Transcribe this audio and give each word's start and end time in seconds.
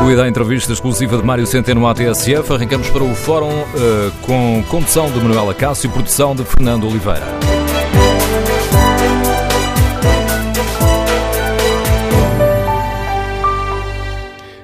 Concluída 0.00 0.24
a 0.24 0.28
entrevista 0.28 0.72
exclusiva 0.72 1.18
de 1.18 1.22
Mário 1.22 1.46
Centeno 1.46 1.86
à 1.86 1.92
TSF, 1.92 2.54
arrancamos 2.54 2.88
para 2.88 3.04
o 3.04 3.14
fórum 3.14 3.50
uh, 3.50 4.10
com 4.22 4.64
condução 4.66 5.12
de 5.12 5.20
Manuela 5.20 5.52
Cássio 5.52 5.90
e 5.90 5.92
produção 5.92 6.34
de 6.34 6.42
Fernando 6.42 6.88
Oliveira. 6.88 7.26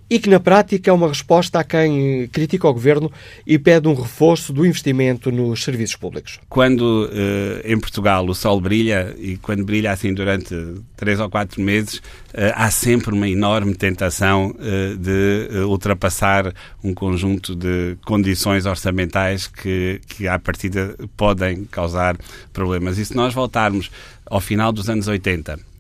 e 0.09 0.19
que, 0.19 0.31
na 0.31 0.39
prática, 0.39 0.91
é 0.91 0.93
uma 0.93 1.09
resposta 1.09 1.59
a 1.59 1.65
quem 1.65 2.29
critica 2.29 2.69
o 2.69 2.73
governo 2.73 3.11
e 3.47 3.59
pede 3.59 3.89
um 3.89 3.95
reforço 3.95 4.53
do 4.53 4.65
investimento 4.65 5.33
nos 5.33 5.65
serviços 5.65 5.97
públicos. 5.97 6.39
Quando 6.49 7.11
eh, 7.13 7.73
em 7.73 7.79
Portugal 7.79 8.25
o 8.27 8.35
sol 8.35 8.61
brilha, 8.61 9.15
e 9.19 9.37
quando 9.37 9.65
brilha 9.65 9.91
assim 9.91 10.15
durante 10.15 10.55
três 10.97 11.19
ou 11.19 11.29
quatro 11.29 11.61
meses, 11.61 12.01
eh, 12.33 12.53
há 12.55 12.71
sempre 12.71 13.15
uma 13.15 13.29
enorme 13.29 13.75
tentação 13.75 14.55
eh, 14.61 14.95
de 14.97 15.65
ultrapassar 15.65 16.53
um 16.85 16.95
conjunto 16.95 17.55
de 17.55 17.97
condições 18.05 18.65
orçamentais 18.65 19.47
que, 19.47 20.01
que, 20.07 20.29
à 20.29 20.39
partida, 20.39 20.95
podem 21.17 21.65
causar 21.65 22.17
problemas. 22.53 22.99
E 22.99 23.05
se 23.05 23.17
nós 23.17 23.35
voltarmos 23.35 23.91
ao 24.25 24.41
final 24.41 24.73
dos 24.73 24.89
anos 24.89 25.09
80, 25.09 25.53
eh, 25.55 25.76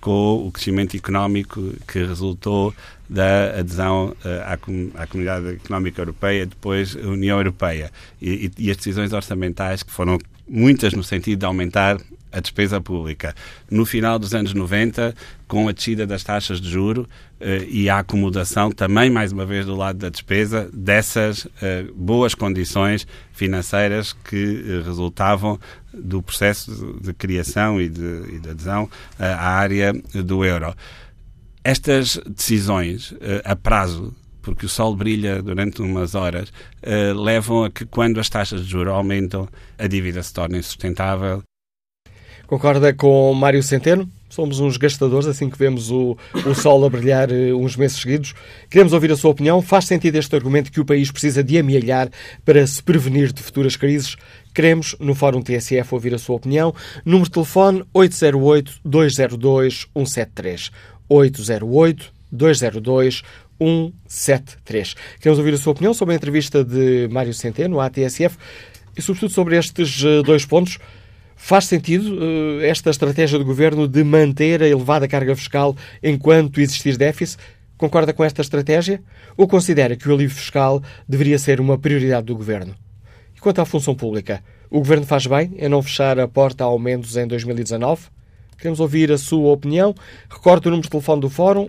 com 0.00 0.46
o 0.46 0.52
crescimento 0.52 0.96
económico 0.96 1.60
que 1.86 2.04
resultou 2.04 2.74
da 3.08 3.58
adesão 3.58 4.16
eh, 4.24 4.42
à, 4.46 4.54
à 5.02 5.06
Comunidade 5.06 5.48
Económica 5.48 6.00
Europeia, 6.00 6.46
depois 6.46 6.96
a 6.96 7.06
União 7.06 7.38
Europeia, 7.38 7.90
e, 8.20 8.50
e, 8.56 8.70
as 8.70 8.76
decisões 8.76 9.12
orçamentais 9.12 9.82
que 9.82 9.90
foram 9.90 10.18
muitas 10.48 10.92
no 10.92 11.02
sentido 11.02 11.40
de 11.40 11.46
aumentar 11.46 11.98
a 12.32 12.40
despesa 12.40 12.80
pública. 12.80 13.34
No 13.70 13.84
final 13.84 14.18
dos 14.18 14.34
anos 14.34 14.54
90, 14.54 15.14
com 15.46 15.68
a 15.68 15.72
descida 15.72 16.06
das 16.06 16.24
taxas 16.24 16.60
de 16.60 16.70
juro 16.70 17.06
eh, 17.38 17.66
e 17.68 17.90
a 17.90 17.98
acomodação 17.98 18.72
também, 18.72 19.10
mais 19.10 19.32
uma 19.32 19.44
vez, 19.44 19.66
do 19.66 19.76
lado 19.76 19.98
da 19.98 20.08
despesa, 20.08 20.68
dessas 20.72 21.46
eh, 21.60 21.84
boas 21.94 22.34
condições 22.34 23.06
financeiras 23.32 24.14
que 24.14 24.64
eh, 24.66 24.82
resultavam 24.82 25.60
do 25.92 26.22
processo 26.22 26.98
de, 27.00 27.12
criação 27.12 27.80
e 27.80 27.88
de, 27.88 28.24
e 28.32 28.38
de 28.38 28.50
adesão 28.50 28.88
à 29.18 29.50
área 29.50 29.92
do 29.92 30.42
euro. 30.42 30.74
Estas 31.62 32.18
decisões 32.26 33.14
a 33.44 33.54
prazo 33.54 34.14
porque 34.42 34.66
o 34.66 34.68
sol 34.68 34.94
brilha 34.94 35.42
durante 35.42 35.80
umas 35.80 36.14
horas, 36.14 36.52
uh, 36.82 37.18
levam 37.18 37.64
a 37.64 37.70
que 37.70 37.86
quando 37.86 38.20
as 38.20 38.28
taxas 38.28 38.64
de 38.64 38.70
juros 38.70 38.92
aumentam, 38.92 39.48
a 39.78 39.86
dívida 39.86 40.22
se 40.22 40.34
torne 40.34 40.58
insustentável 40.58 41.42
Concorda 42.52 42.92
com 42.92 43.32
Mário 43.32 43.62
Centeno? 43.62 44.06
Somos 44.28 44.60
uns 44.60 44.76
gastadores 44.76 45.26
assim 45.26 45.48
que 45.48 45.56
vemos 45.56 45.90
o, 45.90 46.18
o 46.44 46.54
sol 46.54 46.84
a 46.84 46.90
brilhar 46.90 47.30
uh, 47.30 47.56
uns 47.56 47.76
meses 47.76 47.98
seguidos. 47.98 48.34
Queremos 48.68 48.92
ouvir 48.92 49.10
a 49.10 49.16
sua 49.16 49.30
opinião. 49.30 49.62
Faz 49.62 49.86
sentido 49.86 50.16
este 50.16 50.36
argumento 50.36 50.70
que 50.70 50.78
o 50.78 50.84
país 50.84 51.10
precisa 51.10 51.42
de 51.42 51.58
amealhar 51.58 52.10
para 52.44 52.66
se 52.66 52.82
prevenir 52.82 53.32
de 53.32 53.42
futuras 53.42 53.74
crises? 53.74 54.16
Queremos, 54.54 54.94
no 55.00 55.14
Fórum 55.14 55.40
TSF, 55.40 55.94
ouvir 55.94 56.14
a 56.14 56.18
sua 56.18 56.36
opinião. 56.36 56.74
Número 57.06 57.24
de 57.24 57.30
telefone 57.30 57.84
808-202-173. 57.94 60.70
808-202-173. 63.62 64.96
Queremos 65.20 65.38
ouvir 65.38 65.54
a 65.54 65.58
sua 65.58 65.72
opinião 65.72 65.94
sobre 65.94 66.14
a 66.14 66.16
entrevista 66.16 66.64
de 66.64 67.08
Mário 67.10 67.32
Centeno 67.32 67.80
à 67.80 67.88
TSF 67.88 68.36
e, 68.96 69.02
sobretudo, 69.02 69.32
sobre 69.32 69.56
estes 69.56 70.02
uh, 70.02 70.22
dois 70.22 70.44
pontos. 70.44 70.78
Faz 71.36 71.64
sentido 71.64 72.14
uh, 72.14 72.60
esta 72.62 72.90
estratégia 72.90 73.38
do 73.38 73.44
governo 73.44 73.88
de 73.88 74.04
manter 74.04 74.62
a 74.62 74.68
elevada 74.68 75.08
carga 75.08 75.34
fiscal 75.34 75.76
enquanto 76.02 76.60
existir 76.60 76.96
déficit? 76.96 77.38
Concorda 77.76 78.12
com 78.12 78.22
esta 78.22 78.42
estratégia? 78.42 79.02
Ou 79.36 79.48
considera 79.48 79.96
que 79.96 80.08
o 80.08 80.14
alívio 80.14 80.36
fiscal 80.36 80.82
deveria 81.08 81.38
ser 81.38 81.60
uma 81.60 81.78
prioridade 81.78 82.26
do 82.26 82.36
governo? 82.36 82.74
E 83.34 83.40
quanto 83.40 83.60
à 83.60 83.64
função 83.64 83.94
pública, 83.94 84.42
o 84.70 84.78
governo 84.78 85.04
faz 85.04 85.26
bem 85.26 85.52
em 85.56 85.68
não 85.68 85.82
fechar 85.82 86.18
a 86.18 86.28
porta 86.28 86.62
a 86.62 86.66
aumentos 86.66 87.16
em 87.16 87.26
2019? 87.26 88.02
Queremos 88.62 88.78
ouvir 88.78 89.10
a 89.10 89.18
sua 89.18 89.50
opinião. 89.50 89.92
Recorde 90.30 90.68
o 90.68 90.70
número 90.70 90.84
de 90.84 90.90
telefone 90.90 91.20
do 91.20 91.28
Fórum 91.28 91.68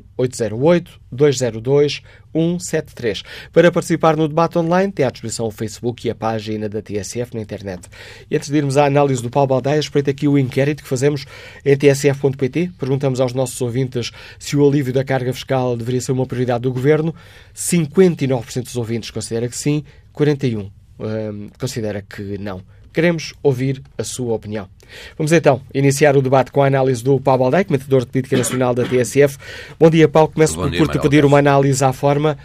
808-202-173. 1.12 3.24
Para 3.52 3.72
participar 3.72 4.16
no 4.16 4.28
debate 4.28 4.60
online, 4.60 4.92
tem 4.92 5.04
à 5.04 5.10
disposição 5.10 5.48
o 5.48 5.52
Facebook 5.52 6.08
e 6.08 6.12
a 6.12 6.16
página 6.16 6.70
da 6.70 6.84
TSF 6.84 7.34
na 7.34 7.42
internet. 7.42 7.90
E 8.30 8.36
antes 8.36 8.48
de 8.48 8.58
irmos 8.58 8.78
à 8.78 8.86
análise 8.86 9.24
do 9.24 9.32
Paulo 9.32 9.48
Baldaia, 9.48 9.80
espreita 9.80 10.12
aqui 10.12 10.28
o 10.28 10.38
inquérito 10.38 10.84
que 10.84 10.90
fazemos 10.90 11.26
em 11.66 11.76
tsf.pt. 11.76 12.74
Perguntamos 12.78 13.20
aos 13.20 13.34
nossos 13.34 13.60
ouvintes 13.60 14.12
se 14.38 14.56
o 14.56 14.64
alívio 14.64 14.94
da 14.94 15.04
carga 15.04 15.34
fiscal 15.34 15.76
deveria 15.76 16.00
ser 16.00 16.12
uma 16.12 16.28
prioridade 16.28 16.62
do 16.62 16.72
Governo. 16.72 17.16
59% 17.56 18.66
dos 18.66 18.76
ouvintes 18.76 19.10
considera 19.10 19.50
que 19.50 19.58
sim, 19.58 19.84
41% 20.14 20.70
hum, 21.00 21.50
considera 21.60 22.04
que 22.04 22.38
não. 22.38 22.62
Queremos 22.94 23.34
ouvir 23.42 23.82
a 23.98 24.04
sua 24.04 24.36
opinião. 24.36 24.70
Vamos 25.18 25.32
então 25.32 25.62
iniciar 25.74 26.16
o 26.16 26.22
debate 26.22 26.52
com 26.52 26.62
a 26.62 26.68
análise 26.68 27.04
do 27.04 27.20
Paulo 27.20 27.44
Baldaia, 27.44 27.66
comentador 27.66 28.02
de 28.02 28.08
política 28.08 28.38
nacional 28.38 28.74
da 28.74 28.84
TSF. 28.84 29.38
Bom 29.80 29.90
dia, 29.90 30.08
Paulo. 30.08 30.30
Começo 30.30 30.56
por, 30.56 30.72
por 30.76 30.88
te 30.88 31.00
pedir 31.00 31.26
uma 31.26 31.40
análise 31.40 31.84
à 31.84 31.94
forma. 31.94 32.38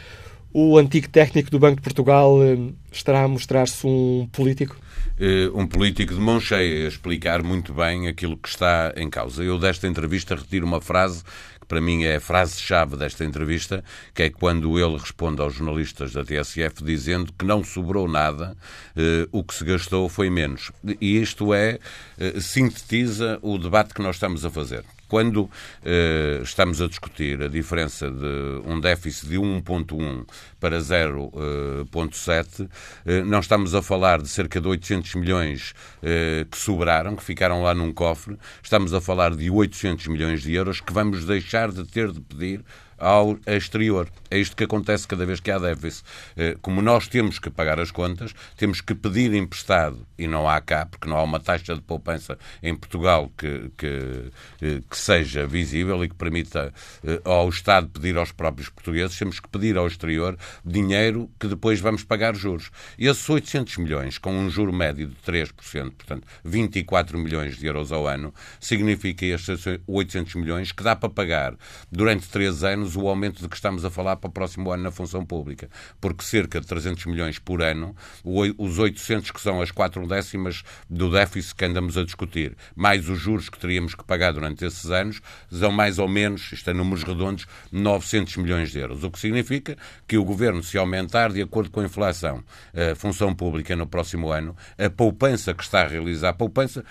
O 0.53 0.79
antigo 0.79 1.09
técnico 1.09 1.51
do 1.51 1.59
Banco 1.59 1.77
de 1.77 1.83
Portugal 1.83 2.43
eh, 2.43 2.57
estará 2.91 3.23
a 3.23 3.29
mostrar-se 3.29 3.87
um 3.87 4.29
político? 4.33 4.77
Uh, 5.21 5.59
um 5.59 5.67
político 5.67 6.15
de 6.15 6.21
mão 6.21 6.41
cheia 6.41 6.87
a 6.87 6.89
explicar 6.89 7.43
muito 7.43 7.75
bem 7.75 8.09
aquilo 8.09 8.37
que 8.37 8.49
está 8.49 8.93
em 8.97 9.11
causa. 9.11 9.43
Eu 9.43 9.59
desta 9.59 9.87
entrevista 9.87 10.35
retiro 10.35 10.65
uma 10.65 10.81
frase 10.81 11.23
para 11.69 11.81
mim 11.81 12.05
é 12.05 12.17
a 12.17 12.21
frase-chave 12.21 12.97
desta 12.97 13.25
entrevista, 13.25 13.85
que 14.15 14.25
é 14.25 14.31
quando 14.31 14.79
ele 14.79 14.97
responde 14.97 15.41
aos 15.43 15.55
jornalistas 15.55 16.13
da 16.13 16.25
TSF 16.25 16.83
dizendo 16.83 17.33
que 17.39 17.45
não 17.45 17.63
sobrou 17.63 18.09
nada, 18.09 18.57
eh, 18.97 19.29
o 19.31 19.45
que 19.45 19.55
se 19.55 19.65
gastou 19.65 20.09
foi 20.09 20.31
menos. 20.31 20.73
E 21.01 21.21
isto 21.21 21.53
é, 21.53 21.79
eh, 22.19 22.41
sintetiza 22.41 23.39
o 23.43 23.59
debate 23.59 23.93
que 23.95 24.03
nós 24.03 24.17
estamos 24.17 24.45
a 24.45 24.51
fazer. 24.51 24.85
Quando 25.09 25.51
eh, 25.85 26.41
estamos 26.43 26.83
a 26.83 26.87
discutir 26.87 27.43
a 27.43 27.49
diferença 27.49 28.11
de 28.11 28.63
um 28.67 28.79
déficit 28.79 29.29
de 29.29 29.37
1,1 29.37 30.27
para 30.61 30.79
0,7, 30.79 32.69
eh, 33.07 33.23
não 33.23 33.41
estamos 33.41 33.75
a 33.75 33.81
falar 33.81 34.21
de 34.21 34.29
cerca 34.29 34.61
de 34.61 34.69
800 34.69 35.15
milhões 35.15 35.75
eh, 36.03 36.47
que 36.51 36.59
sobraram, 36.59 37.17
que 37.17 37.25
ficaram 37.25 37.63
lá 37.63 37.73
num 37.75 37.91
cofre, 37.93 38.37
estamos 38.63 38.93
a 38.93 39.01
falar 39.01 39.35
de 39.35 39.51
800 39.51 40.09
milhões 40.09 40.43
de 40.43 40.53
euros 40.55 40.81
que 40.81 40.93
vamos 40.93 41.25
deixar 41.25 41.73
de 41.73 41.85
ter 41.87 42.13
de 42.13 42.21
pedir 42.21 42.63
ao 42.99 43.39
exterior. 43.47 44.09
É 44.31 44.39
isto 44.39 44.57
que 44.57 44.65
acontece 44.65 45.07
cada 45.07 45.25
vez 45.25 45.41
que 45.41 45.51
há 45.51 45.59
déficit. 45.59 46.05
Eh, 46.37 46.57
como 46.61 46.83
nós 46.83 47.09
temos 47.09 47.39
que 47.39 47.49
pagar 47.49 47.81
as 47.81 47.91
contas, 47.91 48.35
temos 48.57 48.81
que 48.81 48.95
pedir 48.95 49.33
emprestado 49.35 50.07
e 50.19 50.27
não 50.27 50.49
há 50.49 50.61
cá, 50.61 50.85
porque 50.85 51.09
não 51.09 51.17
há 51.17 51.23
uma 51.23 51.41
taxa 51.41 51.75
de 51.75 51.81
poupança 51.81 52.39
em 52.63 52.75
Portugal 52.75 53.31
que, 53.37 53.71
que, 53.77 54.31
eh, 54.61 54.81
que 54.89 54.99
seja 54.99 55.47
visível 55.47 56.03
e 56.05 56.09
que 56.09 56.15
permita 56.15 56.73
eh, 57.05 57.21
ao 57.25 57.49
Estado 57.49 57.89
pedir 57.89 58.17
aos 58.17 58.33
próprios 58.33 58.69
portugueses, 58.69 59.19
temos 59.19 59.41
que 59.41 59.49
pedir 59.49 59.77
ao 59.77 59.87
exterior 59.87 60.37
dinheiro 60.65 61.31
que 61.39 61.47
depois 61.47 61.81
vamos 61.81 62.05
pagar 62.05 62.35
juros. 62.35 62.71
E 62.99 63.07
esses 63.07 63.29
800 63.29 63.77
milhões, 63.79 64.19
com 64.19 64.33
um 64.33 64.51
juro 64.51 64.73
médio 64.73 65.09
de 65.09 65.17
3%, 65.17 65.53
portanto 65.93 66.27
24 66.45 67.19
milhões 67.19 67.57
de 67.57 67.67
euros 67.67 67.93
ao 67.93 68.07
ano, 68.07 68.35
significa 68.61 69.25
estes 69.25 69.65
800 69.87 70.35
milhões 70.35 70.73
que 70.73 70.83
dá 70.83 70.95
para 70.95 71.09
pagar 71.09 71.55
durante 71.91 72.29
3 72.29 72.65
anos 72.65 72.88
o 72.97 73.09
aumento 73.09 73.41
de 73.41 73.49
que 73.49 73.57
estamos 73.57 73.85
a 73.85 73.91
falar 73.91 74.17
para 74.17 74.29
o 74.29 74.33
próximo 74.33 74.71
ano 74.71 74.83
na 74.83 74.91
função 74.91 75.25
pública, 75.25 75.69
porque 76.01 76.25
cerca 76.25 76.61
de 76.61 76.67
300 76.67 77.07
milhões 77.07 77.39
por 77.39 77.63
ano, 77.63 77.95
os 78.25 78.79
800 78.79 79.31
que 79.31 79.41
são 79.41 79.61
as 79.61 79.71
quatro 79.71 80.07
décimas 80.07 80.63
do 80.89 81.11
déficit 81.11 81.55
que 81.55 81.65
andamos 81.65 81.97
a 81.97 82.05
discutir, 82.05 82.57
mais 82.75 83.09
os 83.09 83.19
juros 83.19 83.49
que 83.49 83.59
teríamos 83.59 83.95
que 83.95 84.05
pagar 84.05 84.33
durante 84.33 84.65
esses 84.65 84.91
anos, 84.91 85.21
são 85.51 85.73
mais 85.73 85.99
ou 85.99 86.09
menos, 86.09 86.53
isto 86.53 86.71
é 86.71 86.75
números 86.75 87.03
redondos, 87.03 87.47
900 87.73 88.37
milhões 88.37 88.71
de 88.71 88.79
euros, 88.79 89.05
o 89.05 89.11
que 89.11 89.19
significa 89.19 89.77
que 90.07 90.17
o 90.17 90.25
Governo, 90.25 90.63
se 90.63 90.79
aumentar 90.79 91.33
de 91.33 91.43
acordo 91.43 91.71
com 91.71 91.81
a 91.81 91.85
inflação 91.85 92.45
a 92.75 92.95
função 92.95 93.35
pública 93.35 93.75
no 93.77 93.87
próximo 93.87 94.31
ano, 94.31 94.57
a 94.77 94.89
poupança 94.91 95.55
que 95.55 95.63
está 95.63 95.83
a 95.83 95.87
realizar, 95.87 96.31
a 96.31 96.33
poupança 96.33 96.85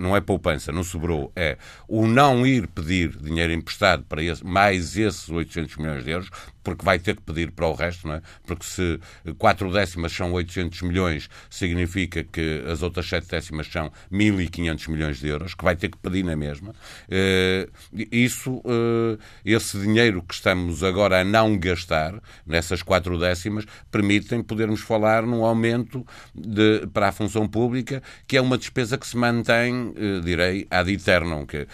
não 0.00 0.16
é 0.16 0.20
poupança, 0.20 0.72
não 0.72 0.84
sobrou, 0.84 1.32
é 1.34 1.56
o 1.88 2.06
não 2.06 2.46
ir 2.46 2.66
pedir 2.68 3.16
dinheiro 3.16 3.52
emprestado 3.52 4.04
para 4.04 4.22
esse, 4.22 4.44
mais 4.44 4.96
esses 4.96 5.28
800 5.34 5.76
milhões 5.76 6.04
de 6.04 6.10
euros, 6.10 6.30
porque 6.64 6.84
vai 6.84 6.98
ter 6.98 7.14
que 7.14 7.22
pedir 7.22 7.52
para 7.52 7.68
o 7.68 7.74
resto, 7.74 8.08
não 8.08 8.14
é? 8.14 8.22
Porque 8.46 8.64
se 8.64 8.98
4 9.38 9.70
décimas 9.70 10.12
são 10.12 10.32
800 10.32 10.82
milhões, 10.82 11.28
significa 11.50 12.24
que 12.24 12.64
as 12.66 12.82
outras 12.82 13.06
7 13.08 13.28
décimas 13.28 13.66
são 13.66 13.92
1.500 14.10 14.90
milhões 14.90 15.20
de 15.20 15.28
euros, 15.28 15.54
que 15.54 15.62
vai 15.62 15.76
ter 15.76 15.90
que 15.90 15.98
pedir 15.98 16.24
na 16.24 16.34
mesma. 16.34 16.70
Uh, 16.70 17.70
isso, 18.10 18.54
uh, 18.64 19.18
esse 19.44 19.78
dinheiro 19.78 20.22
que 20.22 20.34
estamos 20.34 20.82
agora 20.82 21.20
a 21.20 21.24
não 21.24 21.56
gastar, 21.58 22.14
nessas 22.46 22.82
4 22.82 23.18
décimas, 23.18 23.66
permitem 23.90 24.42
podermos 24.42 24.80
falar 24.80 25.22
num 25.24 25.44
aumento 25.44 26.04
de, 26.34 26.86
para 26.92 27.08
a 27.08 27.12
função 27.12 27.46
pública, 27.46 28.02
que 28.26 28.36
é 28.36 28.40
uma 28.40 28.56
despesa 28.56 28.96
que 28.96 29.06
se 29.06 29.16
mantém, 29.16 29.88
uh, 29.88 30.20
direi, 30.22 30.66
ad 30.70 30.90
eternum, 30.90 31.44
que 31.44 31.66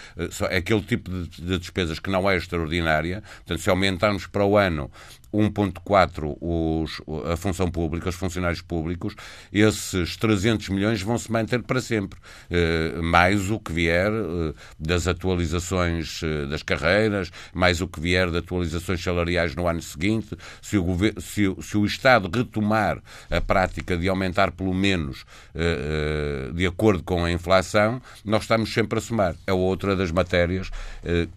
é 0.49 0.57
aquele 0.57 0.81
tipo 0.81 1.09
de 1.09 1.57
despesas 1.57 1.99
que 1.99 2.09
não 2.09 2.29
é 2.29 2.35
extraordinária. 2.35 3.23
Portanto, 3.37 3.61
se 3.61 3.69
aumentarmos 3.69 4.27
para 4.27 4.45
o 4.45 4.57
ano 4.57 4.80
ano 4.81 4.89
1.4 5.33 6.37
os, 6.41 7.01
a 7.31 7.37
função 7.37 7.69
pública, 7.69 8.09
os 8.09 8.15
funcionários 8.15 8.61
públicos, 8.61 9.15
esses 9.51 10.17
300 10.17 10.69
milhões 10.69 11.01
vão 11.01 11.17
se 11.17 11.31
manter 11.31 11.61
para 11.63 11.81
sempre, 11.81 12.19
eh, 12.49 12.99
mais 13.01 13.49
o 13.49 13.59
que 13.59 13.71
vier 13.71 14.11
eh, 14.11 14.53
das 14.79 15.07
atualizações 15.07 16.21
eh, 16.23 16.45
das 16.47 16.63
carreiras, 16.63 17.31
mais 17.53 17.81
o 17.81 17.87
que 17.87 17.99
vier 17.99 18.29
de 18.29 18.37
atualizações 18.37 19.03
salariais 19.03 19.55
no 19.55 19.67
ano 19.67 19.81
seguinte, 19.81 20.37
se 20.61 20.77
o, 20.77 20.85
se, 21.19 21.55
se 21.61 21.77
o 21.77 21.85
Estado 21.85 22.29
retomar 22.33 23.01
a 23.29 23.41
prática 23.41 23.97
de 23.97 24.09
aumentar 24.09 24.51
pelo 24.51 24.73
menos 24.73 25.25
de 26.53 26.65
acordo 26.65 27.03
com 27.03 27.25
a 27.25 27.31
inflação, 27.31 28.01
nós 28.23 28.43
estamos 28.43 28.73
sempre 28.73 28.99
a 28.99 29.01
somar. 29.01 29.35
É 29.45 29.53
outra 29.53 29.95
das 29.95 30.11
matérias 30.11 30.69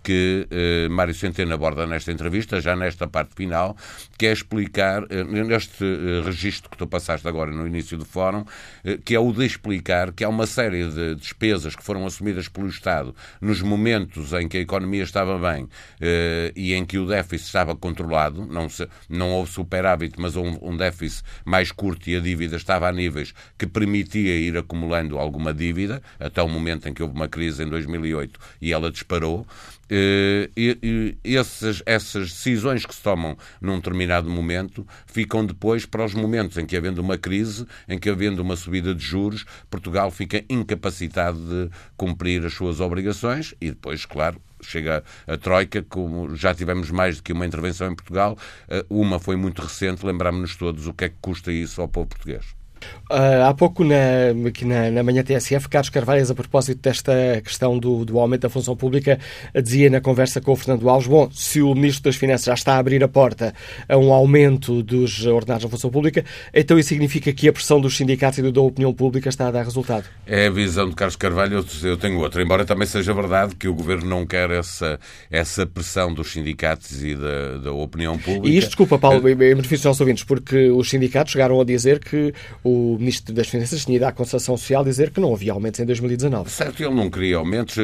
que 0.03 0.47
Mário 0.91 1.15
Centeno 1.15 1.55
aborda 1.55 1.87
nesta 1.87 2.13
entrevista, 2.13 2.61
já 2.61 2.77
nesta 2.77 3.07
parte 3.07 3.35
final, 3.35 3.77
que 4.19 4.27
é 4.27 4.33
explicar, 4.33 5.05
eh, 5.11 5.25
neste 5.25 5.85
eh, 5.85 6.23
registro 6.25 6.71
que 6.71 6.77
tu 6.77 6.87
passaste 6.87 7.27
agora 7.27 7.51
no 7.51 7.67
início 7.67 7.99
do 7.99 8.05
fórum, 8.05 8.45
eh, 8.85 8.99
que 9.05 9.15
é 9.15 9.19
o 9.19 9.33
de 9.33 9.45
explicar 9.45 10.13
que 10.13 10.25
há 10.25 10.29
uma 10.29 10.47
série 10.47 10.89
de 10.89 11.15
despesas 11.17 11.75
que 11.75 11.83
foram 11.83 12.07
assumidas 12.07 12.49
pelo 12.49 12.69
Estado 12.69 13.15
nos 13.41 13.61
momentos 13.63 14.33
em 14.33 14.49
que 14.49 14.59
a 14.59 14.61
economia 14.61 15.03
estava 15.03 15.39
bem 15.39 15.69
e 16.55 16.75
em 16.75 16.85
que 16.85 16.99
o 16.99 17.07
déficit 17.07 17.47
estava 17.47 17.75
controlado, 17.75 18.47
não, 18.47 18.69
se, 18.69 18.87
não 19.09 19.33
houve 19.33 19.51
superávit, 19.51 20.15
mas 20.19 20.37
um, 20.37 20.59
um 20.63 20.77
déficit 20.77 21.25
mais 21.45 21.73
curto 21.73 22.09
e 22.09 22.17
a 22.17 22.21
dívida 22.21 22.57
estava 22.57 22.89
a 22.89 22.93
níveis 22.93 23.35
que 23.59 23.67
permitia 23.67 24.37
ir 24.37 24.57
acumulando 24.57 25.19
alguma 25.19 25.53
dívida, 25.53 26.03
até 26.19 26.43
o 26.43 26.49
momento 26.49 26.89
em 26.89 26.95
que 26.95 27.03
houve 27.03 27.15
uma 27.15 27.29
crise 27.29 27.63
em 27.63 27.69
2008 27.69 28.39
e 28.61 28.73
ela 28.73 28.91
disparou. 28.91 29.47
Uh, 29.85 30.51
e, 30.57 31.17
e 31.25 31.37
essas, 31.37 31.83
essas 31.85 32.31
decisões 32.31 32.87
que 32.87 32.95
se 32.95 33.03
tomam 33.03 33.37
num 33.61 33.77
determinado 33.77 34.31
momento 34.31 34.87
ficam 35.07 35.45
depois 35.45 35.85
para 35.85 36.05
os 36.05 36.15
momentos 36.15 36.57
em 36.57 36.65
que, 36.67 36.77
havendo 36.77 37.01
uma 37.01 37.19
crise, 37.19 37.67
em 37.89 37.99
que, 37.99 38.09
havendo 38.09 38.41
uma 38.41 38.57
subida 38.57 38.95
de 38.95 39.05
juros, 39.05 39.45
Portugal 39.69 40.11
fica 40.11 40.45
incapacitado 40.49 41.39
de 41.39 41.71
cumprir 41.97 42.45
as 42.45 42.55
suas 42.55 42.81
obrigações 42.81 43.55
e 43.61 43.71
depois, 43.71 44.07
claro, 44.07 44.41
chega 44.63 45.05
a 45.27 45.37
Troika, 45.37 45.83
como 45.83 46.35
já 46.35 46.55
tivemos 46.55 46.91
mais 46.91 47.19
do 47.19 47.23
que 47.23 47.33
uma 47.33 47.47
intervenção 47.47 47.91
em 47.91 47.95
Portugal, 47.95 48.39
uh, 48.69 48.85
uma 48.89 49.19
foi 49.19 49.37
muito 49.37 49.61
recente, 49.61 50.05
lembramos-nos 50.05 50.57
todos 50.57 50.87
o 50.87 50.95
que 50.95 51.05
é 51.05 51.09
que 51.09 51.17
custa 51.21 51.53
isso 51.53 51.81
ao 51.81 51.89
povo 51.89 52.09
português. 52.09 52.64
Uh, 53.11 53.45
há 53.47 53.53
pouco, 53.53 53.85
na, 53.85 54.49
aqui 54.49 54.65
na, 54.65 54.91
na 54.91 55.03
manhã 55.03 55.23
TSF, 55.23 55.69
Carlos 55.69 55.91
Carvalhas, 55.91 56.31
a 56.31 56.35
propósito 56.35 56.81
desta 56.81 57.13
questão 57.45 57.79
do, 57.79 58.03
do 58.05 58.19
aumento 58.19 58.43
da 58.43 58.49
função 58.49 58.75
pública, 58.75 59.19
dizia 59.63 59.91
na 59.91 60.01
conversa 60.01 60.41
com 60.41 60.53
o 60.53 60.57
Fernando 60.57 60.89
Alves: 60.89 61.07
bom, 61.07 61.29
se 61.31 61.61
o 61.61 61.75
Ministro 61.75 62.05
das 62.05 62.17
Finanças 62.17 62.47
já 62.47 62.55
está 62.55 62.75
a 62.75 62.79
abrir 62.79 63.05
a 63.05 63.09
porta 63.09 63.55
a 63.89 63.97
um 63.99 64.13
aumento 64.13 64.83
dos 64.83 65.27
ordenados 65.27 65.65
da 65.65 65.71
função 65.71 65.91
pública, 65.91 66.25
então 66.53 66.79
isso 66.79 66.89
significa 66.89 67.31
que 67.33 67.47
a 67.47 67.53
pressão 67.53 67.79
dos 67.79 67.97
sindicatos 67.97 68.39
e 68.39 68.51
da 68.51 68.61
opinião 68.63 68.93
pública 68.93 69.29
está 69.29 69.49
a 69.49 69.51
dar 69.51 69.65
resultado? 69.65 70.07
É 70.27 70.47
a 70.47 70.51
visão 70.51 70.89
de 70.89 70.95
Carlos 70.95 71.17
Carvalho, 71.17 71.65
eu 71.83 71.97
tenho 71.99 72.19
outra, 72.19 72.43
embora 72.43 72.65
também 72.65 72.87
seja 72.87 73.13
verdade 73.13 73.55
que 73.55 73.69
o 73.69 73.75
Governo 73.75 74.07
não 74.07 74.27
quer 74.27 74.51
essa, 74.51 74.99
essa 75.31 75.67
pressão 75.67 76.13
dos 76.13 76.33
sindicatos 76.33 77.03
e 77.05 77.15
da, 77.15 77.59
da 77.59 77.73
opinião 77.73 78.19
pública. 78.19 78.49
E 78.49 78.57
isto, 78.57 78.69
desculpa, 78.69 78.99
Paulo, 78.99 79.29
em 79.29 79.35
benefício 79.35 79.77
dos 79.77 79.85
nossos 79.85 80.01
ouvintes, 80.01 80.25
porque 80.25 80.71
os 80.71 80.89
sindicatos 80.89 81.33
chegaram 81.33 81.61
a 81.61 81.65
dizer 81.65 81.99
que 81.99 82.33
o 82.63 82.74
Ministro 82.99 83.35
das 83.35 83.49
Finanças 83.49 83.85
tinha 83.85 83.97
ido 83.97 84.05
à 84.05 84.13
Constituição 84.13 84.57
Social 84.57 84.85
dizer 84.85 85.11
que 85.11 85.21
não 85.21 85.33
havia 85.33 85.53
aumentos 85.53 85.81
em 85.81 85.87
2019. 85.87 86.51
Certo, 86.51 86.83
ele 86.83 86.95
não 86.95 87.11
queria 87.11 87.37
aumentos. 87.37 87.77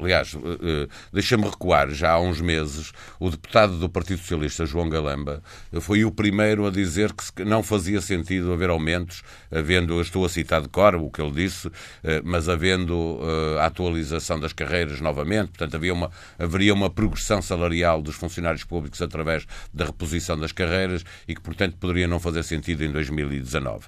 aliás, 0.00 0.34
eh, 0.34 0.38
eh, 0.62 0.88
deixa-me 1.12 1.44
recuar, 1.44 1.90
já 1.90 2.12
há 2.12 2.20
uns 2.20 2.40
meses, 2.40 2.92
o 3.18 3.30
deputado 3.30 3.78
do 3.78 3.88
Partido 3.88 4.18
Socialista, 4.18 4.66
João 4.66 4.88
Galamba, 4.88 5.42
foi 5.80 6.04
o 6.04 6.10
primeiro 6.10 6.66
a 6.66 6.70
dizer 6.70 7.12
que 7.12 7.44
não 7.44 7.62
fazia 7.62 8.00
sentido 8.00 8.52
haver 8.52 8.70
aumentos, 8.70 9.22
havendo, 9.50 10.00
estou 10.00 10.24
a 10.24 10.28
citar 10.28 10.62
de 10.62 10.68
cor 10.68 10.94
o 10.94 11.10
que 11.10 11.20
ele 11.20 11.32
disse, 11.32 11.70
eh, 12.02 12.20
mas 12.24 12.48
havendo 12.48 13.20
a 13.60 13.66
atualização 13.66 14.38
das 14.40 14.52
carreiras 14.52 15.00
novamente, 15.00 15.48
portanto, 15.48 15.76
havia 15.76 15.92
uma, 15.92 16.10
haveria 16.38 16.72
uma 16.72 16.90
progressão 16.90 17.42
salarial 17.42 18.00
dos 18.00 18.16
funcionários 18.16 18.64
públicos 18.64 19.00
através 19.02 19.46
da 19.72 19.86
reposição 19.86 20.38
das 20.38 20.52
carreiras 20.52 21.04
e 21.26 21.34
que, 21.34 21.40
portanto, 21.40 21.76
poderia 21.78 22.06
não 22.06 22.18
fazer 22.18 22.42
sentido 22.42 22.84
em 22.84 22.90
2019. 22.90 23.86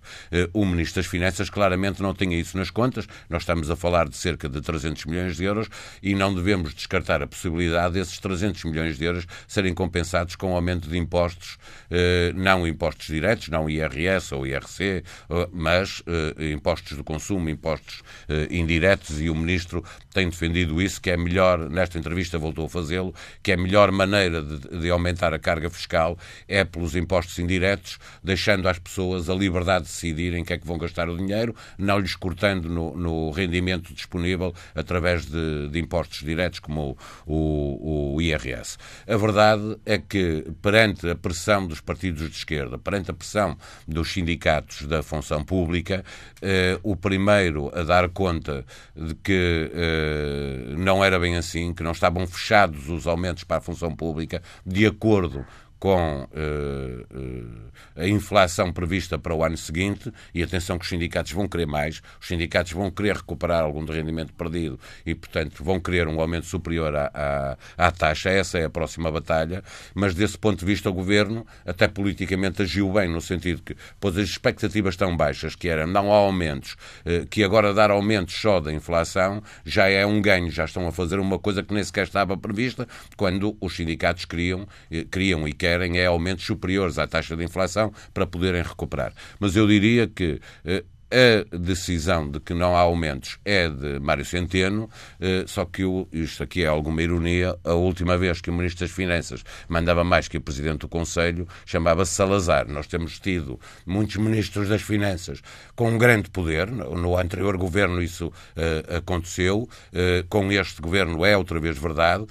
O 0.52 0.64
Ministro 0.64 1.02
das 1.02 1.06
Finanças 1.06 1.50
claramente 1.50 2.02
não 2.02 2.14
tinha 2.14 2.38
isso 2.38 2.56
nas 2.56 2.70
contas. 2.70 3.06
Nós 3.28 3.42
estamos 3.42 3.70
a 3.70 3.76
falar 3.76 4.08
de 4.08 4.16
cerca 4.16 4.48
de 4.48 4.60
300 4.60 5.04
milhões 5.06 5.36
de 5.36 5.44
euros 5.44 5.68
e 6.02 6.14
não 6.14 6.34
devemos 6.34 6.74
descartar 6.74 7.22
a 7.22 7.26
possibilidade 7.26 7.94
desses 7.94 8.18
300 8.18 8.64
milhões 8.64 8.98
de 8.98 9.04
euros 9.04 9.26
serem 9.46 9.74
compensados 9.74 10.36
com 10.36 10.54
aumento 10.54 10.88
de 10.88 10.96
impostos, 10.96 11.58
eh, 11.90 12.32
não 12.34 12.66
impostos 12.66 13.06
diretos, 13.06 13.48
não 13.48 13.68
IRS 13.68 14.34
ou 14.34 14.46
IRC, 14.46 14.82
eh, 14.82 15.48
mas 15.52 16.02
eh, 16.06 16.52
impostos 16.52 16.96
do 16.96 17.04
consumo, 17.04 17.48
impostos 17.48 18.02
indiretos 18.50 19.20
e 19.20 19.28
o 19.28 19.34
Ministro 19.34 19.84
tem 20.12 20.28
defendido 20.28 20.80
isso, 20.80 21.00
que 21.00 21.10
é 21.10 21.16
melhor, 21.16 21.70
nesta 21.70 21.98
entrevista 21.98 22.38
voltou 22.38 22.66
a 22.66 22.68
fazê-lo, 22.68 23.14
que 23.42 23.50
é 23.52 23.54
a 23.54 23.58
melhor 23.58 23.90
maneira 23.90 24.42
de, 24.42 24.80
de 24.80 24.90
aumentar 24.90 25.34
a 25.34 25.38
carga 25.38 25.68
fiscal 25.70 26.18
é 26.48 26.64
pelos 26.64 26.94
impostos 26.94 27.38
indiretos, 27.38 27.98
deixando 28.22 28.68
às 28.68 28.78
pessoas 28.78 29.28
a 29.28 29.34
liberdade 29.34 29.84
de 29.84 29.90
decidir 29.90 30.34
em 30.40 30.44
que 30.44 30.52
é 30.52 30.58
que 30.58 30.66
vão 30.66 30.78
gastar 30.78 31.08
o 31.08 31.16
dinheiro, 31.16 31.54
não 31.78 31.98
lhes 31.98 32.16
cortando 32.16 32.68
no, 32.68 32.96
no 32.96 33.30
rendimento 33.30 33.94
disponível 33.94 34.54
através 34.74 35.26
de, 35.26 35.68
de 35.68 35.78
impostos 35.78 36.20
diretos 36.20 36.58
como 36.58 36.96
o, 37.26 37.34
o, 37.34 38.14
o, 38.16 38.22
IRS. 38.22 38.76
A 39.06 39.16
verdade 39.16 39.76
é 39.86 39.98
que, 39.98 40.46
perante 40.60 41.08
a 41.08 41.14
pressão 41.14 41.66
dos 41.66 41.80
partidos 41.80 42.28
de 42.28 42.36
esquerda, 42.36 42.78
perante 42.78 43.10
a 43.10 43.14
pressão 43.14 43.56
dos 43.86 44.12
sindicatos 44.12 44.86
da 44.86 45.02
função 45.02 45.44
pública, 45.44 46.04
eh, 46.42 46.78
o 46.82 46.96
primeiro 46.96 47.70
a 47.74 47.82
dar 47.82 48.08
conta 48.08 48.64
de 48.96 49.14
que 49.14 49.70
eh, 49.72 50.74
não 50.76 51.04
era 51.04 51.18
bem 51.18 51.36
assim, 51.36 51.72
que 51.74 51.82
não 51.82 51.92
estavam 51.92 52.26
fechados 52.26 52.88
os 52.88 53.06
aumentos 53.06 53.44
para 53.44 53.58
a 53.58 53.60
função 53.60 53.94
pública, 53.94 54.42
de 54.64 54.86
acordo 54.86 55.44
com 55.80 56.24
uh, 56.24 57.16
uh, 57.18 57.70
a 57.96 58.06
inflação 58.06 58.70
prevista 58.70 59.18
para 59.18 59.34
o 59.34 59.42
ano 59.42 59.56
seguinte, 59.56 60.12
e 60.34 60.42
atenção 60.42 60.78
que 60.78 60.84
os 60.84 60.90
sindicatos 60.90 61.32
vão 61.32 61.48
querer 61.48 61.66
mais, 61.66 62.02
os 62.20 62.28
sindicatos 62.28 62.72
vão 62.72 62.90
querer 62.90 63.16
recuperar 63.16 63.62
algum 63.62 63.82
do 63.82 63.90
rendimento 63.90 64.34
perdido 64.34 64.78
e, 65.06 65.14
portanto, 65.14 65.64
vão 65.64 65.80
querer 65.80 66.06
um 66.06 66.20
aumento 66.20 66.44
superior 66.44 66.94
à, 66.94 67.10
à, 67.14 67.86
à, 67.86 67.90
taxa. 67.90 68.28
Essa 68.28 68.58
é 68.58 68.66
a 68.66 68.70
próxima 68.70 69.10
batalha, 69.10 69.64
mas 69.94 70.14
desse 70.14 70.36
ponto 70.36 70.60
de 70.60 70.66
vista 70.66 70.90
o 70.90 70.92
Governo, 70.92 71.46
até 71.64 71.88
politicamente, 71.88 72.60
agiu 72.60 72.92
bem, 72.92 73.08
no 73.08 73.20
sentido 73.22 73.62
que, 73.62 73.74
pois 73.98 74.18
as 74.18 74.28
expectativas 74.28 74.96
tão 74.96 75.16
baixas, 75.16 75.54
que 75.56 75.68
eram 75.68 75.86
não 75.86 76.12
há 76.12 76.16
aumentos, 76.16 76.76
uh, 77.06 77.26
que 77.28 77.42
agora 77.42 77.72
dar 77.72 77.90
aumentos 77.90 78.34
só 78.34 78.60
da 78.60 78.70
inflação 78.70 79.42
já 79.64 79.88
é 79.88 80.04
um 80.04 80.20
ganho, 80.20 80.50
já 80.50 80.66
estão 80.66 80.86
a 80.86 80.92
fazer 80.92 81.18
uma 81.18 81.38
coisa 81.38 81.62
que 81.62 81.72
nem 81.72 81.82
sequer 81.82 82.04
estava 82.04 82.36
prevista, 82.36 82.86
quando 83.16 83.56
os 83.62 83.74
sindicatos 83.74 84.26
queriam, 84.26 84.68
queriam 85.10 85.48
e 85.48 85.54
querem 85.54 85.69
querem 85.70 85.98
é 86.00 86.06
aumentos 86.06 86.44
superiores 86.44 86.98
à 86.98 87.06
taxa 87.06 87.36
de 87.36 87.44
inflação 87.44 87.92
para 88.12 88.26
poderem 88.26 88.62
recuperar. 88.62 89.12
Mas 89.38 89.54
eu 89.54 89.68
diria 89.68 90.08
que 90.08 90.40
eh, 90.64 90.82
a 91.10 91.56
decisão 91.56 92.30
de 92.30 92.38
que 92.38 92.54
não 92.54 92.76
há 92.76 92.80
aumentos 92.80 93.38
é 93.44 93.68
de 93.68 93.98
Mário 93.98 94.24
Centeno, 94.24 94.88
eh, 95.20 95.44
só 95.46 95.64
que 95.64 95.82
isto 96.12 96.42
aqui 96.42 96.62
é 96.62 96.68
alguma 96.68 97.02
ironia. 97.02 97.56
A 97.64 97.72
última 97.72 98.16
vez 98.16 98.40
que 98.40 98.48
o 98.48 98.52
Ministro 98.52 98.86
das 98.86 98.94
Finanças 98.94 99.44
mandava 99.68 100.04
mais 100.04 100.28
que 100.28 100.36
o 100.36 100.40
Presidente 100.40 100.80
do 100.80 100.88
Conselho 100.88 101.48
chamava-se 101.66 102.14
Salazar. 102.14 102.68
Nós 102.68 102.86
temos 102.86 103.18
tido 103.18 103.58
muitos 103.84 104.16
Ministros 104.16 104.68
das 104.68 104.82
Finanças 104.82 105.42
com 105.74 105.90
um 105.90 105.98
grande 105.98 106.30
poder. 106.30 106.70
No 106.70 107.18
anterior 107.18 107.56
governo 107.56 108.00
isso 108.02 108.28
uh, 108.28 108.96
aconteceu. 108.96 109.68
Uh, 109.92 110.26
com 110.28 110.50
este 110.52 110.80
governo 110.80 111.24
é 111.24 111.36
outra 111.36 111.58
vez 111.58 111.76
verdade. 111.76 112.24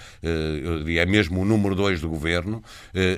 Diria, 0.86 1.02
é 1.02 1.06
mesmo 1.06 1.42
o 1.42 1.46
número 1.46 1.76
dois 1.76 2.02
do 2.02 2.10
governo. 2.10 2.64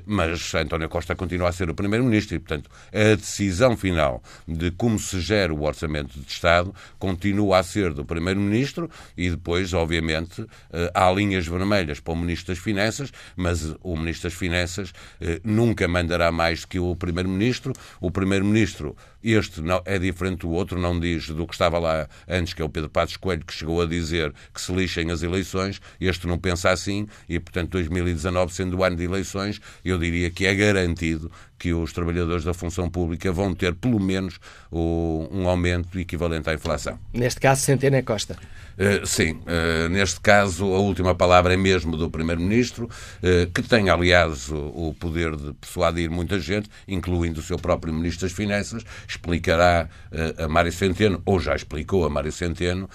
mas 0.05 0.53
António 0.55 0.89
Costa 0.89 1.15
continua 1.15 1.49
a 1.49 1.51
ser 1.51 1.69
o 1.69 1.75
Primeiro-Ministro 1.75 2.35
e, 2.35 2.39
portanto, 2.39 2.69
a 2.93 3.15
decisão 3.15 3.75
final 3.75 4.21
de 4.47 4.71
como 4.71 4.97
se 4.97 5.19
gera 5.19 5.50
o 5.51 5.61
Orçamento 5.63 6.19
de 6.19 6.31
Estado 6.31 6.73
continua 6.99 7.59
a 7.59 7.63
ser 7.63 7.93
do 7.93 8.05
Primeiro-Ministro 8.05 8.89
e 9.17 9.29
depois, 9.29 9.73
obviamente, 9.73 10.45
eh, 10.71 10.91
há 10.93 11.11
linhas 11.11 11.47
vermelhas 11.47 11.99
para 11.99 12.13
o 12.13 12.17
Ministro 12.17 12.53
das 12.53 12.63
Finanças, 12.63 13.11
mas 13.35 13.75
o 13.81 13.95
Ministro 13.97 14.29
das 14.29 14.37
Finanças 14.37 14.93
eh, 15.19 15.39
nunca 15.43 15.87
mandará 15.87 16.31
mais 16.31 16.65
que 16.65 16.79
o 16.79 16.95
Primeiro-Ministro. 16.95 17.73
O 17.99 18.11
Primeiro-Ministro 18.11 18.95
este 19.23 19.61
não, 19.61 19.81
é 19.85 19.99
diferente 19.99 20.39
do 20.39 20.49
outro, 20.49 20.79
não 20.79 20.99
diz 20.99 21.29
do 21.29 21.45
que 21.45 21.53
estava 21.53 21.77
lá 21.77 22.07
antes, 22.27 22.53
que 22.53 22.61
é 22.61 22.65
o 22.65 22.69
Pedro 22.69 22.89
Passos 22.89 23.17
Coelho, 23.17 23.45
que 23.45 23.53
chegou 23.53 23.81
a 23.81 23.85
dizer 23.85 24.33
que 24.53 24.59
se 24.59 24.73
lixem 24.73 25.11
as 25.11 25.21
eleições. 25.21 25.79
Este 25.99 26.25
não 26.25 26.39
pensa 26.39 26.71
assim 26.71 27.07
e, 27.29 27.39
portanto, 27.39 27.71
2019, 27.71 28.53
sendo 28.53 28.77
o 28.77 28.83
ano 28.83 28.95
de 28.95 29.03
eleições, 29.03 29.61
eu 29.85 29.97
diria 29.99 30.31
que 30.31 30.45
é 30.45 30.55
garantido 30.55 31.31
que 31.61 31.73
os 31.75 31.93
trabalhadores 31.93 32.43
da 32.43 32.55
função 32.55 32.89
pública 32.89 33.31
vão 33.31 33.53
ter, 33.53 33.75
pelo 33.75 33.99
menos, 33.99 34.39
um 34.71 35.47
aumento 35.47 35.99
equivalente 35.99 36.49
à 36.49 36.55
inflação. 36.55 36.97
Neste 37.13 37.39
caso, 37.39 37.61
Centeno 37.61 38.01
Costa. 38.01 38.35
Uh, 38.77 39.05
sim, 39.05 39.33
uh, 39.33 39.89
neste 39.89 40.19
caso 40.19 40.73
a 40.73 40.79
última 40.79 41.13
palavra 41.13 41.53
é 41.53 41.57
mesmo 41.57 41.97
do 41.97 42.09
Primeiro-Ministro, 42.09 42.85
uh, 42.85 43.51
que 43.51 43.61
tem, 43.61 43.89
aliás, 43.89 44.49
o, 44.49 44.95
poder 44.99 45.35
de 45.35 45.53
persuadir 45.53 46.09
muita 46.09 46.39
gente, 46.39 46.69
incluindo 46.87 47.39
o 47.39 47.43
seu 47.43 47.57
próprio 47.57 47.93
Ministro 47.93 48.27
das 48.27 48.35
Finanças, 48.35 48.83
explicará 49.07 49.89
a 50.37 50.47
Mário 50.47 50.71
Centeno, 50.71 51.21
ou 51.25 51.39
já 51.39 51.55
explicou 51.55 52.05
a 52.05 52.09
Mário 52.09 52.31
Centeno, 52.31 52.89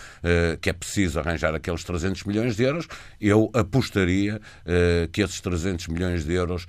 que 0.60 0.70
é 0.70 0.72
preciso 0.72 1.18
arranjar 1.18 1.54
aqueles 1.54 1.82
300 1.82 2.24
milhões 2.24 2.56
de 2.56 2.64
euros. 2.64 2.86
Eu 3.20 3.50
apostaria 3.54 4.40
que 5.12 5.22
esses 5.22 5.40
300 5.40 5.88
milhões 5.88 6.24
de 6.24 6.34
euros 6.34 6.66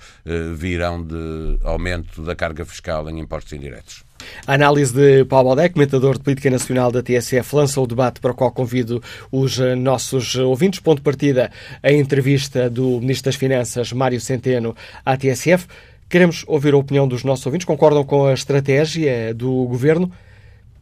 virão 0.56 1.04
de 1.04 1.60
aumento 1.64 2.22
da 2.24 2.36
carga 2.36 2.66
fiscal 2.66 3.10
em 3.10 3.20
impostos 3.20 3.54
indiretos. 3.54 4.07
A 4.46 4.54
análise 4.54 4.94
de 4.94 5.26
Paulo 5.26 5.50
Baldé, 5.50 5.70
comentador 5.70 6.18
de 6.18 6.24
política 6.24 6.50
nacional 6.50 6.92
da 6.92 7.04
TSF, 7.04 7.56
lança 7.56 7.82
o 7.82 7.88
debate 7.88 8.20
para 8.20 8.32
o 8.32 8.36
qual 8.36 8.52
convido 8.52 9.02
os 9.32 9.58
nossos 9.78 10.36
ouvintes. 10.36 10.80
Ponto 10.80 10.98
de 10.98 11.04
partida, 11.04 11.52
a 11.82 11.92
entrevista 11.92 12.70
do 12.70 13.00
Ministro 13.00 13.26
das 13.26 13.36
Finanças, 13.36 13.92
Mário 13.92 14.20
Centeno, 14.22 14.76
à 15.06 15.18
TSF. 15.18 15.68
Queremos 16.10 16.46
ouvir 16.48 16.74
a 16.74 16.78
opinião 16.78 17.08
dos 17.08 17.24
nossos 17.24 17.46
ouvintes. 17.46 17.66
Concordam 17.66 18.04
com 18.04 18.26
a 18.26 18.34
estratégia 18.34 19.34
do 19.34 19.66
Governo? 19.66 20.12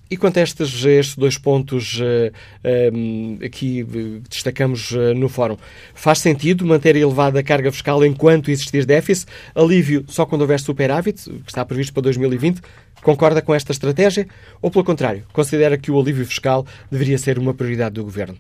E 0.10 0.16
quanto 0.16 0.38
a 0.38 0.44
estes, 0.44 0.86
estes 0.86 1.16
dois 1.16 1.36
pontos 1.38 2.00
uh, 2.00 3.44
aqui 3.44 3.84
destacamos 4.30 4.92
uh, 4.92 5.16
no 5.16 5.28
fórum, 5.28 5.58
faz 5.96 6.20
sentido 6.20 6.64
manter 6.64 6.96
a 6.96 7.00
elevada 7.00 7.42
carga 7.42 7.72
fiscal 7.72 8.06
enquanto 8.06 8.52
existir 8.52 8.86
déficit? 8.86 9.32
Alívio 9.56 10.06
só 10.08 10.24
quando 10.26 10.42
houver 10.42 10.60
superávit, 10.60 11.24
que 11.24 11.50
está 11.50 11.66
previsto 11.66 11.92
para 11.92 12.04
2020? 12.04 12.62
Concorda 13.02 13.42
com 13.42 13.54
esta 13.54 13.72
estratégia? 13.72 14.28
Ou, 14.62 14.70
pelo 14.70 14.84
contrário, 14.84 15.24
considera 15.34 15.76
que 15.76 15.90
o 15.90 16.00
alívio 16.00 16.26
fiscal 16.26 16.66
deveria 16.92 17.18
ser 17.18 17.40
uma 17.40 17.54
prioridade 17.54 17.96
do 17.96 18.04
Governo? 18.04 18.38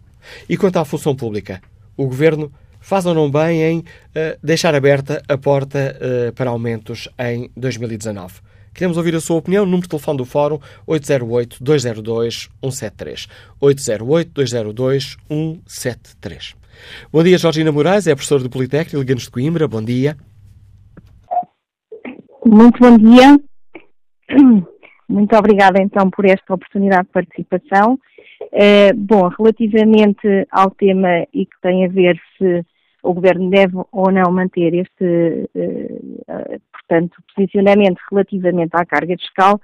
E 0.47 0.55
quanto 0.55 0.77
à 0.77 0.85
função 0.85 1.15
pública? 1.15 1.61
O 1.97 2.05
Governo 2.05 2.51
faz 2.79 3.07
ou 3.07 3.15
não 3.15 3.29
bem 3.29 3.63
em 3.63 3.79
uh, 3.79 4.37
deixar 4.43 4.75
aberta 4.75 5.23
a 5.27 5.35
porta 5.35 5.97
para 6.35 6.51
aumentos 6.51 7.09
em 7.17 7.49
2019? 7.57 8.35
Queremos 8.75 8.97
ouvir 8.97 9.15
a 9.15 9.21
sua 9.21 9.37
opinião. 9.37 9.65
Número 9.65 9.83
de 9.83 9.89
telefone 9.89 10.17
do 10.17 10.25
Fórum 10.25 10.59
808-202-173. 10.85 13.29
808-202-173. 13.61 16.55
Bom 17.09 17.23
dia, 17.23 17.37
Georgina 17.37 17.71
Moraes, 17.71 18.05
é 18.05 18.13
professor 18.13 18.43
do 18.43 18.49
Politécnico, 18.49 18.97
Liga-nos 18.97 19.23
de 19.23 19.31
Coimbra. 19.31 19.65
Bom 19.65 19.81
dia. 19.81 20.17
Muito 22.45 22.77
bom 22.79 22.97
dia. 22.97 23.39
Muito 25.07 25.37
obrigada, 25.37 25.81
então, 25.81 26.09
por 26.09 26.25
esta 26.25 26.53
oportunidade 26.53 27.07
de 27.07 27.13
participação. 27.13 27.97
Eh, 28.51 28.91
bom, 28.93 29.29
relativamente 29.29 30.45
ao 30.51 30.69
tema 30.71 31.25
e 31.33 31.45
que 31.45 31.61
tem 31.61 31.85
a 31.85 31.87
ver 31.87 32.19
se 32.37 32.65
o 33.05 33.13
Governo 33.13 33.49
deve 33.49 33.73
ou 33.91 34.11
não 34.11 34.31
manter 34.31 34.73
este, 34.73 35.49
uh, 35.55 36.61
portanto, 36.71 37.15
posicionamento 37.35 37.99
relativamente 38.11 38.71
à 38.73 38.85
carga 38.85 39.15
fiscal, 39.17 39.61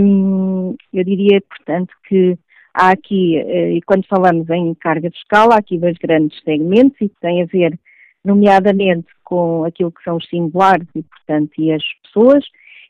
um, 0.00 0.76
eu 0.92 1.04
diria, 1.04 1.40
portanto, 1.42 1.92
que 2.08 2.38
há 2.72 2.90
aqui, 2.90 3.42
uh, 3.42 3.76
e 3.76 3.82
quando 3.82 4.06
falamos 4.06 4.48
em 4.50 4.72
carga 4.74 5.10
fiscal, 5.10 5.52
há 5.52 5.56
aqui 5.56 5.78
dois 5.78 5.96
grandes 5.98 6.40
segmentos 6.42 6.96
e 7.00 7.08
que 7.08 7.20
têm 7.20 7.42
a 7.42 7.46
ver, 7.46 7.78
nomeadamente, 8.24 9.08
com 9.24 9.64
aquilo 9.64 9.90
que 9.90 10.02
são 10.04 10.16
os 10.16 10.28
singulares 10.28 10.86
e, 10.94 11.02
portanto, 11.02 11.52
e 11.58 11.72
as 11.72 11.82
pessoas, 12.04 12.44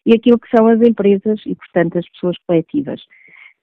e 0.04 0.12
aquilo 0.12 0.38
que 0.38 0.54
são 0.54 0.66
as 0.66 0.80
empresas 0.82 1.40
e, 1.46 1.54
portanto, 1.54 1.98
as 1.98 2.08
pessoas 2.10 2.36
coletivas. 2.46 3.00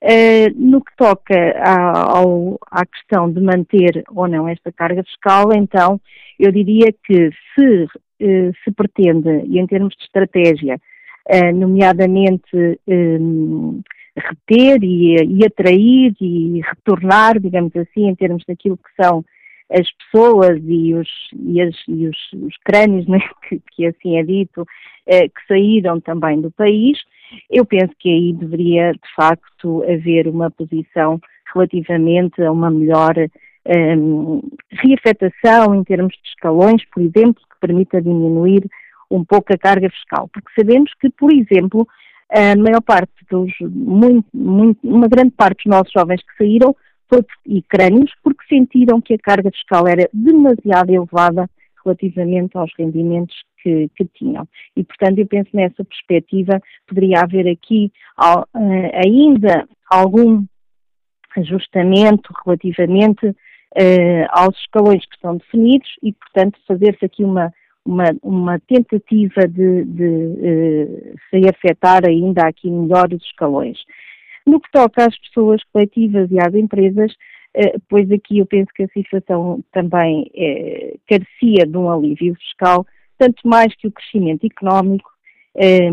Uh, 0.04 0.50
no 0.56 0.82
que 0.82 0.90
toca 0.96 1.54
à, 1.58 2.18
ao, 2.18 2.58
à 2.68 2.84
questão 2.84 3.30
de 3.30 3.40
manter 3.40 4.02
ou 4.10 4.26
não 4.26 4.48
esta 4.48 4.72
carga 4.72 5.04
fiscal, 5.04 5.52
então 5.54 6.00
eu 6.40 6.50
diria 6.50 6.92
que 7.04 7.30
se 7.54 7.84
uh, 7.84 8.52
se 8.64 8.72
pretende, 8.74 9.44
e 9.46 9.60
em 9.60 9.66
termos 9.68 9.94
de 9.94 10.02
estratégia, 10.02 10.80
uh, 11.30 11.56
nomeadamente 11.56 12.80
um, 12.88 13.80
reter 14.16 14.82
e, 14.82 15.14
e, 15.22 15.46
atrair 15.46 16.12
e 16.20 16.60
retornar, 16.60 17.38
digamos 17.38 17.74
assim, 17.76 18.08
em 18.08 18.14
termos 18.16 18.42
daquilo 18.46 18.76
que 18.76 19.02
são 19.02 19.24
as 19.72 19.88
pessoas 19.92 20.60
e 20.64 20.94
os, 20.94 21.08
e 21.32 21.60
as, 21.60 21.74
e 21.88 22.06
os, 22.06 22.32
os 22.34 22.56
crânios, 22.64 23.06
né, 23.08 23.18
que, 23.48 23.60
que, 23.74 23.86
assim 23.86 24.18
é 24.18 24.22
dito, 24.22 24.66
que 25.06 25.46
saíram 25.48 26.00
também 26.00 26.40
do 26.40 26.50
país, 26.50 26.98
eu 27.50 27.64
penso 27.64 27.92
que 27.98 28.08
aí 28.08 28.32
deveria, 28.32 28.92
de 28.92 29.14
facto, 29.16 29.82
haver 29.84 30.28
uma 30.28 30.50
posição 30.50 31.20
relativamente 31.52 32.42
a 32.42 32.52
uma 32.52 32.70
melhor 32.70 33.14
um, 33.66 34.42
reafetação 34.70 35.74
em 35.74 35.84
termos 35.84 36.12
de 36.14 36.28
escalões, 36.28 36.82
por 36.92 37.02
exemplo, 37.02 37.42
que 37.42 37.60
permita 37.60 38.00
diminuir 38.00 38.68
um 39.10 39.24
pouco 39.24 39.52
a 39.52 39.58
carga 39.58 39.88
fiscal. 39.90 40.28
Porque 40.32 40.50
sabemos 40.58 40.90
que, 41.00 41.10
por 41.10 41.30
exemplo, 41.32 41.86
a 42.30 42.56
maior 42.56 42.80
parte 42.80 43.12
dos, 43.30 43.52
muito, 43.60 44.26
muito, 44.32 44.78
uma 44.82 45.06
grande 45.06 45.32
parte 45.32 45.64
dos 45.64 45.76
nossos 45.76 45.92
jovens 45.92 46.22
que 46.22 46.36
saíram 46.36 46.74
e 47.46 47.62
crânios, 47.62 48.12
porque 48.22 48.44
sentiram 48.48 49.00
que 49.00 49.14
a 49.14 49.18
carga 49.18 49.50
fiscal 49.50 49.86
era 49.86 50.08
demasiado 50.12 50.90
elevada 50.90 51.48
relativamente 51.84 52.56
aos 52.56 52.70
rendimentos 52.78 53.34
que, 53.62 53.90
que, 53.96 54.04
tinham. 54.14 54.48
E, 54.76 54.84
portanto, 54.84 55.18
eu 55.18 55.26
penso 55.26 55.50
nessa 55.52 55.84
perspectiva, 55.84 56.60
poderia 56.86 57.20
haver 57.20 57.48
aqui 57.48 57.92
uh, 58.18 58.44
ainda 59.04 59.68
algum 59.90 60.44
ajustamento 61.36 62.32
relativamente 62.44 63.26
uh, 63.26 64.26
aos 64.30 64.56
escalões 64.58 65.04
que 65.06 65.14
estão 65.14 65.36
definidos 65.36 65.88
e, 66.02 66.12
portanto, 66.12 66.58
fazer-se 66.66 67.04
aqui 67.04 67.24
uma, 67.24 67.52
uma, 67.84 68.04
uma 68.22 68.60
tentativa 68.60 69.46
de, 69.48 69.84
de 69.84 70.04
uh, 70.04 71.14
se 71.30 71.48
afetar 71.48 72.04
ainda 72.06 72.46
aqui 72.46 72.70
melhor 72.70 73.12
os 73.12 73.22
escalões. 73.22 73.78
No 74.46 74.60
que 74.60 74.70
toca 74.70 75.06
às 75.06 75.18
pessoas 75.18 75.62
coletivas 75.72 76.30
e 76.30 76.40
às 76.40 76.54
empresas, 76.54 77.12
eh, 77.54 77.78
pois 77.88 78.10
aqui 78.10 78.38
eu 78.38 78.46
penso 78.46 78.70
que 78.74 78.84
a 78.84 78.88
situação 78.88 79.62
também 79.72 80.30
é, 80.34 80.96
carecia 81.06 81.66
de 81.66 81.76
um 81.76 81.90
alívio 81.90 82.34
fiscal, 82.36 82.86
tanto 83.18 83.46
mais 83.46 83.74
que 83.76 83.86
o 83.86 83.92
crescimento 83.92 84.44
económico 84.44 85.10
é, 85.54 85.88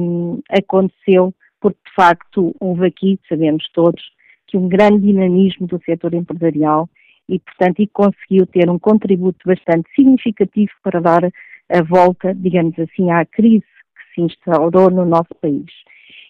aconteceu, 0.50 1.34
porque 1.60 1.80
de 1.86 1.94
facto 1.94 2.56
houve 2.60 2.88
aqui, 2.88 3.20
sabemos 3.28 3.70
todos, 3.74 4.02
que 4.48 4.58
um 4.58 4.68
grande 4.68 5.06
dinamismo 5.06 5.68
do 5.68 5.80
setor 5.84 6.14
empresarial 6.14 6.90
e, 7.28 7.38
portanto, 7.40 7.82
e 7.82 7.88
conseguiu 7.88 8.48
ter 8.48 8.70
um 8.70 8.80
contributo 8.80 9.40
bastante 9.46 9.88
significativo 9.94 10.72
para 10.82 11.00
dar 11.00 11.26
a 11.70 11.84
volta, 11.84 12.34
digamos 12.34 12.78
assim, 12.80 13.12
à 13.12 13.24
crise 13.26 13.66
que 13.96 14.16
se 14.16 14.22
instaurou 14.22 14.90
no 14.90 15.06
nosso 15.06 15.36
país. 15.40 15.72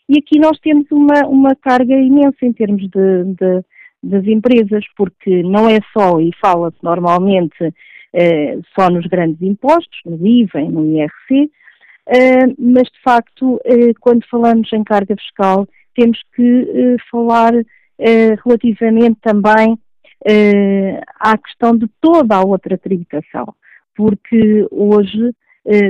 E 0.10 0.18
aqui 0.18 0.40
nós 0.40 0.60
temos 0.60 0.88
uma, 0.92 1.28
uma 1.28 1.56
carga 1.56 1.94
imensa 1.94 2.38
em 2.42 2.52
termos 2.52 2.82
de, 2.82 3.24
de 3.36 3.64
das 4.02 4.26
empresas, 4.26 4.86
porque 4.96 5.44
não 5.44 5.70
é 5.70 5.80
só, 5.92 6.20
e 6.20 6.32
fala-se 6.42 6.78
normalmente 6.82 7.74
eh, 8.14 8.58
só 8.74 8.90
nos 8.90 9.06
grandes 9.08 9.42
impostos, 9.42 10.00
no 10.06 10.26
IVA 10.26 10.62
e 10.62 10.70
no 10.70 10.86
IRC, 10.86 11.52
mas 12.58 12.86
de 12.86 13.02
facto, 13.04 13.62
quando 14.00 14.26
falamos 14.32 14.72
em 14.74 14.84
carga 14.84 15.16
fiscal, 15.16 15.68
temos 15.94 16.20
que 16.34 16.96
falar 17.12 17.52
relativamente 18.44 19.20
também 19.22 19.78
à 21.20 21.38
questão 21.38 21.78
de 21.78 21.88
toda 22.02 22.36
a 22.36 22.42
outra 22.42 22.78
tributação, 22.78 23.54
porque 23.96 24.66
hoje, 24.72 25.32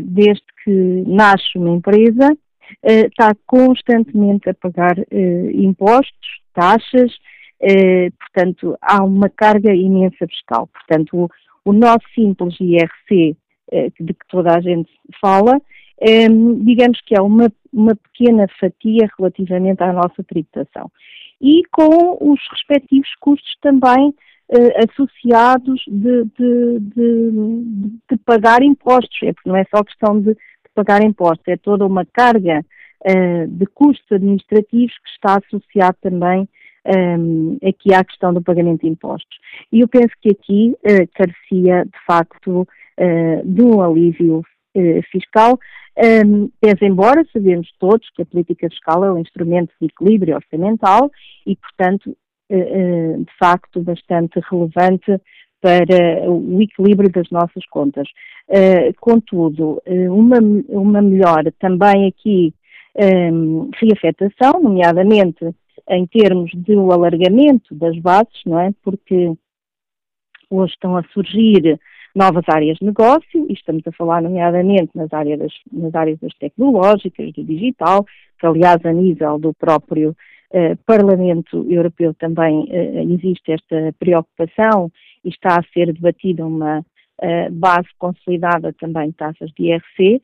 desde 0.03 0.43
que 0.65 1.03
nasce 1.07 1.57
uma 1.57 1.69
empresa, 1.69 2.35
está 2.83 3.35
constantemente 3.45 4.49
a 4.49 4.53
pagar 4.53 4.95
impostos, 5.53 6.41
taxas, 6.53 7.11
portanto, 8.19 8.77
há 8.81 9.03
uma 9.03 9.29
carga 9.29 9.73
imensa 9.73 10.27
fiscal. 10.27 10.67
Portanto, 10.67 11.17
o, 11.17 11.29
o 11.65 11.73
nosso 11.73 12.07
simples 12.13 12.55
IRC, 12.59 13.35
de 13.99 14.13
que 14.13 14.27
toda 14.29 14.55
a 14.55 14.61
gente 14.61 14.89
fala, 15.21 15.59
digamos 16.61 16.99
que 17.01 17.15
é 17.15 17.21
uma, 17.21 17.51
uma 17.71 17.95
pequena 17.95 18.47
fatia 18.59 19.09
relativamente 19.17 19.83
à 19.83 19.93
nossa 19.93 20.23
tributação. 20.23 20.91
E 21.41 21.63
com 21.71 22.17
os 22.19 22.39
respectivos 22.51 23.09
custos 23.19 23.55
também 23.61 24.13
associados 24.89 25.81
de, 25.87 26.23
de, 26.37 26.79
de, 26.79 27.31
de, 28.09 28.17
pagar 28.25 28.63
impostos, 28.63 29.15
é 29.21 29.31
porque 29.31 29.47
não 29.47 29.55
é 29.55 29.63
só 29.73 29.83
questão 29.83 30.19
de, 30.19 30.35
pagar 30.73 31.03
impostos, 31.03 31.47
é 31.47 31.57
toda 31.57 31.85
uma 31.85 32.05
carga 32.05 32.65
uh, 33.05 33.47
de 33.47 33.65
custos 33.67 34.11
administrativos 34.11 34.93
que 34.97 35.09
está 35.09 35.37
associado 35.37 35.97
também 36.01 36.47
um, 36.85 37.57
aqui 37.67 37.93
à 37.93 38.03
questão 38.03 38.33
do 38.33 38.41
pagamento 38.41 38.81
de 38.81 38.87
impostos. 38.87 39.37
E 39.71 39.81
eu 39.81 39.87
penso 39.87 40.13
que 40.21 40.29
aqui 40.29 40.75
uh, 40.79 41.07
carecia, 41.13 41.85
de 41.85 42.05
facto, 42.05 42.61
uh, 42.61 43.45
de 43.45 43.61
um 43.61 43.81
alívio 43.81 44.43
fiscal, 45.11 45.59
um, 46.25 46.49
pese 46.61 46.85
embora 46.85 47.25
sabemos 47.33 47.69
todos 47.79 48.07
que 48.11 48.21
a 48.21 48.25
política 48.25 48.69
fiscal 48.69 49.03
é 49.03 49.11
um 49.11 49.17
instrumento 49.17 49.73
de 49.81 49.87
equilíbrio 49.87 50.35
orçamental 50.35 51.11
e, 51.45 51.55
portanto, 51.55 52.15
de 52.49 53.37
facto, 53.37 53.81
bastante 53.81 54.39
relevante 54.49 55.19
para 55.61 56.29
o 56.29 56.61
equilíbrio 56.61 57.11
das 57.11 57.29
nossas 57.29 57.65
contas. 57.69 58.07
Uh, 58.47 58.93
contudo, 58.99 59.81
uh, 59.85 60.13
uma, 60.13 60.37
uma 60.69 61.01
melhora 61.01 61.53
também 61.59 62.07
aqui 62.07 62.53
um, 62.95 63.69
reafetação, 63.79 64.61
nomeadamente 64.61 65.53
em 65.89 66.05
termos 66.07 66.51
de 66.53 66.75
um 66.75 66.91
alargamento 66.91 67.73
das 67.73 67.97
bases, 67.97 68.41
não 68.45 68.59
é? 68.59 68.71
Porque 68.83 69.33
hoje 70.49 70.73
estão 70.73 70.97
a 70.97 71.03
surgir 71.13 71.79
novas 72.15 72.43
áreas 72.47 72.77
de 72.77 72.85
negócio, 72.85 73.45
e 73.47 73.53
estamos 73.53 73.85
a 73.87 73.91
falar 73.91 74.21
nomeadamente 74.21 74.91
nas 74.95 75.11
áreas 75.13 75.39
das, 75.39 75.53
nas 75.71 75.93
áreas 75.95 76.19
das 76.19 76.33
tecnológicas, 76.35 77.31
do 77.33 77.43
digital, 77.43 78.05
que 78.39 78.45
aliás 78.45 78.83
a 78.83 78.91
nível 78.91 79.37
do 79.37 79.53
próprio 79.53 80.15
Parlamento 80.85 81.65
Europeu 81.69 82.13
também 82.13 82.61
uh, 82.61 83.13
existe 83.13 83.51
esta 83.51 83.93
preocupação 83.99 84.91
e 85.23 85.29
está 85.29 85.59
a 85.59 85.63
ser 85.73 85.93
debatida 85.93 86.45
uma 86.45 86.79
uh, 86.79 87.51
base 87.51 87.87
consolidada 87.99 88.73
também 88.73 89.09
de 89.09 89.15
taxas 89.15 89.51
de 89.51 89.67
IRC, 89.67 90.21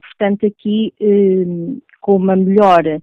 portanto 0.00 0.46
aqui 0.46 0.92
com 2.00 2.16
uma 2.16 2.36
melhora, 2.36 3.00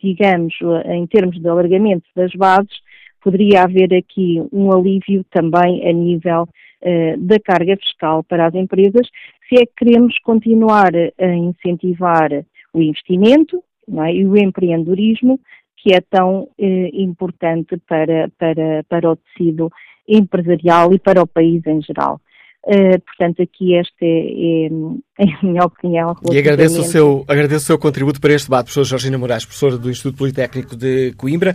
digamos, 0.00 0.54
em 0.86 1.06
termos 1.06 1.40
de 1.40 1.48
alargamento 1.48 2.06
das 2.14 2.32
bases, 2.32 2.80
poderia 3.20 3.62
haver 3.62 3.94
aqui 3.94 4.42
um 4.52 4.72
alívio 4.72 5.24
também 5.30 5.88
a 5.88 5.92
nível 5.92 6.48
da 7.18 7.38
carga 7.40 7.76
fiscal 7.76 8.22
para 8.22 8.46
as 8.46 8.54
empresas, 8.54 9.08
se 9.48 9.60
é 9.60 9.66
que 9.66 9.72
queremos 9.78 10.18
continuar 10.20 10.92
a 10.94 11.26
incentivar 11.26 12.30
o 12.72 12.80
investimento 12.80 13.62
é? 14.04 14.14
e 14.14 14.26
o 14.26 14.36
empreendedorismo, 14.36 15.40
que 15.76 15.92
é 15.92 16.00
tão 16.00 16.48
eh, 16.58 16.90
importante 16.92 17.76
para, 17.88 18.30
para, 18.38 18.84
para 18.88 19.10
o 19.10 19.16
tecido 19.16 19.70
empresarial 20.08 20.92
e 20.92 20.98
para 20.98 21.22
o 21.22 21.26
país 21.26 21.66
em 21.66 21.80
geral. 21.82 22.20
Uh, 22.64 23.00
portanto, 23.04 23.42
aqui 23.42 23.74
esta 23.74 24.04
é, 24.04 24.68
a 25.20 25.46
minha 25.46 25.64
opinião. 25.64 26.16
E 26.30 26.38
agradeço 26.38 26.80
o, 26.80 26.84
seu, 26.84 27.24
agradeço 27.28 27.64
o 27.64 27.66
seu 27.66 27.78
contributo 27.78 28.20
para 28.20 28.32
este 28.32 28.46
debate, 28.46 28.66
professor 28.66 28.84
Georgina 28.84 29.18
Moraes, 29.18 29.44
professora 29.44 29.76
do 29.76 29.90
Instituto 29.90 30.16
Politécnico 30.16 30.74
de 30.74 31.12
Coimbra. 31.16 31.54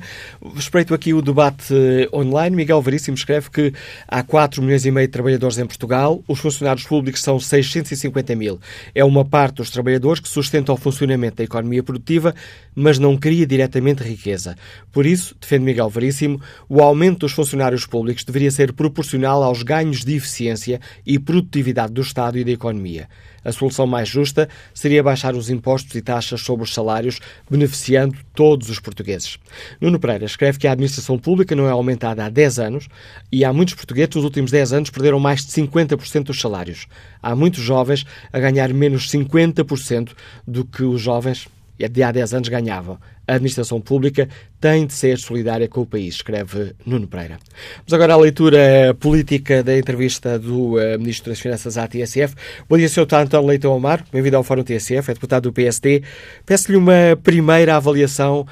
Respeito 0.56 0.94
aqui 0.94 1.14
o 1.14 1.22
debate 1.22 1.74
online. 2.14 2.56
Miguel 2.56 2.82
Veríssimo 2.82 3.16
escreve 3.16 3.50
que 3.50 3.74
há 4.08 4.22
4 4.22 4.62
milhões 4.62 4.86
e 4.86 4.92
meio 4.92 5.08
de 5.08 5.12
trabalhadores 5.12 5.58
em 5.58 5.66
Portugal, 5.66 6.24
os 6.28 6.40
funcionários 6.40 6.86
públicos 6.86 7.22
são 7.22 7.40
650 7.40 8.36
mil. 8.36 8.60
É 8.94 9.04
uma 9.04 9.26
parte 9.26 9.56
dos 9.56 9.72
trabalhadores 9.72 10.20
que 10.20 10.30
sustenta 10.30 10.72
o 10.72 10.78
funcionamento 10.78 11.38
da 11.38 11.44
economia 11.44 11.82
produtiva, 11.82 12.36
mas 12.76 13.00
não 13.00 13.18
cria 13.18 13.46
diretamente 13.48 14.04
riqueza. 14.04 14.56
Por 14.92 15.06
isso, 15.06 15.36
defende 15.40 15.66
Miguel 15.66 15.90
Veríssimo, 15.90 16.40
o 16.70 16.82
aumento 16.82 17.20
dos 17.20 17.32
funcionários 17.32 17.88
públicos 17.88 18.24
deveria 18.24 18.52
ser 18.52 18.72
proporcional 18.74 19.42
aos 19.42 19.64
ganhos 19.64 20.06
de 20.06 20.16
eficiência 20.16 20.80
e 21.06 21.18
produtividade 21.18 21.92
do 21.92 22.02
Estado 22.02 22.38
e 22.38 22.44
da 22.44 22.52
economia. 22.52 23.08
A 23.48 23.52
solução 23.54 23.88
mais 23.88 24.10
justa 24.10 24.50
seria 24.74 25.02
baixar 25.02 25.34
os 25.34 25.50
impostos 25.50 25.96
e 25.96 26.02
taxas 26.02 26.42
sobre 26.42 26.66
os 26.66 26.74
salários, 26.74 27.22
beneficiando 27.50 28.18
todos 28.36 28.70
os 28.70 28.78
portugueses. 28.78 29.40
Nuno 29.80 29.98
Pereira 29.98 30.26
escreve 30.26 30.60
que 30.60 30.68
a 30.68 30.74
administração 30.74 31.18
pública 31.18 31.56
não 31.56 31.66
é 31.66 31.72
aumentada 31.72 32.26
há 32.26 32.30
10 32.30 32.60
anos 32.60 32.90
e 33.32 33.46
há 33.46 33.54
muitos 33.54 33.74
portugueses 33.74 34.16
nos 34.16 34.26
últimos 34.26 34.52
10 34.52 34.74
anos 34.74 34.90
perderam 34.90 35.18
mais 35.18 35.46
de 35.46 35.54
50% 35.54 36.24
dos 36.24 36.42
salários. 36.42 36.88
Há 37.24 37.34
muitos 37.38 37.64
jovens 37.64 38.06
a 38.34 38.38
ganhar 38.38 38.74
menos 38.74 39.10
50% 39.10 40.12
do 40.46 40.66
que 40.66 40.84
os 40.84 41.00
jovens 41.00 41.48
de 41.78 42.04
há 42.04 42.12
10 42.12 42.34
anos 42.34 42.50
ganhavam. 42.50 43.00
A 43.28 43.34
administração 43.34 43.82
pública 43.82 44.30
tem 44.58 44.88
de 44.88 44.94
ser 44.94 45.18
solidária 45.18 45.68
com 45.68 45.82
o 45.82 45.86
país, 45.86 46.16
escreve 46.16 46.74
Nuno 46.86 47.10
Pereira. 47.10 47.38
Vamos 47.80 47.94
agora 47.94 48.14
à 48.14 48.18
leitura 48.18 48.96
política 49.02 49.62
da 49.62 49.78
entrevista 49.78 50.40
do 50.40 50.76
uh, 50.76 50.98
Ministro 50.98 51.30
das 51.30 51.42
Finanças 51.42 51.78
à 51.78 51.86
TSF. 51.86 52.36
Bom 52.70 52.78
dia, 52.78 52.88
Sr. 52.88 53.02
António 53.02 53.48
Leitão 53.50 53.76
Omar, 53.76 54.02
bem-vindo 54.14 54.38
ao 54.38 54.44
Fórum 54.44 54.64
TSF, 54.64 55.12
é 55.12 55.14
deputado 55.14 55.44
do 55.44 55.52
PSD. 55.52 56.04
Peço-lhe 56.46 56.78
uma 56.78 57.18
primeira 57.22 57.76
avaliação 57.76 58.46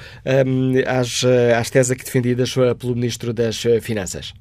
um, 0.46 0.74
às, 0.86 1.24
eh, 1.24 1.54
às 1.54 1.70
teses 1.70 1.92
aqui 1.92 2.04
defendidas 2.04 2.54
eh, 2.58 2.74
pelo 2.74 2.94
Ministro 2.94 3.32
das 3.32 3.56
Finanças. 3.80 4.34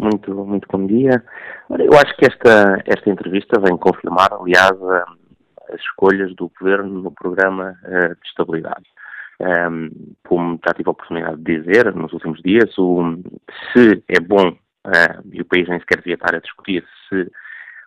Muito, 0.00 0.34
muito 0.34 0.66
bom 0.68 0.84
dia. 0.84 1.22
Eu 1.70 1.92
acho 1.94 2.16
que 2.16 2.26
esta, 2.26 2.82
esta 2.84 3.08
entrevista 3.08 3.60
vem 3.60 3.76
confirmar, 3.76 4.32
aliás, 4.32 4.76
as 5.72 5.80
escolhas 5.80 6.34
do 6.34 6.50
Governo 6.58 7.02
no 7.02 7.12
programa 7.12 7.76
de 7.84 8.28
estabilidade. 8.28 8.95
Um, 9.38 10.14
como 10.26 10.58
já 10.66 10.72
tive 10.72 10.88
a 10.88 10.92
oportunidade 10.92 11.36
de 11.42 11.60
dizer 11.60 11.94
nos 11.94 12.12
últimos 12.12 12.40
dias, 12.40 12.76
o, 12.78 13.02
se 13.72 14.02
é 14.08 14.18
bom, 14.18 14.48
uh, 14.48 15.28
e 15.30 15.42
o 15.42 15.44
país 15.44 15.68
nem 15.68 15.78
sequer 15.80 15.98
devia 15.98 16.14
estar 16.14 16.34
a 16.34 16.40
discutir 16.40 16.84
se 17.08 17.30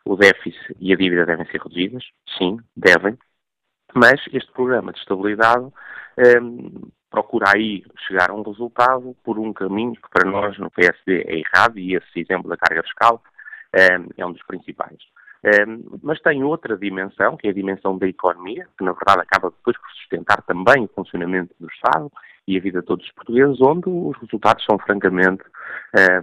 o 0.05 0.15
déficit 0.15 0.75
e 0.79 0.93
a 0.93 0.95
dívida 0.95 1.25
devem 1.25 1.45
ser 1.47 1.59
reduzidas, 1.61 2.03
sim, 2.37 2.57
devem, 2.75 3.17
mas 3.93 4.21
este 4.31 4.51
programa 4.51 4.93
de 4.93 4.99
estabilidade 4.99 5.65
um, 6.39 6.91
procura 7.09 7.53
aí 7.55 7.83
chegar 8.07 8.29
a 8.29 8.35
um 8.35 8.43
resultado 8.43 9.15
por 9.23 9.39
um 9.39 9.51
caminho 9.51 9.93
que 9.93 10.09
para 10.11 10.29
nós 10.29 10.57
no 10.59 10.69
PSD 10.69 11.23
é 11.27 11.39
errado, 11.39 11.79
e 11.79 11.95
esse 11.95 12.19
exemplo 12.19 12.47
da 12.47 12.57
carga 12.57 12.83
fiscal 12.83 13.23
um, 13.75 14.09
é 14.17 14.25
um 14.25 14.31
dos 14.31 14.43
principais 14.43 14.99
mas 16.03 16.19
tem 16.21 16.43
outra 16.43 16.77
dimensão, 16.77 17.37
que 17.37 17.47
é 17.47 17.51
a 17.51 17.53
dimensão 17.53 17.97
da 17.97 18.07
economia, 18.07 18.67
que 18.77 18.83
na 18.83 18.91
verdade 18.91 19.21
acaba 19.21 19.49
depois 19.49 19.77
por 19.77 19.89
sustentar 19.91 20.41
também 20.41 20.83
o 20.83 20.89
funcionamento 20.89 21.55
do 21.59 21.67
Estado 21.67 22.11
e 22.49 22.57
a 22.57 22.59
vida 22.59 22.81
de 22.81 22.87
todos 22.87 23.05
os 23.05 23.11
portugueses, 23.11 23.61
onde 23.61 23.87
os 23.87 24.17
resultados 24.17 24.65
são 24.65 24.79
francamente, 24.79 25.43
eh, 25.95 26.19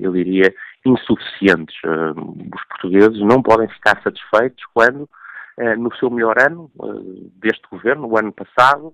eu 0.00 0.12
diria, 0.12 0.52
insuficientes. 0.84 1.76
Os 1.84 2.64
portugueses 2.64 3.20
não 3.20 3.40
podem 3.40 3.68
ficar 3.68 4.02
satisfeitos 4.02 4.64
quando, 4.74 5.08
eh, 5.56 5.76
no 5.76 5.94
seu 5.94 6.10
melhor 6.10 6.36
ano 6.36 6.68
eh, 6.82 7.30
deste 7.36 7.62
governo, 7.70 8.08
o 8.08 8.18
ano 8.18 8.32
passado, 8.32 8.92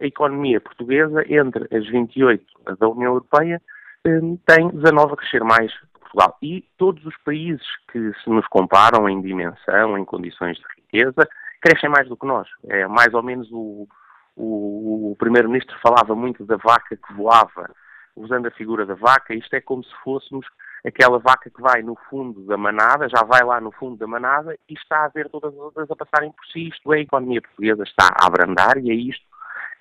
a 0.00 0.04
economia 0.04 0.60
portuguesa, 0.60 1.22
entre 1.28 1.68
as 1.76 1.86
28 1.86 2.44
da 2.76 2.88
União 2.88 3.12
Europeia, 3.12 3.62
tem 4.02 4.68
19 4.70 5.12
a 5.12 5.16
crescer 5.16 5.44
mais 5.44 5.72
Portugal. 6.12 6.36
E 6.42 6.64
todos 6.76 7.04
os 7.04 7.16
países 7.24 7.66
que 7.90 8.12
se 8.22 8.30
nos 8.30 8.46
comparam 8.48 9.08
em 9.08 9.20
dimensão, 9.20 9.96
em 9.96 10.04
condições 10.04 10.58
de 10.58 10.64
riqueza, 10.76 11.28
crescem 11.60 11.88
mais 11.88 12.08
do 12.08 12.16
que 12.16 12.26
nós. 12.26 12.48
É 12.68 12.86
mais 12.86 13.12
ou 13.14 13.22
menos 13.22 13.48
o, 13.50 13.88
o, 14.36 15.12
o 15.12 15.16
Primeiro-Ministro 15.18 15.76
falava 15.82 16.14
muito 16.14 16.44
da 16.44 16.56
vaca 16.56 16.96
que 16.96 17.12
voava, 17.14 17.70
usando 18.14 18.46
a 18.46 18.50
figura 18.50 18.84
da 18.84 18.94
vaca. 18.94 19.34
Isto 19.34 19.54
é 19.54 19.60
como 19.60 19.82
se 19.82 19.94
fôssemos 20.04 20.46
aquela 20.84 21.18
vaca 21.18 21.48
que 21.48 21.62
vai 21.62 21.82
no 21.82 21.96
fundo 22.10 22.44
da 22.44 22.56
manada, 22.56 23.08
já 23.08 23.24
vai 23.24 23.42
lá 23.44 23.60
no 23.60 23.70
fundo 23.72 23.96
da 23.96 24.06
manada 24.06 24.56
e 24.68 24.74
está 24.74 25.04
a 25.04 25.08
ver 25.08 25.28
todas 25.30 25.52
as 25.52 25.58
outras 25.58 25.90
a 25.90 25.96
passarem 25.96 26.32
por 26.32 26.44
si. 26.46 26.68
Isto 26.68 26.92
é, 26.92 26.98
a 26.98 27.02
economia 27.02 27.40
portuguesa 27.40 27.84
está 27.84 28.08
a 28.20 28.26
abrandar 28.26 28.78
e 28.78 28.90
é 28.90 28.94
isto 28.94 29.24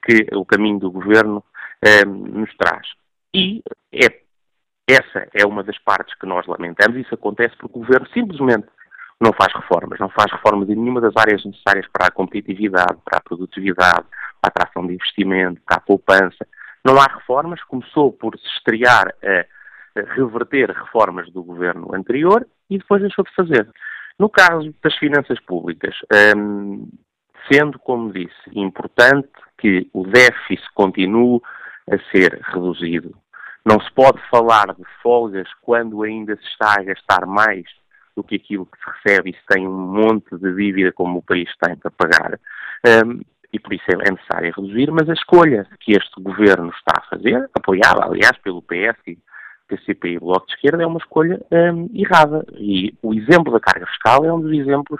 que 0.04 0.28
o 0.36 0.46
caminho 0.46 0.80
do 0.80 0.92
governo 0.92 1.44
eh, 1.82 2.06
nos 2.06 2.56
traz. 2.56 2.88
E 3.34 3.62
é 3.92 4.21
essa 4.94 5.28
é 5.34 5.46
uma 5.46 5.64
das 5.64 5.78
partes 5.80 6.14
que 6.16 6.26
nós 6.26 6.46
lamentamos. 6.48 6.98
Isso 6.98 7.14
acontece 7.14 7.56
porque 7.58 7.78
o 7.78 7.82
governo 7.82 8.08
simplesmente 8.14 8.68
não 9.20 9.32
faz 9.34 9.54
reformas. 9.54 10.00
Não 10.00 10.10
faz 10.10 10.32
reformas 10.32 10.70
em 10.70 10.76
nenhuma 10.76 11.00
das 11.00 11.16
áreas 11.16 11.46
necessárias 11.46 11.88
para 11.92 12.08
a 12.08 12.12
competitividade, 12.12 12.98
para 13.06 13.20
a 13.20 13.22
produtividade, 13.22 14.06
para 14.42 14.44
a 14.44 14.48
atração 14.48 14.88
de 14.88 14.96
investimento, 14.96 15.62
para 15.66 15.78
a 15.78 15.82
poupança. 15.82 16.48
Não 16.84 17.00
há 17.00 17.06
reformas. 17.06 17.64
Começou 17.64 18.12
por 18.12 18.38
se 18.38 18.48
estrear 18.58 19.14
a, 19.24 19.46
reverter 20.16 20.72
reformas 20.72 21.30
do 21.32 21.44
governo 21.44 21.94
anterior 21.94 22.48
e 22.70 22.78
depois 22.78 23.02
deixou 23.02 23.26
de 23.26 23.36
fazer. 23.36 23.68
No 24.18 24.30
caso 24.30 24.74
das 24.82 24.96
finanças 24.96 25.40
públicas, 25.42 25.96
hum, 26.36 26.90
sendo, 27.52 27.78
como 27.80 28.14
disse, 28.14 28.32
importante 28.54 29.30
que 29.58 29.90
o 29.94 30.04
déficit 30.06 30.64
continue 30.74 31.42
a 31.92 31.98
ser 32.12 32.40
reduzido. 32.44 33.14
Não 33.66 33.80
se 33.80 33.92
pode 33.94 34.20
falar 34.30 34.74
de 34.74 34.84
folgas 35.04 35.48
quando 35.62 36.04
ainda 36.04 36.36
se 36.36 36.44
está 36.44 36.76
a 36.80 36.84
gastar 36.84 37.26
mais 37.26 37.66
do 38.16 38.24
que 38.24 38.36
aquilo 38.36 38.66
que 38.66 38.78
se 38.78 38.90
recebe 38.90 39.30
e 39.30 39.34
se 39.34 39.46
tem 39.48 39.68
um 39.68 39.72
monte 39.72 40.36
de 40.38 40.56
dívida 40.56 40.92
como 40.92 41.20
o 41.20 41.24
país 41.24 41.50
tem 41.64 41.76
para 41.76 41.92
pagar. 41.92 42.40
Um, 42.86 43.22
e 43.54 43.60
por 43.60 43.74
isso 43.74 43.84
é 43.90 44.12
necessário 44.12 44.54
reduzir, 44.56 44.92
mas 44.92 45.10
a 45.10 45.14
escolha 45.14 45.68
que 45.80 45.92
este 45.92 46.22
governo 46.22 46.70
está 46.70 46.94
a 46.98 47.10
fazer, 47.10 47.50
apoiada, 47.54 48.06
aliás, 48.06 48.38
pelo 48.40 48.62
PS 48.62 48.98
e 49.08 49.18
PCP 49.68 50.10
e 50.10 50.20
Bloco 50.20 50.48
de 50.48 50.54
Esquerda, 50.54 50.84
é 50.84 50.88
uma 50.88 51.00
escolha 51.00 51.42
um, 51.52 51.90
errada. 51.94 52.46
E 52.54 52.94
o 53.02 53.14
exemplo 53.14 53.52
da 53.52 53.60
carga 53.60 53.86
fiscal 53.88 54.26
é 54.26 54.34
um 54.34 54.42
dos 54.42 54.52
exemplos 54.52 55.00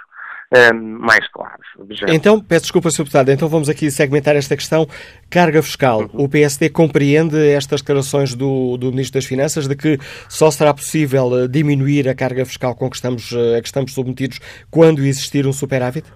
um, 0.52 0.98
mais 0.98 1.26
claros. 1.28 1.66
Vejamos. 1.78 2.14
Então, 2.14 2.40
peço 2.40 2.62
desculpa, 2.62 2.90
Sr. 2.90 3.04
Deputado, 3.04 3.30
então 3.30 3.48
vamos 3.48 3.68
aqui 3.68 3.90
segmentar 3.90 4.36
esta 4.36 4.54
questão. 4.54 4.86
Carga 5.30 5.62
fiscal. 5.62 6.00
Uhum. 6.00 6.24
O 6.24 6.28
PSD 6.28 6.68
compreende 6.68 7.36
estas 7.52 7.80
declarações 7.80 8.34
do, 8.34 8.76
do 8.76 8.90
Ministro 8.90 9.18
das 9.18 9.24
Finanças 9.24 9.66
de 9.66 9.74
que 9.74 9.98
só 10.28 10.50
será 10.50 10.74
possível 10.74 11.30
eh, 11.38 11.48
diminuir 11.48 12.08
a 12.08 12.14
carga 12.14 12.44
fiscal 12.44 12.74
com 12.74 12.90
que 12.90 12.96
estamos, 12.96 13.32
eh, 13.32 13.56
a 13.56 13.62
que 13.62 13.66
estamos 13.66 13.94
submetidos 13.94 14.40
quando 14.70 15.00
existir 15.00 15.46
um 15.46 15.52
superávit? 15.52 16.06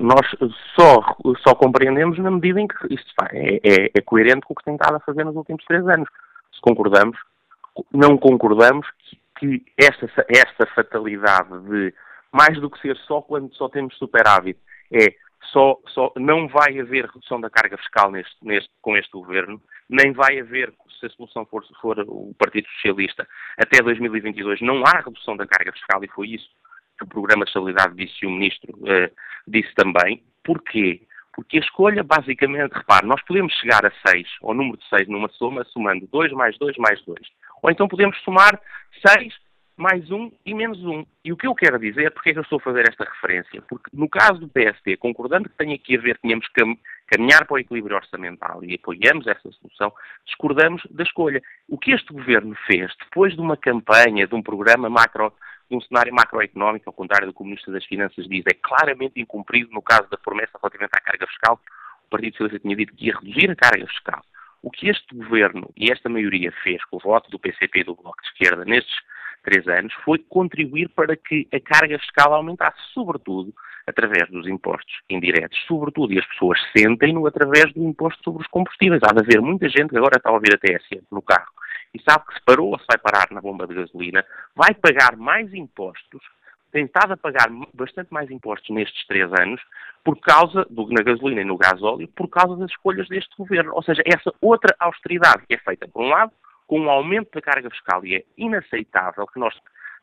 nós 0.00 0.26
só, 0.74 1.02
só 1.46 1.54
compreendemos 1.54 2.18
na 2.18 2.30
medida 2.30 2.58
em 2.58 2.66
que 2.66 2.94
isto 2.94 3.12
é, 3.32 3.60
é, 3.62 3.90
é, 3.94 4.00
coerente 4.00 4.40
com 4.46 4.54
o 4.54 4.56
que 4.56 4.64
tem 4.64 4.74
estado 4.74 4.96
a 4.96 5.00
fazer 5.00 5.24
nos 5.24 5.36
últimos 5.36 5.62
três 5.66 5.86
anos. 5.86 6.08
Se 6.54 6.60
concordamos, 6.62 7.18
não 7.92 8.16
concordamos 8.16 8.86
que, 8.98 9.58
que 9.58 9.72
esta, 9.76 10.06
esta 10.28 10.66
fatalidade 10.74 11.58
de 11.68 11.92
mais 12.34 12.60
do 12.60 12.68
que 12.68 12.80
ser 12.80 12.96
só 13.06 13.22
quando 13.22 13.54
só 13.54 13.68
temos 13.68 13.96
superávit, 13.96 14.58
é 14.92 15.14
só, 15.52 15.78
só 15.86 16.12
não 16.16 16.48
vai 16.48 16.80
haver 16.80 17.06
redução 17.06 17.40
da 17.40 17.48
carga 17.48 17.78
fiscal 17.78 18.10
neste, 18.10 18.34
neste, 18.42 18.68
com 18.82 18.96
este 18.96 19.12
governo, 19.12 19.62
nem 19.88 20.12
vai 20.12 20.40
haver, 20.40 20.74
se 20.98 21.06
a 21.06 21.10
solução 21.10 21.46
for, 21.46 21.64
for 21.80 22.00
o 22.00 22.34
Partido 22.36 22.66
Socialista, 22.70 23.26
até 23.56 23.80
2022 23.80 24.60
não 24.62 24.82
há 24.84 25.00
redução 25.04 25.36
da 25.36 25.46
carga 25.46 25.72
fiscal 25.72 26.02
e 26.02 26.08
foi 26.08 26.30
isso 26.30 26.48
que 26.98 27.04
o 27.04 27.08
Programa 27.08 27.44
de 27.44 27.50
Estabilidade 27.50 27.94
disse 27.94 28.26
o 28.26 28.30
Ministro 28.30 28.72
uh, 28.78 29.14
disse 29.46 29.72
também. 29.74 30.24
Porquê? 30.42 31.02
Porque 31.34 31.58
a 31.58 31.60
escolha, 31.60 32.02
basicamente, 32.02 32.72
repare, 32.72 33.06
nós 33.06 33.22
podemos 33.22 33.52
chegar 33.54 33.84
a 33.86 33.92
6, 34.08 34.26
ao 34.42 34.54
número 34.54 34.76
de 34.78 34.88
6 34.88 35.08
numa 35.08 35.28
soma, 35.30 35.64
somando 35.66 36.06
2 36.08 36.32
mais 36.32 36.58
2 36.58 36.76
mais 36.78 37.00
2. 37.04 37.18
Ou 37.62 37.70
então 37.70 37.86
podemos 37.86 38.20
somar 38.22 38.60
6 39.06 39.34
mais 39.76 40.08
um 40.10 40.30
e 40.46 40.54
menos 40.54 40.78
um. 40.84 41.04
E 41.24 41.32
o 41.32 41.36
que 41.36 41.46
eu 41.46 41.54
quero 41.54 41.78
dizer, 41.78 42.10
porque 42.12 42.30
é 42.30 42.32
que 42.32 42.38
eu 42.38 42.42
estou 42.42 42.58
a 42.58 42.62
fazer 42.62 42.88
esta 42.88 43.04
referência? 43.04 43.60
Porque 43.62 43.90
no 43.92 44.08
caso 44.08 44.38
do 44.38 44.48
PSD, 44.48 44.96
concordando 44.96 45.48
que 45.48 45.56
tenha 45.56 45.76
que 45.76 45.96
haver, 45.96 46.18
tínhamos 46.18 46.46
que 46.48 46.62
caminhar 47.08 47.44
para 47.44 47.54
o 47.54 47.58
equilíbrio 47.58 47.96
orçamental 47.96 48.62
e 48.64 48.74
apoiamos 48.74 49.26
essa 49.26 49.50
solução, 49.52 49.92
discordamos 50.24 50.82
da 50.90 51.02
escolha. 51.02 51.42
O 51.68 51.76
que 51.76 51.92
este 51.92 52.12
governo 52.12 52.54
fez, 52.66 52.92
depois 53.00 53.34
de 53.34 53.40
uma 53.40 53.56
campanha, 53.56 54.26
de 54.26 54.34
um 54.34 54.42
programa 54.42 54.88
macro, 54.88 55.32
de 55.68 55.76
um 55.76 55.80
cenário 55.80 56.14
macroeconómico, 56.14 56.88
ao 56.88 56.92
contrário 56.92 57.26
do 57.26 57.34
que 57.34 57.42
o 57.42 57.44
Ministro 57.44 57.72
das 57.72 57.84
Finanças 57.84 58.28
diz, 58.28 58.44
é 58.46 58.54
claramente 58.54 59.20
incumprido 59.20 59.70
no 59.72 59.82
caso 59.82 60.08
da 60.08 60.16
promessa 60.16 60.52
relativamente 60.60 60.96
à 60.96 61.00
carga 61.00 61.26
fiscal. 61.26 61.60
O 62.06 62.10
Partido 62.10 62.32
Socialista 62.32 62.60
tinha 62.60 62.76
dito 62.76 62.94
que 62.94 63.06
ia 63.06 63.14
reduzir 63.14 63.50
a 63.50 63.56
carga 63.56 63.86
fiscal. 63.88 64.22
O 64.62 64.70
que 64.70 64.88
este 64.88 65.14
governo 65.14 65.68
e 65.76 65.90
esta 65.90 66.08
maioria 66.08 66.52
fez 66.62 66.82
com 66.84 66.96
o 66.96 67.00
voto 67.00 67.30
do 67.30 67.38
PCP 67.38 67.80
e 67.80 67.84
do 67.84 67.94
Bloco 67.94 68.22
de 68.22 68.28
Esquerda 68.28 68.64
nestes 68.64 68.94
três 69.44 69.68
anos 69.68 69.92
foi 70.04 70.18
contribuir 70.18 70.88
para 70.88 71.16
que 71.16 71.46
a 71.52 71.60
carga 71.60 71.98
fiscal 71.98 72.34
aumentasse, 72.34 72.78
sobretudo 72.92 73.54
através 73.86 74.28
dos 74.30 74.48
impostos 74.48 74.94
indiretos, 75.10 75.58
sobretudo, 75.66 76.12
e 76.12 76.18
as 76.18 76.26
pessoas 76.26 76.58
sentem-no 76.76 77.26
através 77.26 77.72
do 77.74 77.84
imposto 77.84 78.22
sobre 78.24 78.42
os 78.42 78.48
combustíveis. 78.48 79.02
Há 79.04 79.12
de 79.12 79.20
haver 79.20 79.40
muita 79.40 79.68
gente 79.68 79.90
que 79.90 79.98
agora 79.98 80.16
está 80.16 80.30
a 80.30 80.32
ouvir 80.32 80.54
a 80.54 80.58
TSE 80.58 81.02
no 81.12 81.22
carro 81.22 81.52
e 81.94 82.02
sabe 82.02 82.24
que 82.26 82.34
se 82.34 82.40
parou 82.44 82.70
ou 82.72 82.78
se 82.78 82.86
vai 82.88 82.98
parar 82.98 83.28
na 83.30 83.40
bomba 83.40 83.66
de 83.66 83.74
gasolina, 83.74 84.24
vai 84.56 84.74
pagar 84.74 85.16
mais 85.16 85.52
impostos, 85.54 86.22
tem 86.72 86.86
estado 86.86 87.12
a 87.12 87.16
pagar 87.16 87.48
bastante 87.72 88.12
mais 88.12 88.28
impostos 88.30 88.68
nestes 88.74 89.06
três 89.06 89.32
anos, 89.32 89.60
por 90.02 90.18
causa, 90.18 90.66
do, 90.68 90.88
na 90.88 91.02
gasolina 91.02 91.40
e 91.40 91.44
no 91.44 91.56
gás 91.56 91.80
óleo, 91.80 92.08
por 92.08 92.28
causa 92.28 92.56
das 92.56 92.70
escolhas 92.70 93.08
deste 93.08 93.34
governo. 93.36 93.72
Ou 93.74 93.82
seja, 93.82 94.02
essa 94.04 94.32
outra 94.40 94.74
austeridade 94.80 95.46
que 95.46 95.54
é 95.54 95.58
feita, 95.58 95.86
por 95.86 96.02
um 96.02 96.08
lado, 96.08 96.32
com 96.66 96.80
um 96.80 96.90
aumento 96.90 97.30
da 97.32 97.40
carga 97.40 97.70
fiscal 97.70 98.04
e 98.04 98.16
é 98.16 98.24
inaceitável 98.36 99.26
que 99.26 99.38
nós 99.38 99.54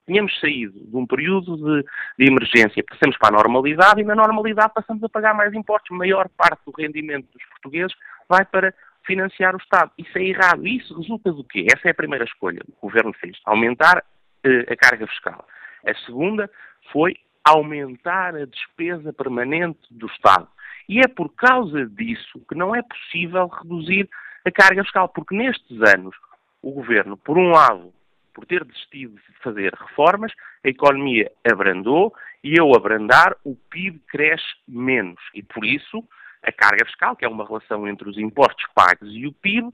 tínhamos 0.06 0.38
saído 0.39 0.80
de 0.80 0.95
um 0.95 1.06
período 1.06 1.58
de, 1.58 1.86
de, 2.17 2.32
emergência, 2.32 2.84
passamos 2.88 3.17
para 3.17 3.30
a 3.30 3.38
normalidade 3.38 4.02
e 4.02 4.04
na 4.04 4.15
normalidade 4.15 4.74
passamos 4.74 5.04
a 5.04 5.10
pagar 5.10 5.34
mais 5.34 5.54
impostos. 5.54 5.91
A 5.91 5.95
maior 5.95 6.28
parte 6.30 6.62
do 6.65 6.74
rendimento 6.78 7.28
dos 7.32 7.45
portugueses 7.50 7.95
vai 8.28 8.45
para 8.45 8.74
financiar 9.06 9.56
o 9.56 9.58
Estado. 9.58 9.91
Isso 9.97 10.17
é 10.17 10.24
errado. 10.24 10.67
Isso 10.67 10.97
resulta 10.97 11.32
do 11.32 11.43
quê? 11.43 11.65
Essa 11.74 11.89
é 11.89 11.91
a 11.91 11.95
primeira 11.95 12.26
escolha 12.26 12.62
que 12.63 12.71
o 12.71 12.88
Governo 12.88 13.13
fez. 13.13 13.38
Aumentar 13.45 14.04
eh, 14.43 14.65
a 14.71 14.76
carga 14.76 15.08
fiscal. 15.08 15.45
A 15.86 15.93
segunda 16.06 16.50
foi 16.91 17.15
aumentar 17.43 18.36
a 18.36 18.45
despesa 18.45 19.12
permanente 19.13 19.80
do 19.89 20.08
Estado. 20.08 20.47
E 20.88 21.00
é 21.00 21.08
por 21.08 21.34
causa 21.34 21.86
disso 21.88 22.43
que 22.47 22.56
não 22.56 22.76
é 22.76 22.82
possível 22.82 23.47
reduzir 23.47 24.10
a 24.45 24.52
carga 24.52 24.84
fiscal, 24.84 25.10
porque 25.10 25.36
nestes 25.36 25.82
anos 25.82 26.15
o 26.62 26.71
governo, 26.71 27.17
por 27.17 27.38
um 27.38 27.50
lado, 27.50 27.93
por 28.34 28.45
ter 28.45 28.63
desistido 28.63 29.15
de 29.15 29.39
fazer 29.43 29.74
reformas, 29.74 30.32
a 30.63 30.69
economia 30.69 31.32
abrandou 31.50 32.13
e 32.43 32.60
ao 32.60 32.76
abrandar 32.76 33.36
o 33.43 33.56
PIB 33.56 34.00
cresce 34.08 34.45
menos. 34.67 35.19
E 35.34 35.43
por 35.43 35.65
isso 35.65 36.04
a 36.43 36.52
carga 36.52 36.86
fiscal, 36.86 37.15
que 37.15 37.26
é 37.26 37.28
uma 37.30 37.45
relação 37.45 37.88
entre 37.88 38.10
os 38.10 38.17
impostos 38.17 38.65
pagos 38.74 39.10
e 39.12 39.28
o 39.28 39.34
PIB, 39.34 39.69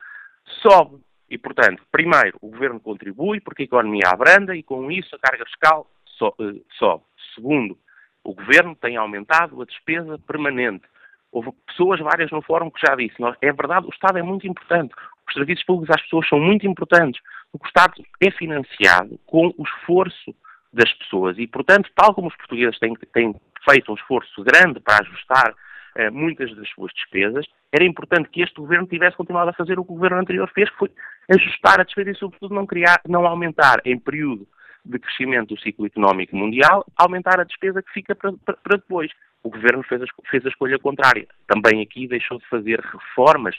sobe. 0.62 1.02
E, 1.30 1.38
portanto, 1.38 1.84
primeiro, 1.92 2.38
o 2.42 2.50
governo 2.50 2.80
contribui 2.80 3.40
porque 3.42 3.64
a 3.64 3.66
economia 3.66 4.10
abranda 4.10 4.56
e 4.56 4.64
com 4.64 4.90
isso 4.92 5.16
a 5.16 5.20
carga 5.20 5.46
fiscal 5.46 5.90
eh, 6.22 6.62
sobe. 6.78 7.04
Segundo, 7.36 7.78
o 8.24 8.34
governo 8.34 8.76
tem 8.76 8.98
aumentado 8.98 9.62
a 9.62 9.66
despesa 9.66 10.18
permanente. 10.20 10.86
Houve 11.32 11.52
pessoas 11.68 12.00
várias 12.00 12.32
no 12.32 12.42
fórum 12.42 12.70
que 12.70 12.86
já 12.86 12.96
disse, 12.96 13.16
é 13.42 13.52
verdade, 13.52 13.86
o 13.86 13.90
Estado 13.90 14.18
é 14.18 14.24
muito 14.24 14.48
importante. 14.48 14.94
Os 15.28 15.34
serviços 15.34 15.66
públicos 15.66 15.96
às 15.96 16.02
pessoas 16.04 16.28
são 16.28 16.40
muito 16.40 16.66
importantes. 16.66 17.22
O 17.54 17.60
Estado 17.66 18.04
é 18.22 18.32
financiado 18.32 19.20
com 19.26 19.54
o 19.58 19.64
esforço 19.64 20.36
das 20.72 20.92
pessoas 20.94 21.38
e, 21.38 21.48
portanto, 21.48 21.90
tal 21.96 22.14
como 22.14 22.28
os 22.28 22.36
portugueses 22.36 22.78
têm, 22.80 22.94
têm 23.14 23.36
feito 23.70 23.92
um 23.92 23.96
esforço 23.96 24.44
grande 24.44 24.80
para 24.80 25.02
ajustar 25.02 25.54
eh, 25.96 26.10
muitas 26.12 26.56
das 26.56 26.70
suas 26.70 26.92
despesas, 26.94 27.46
era 27.72 27.84
importante 27.84 28.30
que 28.30 28.42
este 28.42 28.56
governo 28.56 28.88
tivesse 28.88 29.18
continuado 29.18 29.50
a 29.50 29.54
fazer 29.54 29.80
o 29.80 29.84
que 29.84 29.92
o 29.92 29.96
governo 29.96 30.20
anterior 30.20 30.50
fez, 30.54 30.70
que 30.70 30.78
foi 30.78 30.92
ajustar 31.30 31.80
a 31.80 31.84
despesa 31.84 32.12
e, 32.12 32.16
sobretudo, 32.16 32.54
não, 32.54 32.66
criar, 32.66 33.02
não 33.08 33.26
aumentar 33.26 33.82
em 33.84 33.98
período 33.98 34.48
de 34.86 35.00
crescimento 35.00 35.54
do 35.54 35.60
ciclo 35.60 35.86
económico 35.86 36.36
mundial, 36.36 36.86
aumentar 36.96 37.40
a 37.40 37.44
despesa 37.44 37.82
que 37.82 37.92
fica 37.92 38.16
para, 38.16 38.32
para, 38.46 38.58
para 38.58 38.78
depois. 38.78 39.12
O 39.44 39.50
governo 39.50 39.84
fez 39.84 40.02
a, 40.02 40.06
fez 40.30 40.46
a 40.46 40.50
escolha 40.50 40.80
contrária. 40.80 41.28
Também 41.48 41.82
aqui 41.82 42.08
deixou 42.08 42.38
de 42.38 42.48
fazer 42.48 42.80
reformas 42.80 43.56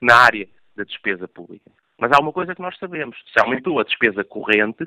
na 0.00 0.16
área 0.16 0.48
da 0.76 0.84
despesa 0.84 1.28
pública. 1.28 1.70
Mas 1.98 2.10
há 2.12 2.20
uma 2.20 2.32
coisa 2.32 2.54
que 2.54 2.62
nós 2.62 2.76
sabemos: 2.78 3.16
se 3.32 3.40
aumentou 3.40 3.78
a 3.78 3.84
despesa 3.84 4.24
corrente, 4.24 4.84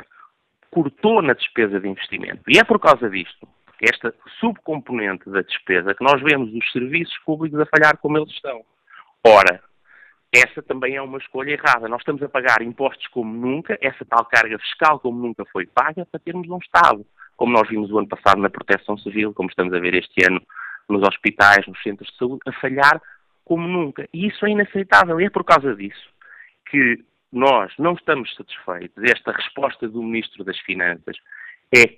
cortou 0.72 1.22
na 1.22 1.34
despesa 1.34 1.80
de 1.80 1.88
investimento. 1.88 2.42
E 2.48 2.58
é 2.58 2.64
por 2.64 2.80
causa 2.80 3.10
disto, 3.10 3.48
esta 3.82 4.14
subcomponente 4.40 5.30
da 5.30 5.42
despesa, 5.42 5.94
que 5.94 6.04
nós 6.04 6.22
vemos 6.22 6.54
os 6.54 6.72
serviços 6.72 7.18
públicos 7.26 7.60
a 7.60 7.66
falhar 7.66 7.98
como 7.98 8.18
eles 8.18 8.32
estão. 8.32 8.64
Ora, 9.26 9.62
essa 10.34 10.62
também 10.62 10.96
é 10.96 11.02
uma 11.02 11.18
escolha 11.18 11.52
errada. 11.52 11.88
Nós 11.88 12.02
estamos 12.02 12.22
a 12.22 12.28
pagar 12.28 12.62
impostos 12.62 13.08
como 13.08 13.34
nunca, 13.34 13.78
essa 13.82 14.04
tal 14.06 14.26
carga 14.26 14.60
fiscal 14.60 15.00
como 15.00 15.18
nunca 15.22 15.46
foi 15.46 15.66
paga, 15.66 16.06
para 16.06 16.20
termos 16.20 16.50
um 16.50 16.58
Estado. 16.58 17.06
Como 17.38 17.54
nós 17.54 17.68
vimos 17.70 17.92
o 17.92 17.98
ano 17.98 18.08
passado 18.08 18.42
na 18.42 18.50
proteção 18.50 18.98
civil, 18.98 19.34
como 19.34 19.50
estamos 19.50 19.74
a 19.74 19.80
ver 19.80 19.96
este 19.96 20.26
ano 20.26 20.42
nos 20.90 21.02
hospitais, 21.08 21.66
nos 21.68 21.82
centros 21.82 22.10
de 22.12 22.18
saúde, 22.18 22.42
a 22.46 22.52
falhar 22.54 23.02
como 23.46 23.68
nunca. 23.68 24.10
E 24.12 24.28
isso 24.28 24.46
é 24.46 24.50
inaceitável. 24.50 25.22
E 25.22 25.26
é 25.26 25.30
por 25.30 25.46
causa 25.46 25.74
disso 25.76 26.10
que 26.70 27.00
nós 27.32 27.72
não 27.78 27.94
estamos 27.94 28.34
satisfeitos. 28.36 29.04
Esta 29.04 29.32
resposta 29.32 29.88
do 29.88 30.02
Ministro 30.02 30.44
das 30.44 30.60
Finanças 30.60 31.16
é 31.74 31.98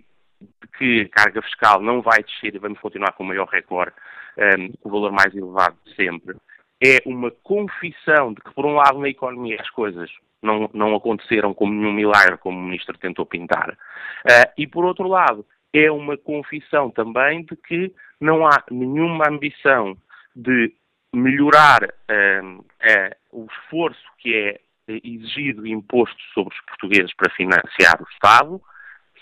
que 0.78 1.02
a 1.02 1.10
carga 1.10 1.42
fiscal 1.42 1.82
não 1.82 2.02
vai 2.02 2.22
descer 2.24 2.54
e 2.54 2.60
vamos 2.60 2.80
continuar 2.80 3.14
com 3.14 3.24
o 3.24 3.28
maior 3.28 3.48
recorde, 3.48 3.94
um, 4.38 4.74
o 4.84 4.90
valor 4.90 5.12
mais 5.12 5.34
elevado 5.36 5.78
de 5.86 5.96
sempre. 5.96 6.36
É 6.84 7.00
uma 7.06 7.32
confissão 7.32 8.34
de 8.34 8.42
que, 8.42 8.54
por 8.54 8.66
um 8.66 8.76
lado, 8.76 9.00
na 9.00 9.10
economia 9.10 9.58
as 9.60 9.70
coisas 9.72 10.12
não, 10.42 10.70
não 10.74 10.96
aconteceram 10.96 11.54
como 11.54 11.74
nenhum 11.74 11.94
milagre, 11.94 12.38
como 12.38 12.60
o 12.60 12.62
Ministro 12.62 12.98
tentou 12.98 13.26
pintar. 13.26 13.72
Uh, 13.72 14.52
e, 14.58 14.68
por 14.68 14.86
outro 14.86 15.08
lado, 15.08 15.46
é 15.74 15.92
uma 15.92 16.18
confissão 16.18 16.90
também 16.92 17.44
de 17.44 17.56
que 17.56 17.92
não 18.20 18.46
há 18.46 18.64
nenhuma 18.70 19.28
ambição 19.28 19.98
de 20.36 20.72
melhorar 21.18 21.84
uh, 21.84 22.60
uh, 22.60 23.16
o 23.32 23.48
esforço 23.52 24.04
que 24.20 24.36
é 24.36 24.60
exigido 24.88 25.68
e 25.68 25.72
imposto 25.72 26.18
sobre 26.34 26.54
os 26.54 26.62
portugueses 26.66 27.14
para 27.16 27.34
financiar 27.34 28.02
o 28.02 28.08
Estado, 28.14 28.62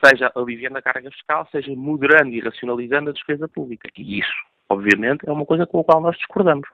seja 0.04 0.32
aliviando 0.36 0.78
a 0.78 0.82
carga 0.82 1.10
fiscal, 1.10 1.48
seja 1.52 1.74
moderando 1.76 2.30
e 2.30 2.40
racionalizando 2.40 3.10
a 3.10 3.14
despesa 3.14 3.48
pública. 3.48 3.90
E 3.98 4.20
isso, 4.20 4.46
obviamente, 4.70 5.28
é 5.28 5.32
uma 5.32 5.46
coisa 5.46 5.66
com 5.66 5.80
a 5.80 5.84
qual 5.84 6.02
nós 6.02 6.16
discordamos. 6.18 6.68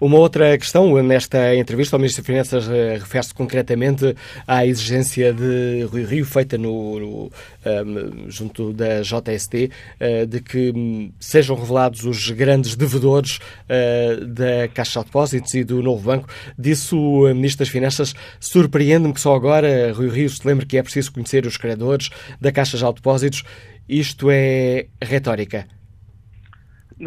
Uma 0.00 0.18
outra 0.18 0.56
questão, 0.58 1.00
nesta 1.02 1.54
entrevista, 1.54 1.96
o 1.96 1.98
Ministro 1.98 2.22
das 2.22 2.26
Finanças 2.26 2.68
eh, 2.68 2.98
refere-se 2.98 3.32
concretamente 3.32 4.14
à 4.46 4.66
exigência 4.66 5.32
de 5.32 5.84
Rui 5.90 6.04
Rio, 6.04 6.24
feita 6.24 6.58
no, 6.58 6.98
no 6.98 7.06
um, 7.06 7.30
ehm, 7.64 8.28
junto 8.28 8.72
da 8.72 9.00
JST, 9.02 9.54
uh, 9.54 9.70
eh, 10.00 10.26
de 10.26 10.40
que 10.40 10.72
um, 10.74 11.12
sejam 11.20 11.56
revelados 11.56 12.04
os 12.04 12.30
grandes 12.30 12.74
devedores 12.74 13.38
uh, 13.38 14.26
da 14.26 14.68
Caixa 14.74 15.00
de 15.00 15.06
Depósitos 15.06 15.54
e 15.54 15.64
do 15.64 15.82
Novo 15.82 16.02
Banco. 16.02 16.28
Disse 16.58 16.94
o 16.94 17.32
Ministro 17.34 17.60
das 17.64 17.68
Finanças, 17.68 18.14
surpreende-me 18.40 19.14
que 19.14 19.20
só 19.20 19.34
agora 19.34 19.92
Rui 19.92 20.08
Rio 20.08 20.28
se 20.28 20.46
lembre 20.46 20.66
que 20.66 20.76
é 20.76 20.82
preciso 20.82 21.12
conhecer 21.12 21.46
os 21.46 21.56
credores 21.56 22.10
da 22.40 22.50
Caixa 22.52 22.76
de 22.76 22.92
Depósitos. 22.92 23.44
Isto 23.88 24.28
é 24.30 24.86
retórica 25.00 25.66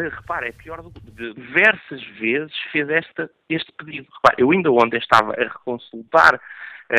repara, 0.03 0.47
é 0.47 0.51
pior 0.51 0.81
do 0.81 0.91
que 0.91 0.99
diversas 1.09 2.03
vezes 2.19 2.53
fez 2.71 2.89
esta, 2.89 3.29
este 3.49 3.71
pedido. 3.73 4.07
Repara, 4.13 4.35
eu 4.37 4.51
ainda 4.51 4.71
ontem 4.71 4.97
estava 4.97 5.33
a 5.33 5.43
reconsultar 5.43 6.39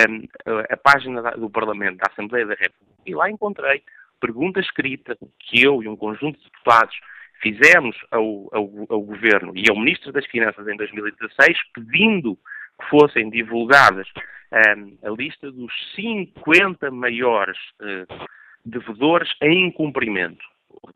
um, 0.09 0.27
a 0.71 0.77
página 0.77 1.23
do 1.33 1.51
Parlamento, 1.51 1.99
da 1.99 2.11
Assembleia 2.11 2.47
da 2.47 2.55
República, 2.55 3.03
e 3.05 3.15
lá 3.15 3.31
encontrei 3.31 3.83
pergunta 4.21 4.61
escrita 4.61 5.17
que 5.39 5.63
eu 5.63 5.83
e 5.83 5.89
um 5.89 5.97
conjunto 5.97 6.39
de 6.39 6.45
deputados 6.45 6.97
fizemos 7.43 7.97
ao, 8.11 8.49
ao, 8.53 8.87
ao 8.89 9.01
Governo 9.03 9.53
e 9.55 9.69
ao 9.69 9.77
Ministro 9.77 10.13
das 10.13 10.27
Finanças 10.27 10.67
em 10.67 10.77
2016, 10.77 11.59
pedindo 11.75 12.37
que 12.81 12.89
fossem 12.89 13.31
divulgadas 13.31 14.09
um, 14.53 14.99
a 15.07 15.11
lista 15.11 15.51
dos 15.51 15.73
50 15.95 16.91
maiores 16.91 17.59
uh, 17.81 18.27
devedores 18.65 19.31
em 19.43 19.67
incumprimento. 19.69 20.45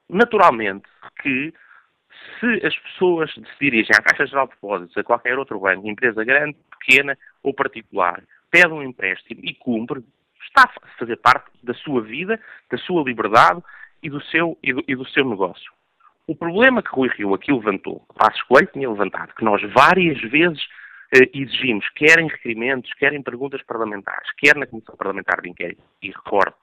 Naturalmente 0.09 0.89
que 1.23 1.53
se 2.39 2.67
as 2.67 2.77
pessoas 2.77 3.33
se 3.33 3.43
dirigem 3.61 3.95
à 3.97 4.03
Caixa 4.03 4.27
Geral 4.27 4.47
de 4.47 4.55
Depósitos, 4.55 4.97
a 4.97 5.05
qualquer 5.05 5.39
outro 5.39 5.59
banco, 5.59 5.89
empresa 5.89 6.25
grande, 6.25 6.57
pequena 6.79 7.17
ou 7.43 7.55
particular, 7.55 8.23
pedem 8.51 8.73
um 8.73 8.83
empréstimo 8.83 9.41
e 9.45 9.55
cumpre, 9.55 10.05
está 10.43 10.65
a 10.65 10.99
fazer 10.99 11.17
parte 11.17 11.51
da 11.63 11.75
sua 11.75 12.03
vida, 12.03 12.41
da 12.71 12.79
sua 12.79 13.03
liberdade 13.03 13.63
e 14.03 14.11
do 14.11 14.21
seu, 14.25 14.59
e 14.63 14.73
do, 14.73 14.85
e 14.89 14.95
do 14.95 15.07
seu 15.09 15.25
negócio. 15.25 15.71
O 16.27 16.35
problema 16.35 16.83
que 16.83 16.95
Rui 16.95 17.09
Rio 17.09 17.35
aqui 17.35 17.53
levantou, 17.53 18.05
Passos 18.17 18.43
Coelho 18.43 18.69
tinha 18.73 18.89
levantado, 18.89 19.35
que 19.35 19.45
nós 19.45 19.61
várias 19.73 20.21
vezes 20.21 20.61
eh, 21.15 21.29
exigimos, 21.35 21.89
quer 21.91 22.19
em 22.21 22.29
requerimentos, 22.29 22.93
quer 22.95 23.13
em 23.13 23.23
perguntas 23.23 23.63
parlamentares, 23.63 24.31
quer 24.39 24.57
na 24.57 24.67
Comissão 24.67 24.97
Parlamentar 24.97 25.41
de 25.41 25.51
Inquérito, 25.51 25.83
e 26.03 26.09
recordo, 26.09 26.55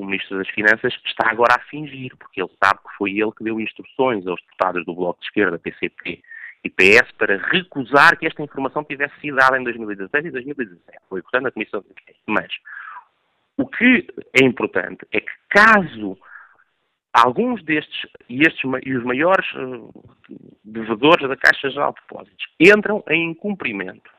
o 0.00 0.06
Ministro 0.06 0.38
das 0.38 0.48
Finanças 0.48 0.94
está 1.04 1.30
agora 1.30 1.56
a 1.56 1.64
fingir, 1.64 2.16
porque 2.16 2.40
ele 2.40 2.50
sabe 2.62 2.80
que 2.80 2.96
foi 2.96 3.10
ele 3.10 3.32
que 3.32 3.44
deu 3.44 3.60
instruções 3.60 4.26
aos 4.26 4.40
deputados 4.40 4.84
do 4.86 4.94
Bloco 4.94 5.20
de 5.20 5.26
Esquerda, 5.26 5.58
PCP 5.58 6.22
e 6.64 6.70
PS 6.70 7.12
para 7.18 7.36
recusar 7.36 8.18
que 8.18 8.26
esta 8.26 8.42
informação 8.42 8.82
tivesse 8.84 9.18
sido 9.20 9.36
dada 9.36 9.58
em 9.58 9.64
2016 9.64 10.24
e 10.24 10.30
2017. 10.30 10.98
Foi, 11.08 11.22
portanto, 11.22 11.46
a 11.46 11.52
Comissão 11.52 11.80
de. 11.80 11.88
Mas 12.26 12.48
o 13.58 13.66
que 13.66 14.06
é 14.40 14.44
importante 14.44 15.06
é 15.12 15.20
que 15.20 15.32
caso 15.50 16.16
alguns 17.12 17.62
destes 17.62 18.06
e, 18.28 18.40
estes, 18.42 18.62
e 18.84 18.96
os 18.96 19.04
maiores 19.04 19.46
uh, 19.54 19.92
devedores 20.64 21.28
da 21.28 21.36
Caixa 21.36 21.68
Geral 21.70 21.92
de 21.92 22.00
Depósitos 22.00 22.46
entram 22.58 23.04
em 23.08 23.30
incumprimento, 23.30 24.10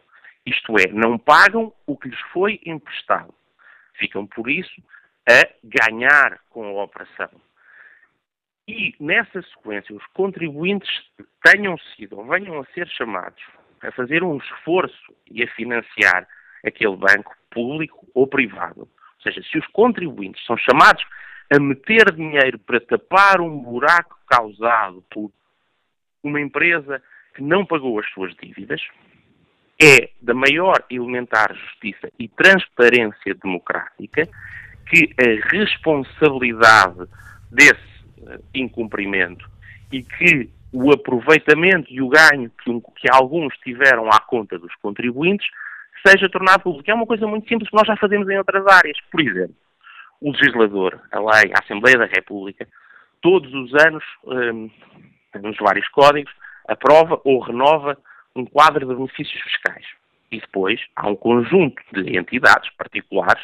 isto 0.45 0.73
é, 0.77 0.91
não 0.91 1.17
pagam 1.17 1.73
o 1.87 1.97
que 1.97 2.09
lhes 2.09 2.19
foi 2.33 2.59
emprestado, 2.65 3.33
ficam 3.95 4.27
por 4.27 4.49
isso 4.49 4.81
a 5.27 5.47
ganhar 5.63 6.39
com 6.49 6.65
a 6.65 6.83
operação. 6.83 7.29
E 8.67 8.95
nessa 8.99 9.41
sequência, 9.41 9.95
os 9.95 10.05
contribuintes 10.13 10.89
tenham 11.43 11.77
sido 11.95 12.17
ou 12.17 12.25
venham 12.25 12.59
a 12.59 12.65
ser 12.73 12.87
chamados 12.87 13.43
a 13.81 13.91
fazer 13.91 14.23
um 14.23 14.37
esforço 14.37 15.15
e 15.29 15.43
a 15.43 15.47
financiar 15.55 16.27
aquele 16.65 16.95
banco 16.95 17.35
público 17.49 18.07
ou 18.13 18.27
privado. 18.27 18.81
Ou 18.81 19.21
seja, 19.23 19.41
se 19.43 19.57
os 19.57 19.67
contribuintes 19.67 20.43
são 20.45 20.57
chamados 20.57 21.03
a 21.51 21.59
meter 21.59 22.13
dinheiro 22.13 22.59
para 22.59 22.79
tapar 22.79 23.41
um 23.41 23.57
buraco 23.57 24.17
causado 24.27 25.03
por 25.09 25.31
uma 26.23 26.39
empresa 26.39 27.01
que 27.35 27.41
não 27.41 27.65
pagou 27.65 27.99
as 27.99 28.09
suas 28.11 28.33
dívidas, 28.35 28.81
é 29.81 30.11
da 30.21 30.33
maior 30.33 30.85
elementar 30.89 31.53
justiça 31.55 32.11
e 32.19 32.27
transparência 32.27 33.33
democrática 33.33 34.29
que 34.87 35.13
a 35.17 35.49
responsabilidade 35.49 37.07
desse 37.51 37.75
eh, 38.27 38.39
incumprimento 38.55 39.49
e 39.91 40.03
que 40.03 40.49
o 40.73 40.91
aproveitamento 40.91 41.87
e 41.91 42.01
o 42.01 42.07
ganho 42.07 42.49
que, 42.63 42.81
que, 42.95 43.07
alguns 43.11 43.53
tiveram 43.57 44.07
à 44.09 44.19
conta 44.19 44.57
dos 44.57 44.73
contribuintes 44.75 45.47
seja 46.05 46.29
tornado 46.29 46.63
público. 46.63 46.89
É 46.89 46.93
uma 46.93 47.05
coisa 47.05 47.27
muito 47.27 47.47
simples 47.47 47.69
que 47.69 47.75
nós 47.75 47.87
já 47.87 47.95
fazemos 47.97 48.27
em 48.29 48.37
outras 48.37 48.65
áreas. 48.67 48.97
Por 49.11 49.21
exemplo, 49.21 49.55
o 50.21 50.31
legislador, 50.31 50.99
a 51.11 51.19
lei, 51.19 51.51
a 51.53 51.63
Assembleia 51.63 51.97
da 51.97 52.05
República, 52.05 52.67
todos 53.21 53.53
os 53.53 53.73
anos, 53.85 54.03
um, 54.23 54.69
nos 55.41 55.57
vários 55.57 55.87
códigos, 55.89 56.31
aprova 56.67 57.19
ou 57.23 57.39
renova 57.39 57.97
um 58.35 58.45
quadro 58.45 58.87
de 58.87 58.95
benefícios 58.95 59.41
fiscais. 59.41 59.85
E 60.31 60.39
depois 60.39 60.79
há 60.95 61.09
um 61.09 61.15
conjunto 61.15 61.81
de 61.91 62.17
entidades 62.17 62.69
particulares 62.77 63.43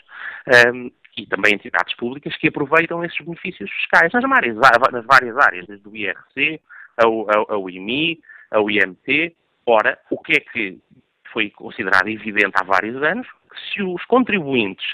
um, 0.73 0.89
e 1.18 1.26
também 1.26 1.56
entidades 1.56 1.96
públicas 1.96 2.36
que 2.38 2.48
aproveitam 2.48 3.04
esses 3.04 3.20
benefícios 3.20 3.70
fiscais 3.72 4.14
nas 4.14 4.24
várias, 4.24 4.56
nas 4.92 5.06
várias 5.06 5.38
áreas, 5.38 5.66
desde 5.66 5.88
o 5.88 5.96
IRC, 5.96 6.62
ao, 6.96 7.30
ao, 7.30 7.52
ao 7.54 7.70
IMI, 7.70 8.20
ao 8.52 8.70
IMT. 8.70 9.36
Ora, 9.66 9.98
o 10.12 10.22
que 10.22 10.34
é 10.34 10.40
que 10.40 10.80
foi 11.34 11.50
considerado 11.50 12.08
evidente 12.08 12.54
há 12.54 12.64
vários 12.64 13.02
anos? 13.02 13.28
Que 13.52 13.74
se 13.74 13.82
os 13.82 14.06
contribuintes 14.06 14.86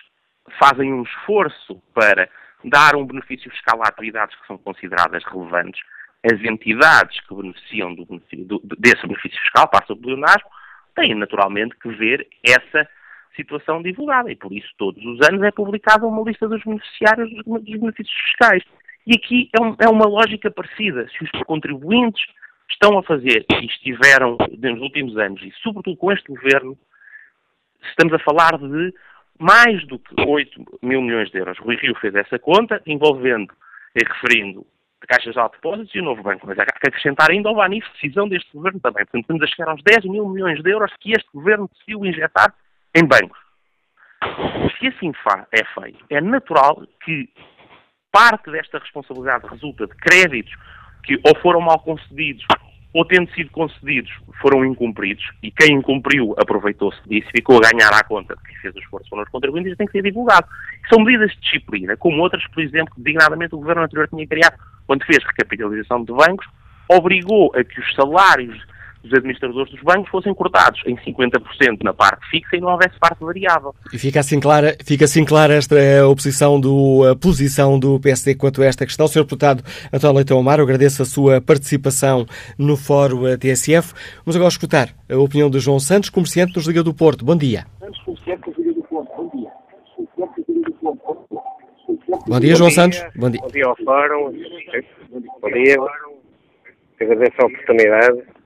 fazem 0.57 0.93
um 0.93 1.03
esforço 1.03 1.81
para 1.93 2.29
dar 2.63 2.95
um 2.95 3.05
benefício 3.05 3.51
fiscal 3.51 3.81
a 3.83 3.89
atividades 3.89 4.35
que 4.39 4.47
são 4.47 4.57
consideradas 4.57 5.23
relevantes, 5.25 5.81
as 6.23 6.41
entidades 6.41 7.19
que 7.19 7.35
beneficiam 7.35 7.93
do 7.93 8.05
do, 8.05 8.61
desse 8.79 9.05
benefício 9.05 9.39
fiscal, 9.41 9.67
passa 9.67 9.91
o 9.91 9.95
bilionário, 9.95 10.45
têm 10.95 11.13
naturalmente 11.15 11.75
que 11.75 11.89
ver 11.89 12.25
essa 12.41 12.87
situação 13.35 13.81
divulgada 13.81 14.31
e 14.31 14.35
por 14.35 14.51
isso 14.51 14.69
todos 14.77 15.03
os 15.03 15.19
anos 15.27 15.41
é 15.43 15.51
publicada 15.51 16.05
uma 16.05 16.23
lista 16.23 16.47
dos 16.47 16.63
beneficiários 16.63 17.29
dos 17.45 17.63
benefícios 17.63 18.15
fiscais. 18.27 18.63
E 19.05 19.15
aqui 19.15 19.49
é, 19.53 19.61
um, 19.61 19.75
é 19.79 19.89
uma 19.89 20.05
lógica 20.05 20.49
parecida. 20.49 21.07
Se 21.09 21.23
os 21.23 21.31
contribuintes 21.43 22.23
estão 22.69 22.97
a 22.97 23.03
fazer 23.03 23.45
e 23.61 23.65
estiveram 23.65 24.37
nos 24.49 24.81
últimos 24.81 25.17
anos, 25.17 25.41
e 25.41 25.51
sobretudo 25.61 25.97
com 25.97 26.11
este 26.11 26.27
governo, 26.27 26.77
estamos 27.89 28.13
a 28.13 28.19
falar 28.19 28.57
de 28.57 28.93
mais 29.37 29.85
do 29.87 29.99
que 29.99 30.15
8 30.25 30.79
mil 30.81 31.01
milhões 31.01 31.29
de 31.31 31.39
euros. 31.39 31.57
Rui 31.59 31.75
Rio 31.75 31.95
fez 31.95 32.15
essa 32.15 32.39
conta, 32.39 32.81
envolvendo 32.85 33.53
e 33.95 34.03
referindo 34.03 34.65
a 35.01 35.07
Caixa 35.07 35.31
de 35.31 35.51
Depósitos 35.51 35.93
e 35.93 35.99
o 35.99 36.03
Novo 36.03 36.23
Banco. 36.23 36.47
Mas 36.47 36.57
há 36.59 36.65
que 36.65 36.87
acrescentar 36.87 37.29
ainda 37.29 37.49
o 37.49 37.55
BANIF, 37.55 37.85
decisão 37.93 38.29
deste 38.29 38.51
governo 38.53 38.79
também. 38.79 39.03
Portanto, 39.05 39.21
estamos 39.21 39.43
a 39.43 39.47
chegar 39.47 39.69
aos 39.69 39.83
10 39.83 40.05
mil 40.05 40.29
milhões 40.29 40.61
de 40.63 40.71
euros 40.71 40.93
que 40.99 41.11
este 41.11 41.29
governo 41.33 41.69
decidiu 41.73 42.05
injetar 42.05 42.53
em 42.95 43.05
bancos. 43.05 43.37
Se 44.79 44.87
assim 44.87 45.11
é 45.51 45.63
feito, 45.79 46.05
é 46.09 46.21
natural 46.21 46.81
que 47.03 47.29
parte 48.11 48.51
desta 48.51 48.79
responsabilidade 48.79 49.47
resulta 49.47 49.87
de 49.87 49.95
créditos 49.95 50.53
que 51.03 51.19
ou 51.23 51.35
foram 51.41 51.59
mal 51.59 51.79
concedidos 51.79 52.45
ou 52.93 53.03
tendo 53.03 53.29
sido 53.33 53.49
concedidos 53.49 54.11
foram 54.39 54.63
incumpridos 54.63 55.23
e 55.41 55.51
quem 55.51 55.77
incumpriu 55.77 56.35
aproveitou-se 56.37 57.01
disso 57.09 57.27
e 57.29 57.37
ficou 57.37 57.57
a 57.57 57.71
ganhar 57.71 57.89
à 57.89 58.03
conta 58.03 58.35
de 58.35 58.43
quem 58.43 58.55
fez 58.57 58.75
o 58.75 58.79
esforço 58.79 59.09
foram 59.09 59.23
os 59.23 59.29
contribuintes 59.29 59.75
tem 59.75 59.87
que 59.87 59.93
ser 59.93 60.03
divulgado. 60.03 60.47
São 60.87 61.03
medidas 61.03 61.31
de 61.31 61.39
disciplina, 61.41 61.97
como 61.97 62.21
outras, 62.21 62.45
por 62.47 62.61
exemplo, 62.61 62.93
designadamente 62.97 63.55
o 63.55 63.57
governo 63.57 63.81
anterior 63.81 64.07
tinha 64.07 64.27
criado 64.27 64.57
quando 64.85 65.05
fez 65.05 65.23
recapitalização 65.23 66.03
de 66.03 66.13
bancos, 66.13 66.45
obrigou 66.87 67.51
a 67.55 67.63
que 67.63 67.79
os 67.79 67.95
salários 67.95 68.63
dos 69.03 69.13
administradores 69.13 69.69
dos 69.69 69.81
bancos 69.81 70.09
fossem 70.09 70.33
cortados 70.33 70.81
em 70.85 70.95
50% 70.95 71.83
na 71.83 71.93
parte 71.93 72.25
fixa 72.29 72.55
e 72.55 72.61
não 72.61 72.69
houvesse 72.69 72.97
parte 72.99 73.23
variável. 73.23 73.75
E 73.93 73.97
fica 73.97 74.21
assim 74.21 74.39
clara, 74.39 74.75
fica 74.83 75.05
assim 75.05 75.25
clara 75.25 75.55
esta 75.55 75.75
oposição 76.07 76.59
do, 76.59 77.03
a 77.09 77.15
posição 77.15 77.77
do 77.77 77.99
PSD 77.99 78.35
quanto 78.35 78.61
a 78.61 78.65
esta 78.65 78.85
questão. 78.85 79.07
Sr. 79.07 79.23
Deputado 79.23 79.63
António 79.91 80.15
Leitão 80.15 80.39
Amaro, 80.39 80.63
agradeço 80.63 81.01
a 81.01 81.05
sua 81.05 81.41
participação 81.41 82.25
no 82.57 82.77
Fórum 82.77 83.23
TSF. 83.37 83.93
Vamos 84.25 84.35
agora 84.35 84.49
escutar 84.49 84.89
a 85.09 85.17
opinião 85.17 85.49
de 85.49 85.59
João 85.59 85.79
Santos, 85.79 86.09
comerciante 86.09 86.53
dos 86.53 86.65
Liga 86.65 86.81
do 86.81 86.93
Porto. 86.93 87.25
Bom 87.25 87.35
dia. 87.35 87.65
Bom 92.25 92.39
dia, 92.39 92.55
João 92.55 92.71
Santos. 92.71 93.03
Bom 93.15 93.29
dia. 93.29 93.41
Bom 93.41 93.47
dia 93.49 93.65
ao 93.65 93.75
Fórum. 93.75 94.31
Bom 95.41 95.49
dia. 95.49 95.75
Agradeço 97.01 97.35
a 97.41 97.45
oportunidade 97.45 98.17
de 98.17 98.42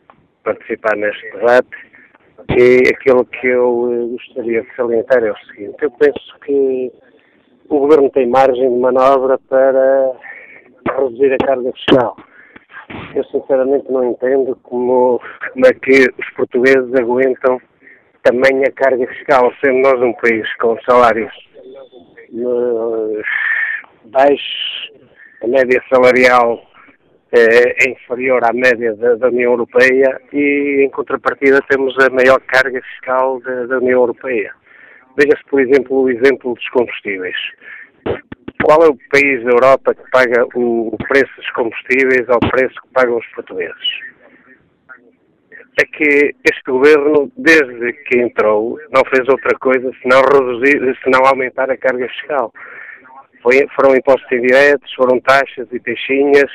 participar 0.48 0.96
neste 0.96 1.30
debate. 1.32 1.68
E 2.58 2.82
aquilo 2.94 3.26
que 3.26 3.48
eu 3.48 3.90
eh, 3.92 4.08
gostaria 4.14 4.62
de 4.62 4.76
salientar 4.76 5.24
é 5.24 5.32
o 5.32 5.38
seguinte: 5.48 5.76
eu 5.82 5.92
penso 5.92 6.40
que 6.46 6.92
o 7.70 7.80
Governo 7.80 8.10
tem 8.12 8.28
margem 8.28 8.70
de 8.70 8.80
manobra 8.80 9.38
para 9.50 10.12
reduzir 10.90 11.34
a 11.34 11.46
carga 11.46 11.72
fiscal. 11.74 12.16
Eu 13.14 13.24
sinceramente 13.26 13.92
não 13.92 14.12
entendo 14.12 14.58
como, 14.64 15.20
como 15.52 15.68
é 15.68 15.74
que 15.74 16.06
os 16.18 16.30
portugueses 16.36 16.94
aguentam 16.96 17.60
também 18.24 18.64
a 18.64 18.72
carga 18.72 19.06
fiscal, 19.08 19.52
sendo 19.64 19.82
nós 19.82 20.02
um 20.02 20.14
país 20.14 20.48
com 20.56 20.78
salários 20.90 21.34
uh, 22.32 23.22
baixos, 24.06 24.92
a 25.44 25.48
média 25.48 25.84
salarial 25.90 26.67
é 27.32 27.90
inferior 27.90 28.44
à 28.44 28.54
média 28.54 28.94
da, 28.96 29.16
da, 29.16 29.28
União 29.28 29.52
Europeia 29.52 30.20
e, 30.32 30.86
em 30.86 30.90
contrapartida, 30.90 31.60
temos 31.70 31.98
a 32.00 32.10
maior 32.10 32.40
carga 32.42 32.82
fiscal 32.82 33.40
da, 33.42 33.66
da 33.66 33.78
União 33.78 34.00
Europeia. 34.00 34.54
Veja-se, 35.18 35.44
por 35.50 35.60
exemplo, 35.60 36.04
o 36.04 36.10
exemplo 36.10 36.54
dos 36.54 36.70
combustíveis. 36.70 37.36
Qual 38.64 38.84
é 38.84 38.88
o 38.88 38.98
país 39.12 39.44
da 39.44 39.52
Europa 39.52 39.94
que 39.94 40.10
paga 40.12 40.46
o 40.56 40.96
preço 41.08 41.34
dos 41.36 41.50
combustíveis 41.52 42.30
ao 42.30 42.40
preço 42.40 42.76
que 42.82 42.94
pagam 42.94 43.18
os 43.18 43.28
portugueses? 43.28 44.08
É 45.80 45.86
que 45.86 46.36
este 46.44 46.64
governo, 46.66 47.32
desde 47.38 47.94
que 47.94 48.20
entrou, 48.20 48.80
não 48.92 49.04
fez 49.06 49.28
outra 49.28 49.58
coisa 49.60 49.92
senão 50.02 50.22
reduzir, 50.22 50.98
senão 51.04 51.24
aumentar 51.26 51.70
a 51.70 51.78
carga 51.78 52.08
fiscal. 52.10 52.52
Foi, 53.44 53.68
foram 53.76 53.96
impostos 53.96 54.32
indiretos, 54.32 54.92
foram 54.96 55.20
taxas 55.20 55.68
e 55.72 55.80
taxinhas, 55.80 56.52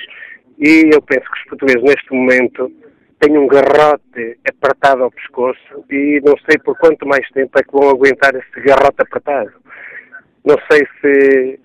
e 0.59 0.91
eu 0.93 1.03
penso 1.03 1.25
que 1.31 1.39
os 1.39 1.45
portugueses 1.49 1.83
neste 1.83 2.13
momento 2.13 2.71
têm 3.21 3.39
um 3.39 3.47
garrote 3.47 4.39
apertado 4.49 5.05
ao 5.05 5.11
pescoço 5.11 5.85
e 5.91 6.21
não 6.25 6.35
sei 6.49 6.59
por 6.65 6.77
quanto 6.79 7.07
mais 7.07 7.29
tempo 7.31 7.59
é 7.59 7.63
que 7.63 7.73
vão 7.73 7.91
aguentar 7.91 8.35
esse 8.35 8.61
garrote 8.67 8.97
apertado. 9.01 9.53
Não 10.45 10.57
sei 10.71 10.87
se 11.01 11.61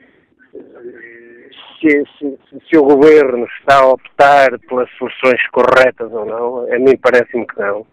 se, 1.80 2.04
se, 2.17 2.38
se, 2.67 2.78
o 2.78 2.84
governo 2.84 3.45
está 3.60 3.82
a 3.82 3.89
optar 3.89 4.58
pelas 4.67 4.89
soluções 4.97 5.39
corretas 5.52 6.12
ou 6.12 6.26
não, 6.26 6.73
a 6.73 6.80
mim 6.80 6.97
parece-me 6.97 7.45
que 7.45 7.60
não. 7.60 7.86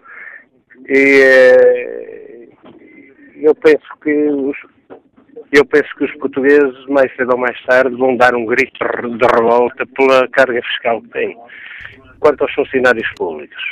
E 0.88 1.20
eh, 1.20 2.48
eu 3.36 3.54
penso 3.54 3.84
que 4.02 4.10
os, 4.10 4.56
eu 5.52 5.64
penso 5.64 5.88
que 5.96 6.04
os 6.04 6.14
portugueses, 6.16 6.86
mais 6.88 7.14
cedo 7.16 7.32
ou 7.32 7.38
mais 7.38 7.60
tarde, 7.64 7.94
vão 7.96 8.16
dar 8.16 8.34
um 8.34 8.44
grito 8.44 8.78
de 8.78 9.26
revolta 9.34 9.86
pela 9.86 10.28
carga 10.28 10.60
fiscal 10.62 11.00
que 11.02 11.08
têm. 11.10 11.36
Quanto 12.20 12.42
aos 12.42 12.52
funcionários 12.54 13.08
públicos, 13.16 13.62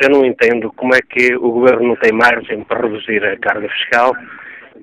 eu 0.00 0.10
não 0.10 0.24
entendo 0.24 0.72
como 0.72 0.94
é 0.94 1.00
que 1.00 1.34
o 1.36 1.50
governo 1.52 1.88
não 1.88 1.96
tem 1.96 2.12
margem 2.12 2.64
para 2.64 2.82
reduzir 2.82 3.24
a 3.24 3.36
carga 3.38 3.68
fiscal 3.68 4.12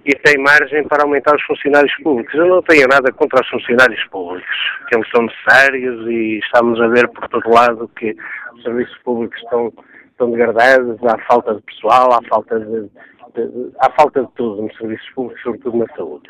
e 0.05 0.15
tem 0.15 0.41
margem 0.41 0.87
para 0.87 1.03
aumentar 1.03 1.35
os 1.35 1.43
funcionários 1.43 1.93
públicos. 2.01 2.33
Eu 2.33 2.47
não 2.47 2.61
tenho 2.61 2.87
nada 2.87 3.11
contra 3.11 3.41
os 3.41 3.49
funcionários 3.49 4.03
públicos, 4.05 4.57
que 4.87 4.95
eles 4.95 5.09
são 5.13 5.25
necessários 5.25 6.07
e 6.07 6.39
estamos 6.39 6.79
a 6.81 6.87
ver 6.87 7.07
por 7.09 7.27
todo 7.27 7.49
lado 7.49 7.91
que 7.99 8.15
os 8.55 8.63
serviços 8.63 8.97
públicos 8.99 9.37
estão, 9.43 9.73
estão 10.09 10.31
degradados, 10.31 10.97
há 11.03 11.17
falta 11.27 11.55
de 11.55 11.61
pessoal, 11.61 12.13
há 12.13 12.21
falta 12.29 12.59
de, 12.59 12.89
de, 13.35 13.71
há 13.79 13.89
falta 13.91 14.21
de 14.23 14.31
tudo 14.35 14.63
nos 14.63 14.77
serviços 14.77 15.09
públicos, 15.11 15.41
sobretudo 15.43 15.77
na 15.77 15.87
saúde. 15.95 16.29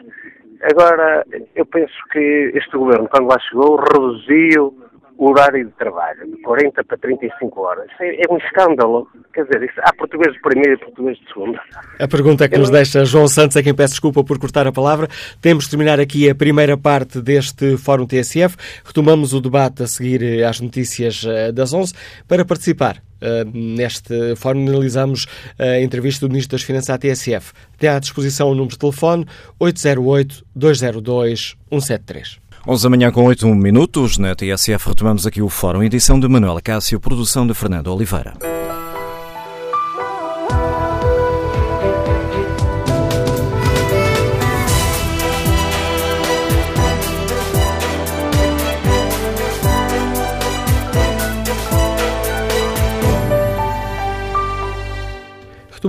Agora, 0.63 1.25
eu 1.55 1.65
penso 1.65 1.93
que 2.11 2.51
este 2.53 2.77
governo, 2.77 3.09
quando 3.09 3.27
lá 3.27 3.39
chegou, 3.39 3.77
reduziu 3.77 4.75
o 5.21 5.29
horário 5.29 5.65
de 5.65 5.71
trabalho, 5.73 6.25
de 6.25 6.41
40 6.41 6.83
para 6.83 6.97
35 6.97 7.61
horas. 7.61 7.87
É, 7.99 8.23
é 8.23 8.33
um 8.33 8.37
escândalo. 8.37 9.07
Quer 9.31 9.45
dizer, 9.45 9.63
isso, 9.63 9.79
há 9.83 9.93
português 9.93 10.33
de 10.33 10.41
primeira 10.41 10.73
e 10.73 10.77
português 10.77 11.17
de 11.19 11.27
segunda. 11.27 11.61
A 11.99 12.07
pergunta 12.07 12.49
que 12.49 12.57
nos 12.57 12.71
deixa 12.71 13.05
João 13.05 13.27
Santos, 13.27 13.55
a 13.55 13.61
quem 13.61 13.73
peço 13.75 13.93
desculpa 13.93 14.23
por 14.23 14.39
cortar 14.39 14.65
a 14.65 14.71
palavra. 14.71 15.07
Temos 15.39 15.65
de 15.65 15.69
terminar 15.69 15.99
aqui 15.99 16.27
a 16.27 16.33
primeira 16.33 16.75
parte 16.75 17.21
deste 17.21 17.77
Fórum 17.77 18.07
TSF. 18.07 18.57
Retomamos 18.83 19.31
o 19.33 19.41
debate 19.41 19.83
a 19.83 19.87
seguir 19.87 20.43
às 20.43 20.59
notícias 20.59 21.23
eh, 21.23 21.51
das 21.51 21.71
11. 21.71 21.93
Para 22.27 22.43
participar, 22.43 22.97
Uh, 23.21 23.45
neste 23.53 24.36
fórum 24.36 24.67
analisamos 24.67 25.27
a 25.60 25.79
entrevista 25.79 26.27
do 26.27 26.31
Ministro 26.31 26.57
das 26.57 26.63
Finanças 26.63 26.89
à 26.89 26.97
TSF. 26.97 27.51
Tem 27.77 27.89
à 27.89 27.99
disposição 27.99 28.49
o 28.49 28.55
número 28.55 28.71
de 28.71 28.79
telefone 28.79 29.27
808-202-173. 29.60 32.39
11 32.67 32.84
da 32.84 32.89
manhã 32.89 33.12
com 33.12 33.25
8 33.25 33.47
minutos, 33.55 34.17
na 34.19 34.36
TSF 34.36 34.89
retomamos 34.89 35.25
aqui 35.25 35.41
o 35.41 35.49
Fórum, 35.49 35.81
edição 35.84 36.19
de 36.19 36.27
Manuela 36.27 36.62
Cássio, 36.62 36.99
produção 36.99 37.47
de 37.47 37.55
Fernando 37.55 37.88
Oliveira. 37.88 38.34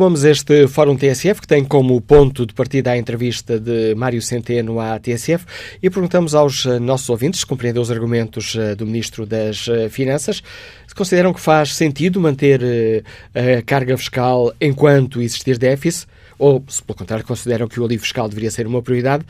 Retomamos 0.03 0.25
este 0.25 0.67
Fórum 0.67 0.97
TSF, 0.97 1.43
que 1.43 1.47
tem 1.47 1.65
como 1.65 2.01
ponto 2.01 2.45
de 2.45 2.53
partida 2.53 2.91
a 2.91 2.99
entrevista 2.99 3.61
de 3.61 3.95
Mário 3.95 4.21
Centeno 4.21 4.81
à 4.81 4.99
TSF, 4.99 5.47
e 5.81 5.89
perguntamos 5.89 6.35
aos 6.35 6.67
eh, 6.67 6.81
nossos 6.81 7.09
ouvintes, 7.09 7.39
se 7.39 7.47
compreendem 7.47 7.81
os 7.81 7.89
argumentos 7.89 8.57
eh, 8.57 8.75
do 8.75 8.85
Ministro 8.85 9.25
das 9.25 9.69
eh, 9.69 9.89
Finanças, 9.89 10.43
se 10.89 10.93
consideram 10.93 11.33
que 11.33 11.39
faz 11.39 11.77
sentido 11.77 12.21
manter 12.21 13.05
a 13.33 13.63
carga 13.63 13.97
fiscal 13.97 14.53
enquanto 14.61 15.23
existir 15.23 15.57
déficit, 15.57 16.09
ou, 16.37 16.65
se 16.67 16.83
pelo 16.83 16.99
contrário, 16.99 17.25
consideram 17.25 17.69
que 17.69 17.79
o 17.79 17.85
alívio 17.85 18.03
fiscal 18.03 18.29
deveria 18.29 18.51
ser 18.51 18.67
uma 18.67 18.83
prioridade. 18.83 19.25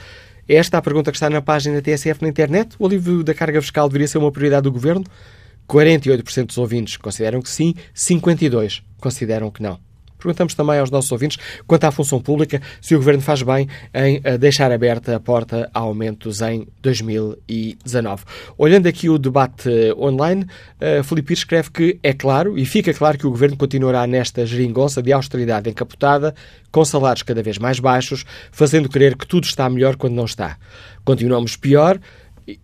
Esta 0.49 0.79
é 0.79 0.79
a 0.79 0.83
pergunta 0.83 1.11
que 1.11 1.19
está 1.19 1.29
na 1.29 1.43
página 1.43 1.75
da 1.75 1.83
TSF 1.83 2.23
na 2.23 2.29
internet. 2.31 2.77
O 2.79 2.87
alívio 2.87 3.23
da 3.23 3.35
carga 3.35 3.61
fiscal 3.61 3.89
deveria 3.91 4.09
ser 4.09 4.17
uma 4.17 4.33
prioridade 4.33 4.63
do 4.63 4.73
Governo? 4.73 5.05
48% 5.69 6.47
dos 6.47 6.57
ouvintes 6.57 6.97
consideram 6.97 7.43
que 7.43 7.51
sim, 7.51 7.75
52% 7.95 8.81
consideram 8.99 9.51
que 9.51 9.63
não. 9.63 9.92
Perguntamos 10.23 10.55
também 10.55 10.79
aos 10.79 10.91
nossos 10.91 11.11
ouvintes, 11.11 11.39
quanto 11.67 11.85
à 11.85 11.91
função 11.91 12.21
pública, 12.21 12.63
se 12.81 12.95
o 12.95 12.99
Governo 12.99 13.21
faz 13.21 13.43
bem 13.43 13.69
em 13.93 14.21
eh, 14.23 14.39
deixar 14.39 14.71
aberta 14.71 15.17
a 15.17 15.21
porta 15.21 15.69
a 15.75 15.81
aumentos 15.81 16.41
em 16.41 16.67
2019. 16.81 18.25
Olhando 18.57 18.87
aqui 18.87 19.09
o 19.09 19.19
debate 19.19 19.69
eh, 19.69 19.93
online, 19.95 20.45
uh, 20.81 21.03
Filipe 21.03 21.33
escreve 21.33 21.71
que 21.71 21.99
é 22.03 22.13
claro, 22.13 22.57
e 22.57 22.65
fica 22.65 22.95
claro 22.95 23.19
que 23.19 23.27
o 23.27 23.31
Governo 23.31 23.57
continuará 23.57 24.07
nesta 24.07 24.47
geringonça 24.47 25.03
de 25.03 25.13
austeridade 25.13 25.69
encapotada, 25.69 26.35
com 26.71 26.85
salários 26.85 27.23
cada 27.23 27.43
vez 27.43 27.59
mais 27.59 27.81
baixos, 27.81 28.25
fazendo 28.51 28.89
crer 28.89 29.17
que 29.17 29.27
tudo 29.27 29.45
está 29.45 29.69
melhor 29.69 29.97
quando 29.97 30.15
não 30.15 30.25
está. 30.25 30.57
Continuamos 31.05 31.57
pior, 31.57 31.99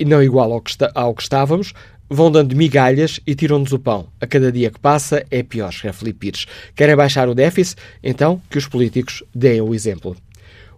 não 0.05 0.23
igual 0.23 0.53
ao 0.53 0.61
que, 0.61 0.71
está, 0.71 0.91
ao 0.95 1.15
que 1.15 1.23
estávamos, 1.23 1.73
vão 2.09 2.31
dando 2.31 2.57
migalhas 2.57 3.21
e 3.27 3.35
tiram-nos 3.35 3.73
o 3.73 3.79
pão. 3.79 4.09
A 4.21 4.27
cada 4.27 4.51
dia 4.51 4.71
que 4.71 4.79
passa 4.79 5.25
é 5.31 5.43
pior, 5.43 5.71
escreve 5.71 5.99
Filipe 5.99 6.19
Pires. 6.19 6.47
Querem 6.75 6.97
baixar 6.97 7.29
o 7.29 7.35
déficit? 7.35 7.81
Então 8.03 8.41
que 8.51 8.59
os 8.59 8.67
políticos 8.67 9.23
deem 9.35 9.61
o 9.61 9.75
exemplo. 9.75 10.17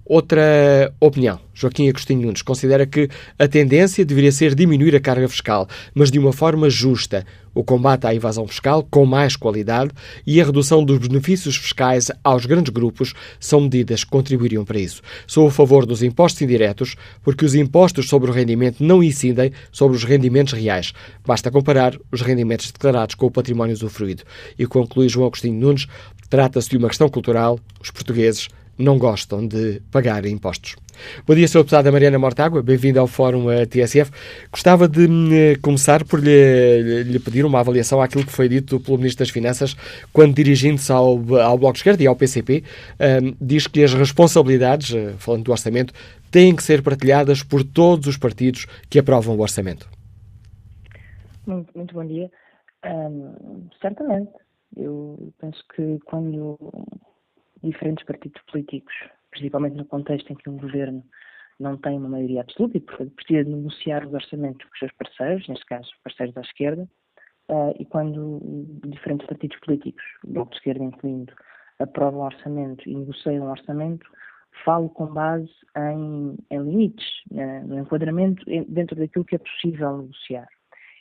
Outra 0.05 0.93
opinião. 0.99 1.39
Joaquim 1.55 1.89
Agostinho 1.89 2.23
Nunes 2.23 2.43
considera 2.43 2.87
que 2.87 3.09
a 3.39 3.47
tendência 3.47 4.05
deveria 4.05 4.33
ser 4.33 4.55
diminuir 4.55 4.97
a 4.97 5.01
carga 5.01 5.29
fiscal, 5.29 5.69
mas 5.95 6.11
de 6.11 6.19
uma 6.19 6.33
forma 6.33 6.71
justa, 6.71 7.25
o 7.55 7.63
combate 7.63 8.07
à 8.07 8.15
evasão 8.15 8.47
fiscal 8.47 8.87
com 8.91 9.05
mais 9.05 9.37
qualidade 9.37 9.91
e 10.27 10.41
a 10.41 10.45
redução 10.45 10.85
dos 10.85 10.99
benefícios 10.99 11.57
fiscais 11.57 12.11
aos 12.25 12.47
grandes 12.47 12.73
grupos 12.73 13.13
são 13.39 13.61
medidas 13.61 14.05
que 14.05 14.11
contribuiriam 14.11 14.65
para 14.65 14.79
isso. 14.79 15.03
Sou 15.27 15.47
a 15.47 15.51
favor 15.51 15.85
dos 15.85 16.03
impostos 16.03 16.43
indiretos, 16.43 16.97
porque 17.23 17.45
os 17.45 17.55
impostos 17.55 18.09
sobre 18.09 18.31
o 18.31 18.33
rendimento 18.33 18.83
não 18.83 19.03
incidem 19.03 19.53
sobre 19.71 19.97
os 19.97 20.05
rendimentos 20.05 20.55
reais. 20.55 20.93
Basta 21.27 21.51
comparar 21.51 21.97
os 22.11 22.23
rendimentos 22.23 22.71
declarados 22.71 23.15
com 23.15 23.27
o 23.27 23.31
património 23.31 23.75
usufruído. 23.75 24.25
E 24.59 24.67
conclui 24.67 25.09
João 25.09 25.27
Agostinho 25.27 25.61
Nunes, 25.61 25.87
trata-se 26.29 26.71
de 26.71 26.77
uma 26.77 26.89
questão 26.89 27.09
cultural. 27.09 27.59
Os 27.81 27.91
portugueses 27.91 28.49
não 28.81 28.99
gostam 28.99 29.47
de 29.47 29.81
pagar 29.93 30.25
impostos. 30.25 30.77
Bom 31.27 31.35
dia, 31.35 31.47
Sr. 31.47 31.59
Deputada 31.59 31.93
Mariana 31.93 32.19
Mortágua, 32.19 32.62
bem-vinda 32.62 33.01
ao 33.01 33.07
Fórum 33.07 33.47
TSF. 33.69 34.11
Gostava 34.51 34.88
de 34.88 35.07
hum, 35.07 35.31
começar 35.62 36.05
por 36.05 36.19
lhe, 36.19 37.03
lhe, 37.05 37.19
pedir 37.19 37.45
uma 37.45 37.61
avaliação 37.61 38.01
àquilo 38.01 38.25
que 38.25 38.33
foi 38.33 38.49
dito 38.49 38.81
pelo 38.81 38.99
Ministro 38.99 39.25
das 39.25 39.31
Finanças 39.31 39.77
quando, 40.12 40.35
dirigindo-se 40.35 40.90
ao, 40.90 41.16
ao 41.40 41.59
Bloco 41.59 41.75
de 41.75 41.79
Esquerda 41.81 42.03
e 42.03 42.07
ao 42.07 42.16
PCP, 42.16 42.64
um, 43.23 43.35
diz 43.40 43.66
que 43.66 43.83
as 43.83 43.95
responsabilidades, 43.95 44.95
eh, 44.95 45.14
falando 45.19 45.45
do 45.45 45.53
orçamento, 45.53 45.93
têm 46.31 46.55
que 46.55 46.62
ser 46.62 46.83
partilhadas 46.83 47.43
por 47.43 47.62
todos 47.62 48.07
os 48.07 48.16
partidos 48.16 48.66
que 48.89 48.99
aprovam 48.99 49.37
o 49.37 49.41
orçamento. 49.41 49.89
Muito, 51.47 51.70
muito 51.76 51.95
bom 51.95 52.07
dia. 52.07 52.31
Um, 52.85 53.68
certamente. 53.81 54.31
Eu 54.76 55.33
penso 55.41 55.61
que 55.74 55.99
quando 56.07 56.57
diferentes 57.63 58.05
partidos 58.05 58.41
políticos, 58.43 58.95
principalmente 59.31 59.77
no 59.77 59.85
contexto 59.85 60.33
em 60.33 60.37
que 60.37 60.49
um 60.49 60.59
governo 60.59 61.05
não 61.59 61.77
tem 61.77 61.99
uma 61.99 62.09
maioria 62.09 62.41
absoluta 62.41 62.77
e, 62.77 62.81
portanto, 62.81 63.13
precisa 63.15 63.49
negociar 63.49 64.07
os 64.07 64.15
orçamentos 64.15 64.65
com 64.67 64.73
os 64.73 64.79
seus 64.79 64.93
parceiros, 64.93 65.47
neste 65.49 65.67
caso, 65.67 65.91
parceiros 66.03 66.35
da 66.35 66.41
esquerda, 66.41 66.89
uh, 67.51 67.75
e 67.79 67.85
quando 67.85 68.41
diferentes 68.87 69.27
partidos 69.27 69.59
políticos, 69.61 70.03
Bloco 70.25 70.51
de 70.53 70.57
Esquerda 70.57 70.85
incluindo, 70.85 71.33
aprovam 71.79 72.21
um 72.21 72.25
orçamento 72.25 72.89
e 72.89 72.95
negociam 72.95 73.47
um 73.47 73.51
orçamento, 73.51 74.07
falo 74.65 74.89
com 74.91 75.07
base 75.07 75.51
em, 75.77 76.37
em 76.51 76.59
limites, 76.59 77.07
no 77.67 77.79
enquadramento 77.79 78.45
dentro 78.69 78.97
daquilo 78.97 79.25
que 79.25 79.37
é 79.37 79.39
possível 79.39 79.99
negociar. 79.99 80.49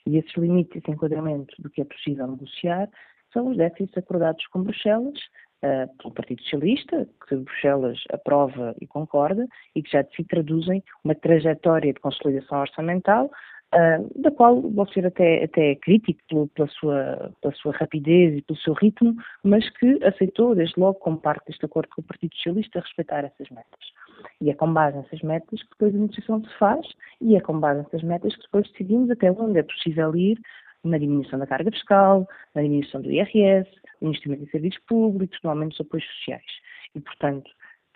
E 0.06 0.18
esses 0.18 0.34
limites, 0.38 0.78
esse 0.78 0.92
enquadramento 0.92 1.54
do 1.62 1.70
que 1.70 1.82
é 1.82 1.86
possível 1.86 2.28
negociar, 2.28 2.90
são 3.34 3.50
os 3.50 3.58
déficits 3.58 3.98
acordados 3.98 4.46
com 4.48 4.64
Bruxelas, 4.64 5.20
uh, 5.64 5.98
pelo 5.98 6.14
Partido 6.14 6.42
Socialista, 6.44 7.08
que 7.28 7.36
Bruxelas 7.36 8.00
aprova 8.12 8.76
e 8.82 8.88
concorda, 8.88 9.48
e 9.76 9.82
que 9.82 9.92
já 9.92 10.04
se 10.04 10.24
traduzem 10.24 10.84
uma 11.04 11.16
trajetória 11.16 11.94
de 11.94 12.00
consolidação 12.00 12.60
orçamental, 12.62 13.26
uh, 13.26 14.22
da 14.22 14.32
qual 14.32 14.62
vou 14.62 14.88
ser 14.88 15.06
até, 15.06 15.44
até 15.44 15.76
crítico 15.76 16.20
pelo, 16.28 16.48
pela, 16.50 16.68
sua, 16.68 17.32
pela 17.42 17.54
sua 17.56 17.74
rapidez 17.74 18.38
e 18.38 18.42
pelo 18.42 18.60
seu 18.60 18.74
ritmo, 18.74 19.16
mas 19.44 19.70
que 19.78 20.04
aceitou, 20.04 20.56
desde 20.56 20.80
logo, 20.80 21.00
como 21.00 21.18
parte 21.18 21.46
deste 21.48 21.66
acordo 21.66 21.90
com 21.96 22.02
o 22.02 22.06
Partido 22.06 22.36
Socialista, 22.36 22.80
respeitar 22.80 23.26
essas 23.26 23.50
metas. 23.50 24.00
E 24.42 24.50
é 24.50 24.54
com 24.54 24.74
base 24.74 24.98
nessas 24.98 25.22
metas 25.22 25.62
que 25.64 25.70
depois 25.70 25.96
a 25.96 25.98
negociação 25.98 26.44
se 26.44 26.58
faz, 26.58 26.86
e 27.22 27.36
é 27.36 27.42
com 27.42 27.60
base 27.60 27.84
nessas 27.84 28.04
metas 28.04 28.36
que 28.36 28.42
depois 28.44 28.70
decidimos 28.72 29.10
até 29.10 29.32
onde 29.32 29.60
é 29.60 29.64
possível 29.64 30.16
ir 30.16 30.40
na 30.84 30.98
diminuição 30.98 31.40
da 31.40 31.48
carga 31.48 31.72
fiscal, 31.72 32.28
na 32.56 32.62
diminuição 32.62 33.02
do 33.02 33.12
IRS, 33.12 33.70
no 34.02 34.10
investimento 34.10 34.44
em 34.44 34.50
serviços 34.50 34.82
públicos, 34.86 35.38
no 35.44 35.50
aumento 35.50 35.72
dos 35.72 35.82
apoios 35.82 36.06
sociais. 36.06 36.52
E, 36.96 37.00
portanto, 37.00 37.50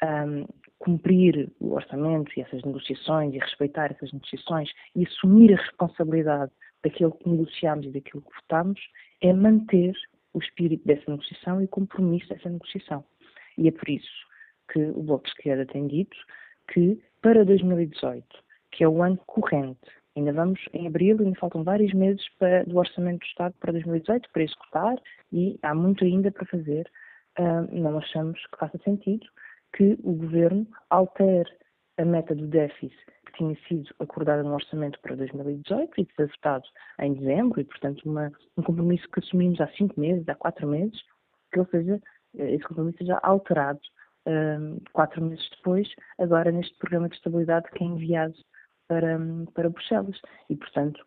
um, 0.04 0.46
cumprir 0.80 1.50
o 1.60 1.74
orçamento 1.74 2.32
e 2.36 2.42
essas 2.42 2.62
negociações 2.64 3.34
e 3.34 3.40
respeitar 3.40 3.92
essas 3.92 4.12
negociações 4.12 4.70
e 4.96 5.06
assumir 5.06 5.54
a 5.54 5.62
responsabilidade 5.62 6.52
daquilo 6.84 7.14
que 7.14 7.30
negociamos 7.30 7.86
e 7.86 7.92
daquilo 7.92 8.22
que 8.22 8.36
votamos 8.42 8.80
é 9.22 9.32
manter 9.32 9.96
o 10.34 10.40
espírito 10.40 10.86
dessa 10.86 11.10
negociação 11.10 11.62
e 11.62 11.66
o 11.66 11.70
compromisso 11.70 12.28
dessa 12.30 12.50
negociação. 12.50 13.06
E 13.58 13.68
é 13.68 13.72
por 13.72 13.88
isso 13.88 14.12
que 14.72 14.80
o 14.80 15.04
Bloco 15.04 15.24
de 15.26 15.30
Esquerda 15.30 15.66
tem 15.66 15.88
dito 15.88 16.18
que 16.74 17.02
para 17.22 17.46
2018, 17.46 18.26
que 18.72 18.84
é 18.84 18.88
o 18.88 19.02
ano 19.02 19.18
corrente, 19.26 19.80
Ainda 20.16 20.32
vamos 20.32 20.60
em 20.74 20.88
abril, 20.88 21.18
ainda 21.20 21.40
faltam 21.40 21.64
vários 21.64 21.94
meses 21.94 22.24
para, 22.38 22.64
do 22.66 22.78
Orçamento 22.78 23.20
do 23.20 23.26
Estado 23.26 23.56
para 23.60 23.72
2018 23.72 24.30
para 24.32 24.44
executar 24.44 24.96
e 25.32 25.58
há 25.64 25.74
muito 25.74 26.04
ainda 26.04 26.32
para 26.32 26.46
fazer. 26.46 26.90
Uh, 27.40 27.68
não 27.72 27.98
achamos 27.98 28.40
que 28.48 28.60
faça 28.60 28.78
sentido 28.84 29.26
que 29.76 29.98
o 30.04 30.14
Governo 30.14 30.68
altere 30.90 31.50
a 31.98 32.06
meta 32.06 32.36
do 32.36 32.48
déficit 32.48 32.96
que 33.26 33.34
tinha 33.34 33.58
sido 33.68 33.90
acordada 34.00 34.44
no 34.44 34.54
Orçamento 34.54 35.00
para 35.02 35.16
2018 35.16 35.92
e 35.98 36.08
votado 36.18 36.66
em 37.00 37.14
dezembro 37.14 37.60
e, 37.60 37.64
portanto, 37.64 38.02
uma, 38.06 38.32
um 38.58 38.64
compromisso 38.64 39.10
que 39.10 39.20
assumimos 39.20 39.60
há 39.60 39.68
cinco 39.70 40.00
meses, 40.00 40.28
há 40.30 40.36
quatro 40.36 40.68
meses, 40.68 41.02
que 41.52 41.60
ele 41.60 41.68
seja, 41.70 42.02
eh, 42.38 42.54
esse 42.54 42.64
compromisso 42.64 43.00
seja 43.00 43.18
alterado 43.24 43.80
uh, 44.28 44.82
quatro 44.92 45.24
meses 45.24 45.48
depois, 45.58 45.88
agora 46.20 46.52
neste 46.52 46.78
programa 46.78 47.10
de 47.10 47.16
estabilidade 47.16 47.70
que 47.72 47.84
é 47.84 47.88
enviado 47.88 48.36
para, 48.94 49.20
para 49.54 49.70
Bruxelas. 49.70 50.20
E, 50.50 50.56
portanto, 50.56 51.06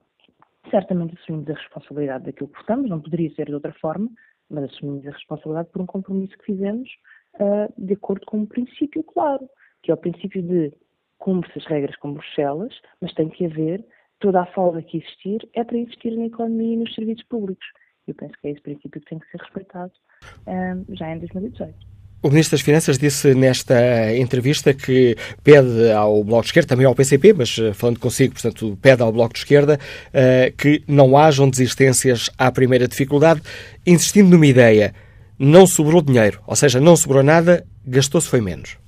certamente 0.71 1.17
assumimos 1.17 1.49
a 1.51 1.55
responsabilidade 1.55 2.25
daquilo 2.25 2.49
que 2.49 2.59
votamos, 2.59 2.91
não 2.91 3.01
poderia 3.01 3.33
ser 3.35 3.47
de 3.47 3.55
outra 3.55 3.73
forma, 3.75 4.09
mas 4.51 4.65
assumimos 4.65 5.07
a 5.07 5.11
responsabilidade 5.11 5.69
por 5.71 5.83
um 5.83 5.87
compromisso 5.87 6.37
que 6.39 6.45
fizemos 6.45 6.89
uh, 7.35 7.73
de 7.79 7.95
acordo 7.95 8.27
com 8.27 8.39
um 8.39 8.47
princípio 8.47 9.03
claro, 9.05 9.49
que 9.83 9.91
é 9.91 9.95
o 9.95 9.97
princípio 9.97 10.43
de 10.43 10.73
cumpre-se 11.19 11.59
as 11.59 11.67
regras 11.67 11.97
com 11.97 12.13
Bruxelas, 12.13 12.75
mas 13.01 13.15
tem 13.15 13.29
que 13.29 13.47
haver 13.47 13.85
toda 14.19 14.43
a 14.43 14.47
folga 14.47 14.83
que 14.83 14.99
existir 14.99 15.49
é 15.55 15.63
para 15.63 15.79
investir 15.79 16.17
na 16.17 16.27
economia 16.27 16.75
e 16.75 16.77
nos 16.77 16.95
serviços 16.95 17.25
públicos. 17.25 17.67
Eu 18.07 18.15
penso 18.15 18.35
que 18.41 18.49
é 18.49 18.51
esse 18.51 18.63
princípio 18.63 19.01
que 19.01 19.09
tem 19.09 19.19
que 19.19 19.31
ser 19.31 19.39
respeitado 19.39 19.93
uh, 20.23 20.95
já 20.95 21.13
em 21.13 21.19
2018. 21.19 21.96
O 22.23 22.31
Ministro 22.31 22.57
das 22.57 22.65
Finanças 22.65 22.99
disse 22.99 23.35
nesta 23.35 24.17
entrevista 24.17 24.73
que 24.73 25.15
pede 25.45 25.93
ao 25.93 26.25
Bloco 26.25 26.43
de 26.43 26.49
Esquerda, 26.49 26.69
também 26.69 26.87
ao 26.87 26.95
PCP, 26.95 27.35
mas 27.35 27.59
eh, 27.59 27.75
falando 27.75 28.01
consigo, 28.01 28.33
portanto, 28.33 28.77
pede 28.81 29.03
ao 29.03 29.13
Bloco 29.13 29.35
de 29.35 29.41
Esquerda 29.41 29.79
uh, 30.09 30.57
que 30.57 30.83
não 30.89 31.17
hajam 31.17 31.49
desistências 31.49 32.31
à 32.39 32.51
primeira 32.51 32.89
dificuldade, 32.89 33.43
insistindo 33.87 34.31
numa 34.31 34.47
ideia. 34.47 34.95
Não 35.39 35.67
sobrou 35.67 36.01
dinheiro, 36.01 36.43
ou 36.47 36.57
seja, 36.57 36.81
não 36.81 36.97
sobrou 36.97 37.23
nada, 37.23 37.67
gastou-se 37.87 38.29
foi 38.29 38.41
menos. 38.41 38.79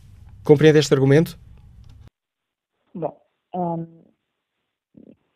Compreende 0.43 0.79
este 0.79 0.95
argumento? 0.95 1.39
Bom, 2.95 3.15
um, 3.55 3.87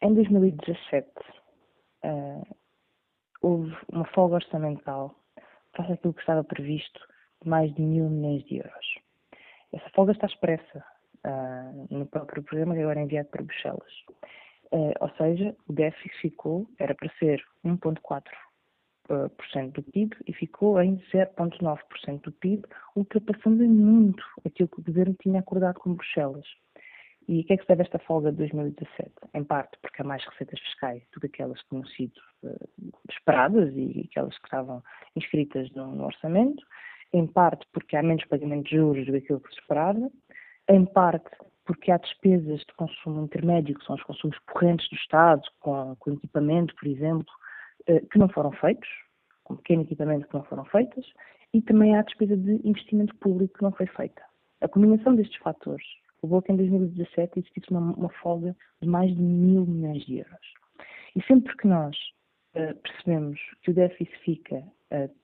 em 0.01 0.15
2017 0.15 1.07
uh, 2.05 2.47
houve 3.43 3.77
uma 3.93 4.07
folga 4.07 4.37
orçamental 4.37 5.15
face 5.77 5.93
aquilo 5.93 6.15
que 6.15 6.21
estava 6.21 6.43
previsto 6.43 7.12
mais 7.49 7.73
de 7.75 7.83
mil 7.83 8.09
milhões 8.09 8.45
de 8.45 8.57
euros. 8.57 8.99
Essa 9.73 9.89
folga 9.91 10.13
está 10.13 10.27
expressa 10.27 10.85
uh, 11.27 11.87
no 11.91 12.07
próprio 12.07 12.43
programa 12.43 12.75
que 12.75 12.81
agora 12.81 13.01
é 13.01 13.03
enviado 13.05 13.29
para 13.29 13.43
Bruxelas. 13.43 13.93
Uh, 14.73 14.95
ou 15.01 15.11
seja, 15.17 15.55
o 15.69 15.73
déficit 15.73 16.15
ficou, 16.21 16.67
era 16.79 16.95
para 16.95 17.11
ser 17.19 17.43
1,4% 17.65 18.25
ah, 19.11 19.67
do 19.75 19.83
PIB 19.83 20.17
e 20.27 20.33
ficou 20.33 20.81
em 20.81 20.97
0,9% 21.13 22.21
do 22.23 22.33
PIB, 22.33 22.63
ultrapassando 22.97 23.65
muito 23.65 24.25
aquilo 24.47 24.69
que 24.69 24.81
o 24.81 24.85
governo 24.85 25.15
tinha 25.21 25.41
acordado 25.41 25.79
com 25.79 25.95
Bruxelas. 25.95 26.47
E 27.29 27.41
o 27.41 27.45
que 27.45 27.53
é 27.53 27.57
que 27.57 27.63
se 27.63 27.69
deve 27.69 27.83
esta 27.83 27.99
folga 28.01 28.33
de 28.33 28.39
2017? 28.39 29.13
Em 29.35 29.45
parte 29.45 29.79
porque 29.81 30.03
há 30.03 30.05
mais 30.05 30.25
receitas 30.25 30.59
fiscais 30.61 31.03
do 31.13 31.21
que 31.21 31.27
aquelas 31.27 31.61
que 31.63 31.69
tinham 31.69 31.87
sido 31.87 32.19
uh, 32.43 32.93
esperadas 33.11 33.73
e 33.75 34.09
aquelas 34.11 34.37
que 34.39 34.47
estavam 34.47 34.83
inscritas 35.15 35.71
no, 35.73 35.95
no 35.95 36.05
orçamento, 36.05 36.65
em 37.13 37.27
parte 37.27 37.67
porque 37.73 37.97
há 37.97 38.03
menos 38.03 38.25
pagamento 38.27 38.69
de 38.69 38.77
juros 38.77 39.07
do 39.07 39.13
que 39.13 39.19
aquilo 39.19 39.41
que 39.41 39.55
se 39.55 39.61
esperava, 39.61 40.11
em 40.69 40.85
parte 40.85 41.31
porque 41.65 41.91
há 41.91 41.97
despesas 41.97 42.61
de 42.61 42.75
consumo 42.77 43.25
intermédio, 43.25 43.79
que 43.79 43.85
são 43.85 43.95
os 43.95 44.03
consumos 44.03 44.37
correntes 44.51 44.89
do 44.89 44.97
Estado, 44.97 45.43
com, 45.61 45.95
com 45.97 46.13
equipamento, 46.13 46.75
por 46.75 46.89
exemplo, 46.89 47.33
eh, 47.87 48.01
que 48.11 48.19
não 48.19 48.29
foram 48.29 48.51
feitos, 48.53 48.89
com 49.45 49.57
pequeno 49.57 49.83
equipamento 49.83 50.27
que 50.27 50.35
não 50.35 50.45
foram 50.45 50.65
feitas, 50.65 51.05
e 51.55 51.61
também 51.63 51.97
há 51.97 52.03
despesa 52.03 52.37
de 52.37 52.61
investimento 52.67 53.15
público 53.17 53.59
que 53.59 53.63
não 53.63 53.73
foi 53.73 53.87
feita. 53.87 54.23
A 54.61 54.69
combinação 54.69 55.15
destes 55.15 55.37
fatores 55.41 55.85
levou 56.23 56.41
que 56.41 56.53
em 56.53 56.57
2017 56.57 57.41
existisse 57.41 57.71
uma, 57.71 57.95
uma 57.95 58.09
folga 58.09 58.57
de 58.81 58.89
mais 58.89 59.15
de 59.15 59.21
mil 59.21 59.67
milhões 59.67 60.05
de 60.07 60.19
euros. 60.19 60.55
E 61.15 61.23
sempre 61.25 61.55
que 61.57 61.67
nós 61.67 61.97
uh, 62.55 62.75
percebemos 62.83 63.39
que 63.63 63.71
o 63.71 63.75
déficit 63.75 64.17
fica 64.21 64.65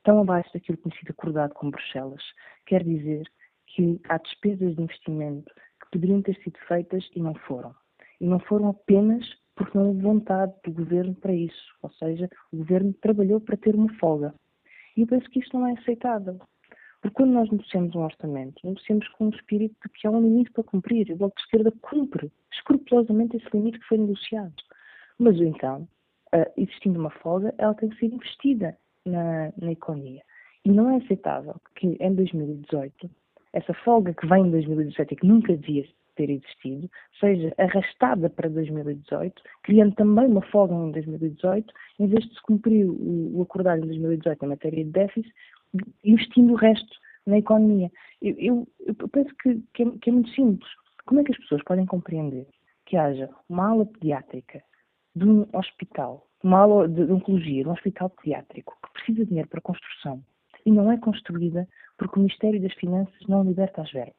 tão 0.02 0.20
abaixo 0.20 0.50
daquilo 0.52 0.78
que 0.78 0.88
tem 0.88 0.98
sido 0.98 1.10
acordado 1.10 1.54
com 1.54 1.70
Bruxelas, 1.70 2.22
quer 2.66 2.82
dizer 2.84 3.26
que 3.66 4.00
há 4.08 4.18
despesas 4.18 4.74
de 4.76 4.82
investimento 4.82 5.52
que 5.80 5.90
poderiam 5.92 6.22
ter 6.22 6.36
sido 6.42 6.58
feitas 6.66 7.08
e 7.14 7.20
não 7.20 7.34
foram. 7.34 7.74
E 8.20 8.26
não 8.26 8.40
foram 8.40 8.70
apenas 8.70 9.24
porque 9.54 9.76
não 9.76 9.88
houve 9.88 10.00
vontade 10.00 10.54
do 10.64 10.72
governo 10.72 11.14
para 11.16 11.34
isso, 11.34 11.74
ou 11.82 11.90
seja, 11.90 12.30
o 12.52 12.58
governo 12.58 12.94
trabalhou 12.94 13.40
para 13.40 13.56
ter 13.56 13.74
uma 13.74 13.92
folga. 13.94 14.32
E 14.96 15.02
eu 15.02 15.06
penso 15.06 15.28
que 15.30 15.40
isto 15.40 15.58
não 15.58 15.66
é 15.66 15.72
aceitável. 15.72 16.40
Porque 17.00 17.14
quando 17.14 17.32
nós 17.32 17.50
negociamos 17.50 17.94
um 17.94 18.02
orçamento, 18.02 18.60
negociamos 18.64 19.06
com 19.10 19.26
um 19.26 19.30
espírito 19.30 19.76
de 19.84 19.88
que 19.92 20.06
há 20.06 20.10
um 20.10 20.20
limite 20.20 20.50
para 20.50 20.64
cumprir. 20.64 21.08
E 21.08 21.12
o 21.12 21.16
Bloco 21.16 21.36
de 21.36 21.42
Esquerda 21.42 21.72
cumpre 21.80 22.32
escrupulosamente 22.52 23.36
esse 23.36 23.48
limite 23.52 23.78
que 23.78 23.86
foi 23.86 23.98
negociado. 23.98 24.54
Mas 25.18 25.36
então, 25.36 25.88
uh, 26.34 26.52
existindo 26.56 26.98
uma 26.98 27.10
folga, 27.10 27.54
ela 27.58 27.74
tem 27.74 27.88
que 27.88 27.98
ser 27.98 28.06
investida 28.06 28.76
na, 29.08 29.52
na 29.60 29.72
economia. 29.72 30.22
E 30.64 30.70
não 30.70 30.90
é 30.90 30.96
aceitável 30.96 31.54
que 31.74 31.96
em 32.00 32.14
2018, 32.14 33.10
essa 33.52 33.72
folga 33.74 34.12
que 34.12 34.26
vem 34.26 34.46
em 34.46 34.50
2017 34.50 35.14
e 35.14 35.16
que 35.16 35.26
nunca 35.26 35.56
devia 35.56 35.84
ter 36.16 36.30
existido, 36.30 36.90
seja 37.20 37.54
arrastada 37.58 38.28
para 38.28 38.48
2018, 38.48 39.40
criando 39.62 39.94
também 39.94 40.26
uma 40.26 40.42
folga 40.42 40.74
em 40.74 40.90
2018, 40.90 41.72
em 42.00 42.06
vez 42.08 42.24
de 42.24 42.34
se 42.34 42.42
cumprir 42.42 42.84
o, 42.84 43.38
o 43.38 43.42
acordado 43.42 43.78
em 43.78 43.86
2018 43.86 44.44
em 44.44 44.48
matéria 44.48 44.84
de 44.84 44.90
déficit, 44.90 45.32
investindo 46.04 46.52
o 46.52 46.56
resto 46.56 46.98
na 47.24 47.38
economia. 47.38 47.90
Eu, 48.20 48.34
eu, 48.38 48.68
eu 48.84 49.08
penso 49.08 49.32
que, 49.40 49.62
que, 49.74 49.84
é, 49.84 49.90
que 50.02 50.10
é 50.10 50.12
muito 50.12 50.30
simples. 50.30 50.68
Como 51.06 51.20
é 51.20 51.24
que 51.24 51.32
as 51.32 51.38
pessoas 51.38 51.62
podem 51.62 51.86
compreender 51.86 52.46
que 52.84 52.96
haja 52.96 53.30
uma 53.48 53.70
ala 53.70 53.86
pediátrica 53.86 54.62
de 55.18 55.24
um 55.28 55.46
hospital 55.52 56.28
uma 56.42 56.60
aula 56.60 56.88
de 56.88 57.02
oncologia 57.12 57.64
num 57.64 57.72
hospital 57.72 58.10
pediátrico 58.10 58.76
que 58.82 58.92
precisa 58.92 59.24
de 59.24 59.26
dinheiro 59.26 59.48
para 59.48 59.60
construção 59.60 60.22
e 60.64 60.70
não 60.70 60.90
é 60.90 60.96
construída 60.98 61.66
porque 61.96 62.16
o 62.16 62.22
Ministério 62.22 62.60
das 62.60 62.72
Finanças 62.74 63.26
não 63.28 63.42
liberta 63.42 63.82
as 63.82 63.90
verbas? 63.90 64.14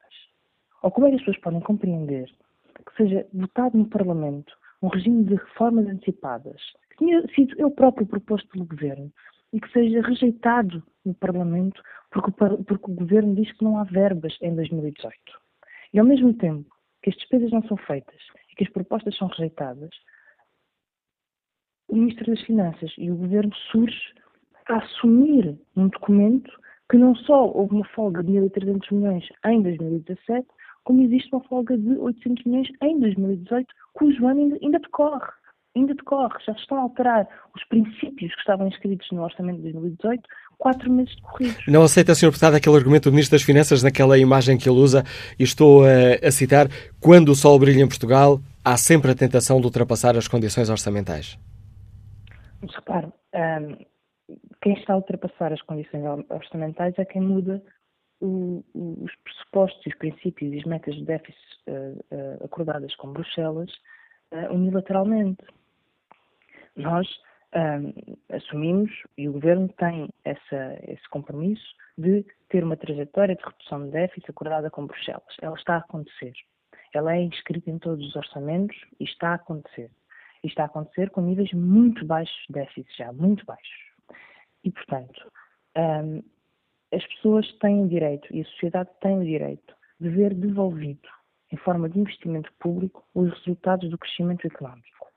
Ou 0.82 0.90
como 0.90 1.06
é 1.06 1.10
que 1.10 1.16
as 1.16 1.22
pessoas 1.22 1.42
podem 1.42 1.60
compreender 1.60 2.30
que 2.86 2.96
seja 2.96 3.26
votado 3.32 3.76
no 3.76 3.88
Parlamento 3.88 4.52
um 4.82 4.88
regime 4.88 5.24
de 5.24 5.34
reformas 5.34 5.86
antecipadas 5.86 6.60
que 6.90 6.98
tinha 6.98 7.26
sido 7.34 7.54
eu 7.58 7.70
próprio 7.70 8.06
proposto 8.06 8.48
pelo 8.48 8.66
Governo 8.66 9.10
e 9.52 9.60
que 9.60 9.70
seja 9.72 10.02
rejeitado 10.02 10.82
no 11.04 11.14
Parlamento 11.14 11.82
porque, 12.10 12.30
porque 12.32 12.90
o 12.90 12.94
Governo 12.94 13.34
diz 13.34 13.50
que 13.52 13.64
não 13.64 13.78
há 13.78 13.84
verbas 13.84 14.36
em 14.42 14.54
2018? 14.54 15.14
E 15.92 15.98
ao 15.98 16.06
mesmo 16.06 16.34
tempo 16.34 16.68
que 17.02 17.10
as 17.10 17.16
despesas 17.16 17.50
não 17.50 17.62
são 17.62 17.76
feitas 17.76 18.20
e 18.50 18.56
que 18.56 18.64
as 18.64 18.70
propostas 18.70 19.16
são 19.16 19.28
rejeitadas, 19.28 19.90
o 21.90 21.96
Ministro 21.96 22.26
das 22.26 22.40
Finanças 22.42 22.92
e 22.96 23.10
o 23.10 23.16
Governo 23.16 23.52
surge 23.70 23.98
a 24.68 24.76
assumir 24.76 25.58
um 25.76 25.88
documento 25.88 26.50
que 26.90 26.96
não 26.96 27.14
só 27.14 27.46
houve 27.46 27.74
uma 27.74 27.84
folga 27.94 28.22
de 28.22 28.32
1.300 28.32 28.92
milhões 28.92 29.24
em 29.44 29.62
2017, 29.62 30.46
como 30.84 31.02
existe 31.02 31.28
uma 31.32 31.42
folga 31.44 31.76
de 31.76 31.96
800 31.98 32.44
milhões 32.44 32.68
em 32.82 32.98
2018, 32.98 33.66
cujo 33.92 34.26
ano 34.26 34.40
ainda, 34.40 34.58
ainda 34.62 34.78
decorre. 34.78 35.28
Ainda 35.76 35.94
decorre. 35.94 36.34
Já 36.44 36.54
se 36.54 36.60
estão 36.60 36.78
a 36.78 36.82
alterar 36.82 37.28
os 37.54 37.64
princípios 37.64 38.34
que 38.34 38.40
estavam 38.40 38.66
inscritos 38.66 39.06
no 39.12 39.22
Orçamento 39.22 39.58
de 39.58 39.72
2018, 39.72 40.22
quatro 40.58 40.90
meses 40.90 41.14
decorridos. 41.14 41.64
Não 41.68 41.82
aceita, 41.82 42.14
Sr. 42.14 42.26
Deputado, 42.26 42.54
aquele 42.54 42.76
argumento 42.76 43.08
do 43.08 43.12
Ministro 43.12 43.36
das 43.36 43.44
Finanças 43.44 43.82
naquela 43.82 44.18
imagem 44.18 44.58
que 44.58 44.68
ele 44.68 44.78
usa, 44.78 45.04
e 45.38 45.44
estou 45.44 45.84
a, 45.84 46.26
a 46.26 46.30
citar, 46.32 46.68
quando 47.00 47.28
o 47.30 47.36
sol 47.36 47.58
brilha 47.58 47.82
em 47.82 47.88
Portugal, 47.88 48.40
há 48.64 48.76
sempre 48.76 49.12
a 49.12 49.14
tentação 49.14 49.60
de 49.60 49.66
ultrapassar 49.66 50.16
as 50.16 50.26
condições 50.26 50.68
orçamentais. 50.70 51.38
Mas 52.60 52.74
repare, 52.74 53.06
um, 53.06 53.86
quem 54.62 54.74
está 54.74 54.92
a 54.92 54.96
ultrapassar 54.96 55.52
as 55.52 55.62
condições 55.62 56.04
orçamentais 56.28 56.98
é 56.98 57.04
quem 57.04 57.22
muda 57.22 57.62
o, 58.20 58.62
os 58.74 59.14
pressupostos, 59.24 59.86
os 59.86 59.94
princípios 59.96 60.52
e 60.52 60.58
as 60.58 60.64
metas 60.64 60.94
de 60.94 61.04
déficit 61.04 61.40
uh, 61.68 61.98
uh, 62.14 62.44
acordadas 62.44 62.94
com 62.96 63.12
Bruxelas 63.12 63.70
uh, 64.32 64.54
unilateralmente. 64.54 65.44
Nós 66.76 67.08
um, 67.54 68.16
assumimos 68.34 68.90
e 69.16 69.28
o 69.28 69.32
Governo 69.32 69.68
tem 69.70 70.08
essa, 70.24 70.78
esse 70.86 71.08
compromisso 71.08 71.74
de 71.98 72.24
ter 72.48 72.62
uma 72.62 72.76
trajetória 72.76 73.34
de 73.34 73.42
redução 73.42 73.86
de 73.86 73.90
déficit 73.90 74.30
acordada 74.30 74.70
com 74.70 74.86
Bruxelas. 74.86 75.36
Ela 75.40 75.56
está 75.56 75.74
a 75.74 75.78
acontecer. 75.78 76.32
Ela 76.92 77.16
é 77.16 77.22
inscrita 77.22 77.70
em 77.70 77.78
todos 77.78 78.06
os 78.06 78.16
orçamentos 78.16 78.76
e 78.98 79.04
está 79.04 79.30
a 79.30 79.34
acontecer. 79.34 79.90
Está 80.42 80.62
a 80.62 80.66
acontecer 80.66 81.10
com 81.10 81.20
níveis 81.20 81.52
muito 81.52 82.04
baixos 82.04 82.36
de 82.48 82.54
déficit 82.54 82.96
já, 82.96 83.12
muito 83.12 83.44
baixos. 83.44 83.90
E, 84.64 84.70
portanto, 84.70 85.30
um, 85.76 86.22
as 86.92 87.06
pessoas 87.06 87.50
têm 87.58 87.84
o 87.84 87.88
direito 87.88 88.34
e 88.34 88.40
a 88.40 88.44
sociedade 88.44 88.90
tem 89.00 89.18
o 89.18 89.24
direito 89.24 89.74
de 90.00 90.08
ver 90.08 90.34
devolvido, 90.34 91.08
em 91.52 91.56
forma 91.58 91.88
de 91.88 91.98
investimento 91.98 92.52
público, 92.58 93.04
os 93.14 93.30
resultados 93.38 93.90
do 93.90 93.98
crescimento 93.98 94.46
económico. 94.46 95.08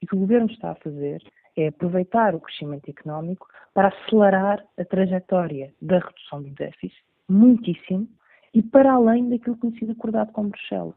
E 0.00 0.04
o 0.04 0.08
que 0.08 0.16
o 0.16 0.20
governo 0.20 0.50
está 0.50 0.70
a 0.70 0.76
fazer 0.76 1.22
é 1.56 1.68
aproveitar 1.68 2.34
o 2.34 2.40
crescimento 2.40 2.88
económico 2.88 3.48
para 3.74 3.88
acelerar 3.88 4.64
a 4.78 4.84
trajetória 4.84 5.74
da 5.82 5.98
redução 5.98 6.42
do 6.42 6.50
déficit, 6.50 7.04
muitíssimo, 7.28 8.08
e 8.54 8.62
para 8.62 8.92
além 8.92 9.28
daquilo 9.28 9.58
sido 9.78 9.92
acordado 9.92 10.32
com 10.32 10.48
Bruxelas. 10.48 10.96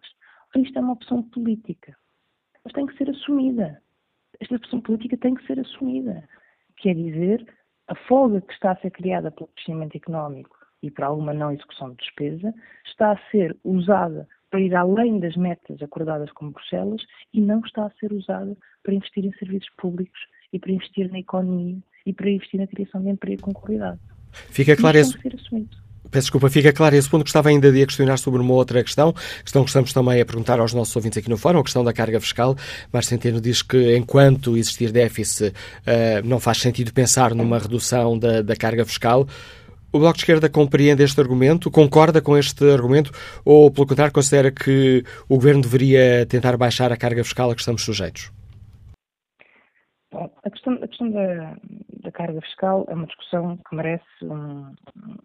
Isto 0.56 0.78
é 0.78 0.82
uma 0.82 0.94
opção 0.94 1.24
política, 1.24 1.96
mas 2.64 2.74
tem 2.74 2.86
que 2.86 2.98
ser 2.98 3.10
assumida. 3.10 3.82
Esta 4.40 4.56
opção 4.56 4.82
política 4.82 5.18
tem 5.18 5.36
que 5.36 5.46
ser 5.46 5.60
assumida. 5.60 6.28
Quer 6.78 6.96
dizer, 6.96 7.46
a 7.88 7.96
folga 8.08 8.42
que 8.42 8.54
está 8.54 8.72
a 8.72 8.78
ser 8.78 8.92
criada 8.92 9.32
pelo 9.32 9.50
crescimento 9.50 9.96
económico 9.96 10.58
e 10.82 10.90
por 10.90 11.04
alguma 11.04 11.34
não 11.34 11.52
execução 11.52 11.92
de 11.92 11.98
despesa 11.98 12.54
está 12.86 13.12
a 13.12 13.20
ser 13.30 13.56
usada 13.64 14.28
para 14.50 14.60
ir 14.60 14.76
além 14.76 15.20
das 15.20 15.36
metas 15.36 15.82
acordadas 15.82 16.32
com 16.34 16.52
Bruxelas 16.52 17.02
e 17.34 17.40
não 17.40 17.60
está 17.62 17.86
a 17.86 17.92
ser 17.92 18.12
usada 18.12 18.56
para 18.84 18.94
investir 18.94 19.26
em 19.26 19.34
serviços 19.34 19.70
públicos 19.78 20.20
e 20.52 20.60
para 20.60 20.72
investir 20.72 21.10
na 21.10 21.20
economia 21.20 21.78
e 22.06 22.14
para 22.14 22.30
investir 22.30 22.60
na 22.60 22.68
criação 22.68 23.02
de 23.02 23.10
emprego 23.10 23.44
com 23.44 23.54
qualidade. 23.54 24.00
Fica 24.32 24.76
claro 24.76 24.98
isso. 24.98 25.18
Peço 26.12 26.26
desculpa, 26.26 26.50
fica 26.50 26.74
claro 26.74 26.94
esse 26.94 27.10
ponto. 27.10 27.24
Gostava 27.24 27.48
ainda 27.48 27.72
de 27.72 27.82
a 27.82 27.86
questionar 27.86 28.18
sobre 28.18 28.42
uma 28.42 28.54
outra 28.54 28.84
questão, 28.84 29.14
questão 29.14 29.64
que 29.64 29.70
estamos 29.70 29.94
também 29.94 30.20
a 30.20 30.26
perguntar 30.26 30.60
aos 30.60 30.74
nossos 30.74 30.94
ouvintes 30.94 31.18
aqui 31.18 31.30
no 31.30 31.38
fórum, 31.38 31.60
a 31.60 31.64
questão 31.64 31.84
da 31.86 31.94
carga 31.94 32.20
fiscal. 32.20 32.56
Mas 32.92 33.08
Centeno 33.08 33.40
diz 33.40 33.62
que 33.62 33.96
enquanto 33.96 34.58
existir 34.58 34.92
déficit 34.92 35.50
uh, 35.50 36.28
não 36.28 36.40
faz 36.40 36.58
sentido 36.58 36.92
pensar 36.92 37.34
numa 37.34 37.58
redução 37.58 38.20
da, 38.20 38.42
da 38.42 38.56
carga 38.58 38.86
fiscal. 38.86 39.26
O 39.94 40.00
Bloco 40.00 40.16
de 40.16 40.22
Esquerda 40.22 40.50
compreende 40.50 41.04
este 41.04 41.20
argumento, 41.20 41.70
concorda 41.70 42.22
com 42.22 42.38
este 42.38 42.70
argumento 42.72 43.12
ou, 43.44 43.70
pelo 43.70 43.88
contrário, 43.88 44.14
considera 44.14 44.50
que 44.50 45.04
o 45.28 45.36
Governo 45.36 45.62
deveria 45.62 46.26
tentar 46.26 46.56
baixar 46.56 46.92
a 46.92 46.98
carga 46.98 47.24
fiscal 47.24 47.52
a 47.52 47.56
que 47.56 47.62
estamos 47.62 47.84
sujeitos? 47.84 48.32
Bom, 50.12 50.30
a 50.44 50.50
questão, 50.50 50.74
a 50.74 50.88
questão 50.88 51.10
da, 51.10 51.58
da, 52.02 52.12
carga 52.12 52.42
fiscal 52.42 52.86
é 52.90 52.94
uma 52.94 53.08
discussão 53.08 53.58
que 53.58 53.76
merece 53.76 54.06
um, 54.24 54.74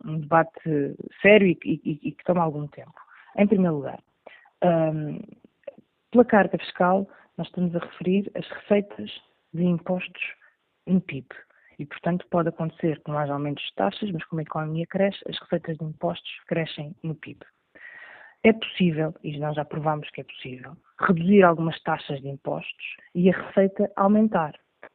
um 0.04 0.20
debate 0.20 0.96
sério 1.20 1.48
e, 1.48 1.58
e, 1.64 2.00
e, 2.08 2.12
que 2.12 2.24
toma 2.24 2.42
algum 2.42 2.66
tempo. 2.68 2.94
Em 3.36 3.46
primeiro 3.46 3.76
lugar, 3.76 4.00
um, 4.64 5.20
pela 6.10 6.24
carga 6.24 6.58
fiscal, 6.58 7.08
nós 7.36 7.46
estamos 7.48 7.74
a 7.74 7.78
referir 7.78 8.30
as 8.34 8.46
receitas 8.48 9.10
de 9.52 9.64
impostos 9.64 10.22
no 10.86 11.00
PIB. 11.00 11.28
E, 11.78 11.84
portanto, 11.84 12.26
pode 12.30 12.48
acontecer 12.48 13.00
que 13.02 13.10
não 13.10 13.18
haja 13.18 13.34
aumentos 13.34 13.62
de 13.64 13.74
taxas, 13.74 14.10
mas 14.10 14.24
como 14.24 14.40
a 14.40 14.42
economia 14.42 14.86
cresce, 14.86 15.18
as 15.28 15.38
receitas 15.38 15.76
de 15.76 15.84
impostos 15.84 16.30
crescem 16.46 16.94
no 17.02 17.14
PIB. 17.14 17.44
É 18.42 18.52
possível, 18.52 19.14
e 19.22 19.38
nós 19.38 19.56
já 19.56 19.64
provamos 19.64 20.08
que 20.10 20.20
é 20.20 20.24
possível, 20.24 20.76
reduzir 21.00 21.42
algumas 21.42 21.80
taxas 21.82 22.20
de 22.20 22.28
impostos 22.28 22.96
e 23.14 23.28
a 23.28 23.36
receita 23.36 23.90
aumentar. 23.96 24.54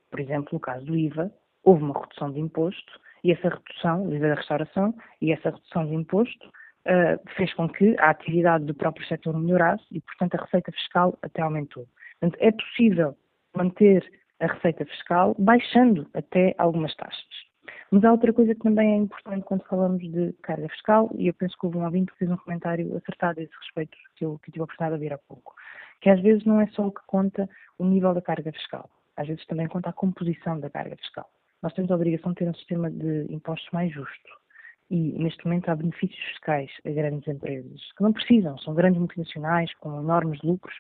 Por 0.10 0.20
exemplo, 0.20 0.50
no 0.54 0.60
caso 0.60 0.86
do 0.86 0.96
IVA, 0.96 1.32
houve 1.64 1.84
uma 1.84 2.00
redução 2.00 2.32
de 2.32 2.40
imposto 2.40 3.00
e 3.24 3.32
essa 3.32 3.50
redução, 3.50 4.08
o 4.08 4.14
IVA 4.14 4.30
da 4.30 4.36
restauração, 4.36 4.96
e 5.22 5.32
essa 5.32 5.52
redução 5.52 5.86
de 5.86 5.94
imposto 5.94 6.48
uh, 6.48 7.36
fez 7.36 7.54
com 7.54 7.70
que 7.70 7.96
a 8.00 8.10
atividade 8.10 8.66
do 8.66 8.74
próprio 8.74 9.06
setor 9.08 9.38
melhorasse 9.38 9.86
e, 9.92 10.02
portanto, 10.02 10.36
a 10.36 10.44
receita 10.44 10.72
fiscal 10.72 11.18
até 11.22 11.42
aumentou. 11.42 11.88
Portanto, 12.20 12.38
é 12.42 12.52
possível 12.52 13.16
manter 13.56 14.04
a 14.40 14.48
receita 14.48 14.86
fiscal 14.86 15.36
baixando 15.38 16.08
até 16.14 16.56
algumas 16.58 16.96
taxas. 16.96 17.52
Mas 17.92 18.04
há 18.04 18.12
outra 18.12 18.34
coisa 18.34 18.56
que 18.56 18.62
também 18.62 18.94
é 18.94 18.98
importante 18.98 19.44
quando 19.44 19.64
falamos 19.66 20.02
de 20.02 20.34
carga 20.42 20.68
fiscal, 20.70 21.12
e 21.16 21.28
eu 21.28 21.34
penso 21.34 21.56
que 21.60 21.66
houve 21.66 21.78
um 21.78 21.84
ouvinte 21.84 22.12
que 22.14 22.20
fez 22.20 22.32
um 22.32 22.38
comentário 22.38 22.96
acertado 22.98 23.40
a 23.40 23.44
esse 23.44 23.54
respeito, 23.56 23.96
que 24.16 24.26
eu, 24.26 24.40
que 24.40 24.50
eu 24.50 24.54
tive 24.54 24.62
a 24.62 24.64
oportunidade 24.64 25.00
de 25.00 25.08
ver 25.08 25.14
há 25.14 25.18
pouco, 25.20 25.54
que 26.00 26.10
às 26.10 26.20
vezes 26.22 26.44
não 26.46 26.60
é 26.60 26.68
só 26.68 26.88
o 26.88 26.92
que 26.92 27.02
conta 27.06 27.48
o 27.78 27.86
nível 27.86 28.14
da 28.14 28.22
carga 28.22 28.52
fiscal 28.52 28.90
às 29.16 29.28
vezes 29.28 29.46
também 29.46 29.68
conta 29.68 29.90
a 29.90 29.94
composição 29.94 30.60
da 30.60 30.70
carga 30.70 30.96
fiscal. 30.98 31.30
Nós 31.62 31.74
temos 31.74 31.92
a 31.92 31.96
obrigação 31.96 32.32
de 32.32 32.40
ter 32.40 32.50
um 32.50 32.54
sistema 32.56 32.90
de 32.90 33.28
impostos 33.30 33.70
mais 33.72 33.94
justo. 33.94 34.42
E, 34.90 35.14
neste 35.18 35.46
momento, 35.46 35.70
há 35.70 35.76
benefícios 35.76 36.22
fiscais 36.32 36.70
a 36.86 36.90
grandes 36.90 37.28
empresas 37.28 37.82
que 37.96 38.04
não 38.04 38.12
precisam, 38.12 38.58
são 38.58 38.74
grandes 38.74 39.00
multinacionais 39.00 39.74
com 39.76 40.02
enormes 40.02 40.42
lucros, 40.42 40.76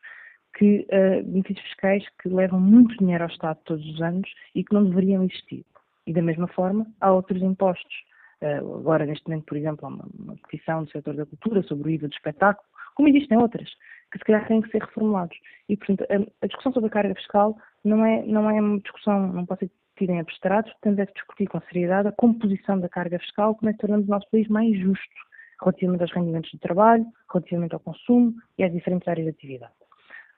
que, 0.57 0.85
uh, 0.91 1.23
benefícios 1.23 1.65
fiscais 1.67 2.03
que 2.21 2.27
levam 2.27 2.59
muito 2.59 2.97
dinheiro 2.97 3.23
ao 3.23 3.29
Estado 3.29 3.59
todos 3.63 3.85
os 3.85 4.01
anos 4.01 4.29
e 4.53 4.63
que 4.63 4.73
não 4.73 4.83
deveriam 4.83 5.23
existir. 5.23 5.65
E, 6.05 6.11
da 6.11 6.21
mesma 6.21 6.47
forma, 6.47 6.85
há 6.99 7.11
outros 7.11 7.41
impostos. 7.41 7.93
Uh, 8.41 8.79
agora, 8.79 9.05
neste 9.05 9.25
momento, 9.29 9.45
por 9.45 9.57
exemplo, 9.57 9.85
há 9.85 9.89
uma, 9.89 10.05
uma 10.19 10.35
petição 10.35 10.83
do 10.83 10.91
setor 10.91 11.15
da 11.15 11.25
cultura 11.25 11.63
sobre 11.63 11.87
o 11.87 11.91
IVA 11.91 12.07
do 12.09 12.13
espetáculo, 12.13 12.67
como 12.95 13.07
existem 13.07 13.37
outras, 13.37 13.69
que 14.11 14.17
se 14.17 14.25
calhar 14.25 14.45
têm 14.47 14.61
que 14.61 14.71
ser 14.71 14.81
reformulados. 14.81 15.37
E, 15.69 15.77
portanto, 15.77 16.05
a, 16.09 16.45
a 16.45 16.47
discussão 16.47 16.73
sobre 16.73 16.87
a 16.87 16.91
carga 16.91 17.15
fiscal 17.15 17.55
não 17.85 18.03
é, 18.03 18.25
não 18.25 18.49
é 18.49 18.59
uma 18.59 18.79
discussão, 18.79 19.31
não 19.31 19.45
pode 19.45 19.61
ser 19.61 19.71
tida 19.97 20.13
em 20.13 20.19
abstrato, 20.19 20.71
é 20.83 21.05
que 21.05 21.13
discutir 21.13 21.47
com 21.47 21.61
seriedade 21.61 22.07
a 22.07 22.11
composição 22.11 22.79
da 22.79 22.89
carga 22.89 23.19
fiscal, 23.19 23.55
como 23.55 23.69
é 23.69 23.73
que 23.73 23.79
tornamos 23.79 24.07
o 24.07 24.11
nosso 24.11 24.29
país 24.29 24.47
mais 24.47 24.77
justo 24.79 25.15
relativamente 25.61 26.01
aos 26.01 26.11
rendimentos 26.11 26.51
do 26.51 26.59
trabalho, 26.59 27.05
relativamente 27.31 27.73
ao 27.73 27.79
consumo 27.79 28.33
e 28.57 28.63
às 28.63 28.71
diferentes 28.71 29.07
áreas 29.07 29.25
de 29.25 29.31
atividade. 29.31 29.73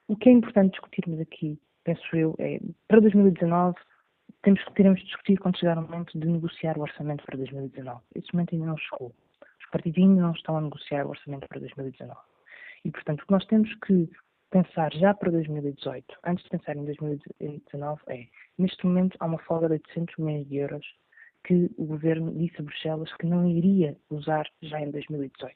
O 0.08 0.18
que 0.18 0.30
é 0.30 0.32
importante 0.32 0.72
discutirmos 0.72 1.20
aqui, 1.20 1.58
penso 1.84 2.04
eu, 2.16 2.36
é 2.39 2.60
para 2.88 2.99
2019 2.99 3.76
temos 4.43 4.62
que 4.64 4.74
teremos 4.74 4.99
de 4.99 5.06
discutir 5.06 5.39
quando 5.39 5.58
chegar 5.58 5.78
o 5.78 5.82
momento 5.82 6.20
de 6.20 6.28
negociar 6.28 6.78
o 6.78 6.82
orçamento 6.82 7.24
para 7.26 7.38
2019. 7.38 8.01
Esse 8.14 8.34
momento 8.34 8.54
ainda 8.54 8.66
não 8.68 8.78
chegou. 8.78 9.16
Os 9.60 9.70
partidos 9.72 10.04
ainda 10.04 10.22
não 10.22 10.34
estão 10.34 10.58
a 10.58 10.62
negociar 10.62 11.06
o 11.06 11.10
orçamento 11.10 11.47
para 11.47 11.60
2019. 11.60 12.20
E, 12.84 12.91
portanto, 12.91 13.22
o 13.22 13.26
que 13.26 13.32
nós 13.32 13.45
temos 13.45 13.74
que 13.76 14.10
pensar 14.51 14.93
já 14.93 15.14
para 15.14 15.32
2018, 15.32 16.06
antes 16.26 16.43
de 16.43 16.49
pensar 16.49 16.76
em 16.76 16.84
2019, 16.84 18.01
é, 18.08 18.28
neste 18.58 18.86
momento 18.86 19.18
há 19.20 19.26
uma 19.26 19.39
folga 19.39 19.68
de 19.68 19.74
800 19.74 20.18
milhões 20.18 20.47
de 20.47 20.58
euros 20.58 20.86
que 21.45 21.70
o 21.78 21.86
governo 21.86 22.34
disse 22.34 22.56
a 22.60 22.64
Bruxelas 22.64 23.14
que 23.18 23.26
não 23.26 23.47
iria 23.47 23.97
usar 24.10 24.47
já 24.62 24.80
em 24.80 24.91
2018. 24.91 25.56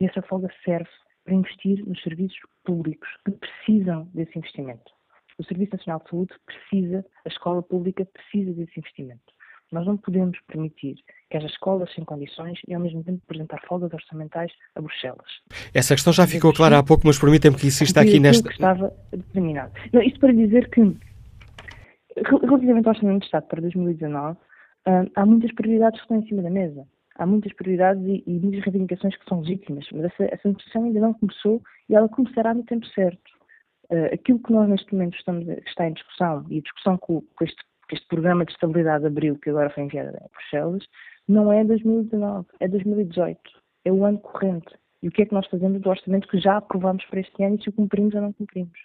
E 0.00 0.06
essa 0.06 0.22
folga 0.22 0.48
serve 0.64 0.90
para 1.24 1.34
investir 1.34 1.86
nos 1.86 2.02
serviços 2.02 2.38
públicos 2.64 3.08
que 3.24 3.32
precisam 3.32 4.08
desse 4.12 4.36
investimento. 4.38 4.90
O 5.38 5.44
Serviço 5.44 5.76
Nacional 5.76 6.00
de 6.04 6.10
Saúde 6.10 6.34
precisa, 6.44 7.06
a 7.24 7.28
escola 7.28 7.62
pública 7.62 8.04
precisa 8.04 8.52
desse 8.52 8.78
investimento. 8.78 9.32
Nós 9.72 9.86
não 9.86 9.96
podemos 9.96 10.38
permitir 10.46 10.96
que 11.30 11.36
haja 11.36 11.46
escolas 11.46 11.90
sem 11.94 12.04
condições 12.04 12.60
e, 12.68 12.74
ao 12.74 12.80
mesmo 12.80 13.02
tempo, 13.02 13.22
apresentar 13.24 13.58
folgas 13.66 13.90
orçamentais 13.94 14.52
a 14.74 14.82
Bruxelas. 14.82 15.40
Essa 15.72 15.94
questão 15.94 16.12
já 16.12 16.26
ficou 16.26 16.52
clara 16.52 16.78
há 16.78 16.82
pouco, 16.82 17.06
mas 17.06 17.18
permitem-me 17.18 17.56
que 17.56 17.66
insista 17.66 18.02
aqui 18.02 18.20
nesta. 18.20 18.46
que 18.46 18.54
estava 18.54 18.92
determinado. 19.10 19.72
Não, 19.90 20.02
isto 20.02 20.20
para 20.20 20.34
dizer 20.34 20.68
que, 20.68 20.94
relativamente 22.16 22.86
ao 22.86 22.94
Orçamento 22.94 23.20
de 23.20 23.26
Estado 23.26 23.46
para 23.46 23.60
2019, 23.60 24.38
hum, 24.86 25.10
há 25.14 25.26
muitas 25.26 25.52
prioridades 25.52 26.00
que 26.00 26.04
estão 26.04 26.18
em 26.18 26.26
cima 26.26 26.42
da 26.42 26.50
mesa. 26.50 26.86
há 27.16 27.26
muitas 27.26 27.52
prioridades 27.54 28.02
e, 28.04 28.22
e 28.26 28.40
muitas 28.40 28.64
reivindicações 28.64 29.16
que 29.16 29.28
são 29.28 29.40
legítimas, 29.40 29.86
mas 29.92 30.04
essa, 30.04 30.24
essa 30.24 30.48
negociação 30.48 30.84
ainda 30.84 31.00
não 31.00 31.14
começou 31.14 31.62
e 31.88 31.94
ela 31.94 32.08
começará 32.08 32.54
no 32.54 32.64
tempo 32.64 32.86
certo. 32.88 33.30
Uh, 33.90 34.14
aquilo 34.14 34.38
que 34.38 34.52
nós 34.52 34.68
neste 34.68 34.92
momento 34.92 35.16
estamos, 35.16 35.46
está 35.66 35.86
em 35.86 35.92
discussão, 35.92 36.46
e 36.48 36.58
a 36.58 36.62
discussão 36.62 36.96
com, 36.96 37.20
com 37.20 37.44
este, 37.44 37.62
este, 37.92 38.06
programa 38.08 38.44
de 38.44 38.52
estabilidade 38.52 39.02
de 39.02 39.08
abril 39.08 39.38
que 39.38 39.50
agora 39.50 39.68
foi 39.70 39.84
enviado 39.84 40.16
a 40.16 40.28
Bruxelas, 40.32 40.84
não 41.28 41.52
é 41.52 41.62
2019, 41.64 42.46
é 42.60 42.68
2018, 42.68 43.38
é 43.84 43.92
o 43.92 44.04
ano 44.04 44.18
corrente. 44.18 44.74
E 45.02 45.08
o 45.08 45.10
que 45.10 45.22
é 45.22 45.26
que 45.26 45.34
nós 45.34 45.46
fazemos 45.48 45.80
do 45.80 45.90
orçamento 45.90 46.28
que 46.28 46.38
já 46.38 46.56
aprovamos 46.56 47.04
para 47.06 47.20
este 47.20 47.42
ano 47.42 47.56
e 47.56 47.62
se 47.62 47.68
o 47.68 47.72
cumprimos 47.72 48.14
ou 48.14 48.22
não 48.22 48.32
cumprimos? 48.32 48.78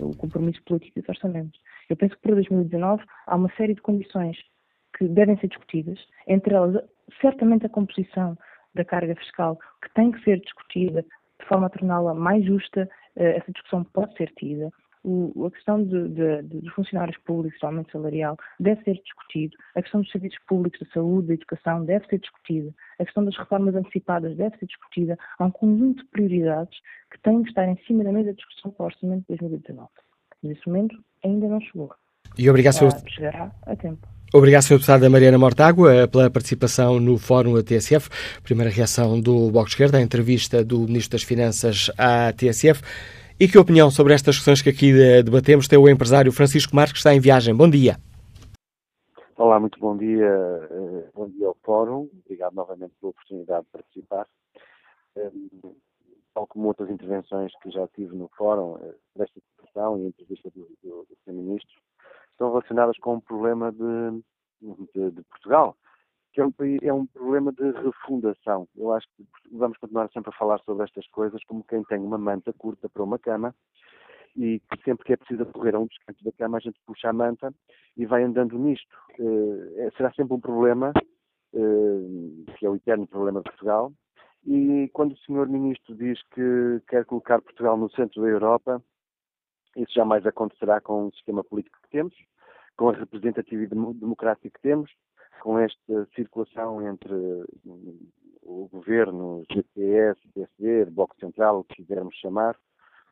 O 0.00 0.16
compromisso 0.16 0.62
político 0.64 1.00
dos 1.00 1.08
orçamentos. 1.08 1.60
Eu 1.88 1.96
penso 1.96 2.14
que 2.16 2.22
para 2.22 2.34
2019 2.34 3.04
há 3.26 3.36
uma 3.36 3.50
série 3.56 3.74
de 3.74 3.82
condições 3.82 4.36
que 4.96 5.08
devem 5.08 5.36
ser 5.38 5.48
discutidas, 5.48 5.98
entre 6.26 6.54
elas, 6.54 6.82
certamente 7.20 7.66
a 7.66 7.68
composição 7.68 8.36
da 8.74 8.84
carga 8.84 9.14
fiscal, 9.16 9.58
que 9.82 9.92
tem 9.94 10.10
que 10.10 10.22
ser 10.22 10.40
discutida 10.40 11.04
de 11.40 11.46
forma 11.46 11.66
a 11.66 11.70
torná-la 11.70 12.14
mais 12.14 12.44
justa, 12.44 12.88
eh, 13.16 13.36
essa 13.36 13.52
discussão 13.52 13.84
pode 13.84 14.16
ser 14.16 14.32
tida. 14.36 14.70
O, 15.04 15.46
a 15.46 15.50
questão 15.50 15.84
dos 15.84 16.72
funcionários 16.72 17.18
públicos, 17.18 17.60
do 17.60 17.66
aumento 17.66 17.92
salarial, 17.92 18.38
deve 18.58 18.82
ser 18.84 18.94
discutido. 18.94 19.54
A 19.74 19.82
questão 19.82 20.00
dos 20.00 20.10
serviços 20.10 20.38
públicos 20.46 20.80
da 20.80 20.86
saúde, 20.94 21.28
da 21.28 21.34
educação, 21.34 21.84
deve 21.84 22.06
ser 22.06 22.18
discutida. 22.18 22.72
A 22.98 23.04
questão 23.04 23.22
das 23.22 23.36
reformas 23.36 23.74
antecipadas 23.74 24.34
deve 24.34 24.56
ser 24.56 24.64
discutida. 24.66 25.18
Há 25.38 25.44
um 25.44 25.50
conjunto 25.50 26.02
de 26.02 26.08
prioridades 26.08 26.78
que 27.10 27.20
têm 27.20 27.42
que 27.42 27.50
estar 27.50 27.68
em 27.68 27.76
cima 27.84 28.02
da 28.02 28.12
mesa 28.12 28.30
de 28.30 28.36
discussão 28.36 28.70
para 28.70 28.84
o 28.84 28.86
Orçamento 28.86 29.20
de 29.28 29.36
2019. 29.36 29.90
Nesse 30.42 30.66
momento, 30.66 30.96
ainda 31.24 31.48
não 31.48 31.60
chegou. 31.60 31.90
E 32.36 32.48
obrigado, 32.48 32.74
senhor. 32.74 32.92
Chegará 33.08 33.50
a 33.66 33.76
tempo. 33.76 34.06
Obrigado, 34.32 34.62
Sr. 34.62 34.74
Deputada 34.74 35.08
Mariana 35.08 35.38
Mortágua, 35.38 36.08
pela 36.08 36.28
participação 36.28 36.98
no 36.98 37.16
Fórum 37.16 37.54
da 37.54 37.62
TSF. 37.62 38.10
Primeira 38.42 38.70
reação 38.70 39.20
do 39.20 39.50
Bloco 39.50 39.66
de 39.66 39.74
Esquerda, 39.74 39.98
a 39.98 40.02
entrevista 40.02 40.64
do 40.64 40.80
Ministro 40.80 41.12
das 41.12 41.22
Finanças 41.22 41.88
à 41.96 42.32
TSF. 42.32 42.82
E 43.38 43.46
que 43.46 43.56
opinião 43.56 43.90
sobre 43.92 44.12
estas 44.12 44.36
questões 44.36 44.60
que 44.60 44.70
aqui 44.70 44.92
debatemos 45.22 45.68
tem 45.68 45.78
o 45.78 45.88
empresário 45.88 46.32
Francisco 46.32 46.74
Marques, 46.74 46.94
que 46.94 46.98
está 46.98 47.14
em 47.14 47.20
viagem. 47.20 47.54
Bom 47.54 47.70
dia. 47.70 47.96
Olá, 49.36 49.60
muito 49.60 49.78
bom 49.78 49.96
dia. 49.96 50.26
Eh, 50.26 51.04
bom 51.14 51.28
dia 51.28 51.46
ao 51.46 51.56
Fórum. 51.62 52.08
Obrigado 52.24 52.54
novamente 52.54 52.92
pela 53.00 53.10
oportunidade 53.10 53.64
de 53.66 53.70
participar. 53.70 54.26
Tal 56.34 56.46
como 56.46 56.66
outras 56.66 56.90
intervenções 56.90 57.52
que 57.62 57.70
já 57.70 57.86
tive 57.88 58.14
no 58.16 58.28
Fórum, 58.36 58.76
eh, 58.78 58.94
desta 59.16 59.40
discussão 59.40 59.98
e 59.98 60.06
entrevista 60.06 60.50
do, 60.50 60.68
do, 60.82 61.06
do. 61.26 61.32
Ministro, 61.32 61.74
estão 62.32 62.48
relacionadas 62.48 62.98
com 62.98 63.14
um 63.14 63.20
problema 63.20 63.72
de, 63.72 64.22
de, 64.94 65.10
de 65.12 65.22
Portugal, 65.22 65.76
que 66.32 66.40
é 66.40 66.44
um, 66.44 66.52
é 66.82 66.92
um, 66.92 67.06
problema 67.06 67.52
de 67.52 67.70
refundação. 67.70 68.68
Eu 68.76 68.92
acho 68.92 69.06
que 69.16 69.24
vamos 69.52 69.78
continuar 69.78 70.10
sempre 70.10 70.30
a 70.30 70.36
falar 70.36 70.58
sobre 70.60 70.84
estas 70.84 71.06
coisas 71.08 71.42
como 71.44 71.64
quem 71.64 71.82
tem 71.84 71.98
uma 71.98 72.18
manta 72.18 72.52
curta 72.52 72.88
para 72.88 73.02
uma 73.02 73.18
cama 73.18 73.54
e 74.36 74.60
que 74.60 74.82
sempre 74.84 75.04
que 75.04 75.12
é 75.12 75.16
preciso 75.16 75.46
correr 75.46 75.76
a 75.76 75.78
um 75.78 75.86
dos 75.86 75.98
cantos 75.98 76.22
da 76.24 76.32
cama 76.32 76.58
a 76.58 76.60
gente 76.60 76.80
puxa 76.84 77.08
a 77.08 77.12
manta 77.12 77.54
e 77.96 78.04
vai 78.04 78.24
andando 78.24 78.58
nisto. 78.58 78.96
Uh, 79.18 79.90
será 79.96 80.12
sempre 80.12 80.34
um 80.34 80.40
problema, 80.40 80.92
uh, 81.52 82.44
que 82.58 82.66
é 82.66 82.70
o 82.70 82.74
eterno 82.74 83.06
problema 83.06 83.40
de 83.40 83.44
Portugal, 83.44 83.92
e 84.46 84.88
quando 84.92 85.12
o 85.12 85.16
Sr. 85.18 85.48
Ministro 85.48 85.94
diz 85.94 86.20
que 86.34 86.80
quer 86.88 87.04
colocar 87.04 87.40
Portugal 87.40 87.76
no 87.76 87.90
centro 87.90 88.22
da 88.22 88.28
Europa, 88.28 88.82
isso 89.76 89.92
jamais 89.94 90.24
acontecerá 90.26 90.80
com 90.80 91.06
o 91.06 91.12
sistema 91.12 91.42
político 91.42 91.78
que 91.82 91.90
temos, 91.90 92.14
com 92.76 92.90
a 92.90 92.92
representatividade 92.92 93.94
democrática 93.94 94.50
que 94.50 94.60
temos, 94.60 94.90
com 95.40 95.58
esta 95.58 96.06
circulação 96.14 96.86
entre 96.86 97.12
o 98.42 98.68
governo, 98.68 99.42
GPS, 99.50 100.20
PSD, 100.34 100.84
Bloco 100.86 101.16
Central, 101.18 101.60
o 101.60 101.64
que 101.64 101.76
quisermos 101.76 102.14
chamar, 102.16 102.56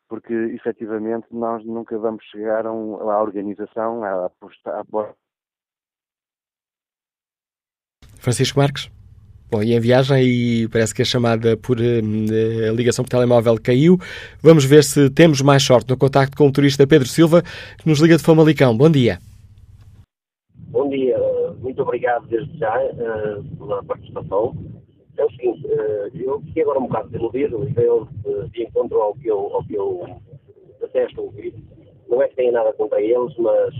porque 0.08 0.32
efetivamente 0.32 1.26
nós 1.30 1.64
nunca 1.64 1.98
vamos 1.98 2.24
chegar 2.26 2.66
a 2.66 2.72
um, 2.72 3.10
à 3.10 3.22
organização, 3.22 4.04
à 4.04 4.26
aposta. 4.26 4.84
Francisco 8.18 8.58
Marques? 8.58 9.01
Bom, 9.52 9.62
e 9.62 9.74
em 9.74 9.80
viagem 9.80 10.24
e 10.24 10.68
parece 10.68 10.94
que 10.94 11.02
a 11.02 11.04
chamada 11.04 11.58
por 11.58 11.78
uh, 11.78 12.70
a 12.70 12.72
ligação 12.72 13.04
por 13.04 13.10
telemóvel 13.10 13.58
caiu. 13.62 13.98
Vamos 14.42 14.64
ver 14.64 14.82
se 14.82 15.10
temos 15.10 15.42
mais 15.42 15.62
sorte 15.62 15.90
no 15.90 15.98
contacto 15.98 16.34
com 16.38 16.46
o 16.46 16.50
turista 16.50 16.86
Pedro 16.86 17.06
Silva, 17.06 17.42
que 17.42 17.86
nos 17.86 18.00
liga 18.00 18.16
de 18.16 18.22
Famalicão. 18.22 18.74
Bom 18.74 18.88
dia. 18.88 19.18
Bom 20.68 20.88
dia. 20.88 21.18
Muito 21.60 21.82
obrigado 21.82 22.26
desde 22.28 22.56
já 22.56 22.82
uh, 22.82 23.44
pela 23.58 23.84
participação. 23.84 24.56
É 25.18 25.24
o 25.26 25.30
seguinte, 25.32 25.66
uh, 25.66 26.16
eu 26.16 26.40
fiquei 26.46 26.62
agora 26.62 26.78
um 26.78 26.86
bocado 26.86 27.10
desiludido 27.10 27.68
e 27.68 27.72
veio 27.74 28.08
de 28.54 28.62
encontro 28.62 29.02
ao 29.02 29.14
que 29.16 29.28
eu, 29.28 29.38
ao 29.52 29.62
que 29.64 29.74
eu 29.74 30.16
detesto 30.80 31.20
ouvir. 31.20 31.54
Não 32.08 32.22
é 32.22 32.28
que 32.28 32.36
tenha 32.36 32.52
nada 32.52 32.72
contra 32.72 33.02
eles, 33.02 33.34
mas, 33.36 33.74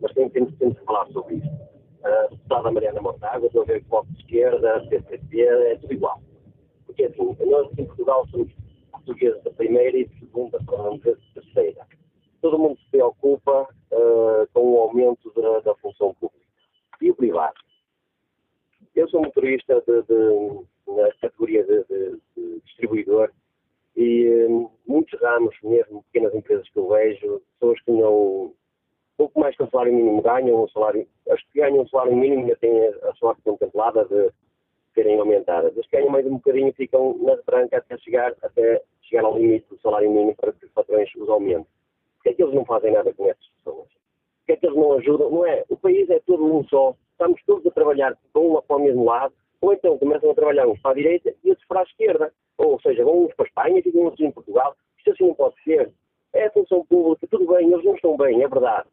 mas 0.00 0.12
tenho, 0.12 0.28
tenho, 0.30 0.50
tenho 0.50 0.74
que 0.74 0.84
falar 0.84 1.06
sobre 1.12 1.36
isso 1.36 1.71
a 2.04 2.26
deputada 2.28 2.70
Mariana 2.70 3.00
Mortágua, 3.00 3.46
estou 3.46 3.62
a 3.62 3.66
ver 3.66 3.82
o 3.82 3.84
Bloco 3.84 4.12
de 4.12 4.20
Esquerda, 4.20 4.76
a 4.76 4.88
CCP, 4.88 5.42
é 5.42 5.76
tudo 5.76 5.92
igual. 5.92 6.20
Porque 6.86 7.04
assim, 7.04 7.36
nós 7.46 7.70
em 7.78 7.84
Portugal 7.86 8.26
somos 8.28 8.52
portugueses 8.90 9.42
da 9.42 9.50
primeira 9.50 9.96
e 9.96 10.06
de 10.06 10.18
segunda, 10.18 10.58
dizer 10.58 11.16
de 11.16 11.34
terceira. 11.34 11.86
Todo 12.40 12.58
mundo 12.58 12.78
se 12.78 12.90
preocupa 12.90 13.62
uh, 13.62 14.48
com 14.52 14.74
o 14.74 14.78
aumento 14.80 15.32
da, 15.34 15.60
da, 15.60 15.74
função 15.76 16.14
pública. 16.14 16.44
E 17.00 17.10
o 17.10 17.14
privado? 17.14 17.54
Eu 18.94 19.08
sou 19.08 19.22
motorista 19.22 19.82
de, 19.86 20.02
de, 20.02 20.92
na 20.94 21.12
categoria 21.20 21.64
de, 21.64 21.84
de 21.84 22.60
distribuidor 22.64 23.30
e 23.96 24.46
um, 24.48 24.70
muitos 24.86 25.20
ramos, 25.20 25.54
mesmo 25.62 26.02
pequenas 26.04 26.34
empresas 26.34 26.68
que 26.68 26.78
eu 26.78 26.88
vejo, 26.88 27.42
pessoas 27.58 27.80
que 27.82 27.92
não 27.92 28.52
pouco 29.16 29.40
mais 29.40 29.56
que 29.56 29.62
o 29.62 29.70
salário 29.70 29.92
mínimo 29.92 30.22
ganham, 30.22 30.62
o 30.62 30.68
salário, 30.70 31.06
as 31.30 31.40
que 31.44 31.60
ganham 31.60 31.82
o 31.82 31.88
salário 31.88 32.16
mínimo 32.16 32.42
ainda 32.42 32.56
têm 32.56 32.86
a 32.86 33.14
sorte 33.14 33.42
contemplada 33.42 34.04
de 34.06 34.30
serem 34.94 35.18
aumentadas. 35.18 35.76
As 35.76 35.86
que 35.86 35.96
ganham 35.96 36.10
mais 36.10 36.26
um 36.26 36.34
bocadinho 36.34 36.72
ficam 36.72 37.16
na 37.18 37.36
branca 37.46 37.78
até 37.78 37.96
chegar, 37.98 38.34
até 38.42 38.82
chegar 39.02 39.24
ao 39.24 39.36
limite 39.36 39.66
do 39.68 39.80
salário 39.80 40.10
mínimo 40.10 40.34
para 40.36 40.52
que 40.52 40.64
os 40.64 40.72
patrões 40.72 41.10
os 41.16 41.28
aumentem. 41.28 41.66
Porquê 42.16 42.30
é 42.30 42.34
que 42.34 42.42
eles 42.42 42.54
não 42.54 42.64
fazem 42.64 42.92
nada 42.92 43.12
com 43.12 43.28
essas 43.28 43.46
pessoas? 43.56 43.88
Porquê 44.40 44.52
é 44.52 44.56
que 44.56 44.66
eles 44.66 44.76
não 44.76 44.92
ajudam? 44.92 45.30
Não 45.30 45.46
é? 45.46 45.64
O 45.68 45.76
país 45.76 46.08
é 46.10 46.20
todo 46.20 46.44
um 46.44 46.64
só. 46.64 46.94
Estamos 47.12 47.40
todos 47.44 47.66
a 47.66 47.70
trabalhar 47.70 48.16
com 48.32 48.56
um 48.56 48.62
para 48.62 48.76
o 48.76 48.80
mesmo 48.80 49.04
lado, 49.04 49.34
ou 49.60 49.72
então 49.72 49.98
começam 49.98 50.30
a 50.30 50.34
trabalhar 50.34 50.66
uns 50.66 50.80
para 50.80 50.92
a 50.92 50.94
direita 50.94 51.34
e 51.44 51.50
outros 51.50 51.66
para 51.66 51.80
a 51.80 51.84
esquerda. 51.84 52.32
Ou 52.58 52.80
seja, 52.80 53.04
vão 53.04 53.24
uns 53.24 53.34
para 53.34 53.46
a 53.46 53.48
Espanha 53.48 53.82
e 53.84 53.98
outros 53.98 54.20
em 54.20 54.30
Portugal. 54.30 54.74
Isto 54.98 55.12
assim 55.12 55.26
não 55.26 55.34
pode 55.34 55.54
ser. 55.62 55.92
É 56.32 56.46
a 56.46 56.50
função 56.50 56.84
pública, 56.86 57.26
tudo 57.30 57.46
bem, 57.46 57.70
eles 57.70 57.84
não 57.84 57.94
estão 57.94 58.16
bem, 58.16 58.42
é 58.42 58.48
verdade 58.48 58.88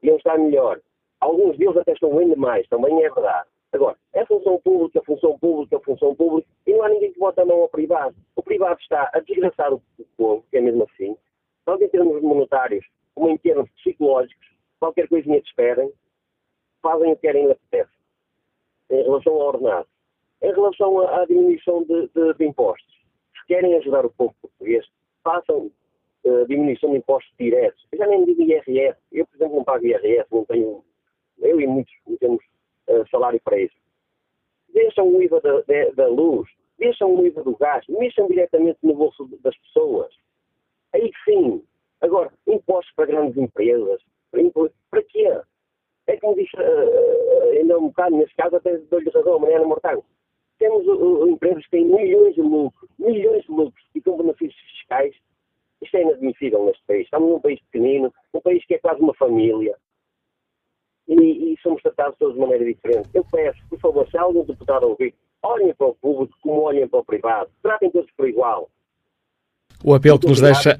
deviam 0.00 0.16
estar 0.16 0.38
melhor. 0.38 0.80
Alguns 1.20 1.56
deles 1.56 1.76
até 1.76 1.92
estão 1.92 2.14
bem 2.14 2.28
demais, 2.28 2.66
também 2.68 3.04
é 3.04 3.10
verdade. 3.10 3.48
Agora, 3.72 3.96
é 4.14 4.24
função 4.24 4.60
pública, 4.60 5.02
função 5.02 5.38
pública, 5.38 5.80
função 5.80 6.14
pública, 6.14 6.48
e 6.66 6.72
não 6.72 6.82
há 6.82 6.88
ninguém 6.88 7.12
que 7.12 7.18
bota 7.18 7.42
a 7.42 7.44
mão 7.44 7.62
ao 7.62 7.68
privado. 7.68 8.14
O 8.34 8.42
privado 8.42 8.80
está 8.80 9.10
a 9.12 9.20
desgraçar 9.20 9.72
o 9.72 9.82
povo, 10.16 10.44
que 10.50 10.56
é 10.56 10.60
mesmo 10.60 10.84
assim, 10.84 11.16
tanto 11.64 11.84
em 11.84 11.88
termos 11.88 12.22
monetários 12.22 12.86
como 13.14 13.30
em 13.30 13.38
termos 13.38 13.68
psicológicos, 13.72 14.46
qualquer 14.78 15.08
coisinha 15.08 15.40
que 15.40 15.48
esperem, 15.48 15.92
fazem 16.82 17.12
o 17.12 17.16
que 17.16 17.22
querem 17.22 17.46
e 17.46 17.50
apetece, 17.50 17.92
em 18.90 19.02
relação 19.02 19.32
ao 19.32 19.48
ordenado. 19.48 19.88
Em 20.42 20.52
relação 20.52 21.00
à, 21.00 21.24
diminuição 21.24 21.82
de, 21.84 22.08
de, 22.08 22.34
de 22.34 22.44
impostos, 22.44 22.94
se 23.38 23.46
querem 23.46 23.74
ajudar 23.76 24.04
o 24.04 24.10
povo 24.10 24.34
português, 24.40 24.86
façam 25.24 25.70
uh, 26.26 26.46
diminuição 26.46 26.90
de 26.90 26.98
impostos 26.98 27.32
diretos. 27.38 27.86
Eu 27.92 27.98
já 27.98 28.06
nem 28.06 28.24
digo 28.24 28.42
IRS. 28.42 28.98
Eu, 29.12 29.26
por 29.26 29.36
exemplo, 29.36 29.56
não 29.56 29.64
pago 29.64 29.86
IRS, 29.86 30.26
não 30.30 30.44
tenho, 30.44 30.84
eu 31.38 31.60
e 31.60 31.66
muitos 31.66 31.94
não 32.06 32.16
temos 32.16 32.44
uh, 32.88 33.08
salário 33.10 33.40
para 33.44 33.58
isso. 33.58 33.76
Deixam 34.74 35.08
o 35.08 35.22
IVA 35.22 35.40
da, 35.40 35.62
da, 35.94 36.06
luz, 36.08 36.48
deixam 36.78 37.14
o 37.14 37.26
IVA 37.26 37.42
do 37.42 37.56
gás, 37.56 37.84
mexam 37.88 38.26
diretamente 38.26 38.78
no 38.82 38.94
bolso 38.94 39.26
das 39.42 39.56
pessoas. 39.58 40.12
Aí 40.92 41.10
sim. 41.24 41.62
Agora, 42.00 42.30
impostos 42.46 42.94
para 42.94 43.06
grandes 43.06 43.38
empresas, 43.38 44.02
para, 44.30 44.42
para 44.90 45.02
quê? 45.04 45.40
É 46.06 46.16
como 46.18 46.36
disse 46.36 46.54
uh, 46.56 47.50
ainda 47.52 47.78
um 47.78 47.88
bocado, 47.88 48.16
nesse 48.16 48.34
caso, 48.34 48.56
até 48.56 48.76
dou-lhe 48.76 49.10
razão, 49.10 49.38
Mariana 49.38 49.66
Mortago. 49.66 50.04
Temos 50.58 50.86
uh, 50.86 51.26
empresas 51.26 51.64
que 51.64 51.70
têm 51.70 51.84
milhões 51.84 52.34
de 52.34 52.42
lucros, 52.42 52.90
milhões 52.98 53.42
de 53.44 53.50
lucros 53.50 53.84
e 53.94 54.00
com 54.00 54.16
benefícios 54.16 54.60
fiscais 54.70 55.14
isto 55.86 55.96
é 55.96 56.02
inadmissível 56.02 56.64
neste 56.66 56.82
país. 56.86 57.04
Estamos 57.04 57.30
num 57.30 57.40
país 57.40 57.60
pequenino, 57.70 58.12
um 58.34 58.40
país 58.40 58.64
que 58.66 58.74
é 58.74 58.78
quase 58.78 59.00
uma 59.00 59.14
família. 59.14 59.74
E, 61.08 61.14
e 61.14 61.56
somos 61.62 61.80
tratados 61.82 62.18
todos 62.18 62.34
de 62.34 62.40
maneira 62.40 62.64
diferente. 62.64 63.08
Eu 63.14 63.24
peço, 63.30 63.58
por 63.70 63.78
favor, 63.78 64.08
se 64.10 64.18
algum 64.18 64.44
deputado 64.44 64.88
ouvir, 64.88 65.14
olhem 65.42 65.72
para 65.74 65.86
o 65.86 65.94
público 65.94 66.36
como 66.42 66.62
olhem 66.62 66.88
para 66.88 67.00
o 67.00 67.04
privado. 67.04 67.50
Tratem 67.62 67.90
todos 67.90 68.10
por 68.16 68.28
igual. 68.28 68.68
O 69.84 69.94
apelo 69.94 70.18
que 70.18 70.26
nos 70.26 70.40
deixa. 70.40 70.76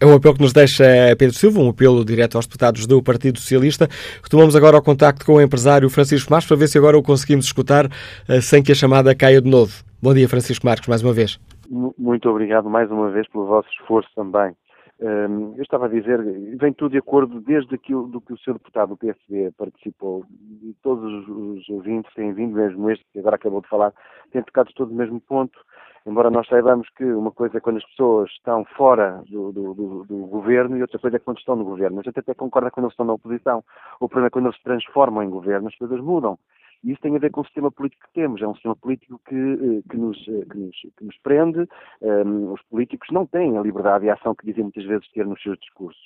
É 0.00 0.06
um 0.06 0.14
apelo 0.14 0.34
que 0.34 0.42
nos 0.42 0.52
deixa 0.52 0.84
Pedro 1.16 1.34
Silva, 1.34 1.60
um 1.60 1.70
apelo 1.70 2.04
direto 2.04 2.36
aos 2.36 2.46
deputados 2.46 2.86
do 2.86 3.02
Partido 3.02 3.38
Socialista. 3.38 3.88
Retomamos 4.22 4.54
agora 4.54 4.76
o 4.76 4.82
contacto 4.82 5.24
com 5.24 5.34
o 5.34 5.40
empresário 5.40 5.88
Francisco 5.88 6.30
Marques 6.30 6.48
para 6.48 6.56
ver 6.56 6.68
se 6.68 6.76
agora 6.76 6.98
o 6.98 7.02
conseguimos 7.02 7.46
escutar 7.46 7.88
eh, 8.28 8.40
sem 8.40 8.62
que 8.62 8.72
a 8.72 8.74
chamada 8.74 9.14
caia 9.14 9.40
de 9.40 9.48
novo. 9.48 9.82
Bom 10.02 10.12
dia, 10.12 10.28
Francisco 10.28 10.66
Marques, 10.66 10.88
mais 10.88 11.02
uma 11.02 11.12
vez. 11.12 11.40
Muito 11.68 12.28
obrigado 12.28 12.68
mais 12.68 12.90
uma 12.90 13.10
vez 13.10 13.28
pelo 13.28 13.46
vosso 13.46 13.68
esforço 13.70 14.10
também. 14.14 14.54
Eu 14.98 15.62
estava 15.62 15.86
a 15.86 15.88
dizer, 15.88 16.22
vem 16.56 16.72
tudo 16.72 16.92
de 16.92 16.98
acordo 16.98 17.40
desde 17.40 17.74
aquilo 17.74 18.06
do 18.06 18.20
que 18.20 18.32
o 18.32 18.38
Sr. 18.38 18.54
Deputado 18.54 18.90
do 18.90 18.96
PSD 18.96 19.50
participou, 19.58 20.24
e 20.62 20.74
todos 20.82 21.28
os 21.28 21.68
ouvintes 21.68 22.12
têm 22.14 22.32
vindo, 22.32 22.54
mesmo 22.54 22.88
este 22.90 23.04
que 23.12 23.18
agora 23.18 23.36
acabou 23.36 23.60
de 23.60 23.68
falar, 23.68 23.92
têm 24.30 24.42
tocado 24.42 24.72
todos 24.74 24.92
o 24.92 24.96
mesmo 24.96 25.20
ponto, 25.20 25.58
embora 26.06 26.30
nós 26.30 26.46
saibamos 26.46 26.88
que 26.90 27.04
uma 27.04 27.32
coisa 27.32 27.58
é 27.58 27.60
quando 27.60 27.78
as 27.78 27.84
pessoas 27.86 28.30
estão 28.30 28.64
fora 28.76 29.22
do, 29.28 29.50
do, 29.52 29.74
do, 29.74 30.04
do 30.04 30.16
governo 30.26 30.76
e 30.76 30.82
outra 30.82 30.98
coisa 30.98 31.16
é 31.16 31.20
quando 31.20 31.38
estão 31.38 31.56
no 31.56 31.64
governo. 31.64 31.98
A 31.98 32.02
gente 32.02 32.20
até 32.20 32.32
concorda 32.32 32.70
quando 32.70 32.84
eles 32.84 32.92
estão 32.92 33.06
na 33.06 33.14
oposição. 33.14 33.64
O 33.98 34.08
problema 34.08 34.28
é 34.28 34.30
quando 34.30 34.46
eles 34.46 34.56
se 34.56 34.62
transformam 34.62 35.24
em 35.24 35.30
governo, 35.30 35.68
as 35.68 35.76
coisas 35.76 36.00
mudam. 36.00 36.38
E 36.84 36.92
isso 36.92 37.00
tem 37.00 37.16
a 37.16 37.18
ver 37.18 37.30
com 37.30 37.40
o 37.40 37.44
sistema 37.44 37.72
político 37.72 38.06
que 38.06 38.12
temos. 38.12 38.42
É 38.42 38.46
um 38.46 38.54
sistema 38.54 38.76
político 38.76 39.18
que, 39.26 39.34
eh, 39.34 39.82
que, 39.90 39.96
nos, 39.96 40.18
eh, 40.28 40.44
que, 40.50 40.58
nos, 40.58 40.76
que 40.96 41.04
nos, 41.04 41.18
prende. 41.22 41.60
Um, 42.02 42.08
ehm, 42.08 42.52
os 42.52 42.62
políticos 42.64 43.08
não 43.10 43.26
têm 43.26 43.56
a 43.56 43.62
liberdade 43.62 44.04
de 44.04 44.10
ação 44.10 44.34
que 44.34 44.44
dizem 44.44 44.64
muitas 44.64 44.84
vezes 44.84 45.10
ter 45.12 45.26
nos 45.26 45.42
seus 45.42 45.58
discursos. 45.58 46.02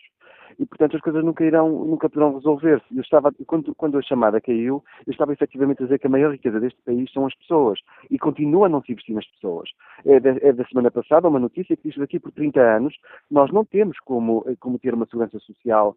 E, 0.58 0.64
portanto, 0.64 0.96
as 0.96 1.02
coisas 1.02 1.24
nunca 1.24 1.44
irão, 1.44 1.84
nunca 1.84 2.08
poderão 2.08 2.34
resolver-se. 2.34 2.96
Eu 2.96 3.02
estava, 3.02 3.32
quando, 3.46 3.74
quando 3.74 3.98
a 3.98 4.02
chamada 4.02 4.40
caiu, 4.40 4.82
eu 5.06 5.10
estava 5.10 5.32
efetivamente 5.32 5.82
a 5.82 5.86
dizer 5.86 5.98
que 5.98 6.06
a 6.06 6.10
maior 6.10 6.32
riqueza 6.32 6.60
deste 6.60 6.80
país 6.82 7.10
são 7.12 7.26
as 7.26 7.34
pessoas. 7.34 7.80
E 8.10 8.18
continua 8.18 8.66
a 8.66 8.68
não 8.68 8.82
se 8.82 8.92
investir 8.92 9.14
nas 9.14 9.26
pessoas. 9.26 9.68
É 10.04 10.20
da, 10.20 10.30
é 10.40 10.52
da 10.52 10.64
semana 10.66 10.90
passada 10.90 11.28
uma 11.28 11.38
notícia 11.38 11.76
que 11.76 11.82
diz 11.84 11.94
que 11.94 12.00
daqui 12.00 12.20
por 12.20 12.32
30 12.32 12.60
anos 12.60 12.94
nós 13.30 13.52
não 13.52 13.64
temos 13.64 13.98
como, 14.00 14.44
como 14.60 14.78
ter 14.78 14.94
uma 14.94 15.06
segurança 15.06 15.38
social 15.40 15.96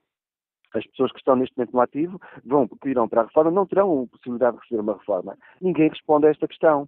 as 0.73 0.85
pessoas 0.87 1.11
que 1.11 1.19
estão 1.19 1.35
neste 1.35 1.57
momento 1.57 1.73
no 1.73 1.81
ativo 1.81 2.21
vão, 2.45 2.67
que 2.67 2.89
irão 2.89 3.07
para 3.07 3.21
a 3.21 3.25
reforma 3.25 3.51
não 3.51 3.65
terão 3.65 4.07
possibilidade 4.07 4.57
de 4.57 4.63
receber 4.63 4.81
uma 4.81 4.93
reforma. 4.93 5.37
Ninguém 5.61 5.89
responde 5.89 6.27
a 6.27 6.29
esta 6.29 6.47
questão. 6.47 6.87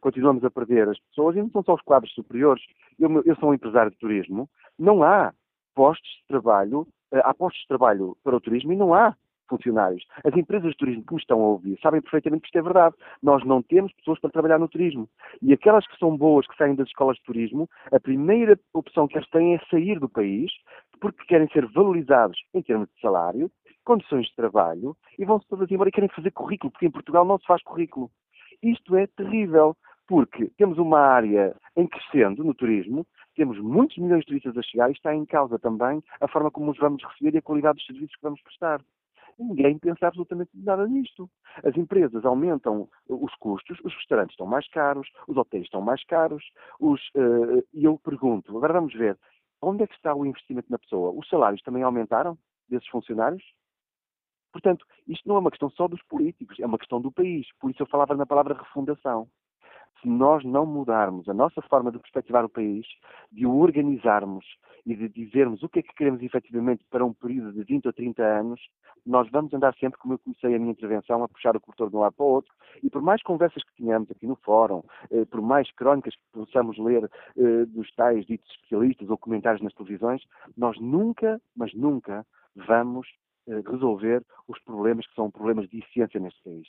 Continuamos 0.00 0.44
a 0.44 0.50
perder 0.50 0.88
as 0.88 0.98
pessoas 0.98 1.36
e 1.36 1.40
não 1.40 1.50
são 1.50 1.62
só 1.62 1.74
os 1.74 1.82
quadros 1.82 2.12
superiores. 2.12 2.62
Eu, 2.98 3.22
eu 3.24 3.36
sou 3.36 3.50
um 3.50 3.54
empresário 3.54 3.90
de 3.90 3.96
turismo, 3.96 4.48
não 4.78 5.02
há 5.02 5.32
postos 5.74 6.10
de 6.20 6.26
trabalho, 6.28 6.86
eh, 7.12 7.22
há 7.24 7.32
postos 7.32 7.62
de 7.62 7.68
trabalho 7.68 8.16
para 8.22 8.36
o 8.36 8.40
turismo 8.40 8.72
e 8.72 8.76
não 8.76 8.92
há 8.94 9.16
funcionários. 9.48 10.04
As 10.24 10.34
empresas 10.36 10.70
de 10.70 10.76
turismo 10.76 11.04
que 11.04 11.14
me 11.14 11.20
estão 11.20 11.40
a 11.40 11.48
ouvir 11.48 11.78
sabem 11.80 12.00
perfeitamente 12.00 12.42
que 12.42 12.48
isto 12.48 12.58
é 12.58 12.62
verdade. 12.62 12.94
Nós 13.22 13.44
não 13.44 13.62
temos 13.62 13.92
pessoas 13.94 14.18
para 14.20 14.30
trabalhar 14.30 14.58
no 14.58 14.68
turismo. 14.68 15.08
E 15.42 15.52
aquelas 15.52 15.86
que 15.86 15.98
são 15.98 16.16
boas, 16.16 16.46
que 16.46 16.56
saem 16.56 16.74
das 16.74 16.88
escolas 16.88 17.16
de 17.16 17.24
turismo, 17.24 17.68
a 17.92 18.00
primeira 18.00 18.58
opção 18.72 19.06
que 19.08 19.16
eles 19.16 19.28
têm 19.30 19.54
é 19.54 19.60
sair 19.70 19.98
do 19.98 20.08
país, 20.08 20.50
porque 21.00 21.24
querem 21.26 21.48
ser 21.48 21.66
valorizados 21.66 22.38
em 22.54 22.62
termos 22.62 22.88
de 22.94 23.00
salário, 23.00 23.50
condições 23.84 24.26
de 24.26 24.34
trabalho, 24.34 24.96
e 25.18 25.24
vão-se 25.24 25.46
todas 25.48 25.70
embora 25.70 25.88
e 25.88 25.92
querem 25.92 26.08
fazer 26.08 26.30
currículo, 26.30 26.70
porque 26.70 26.86
em 26.86 26.90
Portugal 26.90 27.24
não 27.24 27.38
se 27.38 27.46
faz 27.46 27.62
currículo. 27.62 28.10
Isto 28.62 28.96
é 28.96 29.06
terrível, 29.06 29.76
porque 30.06 30.50
temos 30.56 30.78
uma 30.78 31.00
área 31.00 31.54
em 31.76 31.86
crescendo 31.86 32.44
no 32.44 32.54
turismo, 32.54 33.06
temos 33.34 33.58
muitos 33.58 33.98
milhões 33.98 34.20
de 34.20 34.26
turistas 34.26 34.56
a 34.56 34.62
chegar 34.62 34.88
e 34.88 34.92
está 34.92 35.14
em 35.14 35.24
causa 35.24 35.58
também 35.58 36.02
a 36.20 36.28
forma 36.28 36.50
como 36.50 36.70
os 36.70 36.78
vamos 36.78 37.02
receber 37.02 37.34
e 37.34 37.38
a 37.38 37.42
qualidade 37.42 37.76
dos 37.76 37.86
serviços 37.86 38.14
que 38.14 38.22
vamos 38.22 38.40
prestar. 38.42 38.80
Ninguém 39.38 39.78
pensa 39.78 40.06
absolutamente 40.06 40.50
nada 40.54 40.86
nisto. 40.86 41.28
As 41.64 41.76
empresas 41.76 42.24
aumentam 42.24 42.88
os 43.08 43.34
custos, 43.36 43.78
os 43.84 43.94
restaurantes 43.94 44.34
estão 44.34 44.46
mais 44.46 44.68
caros, 44.68 45.08
os 45.28 45.36
hotéis 45.36 45.64
estão 45.64 45.80
mais 45.80 46.04
caros, 46.04 46.44
os, 46.80 47.00
uh, 47.16 47.64
e 47.72 47.84
eu 47.84 47.98
pergunto, 47.98 48.56
agora 48.56 48.72
vamos 48.72 48.94
ver, 48.94 49.18
onde 49.62 49.82
é 49.82 49.86
que 49.86 49.94
está 49.94 50.14
o 50.14 50.26
investimento 50.26 50.70
na 50.70 50.78
pessoa? 50.78 51.10
Os 51.10 51.28
salários 51.28 51.62
também 51.62 51.82
aumentaram 51.82 52.38
desses 52.68 52.88
funcionários? 52.88 53.42
Portanto, 54.52 54.86
isto 55.08 55.28
não 55.28 55.36
é 55.36 55.38
uma 55.40 55.50
questão 55.50 55.68
só 55.70 55.88
dos 55.88 56.02
políticos, 56.04 56.60
é 56.60 56.66
uma 56.66 56.78
questão 56.78 57.00
do 57.00 57.10
país. 57.10 57.46
Por 57.58 57.70
isso 57.70 57.82
eu 57.82 57.86
falava 57.86 58.14
na 58.14 58.24
palavra 58.24 58.54
refundação 58.54 59.28
se 60.04 60.08
nós 60.08 60.44
não 60.44 60.66
mudarmos 60.66 61.28
a 61.28 61.34
nossa 61.34 61.62
forma 61.62 61.90
de 61.90 61.98
perspectivar 61.98 62.44
o 62.44 62.48
país, 62.48 62.86
de 63.32 63.46
o 63.46 63.56
organizarmos 63.56 64.44
e 64.86 64.94
de 64.94 65.08
dizermos 65.08 65.62
o 65.62 65.68
que 65.68 65.78
é 65.78 65.82
que 65.82 65.94
queremos 65.94 66.22
efetivamente 66.22 66.84
para 66.90 67.04
um 67.04 67.12
período 67.12 67.52
de 67.52 67.64
20 67.64 67.86
ou 67.86 67.92
30 67.92 68.22
anos, 68.22 68.60
nós 69.06 69.28
vamos 69.30 69.52
andar 69.54 69.74
sempre, 69.74 69.98
como 69.98 70.14
eu 70.14 70.18
comecei 70.18 70.54
a 70.54 70.58
minha 70.58 70.72
intervenção, 70.72 71.22
a 71.22 71.28
puxar 71.28 71.56
o 71.56 71.60
corretor 71.60 71.90
de 71.90 71.96
um 71.96 72.00
lado 72.00 72.14
para 72.14 72.24
o 72.24 72.28
outro, 72.28 72.52
e 72.82 72.90
por 72.90 73.02
mais 73.02 73.22
conversas 73.22 73.62
que 73.62 73.82
tenhamos 73.82 74.10
aqui 74.10 74.26
no 74.26 74.36
fórum, 74.36 74.82
eh, 75.10 75.24
por 75.24 75.40
mais 75.40 75.70
crónicas 75.72 76.14
que 76.14 76.22
possamos 76.32 76.78
ler 76.78 77.10
eh, 77.36 77.64
dos 77.66 77.90
tais 77.94 78.26
ditos 78.26 78.50
especialistas 78.50 79.08
ou 79.08 79.18
comentários 79.18 79.62
nas 79.62 79.74
televisões, 79.74 80.22
nós 80.56 80.78
nunca, 80.80 81.40
mas 81.56 81.72
nunca, 81.74 82.26
vamos 82.54 83.08
eh, 83.46 83.62
resolver 83.66 84.22
os 84.48 84.58
problemas 84.62 85.06
que 85.06 85.14
são 85.14 85.30
problemas 85.30 85.68
de 85.68 85.78
eficiência 85.78 86.20
neste 86.20 86.42
país. 86.42 86.68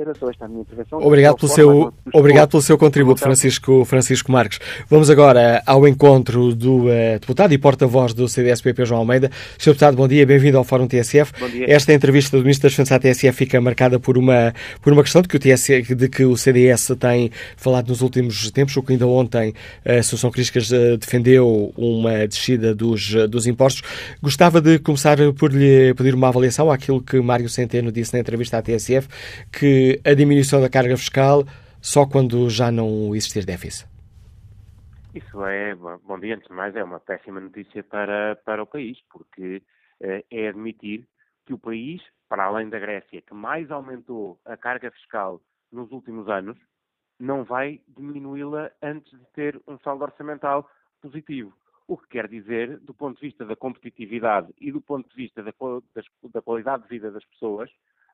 Era 0.00 0.14
só 0.14 0.30
esta 0.30 0.46
a 0.46 0.48
minha 0.48 0.62
intervenção. 0.62 0.98
Obrigado 0.98 1.36
pelo, 1.36 1.52
seu, 1.52 1.92
obrigado 2.14 2.48
pelo 2.48 2.62
seu 2.62 2.78
contributo, 2.78 3.20
Francisco, 3.20 3.84
Francisco 3.84 4.32
Marques. 4.32 4.58
Vamos 4.88 5.10
agora 5.10 5.62
ao 5.66 5.86
encontro 5.86 6.54
do 6.54 6.86
uh, 6.86 7.18
deputado 7.20 7.52
e 7.52 7.58
porta-voz 7.58 8.14
do 8.14 8.26
CDS-PP, 8.26 8.86
João 8.86 9.00
Almeida. 9.00 9.30
Sr. 9.58 9.72
Deputado, 9.72 9.96
bom 9.98 10.08
dia, 10.08 10.24
bem-vindo 10.24 10.56
ao 10.56 10.64
Fórum 10.64 10.86
TSF. 10.86 11.34
Esta 11.68 11.92
entrevista 11.92 12.34
do 12.34 12.42
Ministro 12.42 12.68
das 12.68 12.74
Finanças 12.74 12.96
à 12.96 12.98
TSF 12.98 13.36
fica 13.36 13.60
marcada 13.60 14.00
por 14.00 14.16
uma, 14.16 14.54
por 14.80 14.90
uma 14.90 15.02
questão 15.02 15.20
de 15.20 15.28
que, 15.28 15.36
o 15.36 15.38
TSF, 15.38 15.94
de 15.94 16.08
que 16.08 16.24
o 16.24 16.34
CDS 16.34 16.92
tem 16.98 17.30
falado 17.58 17.90
nos 17.90 18.00
últimos 18.00 18.50
tempos, 18.52 18.74
o 18.78 18.82
que 18.82 18.94
ainda 18.94 19.06
ontem 19.06 19.52
a 19.84 19.96
Associação 19.96 20.30
Críticas 20.30 20.70
uh, 20.70 20.96
defendeu 20.96 21.74
uma 21.76 22.26
descida 22.26 22.74
dos, 22.74 23.14
uh, 23.14 23.28
dos 23.28 23.46
impostos. 23.46 23.82
Gostava 24.22 24.62
de 24.62 24.78
começar 24.78 25.18
por 25.36 25.52
lhe 25.52 25.92
pedir 25.92 26.14
uma 26.14 26.28
avaliação 26.28 26.70
àquilo 26.70 27.02
que 27.02 27.20
Mário 27.20 27.50
Centeno 27.50 27.92
disse 27.92 28.14
na 28.14 28.20
entrevista 28.20 28.56
à 28.56 28.62
TSF, 28.62 29.06
que 29.52 29.89
a 30.04 30.14
diminuição 30.14 30.60
da 30.60 30.68
carga 30.68 30.96
fiscal 30.96 31.44
só 31.80 32.06
quando 32.06 32.48
já 32.50 32.70
não 32.70 33.14
existir 33.14 33.44
déficit? 33.44 33.88
Isso 35.14 35.44
é, 35.44 35.74
bom 35.74 36.20
dia, 36.20 36.36
antes 36.36 36.46
de 36.46 36.54
mais, 36.54 36.76
é 36.76 36.84
uma 36.84 37.00
péssima 37.00 37.40
notícia 37.40 37.82
para, 37.82 38.36
para 38.44 38.62
o 38.62 38.66
país, 38.66 38.96
porque 39.10 39.60
eh, 40.00 40.24
é 40.30 40.48
admitir 40.48 41.04
que 41.44 41.52
o 41.52 41.58
país, 41.58 42.00
para 42.28 42.44
além 42.44 42.68
da 42.68 42.78
Grécia, 42.78 43.20
que 43.20 43.34
mais 43.34 43.70
aumentou 43.72 44.38
a 44.44 44.56
carga 44.56 44.88
fiscal 44.92 45.40
nos 45.72 45.90
últimos 45.90 46.28
anos, 46.28 46.56
não 47.18 47.42
vai 47.42 47.80
diminuí-la 47.88 48.70
antes 48.80 49.10
de 49.10 49.26
ter 49.34 49.60
um 49.66 49.78
saldo 49.80 50.04
orçamental 50.04 50.70
positivo. 51.02 51.52
O 51.88 51.96
que 51.98 52.06
quer 52.06 52.28
dizer, 52.28 52.78
do 52.78 52.94
ponto 52.94 53.20
de 53.20 53.26
vista 53.26 53.44
da 53.44 53.56
competitividade 53.56 54.54
e 54.60 54.70
do 54.70 54.80
ponto 54.80 55.08
de 55.10 55.16
vista 55.16 55.42
da, 55.42 55.52
da 56.32 56.42
qualidade 56.42 56.84
de 56.84 56.88
vida 56.88 57.10
das 57.10 57.24
pessoas, 57.24 57.68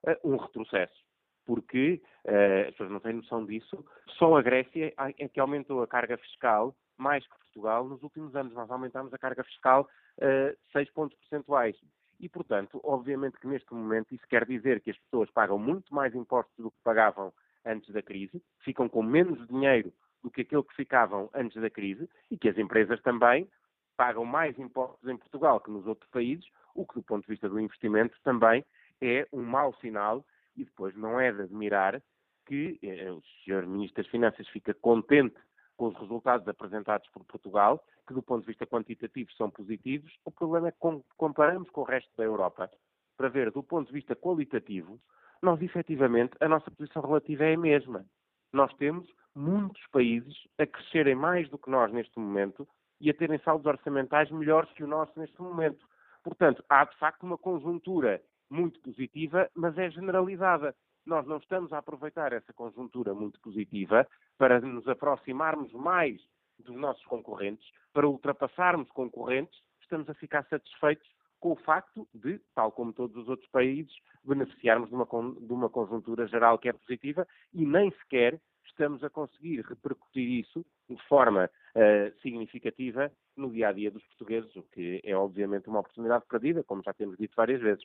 eh, 0.06 0.18
um 0.24 0.36
retrocesso 0.36 1.05
porque 1.46 2.02
uh, 2.24 2.68
as 2.68 2.70
pessoas 2.72 2.90
não 2.90 3.00
têm 3.00 3.14
noção 3.14 3.46
disso. 3.46 3.84
Só 4.18 4.36
a 4.36 4.42
Grécia 4.42 4.92
é 5.18 5.28
que 5.28 5.40
aumentou 5.40 5.82
a 5.82 5.86
carga 5.86 6.18
fiscal 6.18 6.74
mais 6.98 7.26
que 7.26 7.38
Portugal 7.38 7.86
nos 7.86 8.02
últimos 8.02 8.34
anos. 8.34 8.52
Nós 8.52 8.70
aumentámos 8.70 9.14
a 9.14 9.18
carga 9.18 9.44
fiscal 9.44 9.88
uh, 10.18 10.56
6 10.72 10.90
pontos 10.90 11.16
percentuais. 11.18 11.76
E, 12.18 12.28
portanto, 12.28 12.80
obviamente 12.82 13.38
que 13.38 13.46
neste 13.46 13.72
momento 13.72 14.14
isso 14.14 14.26
quer 14.28 14.44
dizer 14.46 14.80
que 14.80 14.90
as 14.90 14.98
pessoas 14.98 15.30
pagam 15.30 15.58
muito 15.58 15.94
mais 15.94 16.14
impostos 16.14 16.56
do 16.56 16.70
que 16.70 16.78
pagavam 16.82 17.32
antes 17.64 17.92
da 17.92 18.02
crise, 18.02 18.42
ficam 18.60 18.88
com 18.88 19.02
menos 19.02 19.46
dinheiro 19.48 19.92
do 20.22 20.30
que 20.30 20.40
aquilo 20.40 20.64
que 20.64 20.74
ficavam 20.74 21.28
antes 21.34 21.60
da 21.60 21.68
crise 21.68 22.08
e 22.30 22.38
que 22.38 22.48
as 22.48 22.56
empresas 22.56 23.00
também 23.02 23.48
pagam 23.96 24.24
mais 24.24 24.58
impostos 24.58 25.08
em 25.08 25.16
Portugal 25.16 25.60
que 25.60 25.70
nos 25.70 25.86
outros 25.86 26.08
países, 26.10 26.46
o 26.74 26.86
que, 26.86 26.94
do 26.94 27.02
ponto 27.02 27.22
de 27.22 27.32
vista 27.32 27.48
do 27.48 27.60
investimento, 27.60 28.16
também 28.22 28.64
é 29.00 29.26
um 29.32 29.42
mau 29.42 29.74
sinal 29.74 30.24
e 30.56 30.64
depois 30.64 30.94
não 30.96 31.20
é 31.20 31.32
de 31.32 31.42
admirar 31.42 32.02
que 32.46 32.78
eh, 32.82 33.10
o 33.10 33.20
Sr. 33.44 33.66
Ministro 33.66 34.02
das 34.02 34.10
Finanças 34.10 34.48
fica 34.48 34.72
contente 34.74 35.36
com 35.76 35.88
os 35.88 35.98
resultados 35.98 36.46
apresentados 36.48 37.08
por 37.10 37.24
Portugal, 37.24 37.84
que 38.06 38.14
do 38.14 38.22
ponto 38.22 38.40
de 38.42 38.46
vista 38.46 38.66
quantitativo 38.66 39.30
são 39.32 39.50
positivos. 39.50 40.12
O 40.24 40.30
problema 40.30 40.68
é 40.68 40.72
que 40.72 40.78
comparamos 41.16 41.68
com 41.70 41.82
o 41.82 41.84
resto 41.84 42.10
da 42.16 42.24
Europa 42.24 42.70
para 43.16 43.28
ver 43.28 43.50
do 43.50 43.62
ponto 43.62 43.88
de 43.88 43.92
vista 43.92 44.14
qualitativo, 44.14 45.00
nós 45.42 45.60
efetivamente 45.60 46.32
a 46.40 46.48
nossa 46.48 46.70
posição 46.70 47.02
relativa 47.02 47.44
é 47.44 47.54
a 47.54 47.58
mesma. 47.58 48.04
Nós 48.52 48.72
temos 48.74 49.08
muitos 49.34 49.82
países 49.88 50.34
a 50.58 50.66
crescerem 50.66 51.14
mais 51.14 51.48
do 51.48 51.58
que 51.58 51.70
nós 51.70 51.92
neste 51.92 52.18
momento 52.18 52.66
e 53.00 53.10
a 53.10 53.14
terem 53.14 53.38
saldos 53.40 53.66
orçamentais 53.66 54.30
melhores 54.30 54.70
que 54.72 54.84
o 54.84 54.86
nosso 54.86 55.18
neste 55.18 55.40
momento. 55.40 55.86
Portanto, 56.22 56.64
há 56.68 56.84
de 56.84 56.96
facto 56.96 57.22
uma 57.22 57.36
conjuntura 57.36 58.22
muito 58.50 58.80
positiva, 58.80 59.50
mas 59.54 59.76
é 59.78 59.90
generalizada. 59.90 60.74
Nós 61.04 61.26
não 61.26 61.36
estamos 61.36 61.72
a 61.72 61.78
aproveitar 61.78 62.32
essa 62.32 62.52
conjuntura 62.52 63.14
muito 63.14 63.40
positiva 63.40 64.06
para 64.38 64.60
nos 64.60 64.86
aproximarmos 64.88 65.72
mais 65.72 66.20
dos 66.58 66.76
nossos 66.76 67.04
concorrentes, 67.04 67.68
para 67.92 68.08
ultrapassarmos 68.08 68.90
concorrentes, 68.90 69.60
estamos 69.80 70.08
a 70.08 70.14
ficar 70.14 70.44
satisfeitos 70.48 71.06
com 71.38 71.52
o 71.52 71.56
facto 71.56 72.08
de, 72.14 72.40
tal 72.54 72.72
como 72.72 72.92
todos 72.92 73.16
os 73.16 73.28
outros 73.28 73.48
países, 73.50 73.92
beneficiarmos 74.24 74.88
de 74.88 74.94
uma, 74.94 75.04
de 75.04 75.52
uma 75.52 75.68
conjuntura 75.68 76.26
geral 76.26 76.58
que 76.58 76.68
é 76.68 76.72
positiva 76.72 77.26
e 77.52 77.64
nem 77.64 77.90
sequer 77.92 78.40
estamos 78.64 79.02
a 79.04 79.10
conseguir 79.10 79.60
repercutir 79.62 80.40
isso 80.40 80.64
de 80.88 80.96
forma 81.08 81.48
uh, 81.74 82.20
significativa 82.20 83.10
no 83.36 83.50
dia 83.50 83.68
a 83.68 83.72
dia 83.72 83.90
dos 83.90 84.04
portugueses, 84.04 84.54
o 84.56 84.62
que 84.64 85.00
é 85.04 85.16
obviamente 85.16 85.68
uma 85.68 85.80
oportunidade 85.80 86.24
perdida, 86.28 86.64
como 86.64 86.82
já 86.82 86.92
temos 86.92 87.16
dito 87.16 87.34
várias 87.36 87.60
vezes. 87.60 87.84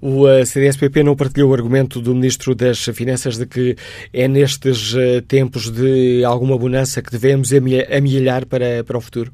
O 0.00 0.26
uh, 0.26 0.44
CDSPP 0.44 1.02
não 1.02 1.16
partilhou 1.16 1.50
o 1.50 1.54
argumento 1.54 2.00
do 2.00 2.14
Ministro 2.14 2.54
das 2.54 2.84
Finanças 2.86 3.38
de 3.38 3.46
que 3.46 3.76
é 4.12 4.26
nestes 4.26 4.94
uh, 4.94 5.22
tempos 5.22 5.70
de 5.70 6.24
alguma 6.24 6.58
bonança 6.58 7.00
que 7.00 7.10
devemos 7.10 7.50
amelhar 7.52 8.44
para, 8.46 8.82
para 8.84 8.98
o 8.98 9.00
futuro? 9.00 9.32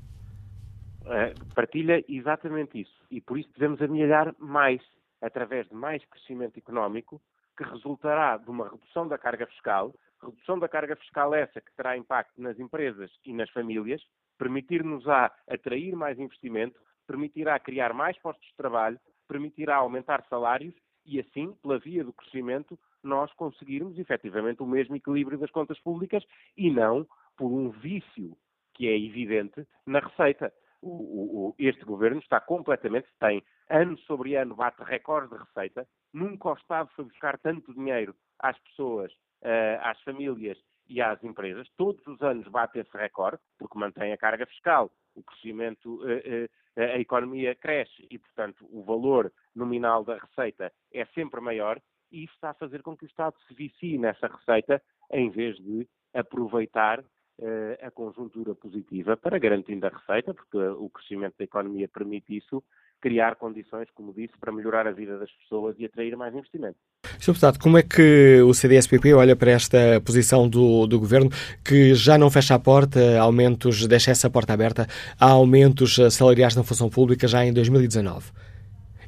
partilha 1.55 2.05
exatamente 2.09 2.83
isso. 2.83 3.03
E 3.11 3.21
por 3.21 3.37
isso 3.37 3.51
devemos 3.57 3.83
amelhar 3.83 4.33
mais, 4.39 4.81
através 5.21 5.69
de 5.69 5.75
mais 5.75 6.05
crescimento 6.05 6.57
económico, 6.57 7.21
que 7.57 7.65
resultará 7.65 8.37
de 8.37 8.49
uma 8.49 8.69
redução 8.69 9.09
da 9.09 9.19
carga 9.19 9.45
fiscal, 9.47 9.93
redução 10.23 10.59
da 10.59 10.69
carga 10.69 10.95
fiscal 10.95 11.35
essa 11.35 11.61
que 11.61 11.75
terá 11.77 11.97
impacto 11.97 12.41
nas 12.41 12.59
empresas 12.61 13.11
e 13.25 13.33
nas 13.33 13.51
famílias, 13.51 14.01
permitir-nos-á 14.39 15.33
atrair 15.49 15.97
mais 15.97 16.17
investimento, 16.19 16.79
permitirá 17.09 17.59
criar 17.59 17.93
mais 17.93 18.17
postos 18.19 18.47
de 18.49 18.57
trabalho, 18.57 19.01
permitirá 19.29 19.77
aumentar 19.77 20.25
salários 20.29 20.75
e, 21.05 21.21
assim, 21.21 21.53
pela 21.63 21.79
via 21.79 22.03
do 22.03 22.13
crescimento, 22.13 22.79
nós 23.03 23.33
conseguirmos 23.35 23.99
efetivamente 23.99 24.63
o 24.63 24.67
mesmo 24.67 24.97
equilíbrio 24.97 25.39
das 25.39 25.51
contas 25.51 25.79
públicas 25.81 26.25
e 26.57 26.71
não 26.71 27.07
por 27.37 27.53
um 27.53 27.71
vício 27.71 28.37
que 28.75 28.89
é 28.89 28.99
evidente 28.99 29.67
na 29.87 30.01
receita. 30.01 30.53
O, 30.81 31.49
o, 31.49 31.55
este 31.59 31.85
governo 31.85 32.21
está 32.21 32.41
completamente, 32.41 33.09
tem 33.19 33.43
ano 33.69 33.99
sobre 34.01 34.37
ano, 34.37 34.55
bate 34.55 34.83
recorde 34.83 35.31
de 35.31 35.43
receita. 35.43 35.87
Nunca 36.13 36.51
o 36.51 36.55
Estado 36.55 36.91
foi 36.95 37.05
buscar 37.05 37.39
tanto 37.39 37.75
dinheiro 37.75 38.15
às 38.39 38.59
pessoas, 38.61 39.13
uh, 39.43 39.81
às 39.83 40.01
famílias 40.03 40.59
e 40.89 41.01
às 41.01 41.23
empresas. 41.25 41.69
Todos 41.77 42.07
os 42.07 42.21
anos 42.23 42.47
bate 42.49 42.79
esse 42.79 42.97
recorde, 42.97 43.43
porque 43.59 43.79
mantém 43.79 44.13
a 44.13 44.17
carga 44.17 44.47
fiscal, 44.47 44.91
o 45.15 45.23
crescimento, 45.23 45.97
uh, 45.97 46.07
uh, 46.07 46.49
a 46.83 46.99
economia 46.99 47.55
cresce 47.55 48.07
e, 48.11 48.19
portanto, 48.19 48.67
o 48.71 48.83
valor 48.83 49.33
nominal 49.55 50.05
da 50.05 50.17
receita 50.17 50.73
é 50.93 51.05
sempre 51.07 51.41
maior 51.41 51.81
e 52.11 52.25
isso 52.25 52.35
está 52.35 52.51
a 52.51 52.55
fazer 52.55 52.83
com 52.83 52.97
que 52.97 53.05
o 53.05 53.07
Estado 53.07 53.35
se 53.47 53.55
vicie 53.55 53.99
nessa 53.99 54.27
receita 54.27 54.83
em 55.13 55.29
vez 55.31 55.57
de 55.57 55.87
aproveitar 56.15 57.01
uh, 57.01 57.87
a 57.87 57.91
conjuntura 57.91 58.55
positiva 58.55 59.17
para 59.17 59.39
garantindo 59.39 59.87
a 59.87 59.91
receita, 59.91 60.33
porque 60.33 60.57
o 60.57 60.89
crescimento 60.89 61.35
da 61.39 61.45
economia 61.45 61.89
permite 61.89 62.37
isso, 62.37 62.63
criar 63.01 63.37
condições, 63.37 63.89
como 63.95 64.13
disse, 64.13 64.33
para 64.41 64.53
melhorar 64.53 64.87
a 64.87 64.93
vida 64.93 65.19
das 65.19 65.31
pessoas 65.33 65.77
e 65.79 65.85
atrair 65.85 66.17
mais 66.17 66.35
investimento. 66.35 66.77
Sr. 67.19 67.33
Deputado, 67.33 67.59
como 67.59 67.79
é 67.79 67.83
que 67.83 68.41
o 68.43 68.53
CDSPP 68.53 69.15
olha 69.15 69.37
para 69.37 69.51
esta 69.51 70.01
posição 70.05 70.49
do, 70.49 70.87
do 70.87 70.99
Governo 70.99 71.31
que 71.65 71.95
já 71.95 72.19
não 72.19 72.31
fecha 72.31 72.55
a 72.55 72.59
porta, 72.59 73.19
aumentos, 73.21 73.87
deixa 73.87 74.11
essa 74.11 74.29
porta 74.31 74.53
aberta 74.53 74.87
a 75.21 75.31
aumentos 75.31 75.97
salariais 76.11 76.57
na 76.57 76.65
função 76.65 76.89
pública 76.89 77.27
já 77.27 77.45
em 77.45 77.53
2019? 77.53 78.33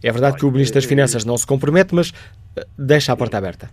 É 0.03 0.11
verdade 0.11 0.37
que 0.39 0.47
o 0.47 0.51
Ministro 0.51 0.77
das 0.77 0.85
Finanças 0.85 1.25
não 1.25 1.37
se 1.37 1.47
compromete, 1.47 1.95
mas 1.95 2.13
eh, 2.57 2.65
deixa 2.79 3.13
a 3.13 3.17
porta 3.17 3.37
aberta. 3.37 3.69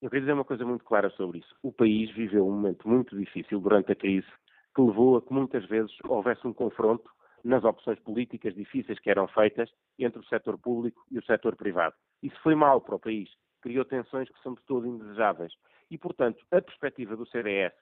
Eu 0.00 0.08
queria 0.08 0.20
dizer 0.20 0.32
uma 0.32 0.44
coisa 0.44 0.64
muito 0.64 0.84
clara 0.84 1.10
sobre 1.10 1.38
isso. 1.38 1.52
O 1.62 1.72
país 1.72 2.14
viveu 2.14 2.46
um 2.46 2.52
momento 2.52 2.88
muito 2.88 3.18
difícil 3.18 3.58
durante 3.58 3.90
a 3.90 3.96
crise 3.96 4.28
que 4.74 4.80
levou 4.80 5.16
a 5.16 5.22
que 5.22 5.32
muitas 5.32 5.66
vezes 5.66 5.90
houvesse 6.04 6.46
um 6.46 6.52
confronto 6.52 7.10
nas 7.44 7.64
opções 7.64 7.98
políticas 8.00 8.54
difíceis 8.54 8.98
que 8.98 9.10
eram 9.10 9.28
feitas 9.28 9.70
entre 9.98 10.20
o 10.20 10.24
setor 10.26 10.58
público 10.58 11.04
e 11.10 11.18
o 11.18 11.24
setor 11.24 11.56
privado. 11.56 11.94
Isso 12.22 12.38
foi 12.42 12.54
mal 12.54 12.80
para 12.80 12.96
o 12.96 12.98
país, 12.98 13.30
criou 13.60 13.84
tensões 13.84 14.28
que 14.28 14.42
são 14.42 14.54
de 14.54 14.62
todo 14.62 14.86
indesejáveis. 14.86 15.52
E, 15.90 15.96
portanto, 15.96 16.44
a 16.50 16.60
perspectiva 16.60 17.16
do 17.16 17.26
CDS 17.26 17.74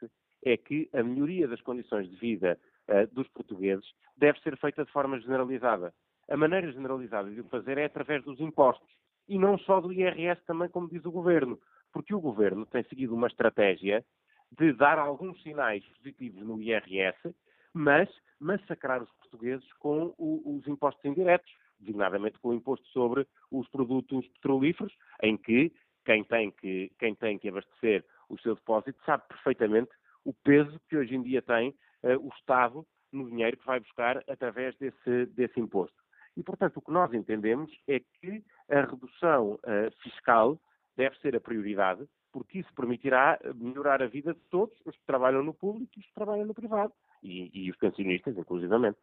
é 0.44 0.56
que 0.56 0.88
a 0.92 1.02
melhoria 1.02 1.48
das 1.48 1.60
condições 1.60 2.08
de 2.08 2.16
vida 2.16 2.58
uh, 2.88 3.12
dos 3.14 3.28
portugueses 3.28 3.86
deve 4.16 4.38
ser 4.40 4.56
feita 4.58 4.84
de 4.84 4.92
forma 4.92 5.18
generalizada. 5.20 5.92
A 6.28 6.36
maneira 6.36 6.70
generalizada 6.70 7.30
de 7.30 7.40
o 7.40 7.48
fazer 7.48 7.78
é 7.78 7.86
através 7.86 8.22
dos 8.24 8.40
impostos. 8.40 8.88
E 9.28 9.38
não 9.38 9.58
só 9.58 9.80
do 9.80 9.92
IRS 9.92 10.40
também, 10.46 10.68
como 10.68 10.88
diz 10.88 11.04
o 11.04 11.10
Governo 11.10 11.58
porque 11.96 12.14
o 12.14 12.20
governo 12.20 12.66
tem 12.66 12.84
seguido 12.84 13.14
uma 13.14 13.26
estratégia 13.26 14.04
de 14.52 14.70
dar 14.74 14.98
alguns 14.98 15.42
sinais 15.42 15.82
positivos 15.96 16.42
no 16.42 16.60
IRS, 16.60 17.34
mas 17.76 18.08
massacrar 18.40 19.02
os 19.02 19.10
portugueses 19.12 19.70
com 19.74 20.14
o, 20.16 20.56
os 20.56 20.66
impostos 20.66 21.04
indiretos, 21.04 21.52
designadamente 21.78 22.38
com 22.38 22.48
o 22.48 22.54
imposto 22.54 22.86
sobre 22.88 23.26
os 23.50 23.68
produtos 23.68 24.26
petrolíferos, 24.28 24.96
em 25.22 25.36
que 25.36 25.70
quem 26.06 26.24
tem 26.24 26.50
que, 26.50 26.90
quem 26.98 27.14
tem 27.14 27.38
que 27.38 27.50
abastecer 27.50 28.02
o 28.30 28.38
seu 28.38 28.54
depósito 28.54 28.98
sabe 29.04 29.24
perfeitamente 29.28 29.90
o 30.24 30.32
peso 30.32 30.80
que 30.88 30.96
hoje 30.96 31.14
em 31.14 31.22
dia 31.22 31.42
tem 31.42 31.70
uh, 32.02 32.18
o 32.18 32.28
Estado 32.38 32.86
no 33.12 33.28
dinheiro 33.28 33.58
que 33.58 33.66
vai 33.66 33.78
buscar 33.78 34.24
através 34.28 34.74
desse, 34.76 35.26
desse 35.26 35.60
imposto. 35.60 35.96
E, 36.36 36.42
portanto, 36.42 36.78
o 36.78 36.82
que 36.82 36.90
nós 36.90 37.12
entendemos 37.12 37.70
é 37.86 38.00
que 38.00 38.42
a 38.70 38.80
redução 38.80 39.52
uh, 39.54 39.90
fiscal 40.02 40.58
deve 40.96 41.16
ser 41.18 41.36
a 41.36 41.40
prioridade, 41.40 42.08
porque 42.32 42.58
isso 42.58 42.74
permitirá 42.74 43.38
melhorar 43.54 44.02
a 44.02 44.06
vida 44.06 44.32
de 44.32 44.40
todos, 44.50 44.74
os 44.84 44.96
que 44.96 45.06
trabalham 45.06 45.42
no 45.42 45.54
público 45.54 45.92
e 45.96 46.00
os 46.00 46.06
que 46.06 46.14
trabalham 46.14 46.46
no 46.46 46.54
privado, 46.54 46.92
e, 47.26 47.50
e 47.52 47.70
os 47.70 47.76
pensionistas, 47.76 48.36
inclusivamente. 48.36 48.98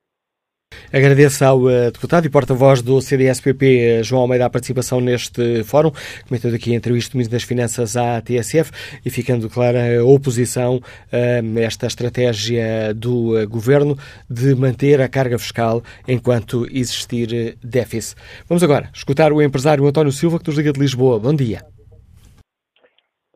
Agradeço 0.92 1.44
ao 1.44 1.60
uh, 1.62 1.92
deputado 1.92 2.26
e 2.26 2.30
porta-voz 2.30 2.82
do 2.82 3.02
CDSPP, 3.02 3.80
eh, 3.80 4.04
João 4.04 4.22
Almeida, 4.24 4.46
a 4.46 4.50
participação 4.50 5.00
neste 5.00 5.64
fórum, 5.64 5.92
comentando 6.28 6.56
aqui 6.56 6.72
a 6.72 6.76
entrevista 6.76 7.12
do 7.12 7.18
Ministro 7.18 7.36
das 7.36 7.44
Finanças 7.44 7.98
à 7.98 8.22
TSF 8.22 8.72
e 9.04 9.10
ficando 9.10 9.50
clara 9.50 10.00
a 10.00 10.04
oposição 10.04 10.80
a 11.12 11.60
esta 11.60 11.88
estratégia 11.88 12.94
do 12.94 13.36
uh, 13.36 13.48
Governo 13.48 13.96
de 14.30 14.54
manter 14.56 15.02
a 15.02 15.10
carga 15.10 15.38
fiscal 15.38 15.82
enquanto 16.08 16.66
existir 16.66 17.58
déficit. 17.64 18.16
Vamos 18.48 18.64
agora 18.64 18.90
escutar 18.94 19.32
o 19.32 19.42
empresário 19.42 19.86
António 19.86 20.12
Silva, 20.12 20.40
que 20.40 20.48
nos 20.48 20.58
liga 20.58 20.72
de 20.72 20.80
Lisboa. 20.80 21.20
Bom 21.20 21.36
dia. 21.36 21.62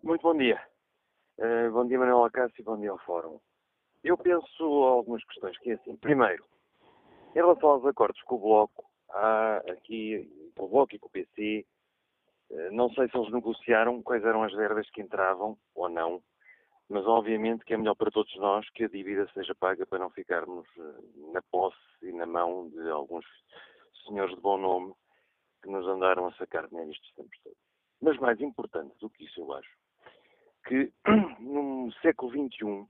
Muito 0.04 0.22
bom 0.22 0.38
dia. 0.38 0.60
Uh, 1.40 1.72
bom 1.72 1.88
dia, 1.88 2.00
Manuel 2.00 2.26
Acácio, 2.26 2.64
bom 2.64 2.80
dia 2.80 2.92
ao 2.92 3.00
Fórum. 3.00 3.40
Eu 4.04 4.18
penso 4.18 4.64
algumas 4.64 5.24
questões, 5.26 5.58
que 5.60 5.72
é 5.72 5.74
assim. 5.74 5.96
Primeiro, 5.98 6.46
em 7.32 7.36
relação 7.36 7.70
aos 7.70 7.86
acordos 7.86 8.22
com 8.24 8.36
o 8.36 8.40
Bloco, 8.40 8.86
há 9.10 9.58
aqui, 9.70 10.30
com 10.56 10.66
o 10.66 10.70
Bloco 10.70 10.96
e 10.96 11.00
com 11.00 11.08
o 11.08 11.12
PC, 11.12 11.66
eh, 12.50 12.72
não 12.72 12.90
sei 12.92 13.10
se 13.10 13.18
eles 13.18 13.32
negociaram 13.32 14.02
quais 14.02 14.24
eram 14.24 14.44
as 14.44 14.54
verbas 14.54 14.90
que 14.92 15.02
entravam 15.02 15.58
ou 15.76 15.90
não, 15.90 16.22
mas 16.90 17.06
obviamente 17.06 17.66
que 17.66 17.74
é 17.74 17.78
melhor 17.78 17.96
para 17.96 18.12
todos 18.12 18.34
nós 18.38 18.70
que 18.70 18.86
a 18.86 18.88
dívida 18.88 19.30
seja 19.34 19.54
paga 19.56 19.86
para 19.86 20.00
não 20.00 20.10
ficarmos 20.10 20.66
uh, 20.78 21.32
na 21.34 21.42
posse 21.52 21.78
e 22.02 22.12
na 22.14 22.26
mão 22.26 22.70
de 22.70 22.90
alguns 22.90 23.26
senhores 24.06 24.34
de 24.36 24.42
bom 24.42 24.58
nome 24.58 24.94
que 25.62 25.70
nos 25.70 25.86
andaram 25.86 26.28
a 26.28 26.34
sacar 26.34 26.68
dinheiro 26.68 26.92
estes 26.92 27.14
tempos 27.14 27.38
todos. 27.44 27.58
Mas 28.02 28.18
mais 28.20 28.40
importante 28.40 28.96
do 29.00 29.10
que 29.10 29.26
isso, 29.26 29.42
eu 29.42 29.54
acho, 29.54 29.70
que 30.66 30.94
no 31.40 31.92
século 32.02 32.32
XXI 32.32 32.88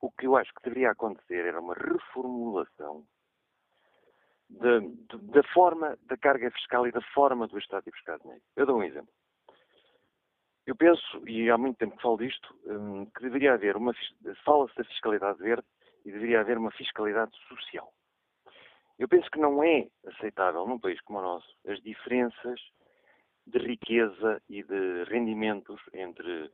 o 0.00 0.10
que 0.10 0.26
eu 0.26 0.36
acho 0.36 0.52
que 0.54 0.62
deveria 0.62 0.90
acontecer 0.90 1.44
era 1.46 1.60
uma 1.60 1.74
reformulação 1.74 3.04
da, 4.48 4.80
da 4.80 5.42
forma 5.52 5.96
da 6.02 6.16
carga 6.16 6.50
fiscal 6.50 6.86
e 6.86 6.92
da 6.92 7.00
forma 7.12 7.46
do 7.46 7.58
Estado 7.58 7.84
de 7.84 7.90
buscar 7.90 8.18
dinheiro. 8.18 8.42
Eu 8.54 8.66
dou 8.66 8.78
um 8.78 8.82
exemplo. 8.82 9.12
Eu 10.66 10.74
penso, 10.74 11.22
e 11.28 11.48
há 11.48 11.56
muito 11.56 11.78
tempo 11.78 11.96
que 11.96 12.02
falo 12.02 12.16
disto, 12.16 12.54
hum, 12.66 13.06
que 13.06 13.22
deveria 13.22 13.54
haver 13.54 13.76
uma. 13.76 13.92
Fala-se 14.44 14.74
da 14.76 14.84
fiscalidade 14.84 15.38
verde 15.38 15.66
e 16.04 16.10
deveria 16.10 16.40
haver 16.40 16.58
uma 16.58 16.72
fiscalidade 16.72 17.32
social. 17.48 17.92
Eu 18.98 19.08
penso 19.08 19.30
que 19.30 19.38
não 19.38 19.62
é 19.62 19.86
aceitável 20.06 20.66
num 20.66 20.78
país 20.78 21.00
como 21.02 21.18
o 21.18 21.22
nosso 21.22 21.46
as 21.68 21.80
diferenças 21.82 22.60
de 23.46 23.58
riqueza 23.58 24.42
e 24.48 24.62
de 24.62 25.04
rendimentos 25.04 25.80
entre 25.92 26.50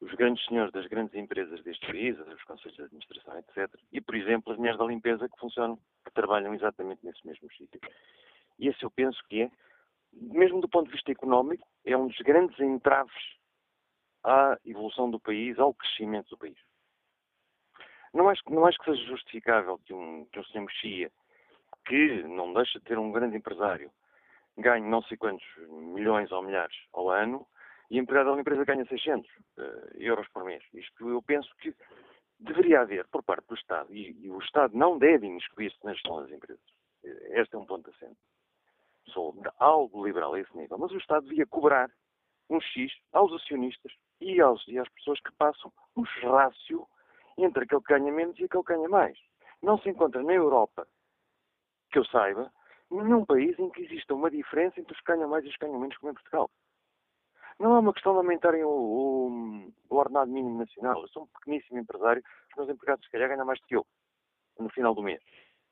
os 0.00 0.12
grandes 0.14 0.44
senhores 0.46 0.72
das 0.72 0.86
grandes 0.86 1.14
empresas 1.14 1.62
deste 1.62 1.86
país, 1.86 2.18
os 2.18 2.44
conselhos 2.44 2.76
de 2.76 2.82
administração, 2.82 3.38
etc. 3.38 3.72
E, 3.92 4.00
por 4.00 4.14
exemplo, 4.14 4.52
as 4.52 4.58
mulheres 4.58 4.78
da 4.78 4.84
limpeza 4.84 5.28
que 5.28 5.38
funcionam, 5.38 5.78
que 6.04 6.12
trabalham 6.12 6.54
exatamente 6.54 7.04
nesses 7.04 7.22
mesmos 7.22 7.56
sítios. 7.56 7.82
E 8.58 8.68
esse 8.68 8.82
eu 8.82 8.90
penso 8.90 9.22
que 9.28 9.42
é, 9.42 9.50
mesmo 10.12 10.60
do 10.60 10.68
ponto 10.68 10.86
de 10.86 10.92
vista 10.92 11.10
económico, 11.10 11.66
é 11.84 11.96
um 11.96 12.06
dos 12.06 12.18
grandes 12.18 12.58
entraves 12.60 13.14
à 14.22 14.58
evolução 14.64 15.10
do 15.10 15.20
país, 15.20 15.58
ao 15.58 15.74
crescimento 15.74 16.30
do 16.30 16.38
país. 16.38 16.58
Não 18.12 18.28
acho, 18.28 18.42
não 18.48 18.64
acho 18.64 18.78
que 18.78 18.84
seja 18.84 19.04
justificável 19.06 19.78
que 19.78 19.92
um, 19.92 20.24
que 20.26 20.38
um 20.38 20.44
senhor 20.44 20.64
Mexia, 20.64 21.10
que 21.86 22.22
não 22.22 22.52
deixa 22.52 22.78
de 22.78 22.84
ter 22.84 22.98
um 22.98 23.10
grande 23.10 23.36
empresário, 23.36 23.90
ganhe 24.56 24.88
não 24.88 25.02
sei 25.02 25.16
quantos 25.16 25.44
milhões 25.68 26.30
ou 26.30 26.42
milhares 26.42 26.76
ao 26.92 27.10
ano, 27.10 27.46
e 27.94 27.98
a 27.98 28.02
empregado 28.02 28.26
de 28.26 28.32
uma 28.32 28.40
empresa 28.40 28.64
ganha 28.64 28.84
600 28.86 29.30
uh, 29.30 29.40
eh, 29.56 29.92
euros 29.98 30.26
por 30.30 30.44
mês. 30.44 30.64
Isto 30.74 31.08
eu 31.08 31.22
penso 31.22 31.48
que 31.60 31.72
deveria 32.40 32.80
haver 32.80 33.06
por 33.06 33.22
parte 33.22 33.46
do 33.46 33.54
Estado, 33.54 33.94
e, 33.94 34.10
e 34.20 34.30
o 34.30 34.38
Estado 34.40 34.76
não 34.76 34.98
deve 34.98 35.28
imiscuir-se 35.28 35.78
na 35.84 35.92
gestão 35.92 36.20
das 36.20 36.30
empresas. 36.32 36.64
Este 37.04 37.54
é 37.54 37.58
um 37.58 37.64
ponto 37.64 37.88
assente. 37.90 38.18
Sou 39.12 39.40
algo 39.60 40.04
liberal 40.04 40.34
a 40.34 40.40
esse 40.40 40.56
nível, 40.56 40.76
mas 40.76 40.90
o 40.90 40.96
Estado 40.96 41.28
devia 41.28 41.46
cobrar 41.46 41.88
um 42.50 42.60
X 42.60 42.92
aos 43.12 43.32
acionistas 43.32 43.92
e, 44.20 44.40
aos, 44.40 44.66
e 44.66 44.76
às 44.76 44.88
pessoas 44.88 45.20
que 45.20 45.32
passam 45.36 45.72
um 45.96 46.02
rácio 46.02 46.88
entre 47.38 47.62
aquele 47.62 47.80
que 47.82 47.92
ganha 47.92 48.12
menos 48.12 48.36
e 48.40 48.44
aquele 48.44 48.64
que 48.64 48.74
ganha 48.74 48.88
mais. 48.88 49.16
Não 49.62 49.78
se 49.78 49.88
encontra 49.88 50.20
na 50.20 50.32
Europa, 50.32 50.84
que 51.92 51.98
eu 52.00 52.04
saiba, 52.06 52.52
nenhum 52.90 53.24
país 53.24 53.56
em 53.56 53.70
que 53.70 53.82
exista 53.82 54.14
uma 54.14 54.32
diferença 54.32 54.80
entre 54.80 54.94
os 54.94 55.00
que 55.00 55.12
ganham 55.12 55.28
mais 55.28 55.44
e 55.44 55.48
os 55.48 55.54
que 55.54 55.64
ganham 55.64 55.78
menos, 55.78 55.96
como 55.98 56.10
em 56.10 56.14
Portugal. 56.14 56.50
Não 57.58 57.76
é 57.76 57.78
uma 57.78 57.92
questão 57.92 58.12
de 58.12 58.18
aumentarem 58.18 58.64
o, 58.64 58.68
o, 58.68 59.72
o 59.90 59.96
ordenado 59.96 60.30
mínimo 60.30 60.58
nacional. 60.58 61.00
Eu 61.00 61.08
sou 61.08 61.22
um 61.24 61.26
pequeníssimo 61.38 61.78
empresário, 61.78 62.22
os 62.50 62.56
meus 62.56 62.68
empregados 62.68 63.04
se 63.04 63.10
calhar 63.10 63.28
ganham 63.28 63.46
mais 63.46 63.60
do 63.60 63.66
que 63.66 63.76
eu 63.76 63.86
no 64.58 64.68
final 64.70 64.94
do 64.94 65.02
mês. 65.02 65.22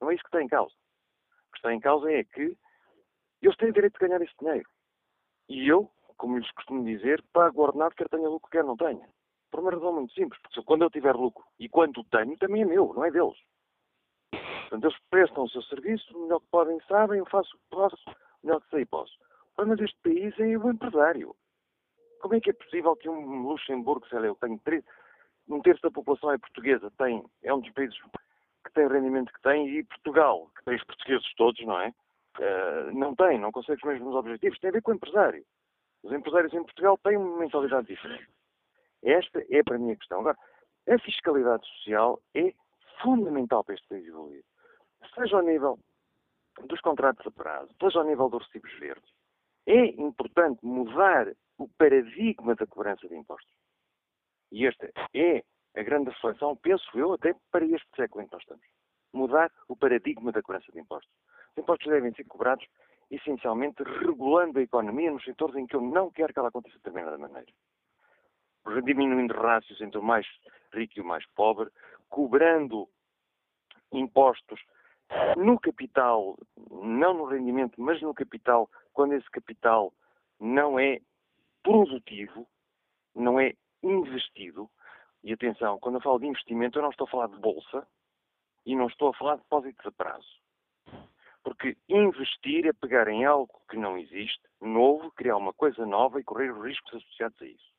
Não 0.01 0.11
é 0.11 0.15
isso 0.15 0.23
que 0.23 0.29
está 0.29 0.43
em 0.43 0.49
causa. 0.49 0.75
O 0.75 1.53
que 1.53 1.59
está 1.59 1.73
em 1.73 1.81
causa 1.81 2.11
é 2.11 2.25
que 2.25 2.57
eles 3.41 3.57
têm 3.57 3.73
direito 3.73 3.95
de 3.95 4.07
ganhar 4.07 4.23
esse 4.23 4.35
dinheiro. 4.39 4.69
E 5.49 5.69
eu, 5.69 5.91
como 6.17 6.39
lhes 6.39 6.51
costumo 6.53 6.85
dizer, 6.85 7.23
pago 7.33 7.61
o 7.61 7.65
ordenado 7.65 7.95
quer 7.95 8.09
tenha 8.09 8.29
lucro, 8.29 8.51
quer 8.51 8.65
não 8.65 8.77
tenha. 8.77 9.09
Por 9.51 9.61
uma 9.61 9.71
razão 9.71 9.93
muito 9.93 10.15
simples, 10.15 10.41
porque 10.41 10.63
quando 10.63 10.83
eu 10.83 10.91
tiver 10.91 11.15
lucro 11.15 11.45
e 11.59 11.69
quando 11.69 12.05
tenho, 12.05 12.37
também 12.39 12.63
é 12.63 12.65
meu, 12.65 12.93
não 12.95 13.05
é 13.05 13.11
deles. 13.11 13.37
Portanto, 14.31 14.85
eles 14.85 14.99
prestam 15.11 15.45
o 15.45 15.51
seu 15.51 15.63
serviço, 15.63 16.17
o 16.17 16.23
melhor 16.23 16.41
que 16.41 16.47
podem 16.51 16.81
sabem, 16.89 17.19
eu 17.19 17.27
faço 17.27 17.55
o 17.55 17.59
que 17.59 17.67
posso, 17.71 18.11
o 18.43 18.47
melhor 18.47 18.61
que 18.63 18.71
sei 18.71 18.87
posso. 18.87 19.13
O 19.53 19.57
problema 19.57 19.77
deste 19.77 19.99
país 20.03 20.39
é 20.39 20.57
o 20.57 20.71
empresário. 20.71 21.37
Como 22.23 22.37
é 22.37 22.41
que 22.41 22.51
é 22.51 22.53
possível 22.53 22.95
que 22.97 23.09
um 23.09 23.43
Luxemburgo, 23.49 24.07
sei 24.09 24.21
lá, 24.21 24.27
eu 24.27 24.37
tenho 24.37 24.59
três, 24.61 24.85
um 25.49 25.61
terço 25.61 25.83
da 25.83 25.91
população 25.91 26.31
é 26.31 26.39
portuguesa, 26.39 26.91
tem, 26.97 27.23
é 27.43 27.53
um 27.53 27.61
dos 27.61 27.71
países 27.73 27.99
que 28.65 28.73
tem 28.73 28.87
o 28.87 28.89
rendimento 28.89 29.33
que 29.33 29.43
tem, 29.43 29.69
e 29.69 29.85
Portugal, 29.85 30.49
que 30.57 30.65
tem 30.65 30.77
os 30.77 30.85
portugueses 30.85 31.35
todos, 31.35 31.61
não 31.67 31.81
é? 31.81 31.93
Uh, 32.39 32.97
não 32.97 33.15
tem, 33.15 33.39
não 33.39 33.51
consegue 33.51 33.81
os 33.85 33.93
mesmos 33.93 34.15
objetivos. 34.15 34.59
Tem 34.61 34.71
a 34.71 34.73
ver 34.73 34.83
com 34.83 34.93
o 34.93 34.95
empresário. 34.95 35.45
Os 36.05 36.13
empresários 36.13 36.55
em 36.55 36.63
Portugal 36.63 36.97
têm 36.99 37.17
uma 37.17 37.39
mentalidade 37.39 37.89
diferente. 37.89 38.29
Esta 39.03 39.45
é 39.51 39.63
para 39.63 39.79
mim 39.79 39.93
a 39.93 39.97
questão. 39.97 40.21
Agora, 40.21 40.39
a 40.89 40.99
fiscalidade 41.01 41.67
social 41.67 42.23
é 42.35 42.55
fundamental 43.03 43.65
para 43.65 43.75
este 43.75 43.89
país 43.89 44.07
evoluir. 44.07 44.45
Seja 45.15 45.37
ao 45.37 45.43
nível 45.43 45.79
dos 46.65 46.81
contratos 46.81 47.27
a 47.27 47.31
prazo, 47.31 47.75
seja 47.81 47.99
ao 47.99 48.05
nível 48.05 48.29
dos 48.29 48.45
recibos 48.47 48.73
verdes. 48.79 49.11
É 49.67 49.87
importante 49.87 50.65
mudar 50.65 51.33
o 51.63 51.69
paradigma 51.79 52.55
da 52.57 52.67
cobrança 52.67 53.09
de 53.09 53.17
impostos. 53.17 53.55
E 54.51 54.67
esta 54.67 54.91
é 55.15 55.45
a 55.77 55.83
grande 55.83 56.11
reflexão, 56.11 56.57
penso 56.57 56.85
eu, 56.99 57.13
até 57.13 57.35
para 57.51 57.65
este 57.65 57.89
século 57.97 58.23
em 58.23 58.27
que 58.27 58.33
nós 58.33 58.43
estamos. 58.43 58.67
Mudar 59.13 59.51
o 59.69 59.77
paradigma 59.77 60.33
da 60.33 60.43
cobrança 60.43 60.71
de 60.73 60.81
impostos. 60.81 61.13
Os 61.53 61.63
impostos 61.63 61.87
devem 61.87 62.13
ser 62.15 62.25
cobrados 62.25 62.67
essencialmente 63.11 63.83
regulando 63.83 64.59
a 64.59 64.63
economia 64.63 65.13
nos 65.13 65.23
setores 65.23 65.55
em 65.55 65.67
que 65.67 65.77
eu 65.77 65.81
não 65.81 66.11
quero 66.11 66.33
que 66.33 66.39
ela 66.39 66.49
aconteça 66.49 66.77
de 66.77 66.83
determinada 66.83 67.19
maneira. 67.19 67.53
Diminuindo 68.85 69.35
rácios 69.35 69.81
entre 69.81 69.99
o 69.99 70.03
mais 70.03 70.27
rico 70.73 70.95
e 70.97 71.01
o 71.01 71.05
mais 71.05 71.25
pobre, 71.35 71.71
cobrando 72.09 72.89
impostos 73.93 74.61
no 75.37 75.61
capital, 75.61 76.39
não 76.71 77.15
no 77.15 77.25
rendimento, 77.27 77.81
mas 77.81 78.01
no 78.01 78.15
capital, 78.15 78.69
quando 78.93 79.13
esse 79.13 79.31
capital 79.31 79.93
não 80.41 80.79
é 80.79 81.01
produtivo, 81.63 82.47
não 83.15 83.39
é 83.39 83.55
investido. 83.83 84.71
E 85.23 85.33
atenção, 85.33 85.79
quando 85.79 85.97
eu 85.97 86.01
falo 86.01 86.19
de 86.19 86.27
investimento, 86.27 86.79
eu 86.79 86.83
não 86.83 86.91
estou 86.91 87.07
a 87.07 87.11
falar 87.11 87.29
de 87.29 87.39
bolsa 87.39 87.87
e 88.67 88.75
não 88.75 88.87
estou 88.87 89.09
a 89.09 89.15
falar 89.15 89.37
de 89.37 89.43
depósito 89.43 89.91
de 89.91 89.97
prazo. 89.97 90.43
Porque 91.43 91.77
investir 91.89 92.67
é 92.67 92.73
pegar 92.73 93.09
em 93.09 93.25
algo 93.25 93.53
que 93.69 93.77
não 93.77 93.99
existe, 93.99 94.41
novo, 94.61 95.11
criar 95.13 95.37
uma 95.37 95.53
coisa 95.53 95.85
nova 95.85 96.21
e 96.21 96.25
correr 96.25 96.53
os 96.53 96.65
riscos 96.65 96.95
associados 96.95 97.41
a 97.43 97.47
isso. 97.47 97.73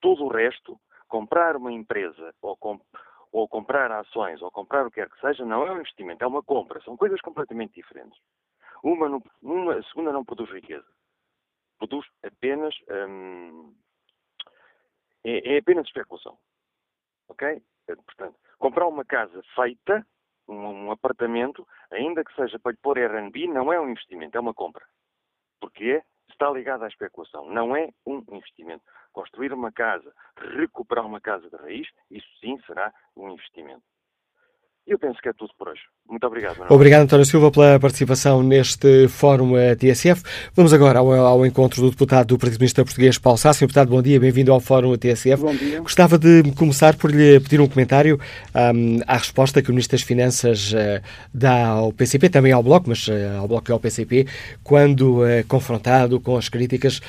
Todo 0.00 0.24
o 0.24 0.28
resto, 0.28 0.78
comprar 1.08 1.56
uma 1.56 1.72
empresa 1.72 2.34
ou, 2.42 2.56
comp 2.56 2.82
ou 3.30 3.48
comprar 3.48 3.90
ações 3.90 4.42
ou 4.42 4.50
comprar 4.50 4.86
o 4.86 4.90
que 4.90 5.00
quer 5.00 5.08
que 5.08 5.20
seja, 5.20 5.44
não 5.44 5.66
é 5.66 5.72
um 5.72 5.76
investimento, 5.76 6.22
é 6.22 6.26
uma 6.26 6.42
compra. 6.42 6.82
São 6.82 6.96
coisas 6.96 7.20
completamente 7.20 7.74
diferentes. 7.74 8.18
Uma, 8.82 9.08
não, 9.08 9.22
uma 9.40 9.74
a 9.74 9.82
segunda 9.84 10.12
não 10.12 10.24
produz 10.24 10.50
riqueza. 10.50 10.86
Produz 11.82 12.06
apenas. 12.22 12.72
Hum, 12.88 13.74
é, 15.24 15.54
é 15.54 15.58
apenas 15.58 15.86
especulação. 15.86 16.38
Ok? 17.28 17.60
Portanto, 18.06 18.38
comprar 18.56 18.86
uma 18.86 19.04
casa 19.04 19.42
feita 19.56 20.06
um, 20.46 20.54
um 20.54 20.90
apartamento, 20.92 21.66
ainda 21.90 22.24
que 22.24 22.32
seja 22.36 22.56
para 22.60 22.70
lhe 22.70 22.78
pôr 22.78 22.98
Airbnb, 22.98 23.48
não 23.48 23.72
é 23.72 23.80
um 23.80 23.90
investimento, 23.90 24.36
é 24.36 24.40
uma 24.40 24.54
compra. 24.54 24.86
Porque 25.60 26.00
está 26.30 26.48
ligado 26.50 26.84
à 26.84 26.88
especulação, 26.88 27.50
não 27.50 27.74
é 27.74 27.88
um 28.06 28.24
investimento. 28.30 28.84
Construir 29.12 29.52
uma 29.52 29.72
casa, 29.72 30.14
recuperar 30.36 31.04
uma 31.04 31.20
casa 31.20 31.50
de 31.50 31.56
raiz, 31.56 31.88
isso 32.12 32.28
sim 32.38 32.60
será 32.64 32.94
um 33.16 33.28
investimento. 33.30 33.82
Eu 34.84 34.98
penso 34.98 35.20
que 35.22 35.28
é 35.28 35.32
tudo 35.32 35.50
por 35.56 35.68
hoje. 35.68 35.80
Muito 36.10 36.26
obrigado. 36.26 36.54
Manuel. 36.58 36.74
Obrigado, 36.74 37.02
António 37.02 37.24
Silva, 37.24 37.52
pela 37.52 37.78
participação 37.78 38.42
neste 38.42 39.06
Fórum 39.06 39.56
eh, 39.56 39.76
TSF. 39.76 40.22
Vamos 40.54 40.72
agora 40.72 40.98
ao, 40.98 41.12
ao, 41.12 41.46
encontro 41.46 41.80
do 41.80 41.90
deputado 41.90 42.26
do 42.26 42.38
Partido 42.38 42.58
Comunista 42.58 42.84
Português, 42.84 43.16
Paulo 43.16 43.38
Sácio. 43.38 43.64
Deputado, 43.64 43.88
bom 43.88 44.02
dia, 44.02 44.18
bem-vindo 44.18 44.52
ao 44.52 44.58
Fórum 44.58 44.96
TSF. 44.96 45.40
Bom 45.40 45.54
dia. 45.54 45.80
Gostava 45.80 46.18
de 46.18 46.42
começar 46.56 46.96
por 46.96 47.12
lhe 47.12 47.38
pedir 47.38 47.60
um 47.60 47.68
comentário 47.68 48.18
um, 48.74 48.98
à 49.06 49.16
resposta 49.16 49.62
que 49.62 49.70
o 49.70 49.72
Ministro 49.72 49.96
das 49.96 50.04
Finanças 50.04 50.72
uh, 50.72 51.00
dá 51.32 51.68
ao 51.68 51.92
PCP, 51.92 52.28
também 52.28 52.50
ao 52.50 52.62
Bloco, 52.62 52.88
mas 52.88 53.06
uh, 53.06 53.38
ao 53.38 53.46
Bloco 53.46 53.70
e 53.70 53.72
ao 53.72 53.78
PCP, 53.78 54.26
quando 54.64 55.22
uh, 55.22 55.46
confrontado 55.46 56.18
com 56.18 56.36
as 56.36 56.48
críticas, 56.48 57.00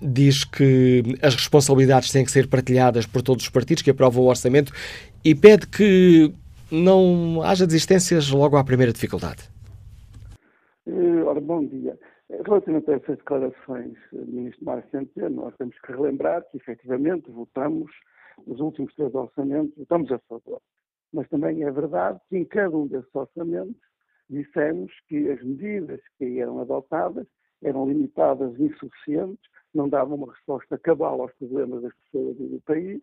diz 0.00 0.44
que 0.44 1.02
as 1.20 1.34
responsabilidades 1.34 2.10
têm 2.10 2.24
que 2.24 2.30
ser 2.30 2.46
partilhadas 2.46 3.06
por 3.06 3.22
todos 3.22 3.44
os 3.44 3.50
partidos 3.50 3.82
que 3.82 3.90
aprovam 3.90 4.22
o 4.22 4.28
orçamento 4.28 4.72
e 5.24 5.34
pede 5.34 5.66
que 5.66 6.32
não 6.70 7.42
haja 7.42 7.66
desistências 7.66 8.30
logo 8.30 8.56
à 8.56 8.64
primeira 8.64 8.92
dificuldade? 8.92 9.48
Uh, 10.86 11.24
ora, 11.26 11.40
bom 11.40 11.64
dia. 11.64 11.98
Relativamente 12.44 12.90
a 12.90 12.94
essas 12.94 13.16
declarações 13.16 13.96
do 14.12 14.26
Ministro 14.26 14.64
Mário 14.64 14.84
Centeno, 14.90 15.42
nós 15.42 15.54
temos 15.56 15.78
que 15.80 15.92
relembrar 15.92 16.44
que, 16.50 16.58
efetivamente, 16.58 17.30
votamos 17.30 17.90
nos 18.46 18.60
últimos 18.60 18.94
três 18.94 19.14
orçamentos, 19.14 19.76
votamos 19.76 20.12
a 20.12 20.18
favor. 20.20 20.60
Mas 21.12 21.28
também 21.28 21.64
é 21.64 21.70
verdade 21.70 22.20
que 22.28 22.36
em 22.36 22.44
cada 22.44 22.76
um 22.76 22.86
desses 22.86 23.14
orçamentos 23.14 23.80
dissemos 24.28 24.92
que 25.08 25.30
as 25.30 25.42
medidas 25.42 26.00
que 26.18 26.38
eram 26.38 26.60
adotadas 26.60 27.26
eram 27.62 27.88
limitadas 27.88 28.54
e 28.58 28.64
insuficientes, 28.64 29.50
não 29.74 29.88
davam 29.88 30.16
uma 30.16 30.32
resposta 30.32 30.78
cabal 30.78 31.20
aos 31.22 31.32
problemas 31.34 31.82
das 31.82 31.92
pessoas 31.94 32.36
e 32.38 32.46
do 32.46 32.60
país, 32.60 33.02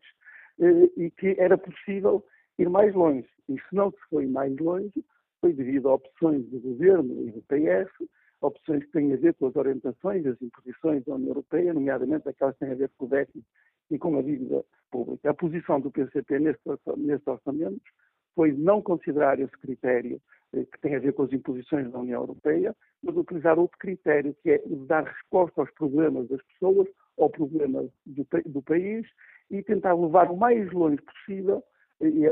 eh, 0.59 0.89
e 0.97 1.11
que 1.11 1.35
era 1.37 1.57
possível 1.57 2.23
ir 2.57 2.69
mais 2.69 2.93
longe. 2.93 3.27
E 3.49 3.53
se 3.53 3.75
não 3.75 3.91
se 3.91 3.97
foi 4.09 4.25
mais 4.25 4.55
longe, 4.57 5.03
foi 5.41 5.53
devido 5.53 5.89
a 5.89 5.95
opções 5.95 6.45
do 6.49 6.59
governo 6.59 7.27
e 7.27 7.31
do 7.31 7.41
PS, 7.43 8.09
opções 8.41 8.83
que 8.85 8.91
têm 8.91 9.13
a 9.13 9.17
ver 9.17 9.33
com 9.35 9.47
as 9.47 9.55
orientações 9.55 10.23
das 10.23 10.41
imposições 10.41 11.03
da 11.05 11.15
União 11.15 11.29
Europeia, 11.29 11.73
nomeadamente 11.73 12.27
aquelas 12.27 12.55
que 12.55 12.65
têm 12.65 12.71
a 12.71 12.75
ver 12.75 12.91
com 12.97 13.05
o 13.05 13.09
déficit 13.09 13.45
e 13.91 13.97
com 13.97 14.17
a 14.17 14.21
dívida 14.21 14.63
pública. 14.91 15.29
A 15.29 15.33
posição 15.33 15.79
do 15.79 15.91
PCP 15.91 16.39
nestes 16.39 17.27
orçamentos 17.27 17.91
foi 18.33 18.51
não 18.51 18.81
considerar 18.81 19.39
esse 19.39 19.57
critério 19.57 20.21
eh, 20.53 20.65
que 20.65 20.79
tem 20.81 20.95
a 20.95 20.99
ver 20.99 21.13
com 21.13 21.23
as 21.23 21.31
imposições 21.31 21.91
da 21.91 21.99
União 21.99 22.21
Europeia, 22.21 22.75
mas 23.01 23.15
utilizar 23.15 23.57
outro 23.57 23.77
critério, 23.77 24.35
que 24.41 24.51
é 24.51 24.61
dar 24.87 25.03
resposta 25.03 25.61
aos 25.61 25.71
problemas 25.71 26.27
das 26.27 26.41
pessoas, 26.43 26.87
ao 27.17 27.29
problema 27.29 27.85
do, 28.05 28.27
do 28.45 28.61
país, 28.61 29.07
e 29.49 29.61
tentar 29.63 29.93
levar 29.93 30.31
o 30.31 30.37
mais 30.37 30.71
longe 30.71 31.01
possível 31.01 31.63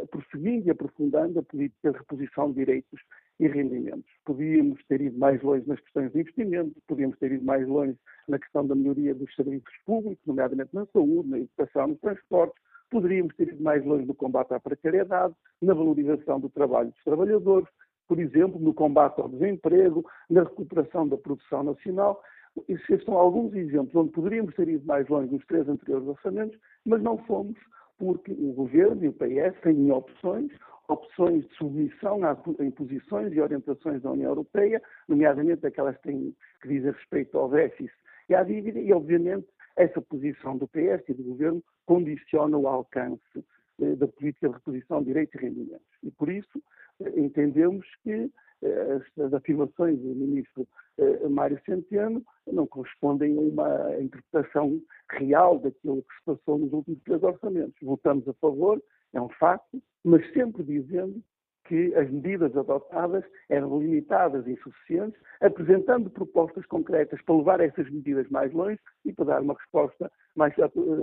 prosseguindo 0.10 0.68
e 0.68 0.72
aprofundando 0.72 1.40
a 1.40 1.44
política 1.44 1.92
de 1.92 1.98
reposição 1.98 2.50
de 2.50 2.56
direitos 2.56 3.00
e 3.40 3.48
rendimentos. 3.48 4.12
Podíamos 4.26 4.84
ter 4.86 5.02
ido 5.02 5.18
mais 5.18 5.42
longe 5.42 5.68
nas 5.68 5.80
questões 5.80 6.12
de 6.12 6.20
investimento, 6.20 6.82
podíamos 6.88 7.18
ter 7.18 7.32
ido 7.32 7.46
mais 7.46 7.68
longe 7.68 7.98
na 8.28 8.38
questão 8.38 8.66
da 8.66 8.76
melhoria 8.76 9.16
dos 9.16 9.34
serviços 9.36 9.74
públicos, 9.86 10.24
nomeadamente 10.26 10.74
na 10.74 10.86
saúde, 10.88 11.30
na 11.30 11.40
educação, 11.40 11.88
nos 11.88 12.00
transportes, 12.00 12.62
poderíamos 12.90 13.36
ter 13.36 13.48
ido 13.48 13.64
mais 13.64 13.84
longe 13.86 14.06
no 14.06 14.14
combate 14.14 14.54
à 14.54 14.60
precariedade, 14.60 15.34
na 15.62 15.74
valorização 15.74 16.40
do 16.40 16.50
trabalho 16.50 16.92
dos 16.92 17.04
trabalhadores, 17.04 17.68
por 18.08 18.20
exemplo, 18.20 18.60
no 18.60 18.74
combate 18.74 19.20
ao 19.20 19.30
desemprego, 19.30 20.06
na 20.30 20.44
recuperação 20.44 21.08
da 21.08 21.18
produção 21.18 21.64
nacional. 21.64 22.22
Estes 22.68 23.04
são 23.04 23.18
alguns 23.18 23.54
exemplos 23.56 23.96
onde 23.96 24.12
poderíamos 24.12 24.54
ter 24.54 24.68
ido 24.68 24.86
mais 24.86 25.08
longe 25.08 25.32
nos 25.32 25.44
três 25.46 25.68
anteriores 25.68 26.08
orçamentos, 26.08 26.60
mas 26.86 27.02
não 27.02 27.18
fomos 27.20 27.58
porque 27.98 28.32
o 28.32 28.54
governo 28.54 29.04
e 29.04 29.08
o 29.08 29.14
PS 29.14 29.60
têm 29.62 29.92
opções, 29.92 30.52
opções 30.88 31.48
de 31.48 31.56
submissão 31.56 32.24
às 32.24 32.38
imposições 32.60 33.34
e 33.34 33.40
orientações 33.40 34.02
da 34.02 34.12
União 34.12 34.32
Europeia, 34.32 34.82
nomeadamente 35.08 35.66
aquelas 35.66 35.96
que, 35.98 36.04
têm, 36.04 36.36
que 36.62 36.68
dizem 36.68 36.92
respeito 36.92 37.38
ao 37.38 37.50
déficit 37.50 37.94
e 38.30 38.36
à 38.36 38.44
dívida, 38.44 38.80
e 38.80 38.92
obviamente 38.94 39.48
essa 39.76 40.02
posição 40.02 40.58
do 40.58 40.68
PS 40.68 41.08
e 41.10 41.14
do 41.14 41.24
governo 41.24 41.64
condiciona 41.86 42.58
o 42.58 42.68
alcance 42.68 43.46
eh, 43.82 43.96
da 43.96 44.08
política 44.08 44.48
de 44.48 44.56
reposição 44.56 45.00
de 45.00 45.08
direitos 45.08 45.36
e 45.36 45.46
rendimentos. 45.46 45.88
E 46.04 46.12
por 46.12 46.30
isso 46.30 46.62
eh, 47.02 47.20
entendemos 47.20 47.86
que 48.04 48.32
as, 48.66 49.26
as 49.26 49.34
afirmações 49.34 50.00
do 50.00 50.16
ministro 50.16 50.68
eh, 50.98 51.28
Mário 51.28 51.60
Centeno 51.66 52.24
não 52.52 52.68
correspondem 52.68 53.38
a 53.38 53.42
uma 53.42 54.02
interpretação 54.02 54.82
real 55.12 55.60
daquilo 55.60 56.04
que 56.04 56.16
se 56.16 56.26
passou 56.26 56.58
nos 56.58 56.72
últimos 56.72 57.02
três 57.04 57.22
orçamentos. 57.24 57.76
Votamos 57.82 58.28
a 58.28 58.34
favor, 58.34 58.82
é 59.14 59.22
um 59.22 59.30
facto, 59.30 59.82
mas 60.04 60.22
sempre 60.34 60.64
dizendo 60.64 61.22
que 61.66 61.96
as 61.96 62.10
medidas 62.12 62.56
adotadas 62.58 63.24
eram 63.50 63.80
limitadas 63.80 64.46
e 64.46 64.52
insuficientes, 64.52 65.20
apresentando 65.42 66.10
propostas 66.10 66.66
concretas 66.66 67.22
para 67.22 67.36
levar 67.36 67.60
essas 67.62 67.90
medidas 67.90 68.30
mais 68.30 68.52
longe 68.52 68.80
e 69.06 69.14
para 69.14 69.26
dar 69.26 69.42
uma 69.42 69.54
resposta 69.54 70.12
mais, 70.36 70.54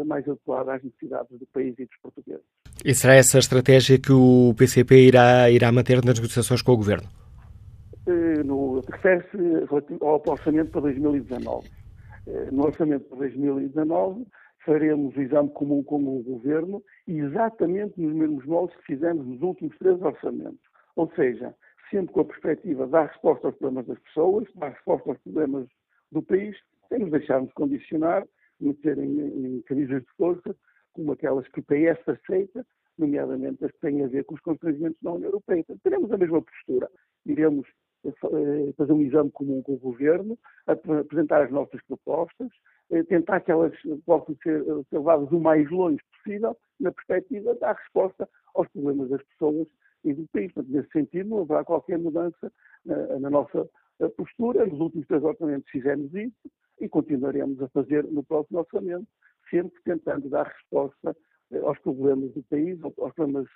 mais 0.06 0.28
adequada 0.28 0.74
às 0.74 0.82
necessidades 0.82 1.38
do 1.38 1.46
país 1.46 1.74
e 1.78 1.86
dos 1.86 1.96
portugueses. 2.02 2.44
E 2.84 2.94
será 2.94 3.14
essa 3.14 3.38
a 3.38 3.40
estratégia 3.40 3.98
que 3.98 4.12
o 4.12 4.54
PCP 4.56 5.06
irá, 5.06 5.50
irá 5.50 5.72
manter 5.72 6.04
nas 6.04 6.18
negociações 6.18 6.62
com 6.62 6.72
o 6.72 6.76
Governo? 6.76 7.08
Eh, 8.10 8.42
refere-se 8.90 9.38
ao 10.00 10.22
orçamento 10.26 10.72
para 10.72 10.80
2019. 10.80 11.68
Eh, 12.26 12.48
no 12.50 12.64
orçamento 12.64 13.04
para 13.04 13.18
2019 13.18 14.26
faremos 14.64 15.16
o 15.16 15.22
exame 15.22 15.48
comum 15.50 15.82
com 15.84 15.96
o 15.96 16.22
Governo 16.22 16.82
exatamente 17.06 18.00
nos 18.00 18.12
mesmos 18.12 18.44
moldes 18.44 18.76
que 18.78 18.94
fizemos 18.94 19.24
nos 19.26 19.40
últimos 19.40 19.78
três 19.78 20.00
orçamentos. 20.02 20.60
Ou 20.96 21.10
seja, 21.14 21.54
sempre 21.88 22.12
com 22.12 22.20
a 22.20 22.24
perspectiva 22.24 22.84
de 22.84 22.92
dar 22.92 23.06
resposta 23.06 23.46
aos 23.46 23.56
problemas 23.56 23.86
das 23.86 23.98
pessoas, 24.00 24.48
dar 24.56 24.70
resposta 24.70 25.10
aos 25.10 25.18
problemas 25.20 25.68
do 26.10 26.20
país, 26.20 26.56
sem 26.88 26.98
nos 26.98 27.12
deixarmos 27.12 27.52
condicionar, 27.52 28.26
meter 28.60 28.98
em, 28.98 29.56
em 29.56 29.62
camisas 29.62 30.02
de 30.02 30.10
força, 30.16 30.54
como 30.92 31.12
aquelas 31.12 31.46
que 31.48 31.60
o 31.60 31.62
PS 31.62 32.08
aceita, 32.08 32.66
nomeadamente 32.98 33.64
as 33.64 33.70
que 33.70 33.80
têm 33.80 34.04
a 34.04 34.08
ver 34.08 34.24
com 34.24 34.34
os 34.34 34.40
constrangimentos 34.40 35.00
da 35.00 35.12
União 35.12 35.28
Europeia. 35.28 35.60
Então, 35.60 35.78
teremos 35.78 36.12
a 36.12 36.18
mesma 36.18 36.42
postura. 36.42 36.90
Iremos 37.24 37.66
fazer 38.76 38.92
um 38.92 39.02
exame 39.02 39.30
comum 39.30 39.62
com 39.62 39.74
o 39.74 39.78
Governo, 39.78 40.38
apresentar 40.66 41.42
as 41.42 41.50
nossas 41.50 41.80
propostas, 41.86 42.48
eh, 42.90 43.02
tentar 43.04 43.40
que 43.40 43.52
elas 43.52 43.72
possam 44.06 44.36
ser, 44.42 44.62
eh, 44.62 44.84
levadas 44.92 45.30
o 45.30 45.38
mais 45.38 45.70
longe 45.70 46.00
possível, 46.16 46.56
na 46.78 46.90
perspectiva 46.90 47.54
dar 47.56 47.74
resposta 47.74 48.28
aos 48.54 48.68
problemas 48.68 49.10
das 49.10 49.22
pessoas 49.24 49.66
e 50.04 50.14
do 50.14 50.26
país. 50.28 50.52
Portanto, 50.52 50.72
nesse 50.72 50.90
sentido, 50.90 51.28
não 51.28 51.42
haverá 51.42 51.64
qualquer 51.64 51.98
mudança 51.98 52.52
na, 52.84 53.18
na 53.18 53.30
nossa 53.30 53.68
postura. 54.16 54.66
Nos 54.66 54.80
últimos 54.80 55.06
três 55.06 55.22
orçamentos 55.22 55.70
fizemos 55.70 56.12
isso 56.14 56.50
e 56.80 56.88
continuaremos 56.88 57.60
a 57.62 57.68
fazer 57.68 58.04
no 58.04 58.24
próximo 58.24 58.60
orçamento, 58.60 59.06
sempre 59.50 59.78
tentando 59.84 60.30
dar 60.30 60.46
resposta 60.46 61.14
aos 61.62 61.78
problemas 61.80 62.32
do 62.32 62.42
país, 62.44 62.78
aos 62.82 63.14
problemas 63.14 63.46
eh, 63.46 63.50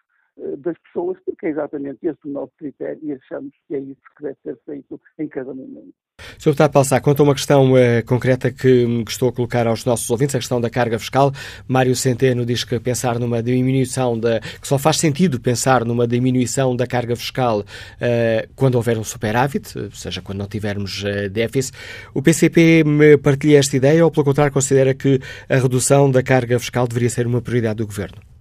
das 0.59 0.77
pessoas, 0.79 1.17
porque 1.25 1.47
é 1.47 1.51
exatamente 1.51 1.99
esse 2.03 2.19
o 2.25 2.29
nosso 2.29 2.53
critério 2.59 2.99
e 3.03 3.13
achamos 3.13 3.53
que 3.69 3.75
é 3.75 3.79
isso 3.79 4.01
que 4.17 4.25
deve 4.25 4.37
ser 4.43 4.59
feito 4.67 5.01
em 5.19 5.29
cada 5.29 5.55
momento. 5.55 5.95
Sr. 6.39 6.51
Deputado 6.51 6.73
Paulo 6.73 7.03
quanto 7.03 7.21
a 7.21 7.23
uma 7.25 7.35
questão 7.35 7.73
uh, 7.73 8.05
concreta 8.07 8.51
que 8.51 8.87
me 8.87 9.05
gostou 9.05 9.33
colocar 9.33 9.67
aos 9.67 9.85
nossos 9.85 10.09
ouvintes, 10.11 10.35
a 10.35 10.39
questão 10.39 10.61
da 10.61 10.71
carga 10.71 10.99
fiscal, 10.99 11.33
Mário 11.67 11.95
Centeno 11.95 12.45
diz 12.45 12.65
que 12.65 12.79
pensar 12.79 13.19
numa 13.19 13.43
diminuição 13.43 14.19
da. 14.19 14.41
que 14.41 14.67
só 14.67 14.79
faz 14.79 14.99
sentido 14.99 15.41
pensar 15.41 15.85
numa 15.85 16.07
diminuição 16.07 16.75
da 16.77 16.87
carga 16.87 17.17
fiscal 17.17 17.61
uh, 17.61 18.49
quando 18.55 18.77
houver 18.77 18.99
um 18.99 19.05
superávit, 19.05 19.79
ou 19.79 19.91
seja, 19.93 20.21
quando 20.21 20.39
não 20.39 20.47
tivermos 20.47 21.03
uh, 21.03 21.29
déficit. 21.31 21.77
O 22.13 22.23
PCP 22.23 22.85
me 22.85 23.17
partilha 23.17 23.59
esta 23.59 23.77
ideia 23.77 24.05
ou, 24.05 24.11
pelo 24.11 24.25
contrário, 24.25 24.53
considera 24.53 24.95
que 24.95 25.21
a 25.49 25.57
redução 25.57 26.11
da 26.11 26.23
carga 26.23 26.59
fiscal 26.59 26.87
deveria 26.87 27.11
ser 27.11 27.27
uma 27.27 27.41
prioridade 27.41 27.77
do 27.77 27.87
Governo? 27.87 28.34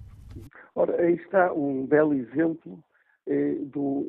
Aí 1.04 1.16
está 1.16 1.54
um 1.54 1.86
belo 1.86 2.14
exemplo 2.14 2.84
eh, 3.28 3.56
do, 3.62 4.06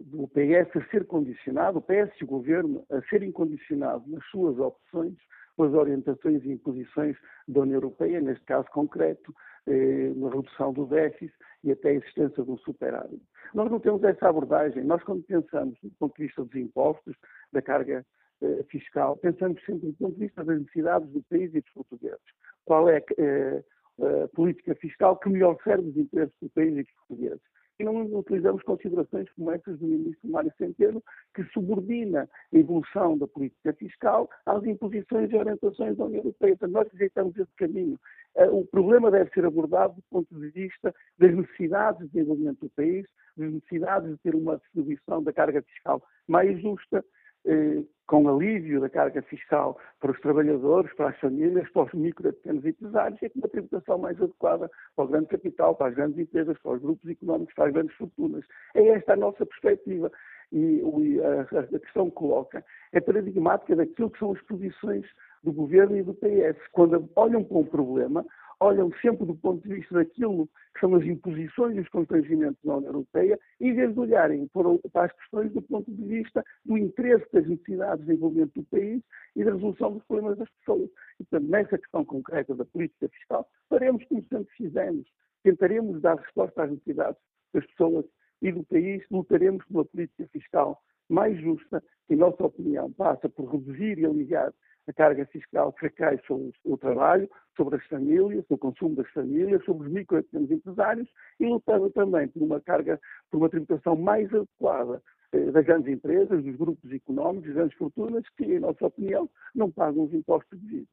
do 0.00 0.28
PS 0.28 0.76
a 0.76 0.90
ser 0.90 1.06
condicionado, 1.06 1.78
o 1.78 1.82
PS 1.82 2.18
e 2.20 2.24
o 2.24 2.26
Governo 2.26 2.84
a 2.90 3.02
serem 3.02 3.30
condicionados 3.30 4.06
nas 4.08 4.24
suas 4.26 4.58
opções 4.58 5.14
pelas 5.56 5.72
orientações 5.74 6.44
e 6.44 6.52
imposições 6.52 7.16
da 7.48 7.60
União 7.60 7.76
Europeia, 7.76 8.20
neste 8.20 8.44
caso 8.44 8.68
concreto, 8.70 9.34
eh, 9.66 10.12
na 10.14 10.28
redução 10.28 10.72
do 10.72 10.86
déficit 10.86 11.34
e 11.64 11.72
até 11.72 11.90
a 11.90 11.94
existência 11.94 12.44
de 12.44 12.50
um 12.50 12.58
superávit. 12.58 13.22
Nós 13.54 13.70
não 13.70 13.80
temos 13.80 14.02
essa 14.04 14.28
abordagem. 14.28 14.84
Nós, 14.84 15.02
quando 15.02 15.22
pensamos 15.22 15.78
do 15.82 15.90
ponto 15.98 16.16
de 16.16 16.26
vista 16.26 16.44
dos 16.44 16.54
impostos, 16.54 17.16
da 17.52 17.62
carga 17.62 18.04
eh, 18.42 18.64
fiscal, 18.68 19.16
pensamos 19.16 19.62
sempre 19.64 19.88
do 19.88 19.94
ponto 19.94 20.14
de 20.14 20.26
vista 20.26 20.44
das 20.44 20.58
necessidades 20.60 21.08
do 21.10 21.22
país 21.24 21.54
e 21.54 21.60
dos 21.60 21.72
portugueses. 21.72 22.20
Qual 22.64 22.88
é 22.88 23.02
eh, 23.18 23.64
uh, 23.98 24.28
política 24.34 24.74
fiscal 24.74 25.16
que 25.16 25.28
melhor 25.28 25.56
serve 25.62 25.88
os 25.88 25.96
interesses 25.96 26.34
do 26.40 26.48
país 26.50 26.76
e 26.76 26.82
dos 26.82 26.92
portugueses. 26.92 27.42
E 27.78 27.84
não 27.84 28.04
utilizamos 28.18 28.62
considerações 28.62 29.30
como 29.32 29.50
essas 29.50 29.78
do 29.78 29.86
ministro 29.86 30.30
Mário 30.30 30.50
Centeno, 30.56 31.02
que 31.34 31.44
subordina 31.52 32.22
a 32.22 32.56
evolução 32.56 33.18
da 33.18 33.26
política 33.28 33.74
fiscal 33.74 34.30
às 34.46 34.64
imposições 34.64 35.30
e 35.30 35.36
orientações 35.36 35.96
da 35.96 36.04
União 36.06 36.20
Europeia. 36.20 36.52
Então, 36.52 36.70
nós 36.70 36.88
rejeitamos 36.90 37.36
esse 37.36 37.54
caminho. 37.56 37.98
Uh, 38.34 38.60
o 38.60 38.66
problema 38.66 39.10
deve 39.10 39.30
ser 39.30 39.44
abordado 39.44 39.94
do 39.94 40.02
ponto 40.10 40.34
de 40.34 40.48
vista 40.50 40.94
das 41.18 41.34
necessidades 41.34 42.00
de 42.00 42.12
desenvolvimento 42.14 42.60
do 42.60 42.70
país, 42.70 43.06
das 43.36 43.52
necessidades 43.52 44.10
de 44.10 44.18
ter 44.18 44.34
uma 44.34 44.56
distribuição 44.56 45.22
da 45.22 45.32
carga 45.32 45.60
fiscal 45.62 46.02
mais 46.26 46.58
justa, 46.60 47.04
eh, 47.46 47.82
com 48.06 48.28
alívio 48.28 48.80
da 48.80 48.88
carga 48.88 49.20
fiscal 49.22 49.78
para 50.00 50.12
os 50.12 50.20
trabalhadores, 50.20 50.92
para 50.94 51.10
as 51.10 51.18
famílias, 51.18 51.68
para 51.70 51.82
os 51.82 51.92
micro 51.92 52.28
e 52.28 52.32
pequenos 52.32 52.64
empresários 52.64 53.20
e 53.22 53.28
com 53.28 53.40
uma 53.40 53.48
tributação 53.48 53.98
mais 53.98 54.20
adequada 54.20 54.70
para 54.94 55.04
o 55.04 55.08
grande 55.08 55.26
capital, 55.26 55.74
para 55.74 55.88
as 55.88 55.94
grandes 55.94 56.18
empresas, 56.18 56.58
para 56.60 56.72
os 56.72 56.82
grupos 56.82 57.10
económicos, 57.10 57.54
para 57.54 57.66
as 57.66 57.72
grandes 57.72 57.96
fortunas. 57.96 58.44
É 58.74 58.88
esta 58.88 59.14
a 59.14 59.16
nossa 59.16 59.44
perspectiva. 59.44 60.10
E 60.52 60.80
a, 61.20 61.58
a 61.58 61.80
questão 61.80 62.08
que 62.08 62.14
coloca 62.14 62.64
é 62.92 63.00
paradigmática 63.00 63.74
daquilo 63.74 64.10
que 64.10 64.18
são 64.20 64.32
as 64.32 64.40
posições 64.42 65.04
do 65.42 65.52
governo 65.52 65.96
e 65.96 66.02
do 66.04 66.14
PS. 66.14 66.56
Quando 66.70 67.10
olham 67.16 67.42
para 67.42 67.58
um 67.58 67.64
problema, 67.64 68.24
olham 68.60 68.90
sempre 69.02 69.26
do 69.26 69.34
ponto 69.34 69.66
de 69.66 69.74
vista 69.74 69.94
daquilo 69.94 70.48
que 70.74 70.80
são 70.80 70.94
as 70.94 71.04
imposições 71.04 71.76
e 71.76 71.80
os 71.80 71.88
constrangimentos 71.88 72.62
da 72.64 72.76
União 72.76 72.90
Europeia, 72.90 73.38
em 73.60 73.74
vez 73.74 73.92
de 73.92 74.00
olharem 74.00 74.48
para, 74.48 75.04
as 75.04 75.12
questões 75.12 75.52
do 75.52 75.62
ponto 75.62 75.90
de 75.90 76.02
vista 76.04 76.44
do 76.64 76.78
interesse 76.78 77.26
das 77.32 77.46
necessidades 77.46 78.00
de 78.00 78.06
desenvolvimento 78.06 78.54
do 78.54 78.64
país 78.64 79.02
e 79.34 79.44
da 79.44 79.52
resolução 79.52 79.92
dos 79.92 80.04
problemas 80.04 80.38
das 80.38 80.50
pessoas. 80.60 80.90
E, 81.20 81.24
portanto, 81.24 81.50
nessa 81.50 81.78
questão 81.78 82.04
concreta 82.04 82.54
da 82.54 82.64
política 82.64 83.08
fiscal, 83.08 83.48
faremos 83.68 84.04
como 84.04 84.22
sempre 84.28 84.52
fizemos. 84.56 85.06
Tentaremos 85.42 86.00
dar 86.00 86.16
resposta 86.16 86.64
às 86.64 86.70
necessidades 86.70 87.20
das 87.52 87.66
pessoas 87.66 88.04
e 88.42 88.52
do 88.52 88.64
país, 88.64 89.02
lutaremos 89.10 89.64
uma 89.70 89.84
política 89.84 90.26
fiscal 90.32 90.82
mais 91.08 91.38
justa, 91.40 91.82
que, 92.06 92.14
em 92.14 92.18
nossa 92.18 92.44
opinião, 92.44 92.92
passa 92.92 93.28
por 93.28 93.50
reduzir 93.50 93.98
e 93.98 94.04
aliviar 94.04 94.52
a 94.88 94.92
carga 94.92 95.26
fiscal 95.26 95.72
que 95.72 95.86
recai 95.86 96.18
sobre 96.26 96.52
o 96.64 96.76
trabalho, 96.76 97.28
sobre 97.56 97.76
as 97.76 97.86
famílias, 97.86 98.46
sobre 98.46 98.54
o 98.54 98.58
consumo 98.58 98.96
das 98.96 99.08
famílias, 99.10 99.64
sobre 99.64 99.86
os 99.86 99.92
micro 99.92 100.18
e 100.18 100.54
empresários 100.54 101.08
e 101.40 101.46
lutando 101.46 101.90
também 101.90 102.28
por 102.28 102.42
uma 102.42 102.60
carga, 102.60 103.00
por 103.30 103.38
uma 103.38 103.48
tributação 103.48 103.96
mais 103.96 104.32
adequada 104.32 105.02
eh, 105.32 105.50
das 105.50 105.64
grandes 105.64 105.92
empresas, 105.92 106.42
dos 106.42 106.56
grupos 106.56 106.92
económicos, 106.92 107.46
das 107.46 107.54
grandes 107.56 107.76
fortunas, 107.76 108.24
que, 108.36 108.44
em 108.44 108.60
nossa 108.60 108.86
opinião, 108.86 109.28
não 109.54 109.70
pagam 109.70 110.04
os 110.04 110.14
impostos 110.14 110.58
devidos. 110.60 110.88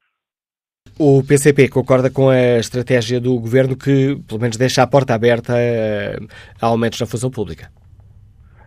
O 1.00 1.24
PCP 1.24 1.70
concorda 1.70 2.12
com 2.12 2.30
a 2.30 2.60
estratégia 2.60 3.20
do 3.20 3.40
governo 3.40 3.76
que, 3.76 4.16
pelo 4.28 4.40
menos, 4.40 4.58
deixa 4.58 4.84
a 4.84 4.88
porta 4.88 5.14
aberta 5.14 5.54
eh, 5.58 6.18
a 6.62 6.68
aumentos 6.68 7.00
na 7.00 7.08
função 7.08 7.32
pública? 7.32 7.72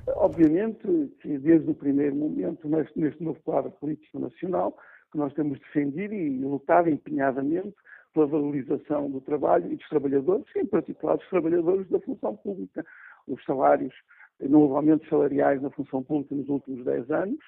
Obviamente 0.09 0.87
que, 1.21 1.39
desde 1.39 1.71
o 1.71 1.75
primeiro 1.75 2.17
momento, 2.17 2.69
neste 2.97 3.23
novo 3.23 3.39
quadro 3.45 3.71
político 3.73 4.19
nacional, 4.19 4.77
que 5.11 5.19
nós 5.19 5.33
temos 5.35 5.59
defendido 5.61 6.15
e 6.15 6.39
lutado 6.39 6.89
empenhadamente 6.89 7.75
pela 8.13 8.27
valorização 8.27 9.11
do 9.11 9.21
trabalho 9.21 9.71
e 9.71 9.77
dos 9.77 9.89
trabalhadores, 9.89 10.47
em 10.57 10.65
particular 10.65 11.17
dos 11.17 11.29
trabalhadores 11.29 11.89
da 11.91 12.01
função 12.01 12.35
pública. 12.37 12.85
Os 13.29 13.45
salários, 13.45 13.95
não 14.41 14.61
houve 14.63 14.77
aumentos 14.77 15.09
salariais 15.09 15.61
na 15.61 15.71
função 15.71 16.03
pública 16.03 16.35
nos 16.35 16.49
últimos 16.49 16.85
10 16.85 17.11
anos, 17.11 17.39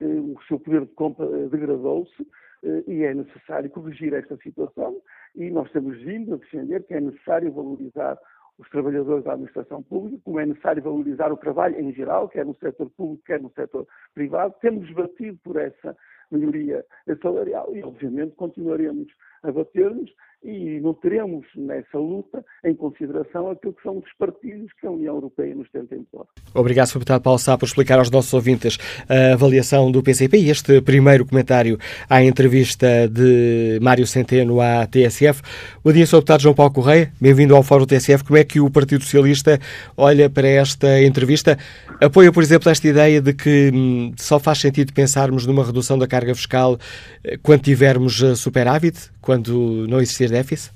eh, 0.00 0.06
o 0.06 0.36
seu 0.46 0.60
poder 0.60 0.82
de 0.82 0.92
compra 0.94 1.26
eh, 1.26 1.48
degradou-se 1.48 2.26
eh, 2.62 2.84
e 2.86 3.02
é 3.04 3.14
necessário 3.14 3.70
corrigir 3.70 4.12
esta 4.12 4.36
situação 4.36 5.00
e 5.34 5.50
nós 5.50 5.70
temos 5.72 5.96
vindo 6.02 6.34
a 6.34 6.36
defender 6.36 6.84
que 6.84 6.94
é 6.94 7.00
necessário 7.00 7.52
valorizar 7.52 8.18
os 8.58 8.68
trabalhadores 8.70 9.24
da 9.24 9.32
administração 9.32 9.82
pública, 9.82 10.20
como 10.24 10.40
é 10.40 10.46
necessário 10.46 10.82
valorizar 10.82 11.32
o 11.32 11.36
trabalho 11.36 11.80
em 11.80 11.92
geral, 11.92 12.28
quer 12.28 12.44
no 12.44 12.54
setor 12.56 12.90
público, 12.90 13.24
quer 13.24 13.40
no 13.40 13.50
setor 13.52 13.86
privado. 14.12 14.54
Temos 14.60 14.90
batido 14.92 15.38
por 15.44 15.56
essa 15.56 15.96
melhoria 16.30 16.84
salarial 17.22 17.74
e, 17.74 17.82
obviamente, 17.82 18.34
continuaremos 18.36 19.08
a 19.42 19.52
bater-nos 19.52 20.10
e 20.42 20.80
não 20.80 20.94
teremos 20.94 21.44
nessa 21.56 21.98
luta 21.98 22.44
em 22.64 22.74
consideração 22.74 23.50
aquilo 23.50 23.72
que 23.72 23.82
são 23.82 23.98
os 23.98 24.12
partidos 24.18 24.70
que 24.80 24.86
a 24.86 24.90
União 24.90 25.16
Europeia 25.16 25.54
nos 25.54 25.68
tenta 25.70 25.94
impor. 25.94 26.26
Obrigado, 26.54 26.86
Sr. 26.86 26.94
Deputado 26.94 27.22
Paulo 27.22 27.38
Sá, 27.38 27.58
por 27.58 27.66
explicar 27.66 27.98
aos 27.98 28.10
nossos 28.10 28.32
ouvintes 28.32 28.78
a 29.08 29.34
avaliação 29.34 29.90
do 29.90 30.02
PCP 30.02 30.38
e 30.38 30.50
este 30.50 30.80
primeiro 30.80 31.26
comentário 31.26 31.78
à 32.08 32.22
entrevista 32.22 33.08
de 33.08 33.78
Mário 33.82 34.06
Centeno 34.06 34.60
à 34.60 34.86
TSF. 34.86 35.42
Bom 35.82 35.92
dia, 35.92 36.06
Sr. 36.06 36.16
Deputado 36.16 36.42
João 36.42 36.54
Paulo 36.54 36.72
Correia, 36.72 37.12
bem-vindo 37.20 37.56
ao 37.56 37.62
Fórum 37.62 37.86
TSF. 37.86 38.24
Como 38.24 38.38
é 38.38 38.44
que 38.44 38.60
o 38.60 38.70
Partido 38.70 39.02
Socialista 39.02 39.58
olha 39.96 40.30
para 40.30 40.48
esta 40.48 41.02
entrevista? 41.02 41.58
Apoia, 42.00 42.30
por 42.30 42.42
exemplo, 42.42 42.70
esta 42.70 42.86
ideia 42.86 43.20
de 43.20 43.34
que 43.34 43.72
hum, 43.74 44.12
só 44.16 44.38
faz 44.38 44.58
sentido 44.58 44.92
pensarmos 44.92 45.46
numa 45.46 45.64
redução 45.64 45.98
da 45.98 46.06
carga 46.06 46.34
fiscal 46.34 46.78
eh, 47.24 47.38
quando 47.42 47.62
tivermos 47.62 48.22
eh, 48.22 48.36
superávit, 48.36 49.10
quando 49.28 49.86
não 49.86 49.98
existir 50.00 50.30
déficit? 50.30 50.74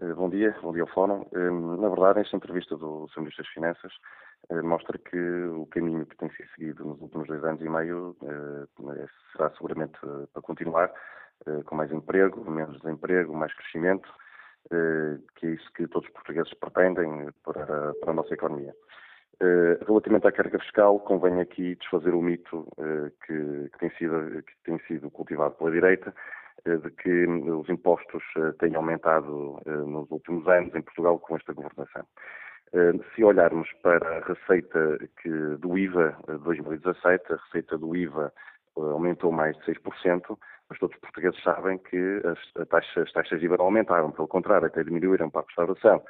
Eh, 0.00 0.14
bom 0.14 0.30
dia, 0.30 0.54
bom 0.62 0.72
dia 0.72 0.82
ao 0.82 0.88
Fórum. 0.88 1.26
Na 1.80 1.88
verdade, 1.88 2.20
esta 2.20 2.36
entrevista 2.36 2.76
do 2.76 3.08
Sr. 3.08 3.22
Ministro 3.22 3.42
das 3.42 3.52
Finanças 3.52 3.92
mostra 4.62 4.96
que 4.96 5.18
o 5.18 5.66
caminho 5.66 6.06
que 6.06 6.16
tem 6.16 6.30
sido 6.30 6.48
seguido 6.54 6.84
nos 6.84 7.00
últimos 7.00 7.26
dois 7.26 7.42
anos 7.42 7.60
e 7.60 7.68
meio 7.68 8.16
será 9.32 9.50
seguramente 9.50 9.98
para 10.32 10.42
continuar, 10.42 10.92
com 11.64 11.74
mais 11.74 11.90
emprego, 11.90 12.48
menos 12.48 12.80
desemprego, 12.80 13.34
mais 13.34 13.52
crescimento, 13.52 14.08
que 15.34 15.46
é 15.46 15.50
isso 15.50 15.68
que 15.72 15.88
todos 15.88 16.06
os 16.08 16.14
portugueses 16.14 16.54
pretendem 16.54 17.30
para, 17.42 17.94
para 17.94 18.10
a 18.12 18.14
nossa 18.14 18.32
economia. 18.32 18.72
Relativamente 19.88 20.28
à 20.28 20.30
carga 20.30 20.60
fiscal, 20.60 21.00
convém 21.00 21.40
aqui 21.40 21.74
desfazer 21.74 22.14
o 22.14 22.22
mito 22.22 22.64
que, 23.26 23.70
tem 23.80 23.90
sido, 23.98 24.40
que, 24.44 24.52
tem 24.64 24.78
sido, 24.86 25.10
cultivado 25.10 25.56
pela 25.56 25.72
direita, 25.72 26.14
de 26.64 26.90
que 26.90 27.26
os 27.26 27.68
impostos 27.68 28.22
têm 28.58 28.74
aumentado 28.74 29.60
nos 29.66 30.10
últimos 30.10 30.46
anos 30.48 30.74
em 30.74 30.82
Portugal 30.82 31.18
com 31.18 31.36
esta 31.36 31.52
governação. 31.52 32.04
se 33.14 33.24
olharmos 33.24 33.68
para 33.82 34.18
a 34.18 34.20
receita 34.20 34.98
que, 35.22 35.30
do 35.58 35.78
IVA 35.78 36.16
de 36.26 36.38
2017, 36.38 37.32
a 37.32 37.36
receita 37.36 37.78
do 37.78 37.94
IVA 37.96 38.32
aumentou 38.76 39.32
mais 39.32 39.56
de 39.58 39.72
6%, 39.72 40.38
mas 40.68 40.78
todos 40.78 40.94
os 40.94 41.00
portugueses 41.00 41.42
sabem 41.42 41.78
que 41.78 42.22
as, 42.24 42.68
taxas, 42.68 43.04
as 43.04 43.12
taxas 43.12 43.40
de 43.40 43.46
IVA 43.46 43.56
aumentaram, 43.58 44.10
pelo 44.10 44.28
contrário, 44.28 44.66
até 44.66 44.84
diminuíram 44.84 45.30
para 45.30 45.40
a 45.40 45.44
restauração. 45.44 46.02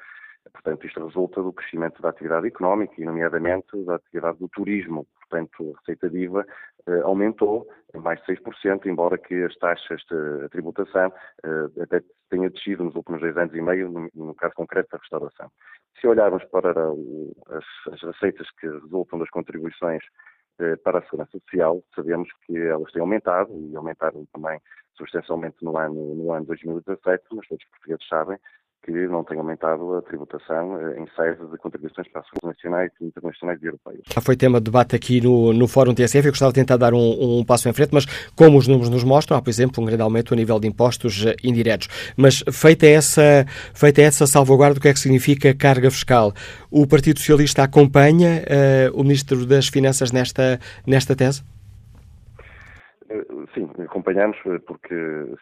Portanto, 0.52 0.86
isto 0.86 1.04
resulta 1.04 1.42
do 1.42 1.52
crescimento 1.52 2.00
da 2.00 2.08
atividade 2.08 2.46
económica 2.46 2.94
e, 2.98 3.04
nomeadamente, 3.04 3.76
da 3.84 3.96
atividade 3.96 4.38
do 4.38 4.48
turismo. 4.48 5.06
Portanto, 5.20 5.74
a 5.74 5.78
receita 5.80 6.08
de 6.08 6.18
IVA 6.20 6.40
eh, 6.40 6.77
aumentou 7.04 7.68
em 7.94 7.98
mais 7.98 8.20
de 8.20 8.36
6%, 8.36 8.86
embora 8.86 9.16
que 9.16 9.34
as 9.44 9.56
taxas 9.56 10.00
de 10.10 10.48
tributação 10.50 11.12
eh, 11.42 11.82
até 11.82 12.02
tenha 12.28 12.50
descido 12.50 12.84
nos 12.84 12.94
últimos 12.94 13.20
dois 13.20 13.36
anos 13.36 13.54
e 13.54 13.62
meio, 13.62 14.10
no, 14.14 14.34
caso 14.34 14.54
concreto 14.54 14.90
da 14.92 14.98
restauração. 14.98 15.50
Se 16.00 16.06
olharmos 16.06 16.44
para 16.44 16.70
as, 16.70 17.64
as 17.92 18.02
receitas 18.02 18.46
que 18.60 18.68
resultam 18.68 19.18
das 19.18 19.30
contribuições 19.30 20.02
eh, 20.58 20.76
para 20.76 20.98
a 20.98 21.02
segurança 21.02 21.38
social, 21.38 21.82
sabemos 21.94 22.28
que 22.46 22.58
elas 22.58 22.92
têm 22.92 23.00
aumentado 23.00 23.50
e 23.54 23.74
aumentaram 23.74 24.26
também 24.32 24.60
substancialmente 24.94 25.56
no 25.62 25.76
ano, 25.78 26.14
no 26.14 26.32
ano 26.32 26.44
2017, 26.46 27.24
mas 27.32 27.46
todos 27.48 27.64
os 27.64 27.70
portugueses 27.70 28.06
sabem 28.06 28.38
que 28.88 29.06
não 29.06 29.22
tem 29.22 29.38
aumentado 29.38 29.96
a 29.96 30.02
tributação 30.02 30.80
eh, 30.80 30.98
em 30.98 31.06
sede 31.14 31.46
de 31.50 31.58
contribuições 31.58 32.08
para 32.08 32.22
assuntos 32.22 32.42
nacionais, 32.42 32.90
internacionais 33.02 33.62
e 33.62 33.66
europeias. 33.66 34.00
Já 34.10 34.20
foi 34.22 34.34
tema 34.34 34.58
de 34.58 34.64
debate 34.64 34.96
aqui 34.96 35.20
no, 35.20 35.52
no 35.52 35.68
Fórum 35.68 35.92
TSF. 35.92 36.26
Eu 36.26 36.32
gostava 36.32 36.52
de 36.52 36.54
tentar 36.54 36.78
dar 36.78 36.94
um, 36.94 37.38
um, 37.38 37.44
passo 37.44 37.68
em 37.68 37.72
frente, 37.74 37.90
mas 37.92 38.06
como 38.34 38.56
os 38.56 38.66
números 38.66 38.88
nos 38.88 39.04
mostram, 39.04 39.36
há, 39.36 39.42
por 39.42 39.50
exemplo, 39.50 39.82
um 39.82 39.86
grande 39.86 40.00
aumento 40.00 40.32
a 40.32 40.36
nível 40.36 40.58
de 40.58 40.66
impostos 40.66 41.26
eh, 41.26 41.36
indiretos. 41.44 41.88
Mas 42.16 42.42
feita 42.50 42.86
essa, 42.86 43.44
feita 43.74 44.00
essa 44.00 44.26
salvaguarda, 44.26 44.78
o 44.78 44.80
que 44.80 44.88
é 44.88 44.94
que 44.94 45.00
significa 45.00 45.54
carga 45.54 45.90
fiscal? 45.90 46.32
O 46.70 46.86
Partido 46.86 47.18
Socialista 47.18 47.62
acompanha 47.62 48.42
uh, 48.94 48.98
o 48.98 49.02
Ministro 49.02 49.44
das 49.44 49.68
Finanças 49.68 50.12
nesta, 50.12 50.58
nesta 50.86 51.14
tese? 51.14 51.42
Sim, 53.54 53.70
acompanhamos 53.82 54.36
eh, 54.44 54.58
porque 54.66 54.94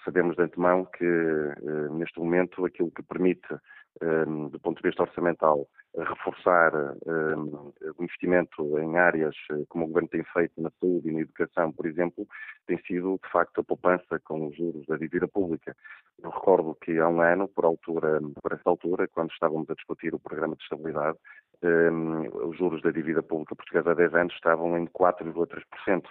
sabemos 0.04 0.36
de 0.36 0.42
antemão 0.42 0.84
que 0.84 1.04
eh, 1.04 1.88
neste 1.90 2.20
momento 2.20 2.64
aquilo 2.64 2.92
que 2.92 3.02
permite, 3.02 3.52
eh, 4.00 4.24
do 4.24 4.60
ponto 4.60 4.80
de 4.80 4.88
vista 4.88 5.02
orçamental, 5.02 5.66
reforçar 5.96 6.72
o 6.76 8.04
investimento 8.04 8.78
em 8.78 8.98
áreas 8.98 9.34
como 9.70 9.84
o 9.84 9.88
Governo 9.88 10.10
tem 10.10 10.22
feito 10.24 10.60
na 10.60 10.70
saúde 10.78 11.08
e 11.08 11.12
na 11.12 11.20
educação, 11.22 11.72
por 11.72 11.86
exemplo, 11.86 12.26
tem 12.66 12.78
sido 12.82 13.18
de 13.24 13.30
facto 13.32 13.62
a 13.62 13.64
poupança 13.64 14.20
com 14.22 14.46
os 14.46 14.54
juros 14.54 14.86
da 14.86 14.98
dívida 14.98 15.26
pública. 15.26 15.74
Eu 16.22 16.28
recordo 16.28 16.76
que 16.84 16.98
há 16.98 17.08
um 17.08 17.22
ano, 17.22 17.48
por, 17.48 17.64
altura, 17.64 18.20
por 18.42 18.52
essa 18.52 18.68
altura, 18.68 19.08
quando 19.08 19.30
estávamos 19.30 19.70
a 19.70 19.74
discutir 19.74 20.14
o 20.14 20.20
programa 20.20 20.54
de 20.54 20.62
estabilidade, 20.64 21.16
os 22.44 22.56
juros 22.58 22.82
da 22.82 22.90
dívida 22.90 23.22
pública 23.22 23.56
portuguesa 23.56 23.92
há 23.92 23.94
10 23.94 24.14
anos 24.14 24.34
estavam 24.34 24.76
em 24.76 24.86
4,3%. 24.88 26.04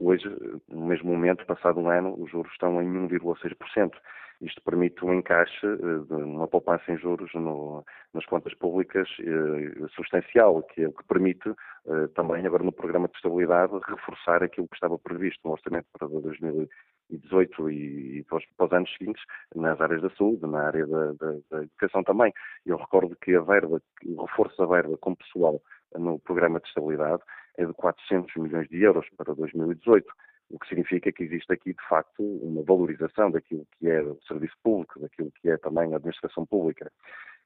Hoje, 0.00 0.26
no 0.66 0.86
mesmo 0.86 1.12
momento, 1.12 1.44
passado 1.44 1.78
um 1.78 1.90
ano, 1.90 2.14
os 2.18 2.30
juros 2.30 2.50
estão 2.52 2.80
em 2.82 2.88
1,6%. 2.88 3.92
Isto 4.40 4.62
permite 4.62 5.04
um 5.04 5.12
encaixe 5.12 5.66
eh, 5.66 5.76
de 5.76 6.14
uma 6.14 6.48
poupança 6.48 6.90
em 6.90 6.96
juros 6.96 7.30
no, 7.34 7.84
nas 8.14 8.24
contas 8.24 8.54
públicas 8.54 9.06
eh, 9.20 9.86
substancial, 9.94 10.62
que 10.62 10.84
é 10.84 10.88
o 10.88 10.92
que 10.94 11.04
permite 11.04 11.46
eh, 11.50 12.06
também, 12.14 12.46
agora 12.46 12.64
no 12.64 12.72
programa 12.72 13.08
de 13.08 13.16
estabilidade, 13.16 13.78
reforçar 13.86 14.42
aquilo 14.42 14.66
que 14.68 14.76
estava 14.76 14.98
previsto 14.98 15.40
no 15.44 15.52
orçamento 15.52 15.86
para 15.92 16.08
2018 16.08 17.70
e, 17.70 18.20
e 18.20 18.24
para, 18.24 18.38
os, 18.38 18.72
anos 18.72 18.90
seguintes, 18.96 19.22
nas 19.54 19.78
áreas 19.78 20.00
da 20.00 20.08
saúde, 20.16 20.46
na 20.46 20.62
área 20.62 20.86
da, 20.86 21.12
da, 21.12 21.32
da 21.50 21.62
educação 21.62 22.02
também. 22.02 22.32
Eu 22.64 22.78
recordo 22.78 23.14
que 23.16 23.36
a 23.36 23.42
verba, 23.42 23.82
o 24.06 24.24
reforço 24.24 24.56
da 24.56 24.64
verba 24.64 24.96
com 24.96 25.14
pessoal 25.14 25.60
no 25.94 26.18
programa 26.20 26.60
de 26.60 26.68
estabilidade 26.68 27.22
é 27.62 27.66
de 27.66 27.72
400 27.74 28.34
milhões 28.36 28.68
de 28.68 28.82
euros 28.82 29.06
para 29.16 29.34
2018, 29.34 30.06
o 30.50 30.58
que 30.58 30.68
significa 30.68 31.12
que 31.12 31.22
existe 31.22 31.52
aqui, 31.52 31.72
de 31.72 31.88
facto, 31.88 32.22
uma 32.22 32.62
valorização 32.62 33.30
daquilo 33.30 33.66
que 33.78 33.88
é 33.88 34.02
o 34.02 34.18
serviço 34.26 34.54
público, 34.62 34.98
daquilo 34.98 35.30
que 35.40 35.48
é 35.48 35.56
também 35.56 35.92
a 35.92 35.96
administração 35.96 36.44
pública. 36.44 36.90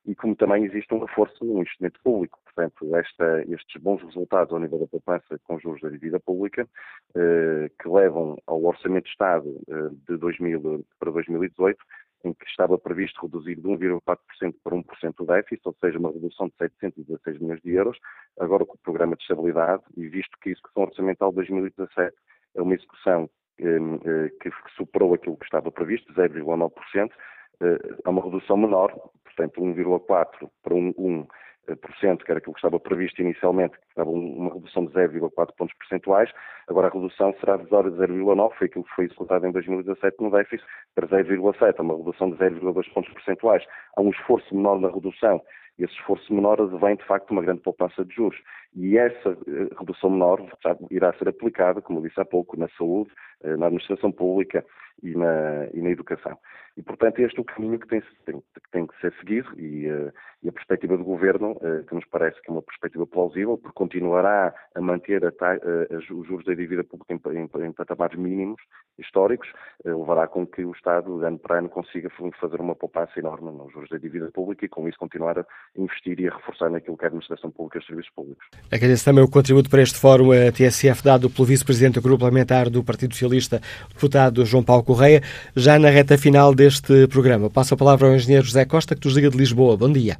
E 0.06 0.14
como 0.14 0.36
também 0.36 0.64
existe 0.64 0.92
um 0.92 0.98
reforço 0.98 1.44
no 1.44 1.60
investimento 1.60 1.98
público. 2.02 2.38
Portanto, 2.44 2.94
esta, 2.94 3.42
estes 3.48 3.82
bons 3.82 4.02
resultados 4.02 4.52
ao 4.52 4.60
nível 4.60 4.78
da 4.78 4.86
poupança 4.86 5.38
com 5.44 5.58
juros 5.58 5.80
da 5.80 5.88
dívida 5.88 6.20
pública, 6.20 6.68
eh, 7.14 7.70
que 7.80 7.88
levam 7.88 8.36
ao 8.46 8.62
Orçamento 8.62 9.04
de 9.04 9.10
Estado 9.10 9.60
eh, 9.68 9.90
de 10.08 10.18
2000 10.18 10.84
para 10.98 11.10
2018, 11.10 11.78
em 12.24 12.32
que 12.32 12.46
estava 12.46 12.78
previsto 12.78 13.20
reduzir 13.22 13.56
de 13.56 13.62
1,4% 13.62 14.54
para 14.62 14.76
1% 14.76 15.14
o 15.20 15.26
déficit, 15.26 15.62
ou 15.64 15.76
seja, 15.80 15.98
uma 15.98 16.10
redução 16.10 16.48
de 16.48 16.56
716 16.56 17.40
milhões 17.40 17.60
de 17.62 17.72
euros, 17.72 17.98
agora 18.38 18.64
com 18.64 18.74
o 18.74 18.78
programa 18.78 19.16
de 19.16 19.22
estabilidade, 19.22 19.82
e 19.96 20.08
visto 20.08 20.38
que 20.40 20.48
a 20.48 20.52
execução 20.52 20.82
orçamental 20.84 21.30
de 21.30 21.36
2017 21.36 22.16
é 22.54 22.62
uma 22.62 22.74
execução 22.74 23.28
hum, 23.60 24.00
eh, 24.04 24.30
que 24.40 24.50
superou 24.76 25.14
aquilo 25.14 25.36
que 25.36 25.44
estava 25.44 25.70
previsto, 25.70 26.12
0,9%, 26.14 27.10
eh, 27.60 27.78
há 28.04 28.10
uma 28.10 28.22
redução 28.22 28.56
menor, 28.56 28.92
portanto 29.24 29.60
1,4% 29.60 30.50
para 30.62 30.74
1%, 30.74 31.28
que 31.64 32.30
era 32.30 32.38
aquilo 32.38 32.54
que 32.54 32.58
estava 32.58 32.78
previsto 32.78 33.20
inicialmente, 33.20 33.78
que 33.78 33.86
estava 33.88 34.10
uma 34.10 34.52
redução 34.52 34.84
de 34.84 34.92
0,4 34.92 35.54
pontos 35.56 35.74
percentuais, 35.76 36.30
agora 36.68 36.88
a 36.88 36.90
redução 36.90 37.34
será 37.40 37.56
de 37.56 37.64
0,9, 37.64 38.52
foi 38.54 38.66
aquilo 38.66 38.84
que 38.84 38.94
foi 38.94 39.04
executado 39.06 39.46
em 39.46 39.52
2017 39.52 40.16
no 40.20 40.30
déficit, 40.30 40.66
para 40.94 41.06
0,7, 41.06 41.80
uma 41.80 41.96
redução 41.96 42.30
de 42.30 42.36
0,2 42.36 42.92
pontos 42.92 43.12
percentuais. 43.12 43.64
Há 43.96 44.02
um 44.02 44.10
esforço 44.10 44.54
menor 44.54 44.80
na 44.80 44.90
redução, 44.90 45.40
e 45.78 45.84
esse 45.84 45.94
esforço 45.94 46.32
menor 46.32 46.60
advém 46.60 46.96
de 46.96 47.04
facto 47.04 47.28
de 47.28 47.32
uma 47.32 47.42
grande 47.42 47.60
poupança 47.60 48.04
de 48.04 48.14
juros. 48.14 48.38
E 48.76 48.96
essa 48.96 49.30
eh, 49.30 49.74
redução 49.78 50.10
menor 50.10 50.40
irá 50.90 51.12
ser 51.14 51.28
aplicada, 51.28 51.82
como 51.82 52.00
disse 52.00 52.20
há 52.20 52.24
pouco, 52.24 52.56
na 52.58 52.68
saúde, 52.78 53.10
eh, 53.42 53.56
na 53.56 53.66
administração 53.66 54.12
pública 54.12 54.64
e 55.02 55.16
na, 55.16 55.66
e 55.72 55.80
na 55.82 55.90
educação. 55.90 56.38
E, 56.76 56.82
portanto, 56.82 57.20
este 57.20 57.38
é 57.38 57.40
o 57.40 57.44
caminho 57.44 57.78
que 57.78 57.86
tem, 57.86 58.02
tem, 58.26 58.40
que, 58.40 58.70
tem 58.72 58.86
que 58.86 59.00
ser 59.00 59.12
seguido 59.20 59.48
e, 59.56 59.88
uh, 59.88 60.12
e, 60.42 60.48
a 60.48 60.52
perspectiva 60.52 60.96
do 60.96 61.04
Governo, 61.04 61.52
uh, 61.52 61.84
que 61.86 61.94
nos 61.94 62.04
parece 62.06 62.40
que 62.42 62.50
é 62.50 62.52
uma 62.52 62.62
perspectiva 62.62 63.06
plausível, 63.06 63.56
porque 63.56 63.74
continuará 63.74 64.52
a 64.74 64.80
manter 64.80 65.24
a 65.24 65.28
uh, 65.28 65.96
os 65.96 66.04
juros 66.26 66.44
da 66.44 66.54
dívida 66.54 66.82
pública 66.82 67.14
em, 67.14 67.38
em, 67.38 67.66
em 67.66 67.72
patamares 67.72 68.18
mínimos 68.18 68.60
históricos, 68.96 69.48
levará 69.84 70.28
com 70.28 70.46
que 70.46 70.64
o 70.64 70.70
Estado, 70.70 71.18
de 71.18 71.26
ano 71.26 71.36
para 71.36 71.58
ano, 71.58 71.68
consiga 71.68 72.08
fazer 72.40 72.60
uma 72.60 72.76
poupança 72.76 73.18
enorme 73.18 73.50
nos 73.50 73.72
juros 73.72 73.90
da 73.90 73.98
dívida 73.98 74.30
pública 74.32 74.64
e, 74.64 74.68
com 74.68 74.88
isso, 74.88 74.96
continuar 74.96 75.36
a 75.36 75.46
investir 75.76 76.20
e 76.20 76.28
a 76.28 76.34
reforçar 76.36 76.70
naquilo 76.70 76.96
que 76.96 77.02
é 77.02 77.06
a 77.06 77.08
administração 77.08 77.50
pública 77.50 77.78
e 77.78 77.80
os 77.80 77.86
serviços 77.86 78.12
públicos. 78.14 78.46
Agradeço 78.70 79.04
também 79.04 79.24
o 79.24 79.28
contributo 79.28 79.68
para 79.68 79.82
este 79.82 79.98
fórum 79.98 80.30
a 80.30 80.52
TSF 80.52 81.02
dado 81.02 81.28
pelo 81.28 81.44
Vice-Presidente 81.44 81.94
do 81.94 82.02
Grupo 82.02 82.20
Parlamentar 82.20 82.70
do 82.70 82.84
Partido 82.84 83.14
Socialista, 83.14 83.60
deputado 83.92 84.44
João 84.44 84.62
Paulo 84.62 84.84
Correia, 84.84 85.20
já 85.56 85.76
na 85.76 85.88
reta 85.88 86.16
final 86.16 86.54
deste 86.64 87.06
programa. 87.08 87.50
Passo 87.50 87.74
a 87.74 87.76
palavra 87.76 88.08
ao 88.08 88.14
engenheiro 88.14 88.46
José 88.46 88.64
Costa, 88.64 88.96
que 88.96 89.04
nos 89.04 89.14
liga 89.14 89.28
de 89.28 89.36
Lisboa. 89.36 89.76
Bom 89.76 89.92
dia. 89.92 90.16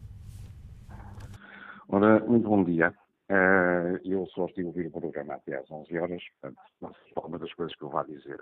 Ora, 1.89 2.21
muito 2.21 2.47
bom 2.47 2.63
dia. 2.63 2.93
Uh, 3.31 3.97
eu 4.05 4.27
só 4.27 4.45
estive 4.45 4.67
a 4.67 4.69
ouvir 4.69 4.87
o 4.89 4.91
programa 4.91 5.35
até 5.37 5.57
às 5.57 5.71
11 5.71 5.99
horas, 5.99 6.23
portanto, 6.39 6.61
algumas 7.17 7.41
das 7.41 7.55
coisas 7.55 7.75
que 7.75 7.83
eu 7.83 7.89
vá 7.89 8.03
dizer 8.03 8.39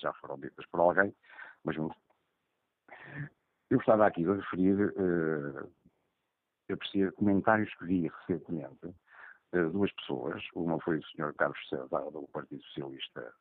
já 0.00 0.12
foram 0.20 0.38
ditas 0.38 0.64
por 0.66 0.78
alguém, 0.78 1.12
mas 1.64 1.74
Eu 3.70 3.78
estava 3.78 4.06
aqui 4.06 4.24
a 4.24 4.34
referir, 4.34 4.76
uh, 4.80 5.68
apreciar 6.70 7.10
comentários 7.14 7.74
que 7.74 7.86
vi 7.86 8.08
recentemente 8.20 8.86
uh, 8.86 9.70
duas 9.72 9.90
pessoas. 9.94 10.40
Uma 10.54 10.78
foi 10.78 10.98
o 10.98 11.02
Sr. 11.02 11.34
Carlos 11.36 11.58
César, 11.68 12.08
do 12.12 12.28
Partido 12.32 12.62
Socialista, 12.66 13.32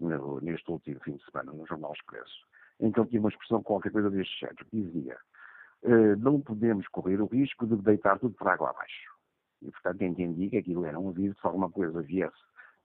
no, 0.00 0.40
neste 0.40 0.68
último 0.68 0.98
fim 1.04 1.14
de 1.14 1.24
semana, 1.30 1.52
no 1.52 1.64
Jornal 1.64 1.92
Expresso, 1.92 2.49
em 2.80 2.90
que 2.90 2.98
ele 3.00 3.08
tinha 3.08 3.20
uma 3.20 3.28
expressão 3.28 3.62
qualquer 3.62 3.92
coisa 3.92 4.10
deste 4.10 4.40
género, 4.40 4.64
que 4.66 4.80
dizia 4.82 5.16
uh, 5.82 6.16
não 6.18 6.40
podemos 6.40 6.86
correr 6.88 7.20
o 7.20 7.26
risco 7.26 7.66
de 7.66 7.76
deitar 7.76 8.18
tudo 8.18 8.34
por 8.34 8.48
água 8.48 8.70
abaixo. 8.70 9.10
E, 9.62 9.70
portanto, 9.70 10.02
entendi 10.02 10.48
que 10.48 10.56
aquilo 10.56 10.84
era 10.84 10.98
um 10.98 11.10
aviso, 11.10 11.34
se 11.34 11.46
alguma 11.46 11.70
coisa 11.70 12.00
viesse 12.02 12.32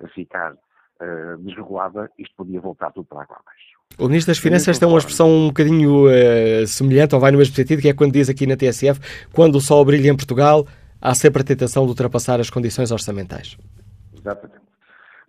a 0.03 0.07
ficar 0.09 0.53
uh, 0.53 1.37
desregulada, 1.39 2.11
isto 2.17 2.35
podia 2.35 2.59
voltar 2.59 2.91
tudo 2.91 3.05
para 3.05 3.21
água 3.21 3.37
abaixo. 3.39 3.75
O 3.97 4.07
Ministro 4.07 4.31
das 4.31 4.39
Finanças 4.39 4.77
tem 4.77 4.87
uma 4.87 4.97
expressão 4.97 5.29
um 5.29 5.47
bocadinho 5.47 6.07
uh, 6.07 6.67
semelhante, 6.67 7.15
ou 7.15 7.21
vai 7.21 7.31
no 7.31 7.37
mesmo 7.37 7.55
sentido, 7.55 7.81
que 7.81 7.87
é 7.87 7.93
quando 7.93 8.13
diz 8.13 8.29
aqui 8.29 8.45
na 8.45 8.57
TSF, 8.57 8.99
quando 9.33 9.55
o 9.55 9.61
sol 9.61 9.85
brilha 9.85 10.09
em 10.09 10.15
Portugal, 10.15 10.67
há 10.99 11.15
sempre 11.15 11.41
a 11.41 11.45
tentação 11.45 11.83
de 11.83 11.89
ultrapassar 11.89 12.39
as 12.41 12.49
condições 12.49 12.91
orçamentais. 12.91 13.57
Exatamente. 14.17 14.64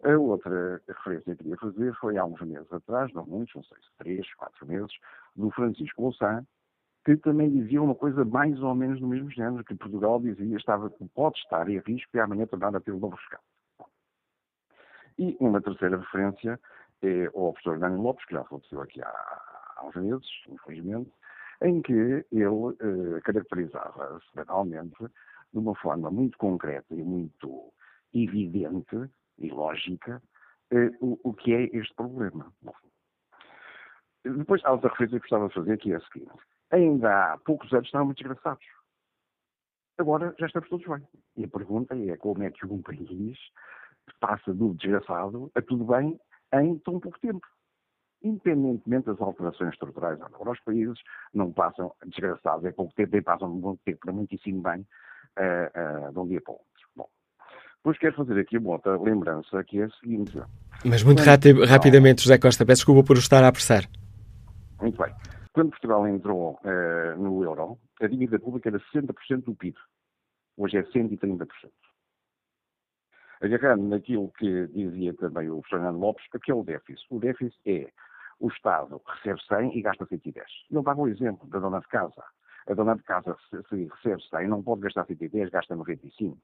A 0.04 0.16
outra 0.18 0.80
referência 0.86 1.34
que 1.34 1.42
queria 1.42 1.56
fazer 1.56 1.94
foi 1.94 2.16
há 2.16 2.24
uns 2.24 2.40
meses 2.42 2.70
atrás, 2.72 3.12
não 3.12 3.24
muitos, 3.26 3.54
não 3.54 3.64
sei 3.64 3.78
se 3.78 3.90
três, 3.98 4.34
quatro 4.34 4.66
meses, 4.66 4.92
do 5.34 5.50
Francisco 5.50 6.02
Louçã, 6.02 6.46
que 7.04 7.16
também 7.16 7.50
dizia 7.50 7.82
uma 7.82 7.94
coisa 7.94 8.24
mais 8.24 8.60
ou 8.60 8.74
menos 8.74 9.00
do 9.00 9.06
mesmo 9.06 9.30
género, 9.30 9.64
que 9.64 9.74
Portugal 9.74 10.20
dizia 10.20 10.56
estava, 10.56 10.90
pode 11.14 11.38
estar 11.38 11.68
em 11.68 11.78
risco 11.78 12.10
e 12.14 12.20
amanhã 12.20 12.46
tornar 12.46 12.74
a 12.74 12.80
ter 12.80 12.92
um 12.92 12.98
novo 12.98 13.16
fiscal. 13.16 13.40
E 15.18 15.36
uma 15.40 15.62
terceira 15.62 15.96
referência 15.96 16.60
é 17.02 17.26
ao 17.26 17.52
professor 17.52 17.78
Daniel 17.78 18.02
Lopes, 18.02 18.24
que 18.26 18.34
já 18.34 18.44
faleceu 18.44 18.80
aqui 18.82 19.00
há, 19.02 19.06
há 19.76 19.86
uns 19.86 19.94
meses, 19.94 20.26
infelizmente, 20.48 21.10
em 21.62 21.80
que 21.80 21.92
ele 21.92 22.76
eh, 22.80 23.20
caracterizava 23.22 24.20
semanalmente 24.30 25.06
de 25.52 25.58
uma 25.58 25.74
forma 25.76 26.10
muito 26.10 26.36
concreta 26.36 26.94
e 26.94 27.02
muito 27.02 27.72
evidente 28.12 29.08
e 29.38 29.48
lógica 29.50 30.22
eh, 30.70 30.90
o, 31.00 31.18
o, 31.22 31.34
que 31.34 31.54
é 31.54 31.64
este 31.76 31.94
problema. 31.94 32.52
Depois 34.24 34.64
há 34.64 34.72
outra 34.72 34.90
referência 34.90 35.20
que 35.20 35.28
gostava 35.28 35.48
de 35.48 35.54
fazer, 35.54 35.78
que 35.78 35.92
é 35.92 35.96
a 35.96 36.00
seguinte. 36.00 36.32
Ainda 36.70 37.32
há 37.32 37.38
poucos 37.38 37.72
anos 37.72 37.86
estávamos 37.86 38.16
desgraçados. 38.16 38.64
Agora 39.98 40.34
já 40.38 40.46
estamos 40.46 40.68
todos 40.68 40.86
bem. 40.86 41.06
E 41.36 41.44
a 41.44 41.48
pergunta 41.48 41.94
é 41.96 42.16
como 42.16 42.42
é 42.42 42.50
que 42.50 42.66
um 42.66 42.82
país 42.82 43.38
passa 44.20 44.52
do 44.52 44.74
desgraçado 44.74 45.50
a 45.54 45.62
tudo 45.62 45.84
bem 45.84 46.18
em 46.52 46.78
tão 46.80 47.00
pouco 47.00 47.18
tempo. 47.20 47.46
Independentemente 48.22 49.06
das 49.06 49.20
alterações 49.20 49.72
estruturais. 49.72 50.20
Agora, 50.20 50.50
os 50.50 50.60
países 50.60 50.98
não 51.32 51.52
passam 51.52 51.94
desgraçados 52.04 52.64
em 52.64 52.72
pouco 52.72 52.92
tempo, 52.94 53.12
nem 53.12 53.22
passam 53.22 53.60
de 53.60 53.64
um 53.64 53.76
tempo 53.76 54.00
para 54.00 54.12
muitíssimo 54.12 54.62
bem 54.62 54.80
uh, 54.80 56.08
uh, 56.08 56.12
de 56.12 56.18
um 56.18 56.26
dia 56.26 56.40
para 56.40 56.52
o 56.52 56.56
outro. 56.56 56.75
Depois 57.86 57.98
quero 58.00 58.16
fazer 58.16 58.40
aqui 58.40 58.58
uma 58.58 58.70
outra 58.70 59.00
lembrança, 59.00 59.62
que 59.62 59.80
é 59.80 59.84
a 59.84 59.90
seguinte. 59.90 60.36
Mas 60.84 61.04
muito 61.04 61.22
rapidamente, 61.22 62.24
José 62.24 62.36
Costa, 62.36 62.66
peço 62.66 62.80
desculpa 62.80 63.04
por 63.06 63.16
estar 63.16 63.44
a 63.44 63.46
apressar. 63.46 63.84
Muito 64.82 65.00
bem. 65.00 65.14
Quando 65.52 65.70
Portugal 65.70 66.08
entrou 66.08 66.58
uh, 66.64 67.16
no 67.16 67.44
euro, 67.44 67.78
a 68.00 68.08
dívida 68.08 68.40
pública 68.40 68.70
era 68.70 68.80
60% 68.92 69.44
do 69.44 69.54
PIB. 69.54 69.76
Hoje 70.56 70.78
é 70.78 70.82
130%. 70.82 71.46
Agarrando 73.40 73.84
naquilo 73.84 74.32
que 74.36 74.66
dizia 74.66 75.14
também 75.14 75.48
o 75.48 75.62
Fernando 75.70 76.00
Lopes, 76.00 76.26
aquele 76.34 76.64
déficit. 76.64 77.06
O 77.08 77.20
déficit 77.20 77.56
é 77.64 77.88
o 78.40 78.48
Estado 78.48 79.00
recebe 79.06 79.40
100 79.46 79.78
e 79.78 79.82
gasta 79.82 80.04
110. 80.04 80.44
Ele 80.72 80.82
dava 80.82 81.00
o 81.00 81.06
exemplo 81.06 81.48
da 81.50 81.60
dona 81.60 81.78
de 81.78 81.86
casa. 81.86 82.24
A 82.68 82.74
dona 82.74 82.96
de 82.96 83.04
casa, 83.04 83.36
se, 83.48 83.84
recebe 83.84 84.20
100, 84.28 84.48
não 84.48 84.60
pode 84.60 84.80
gastar 84.80 85.06
110, 85.06 85.50
gasta 85.50 85.76
95. 85.76 86.36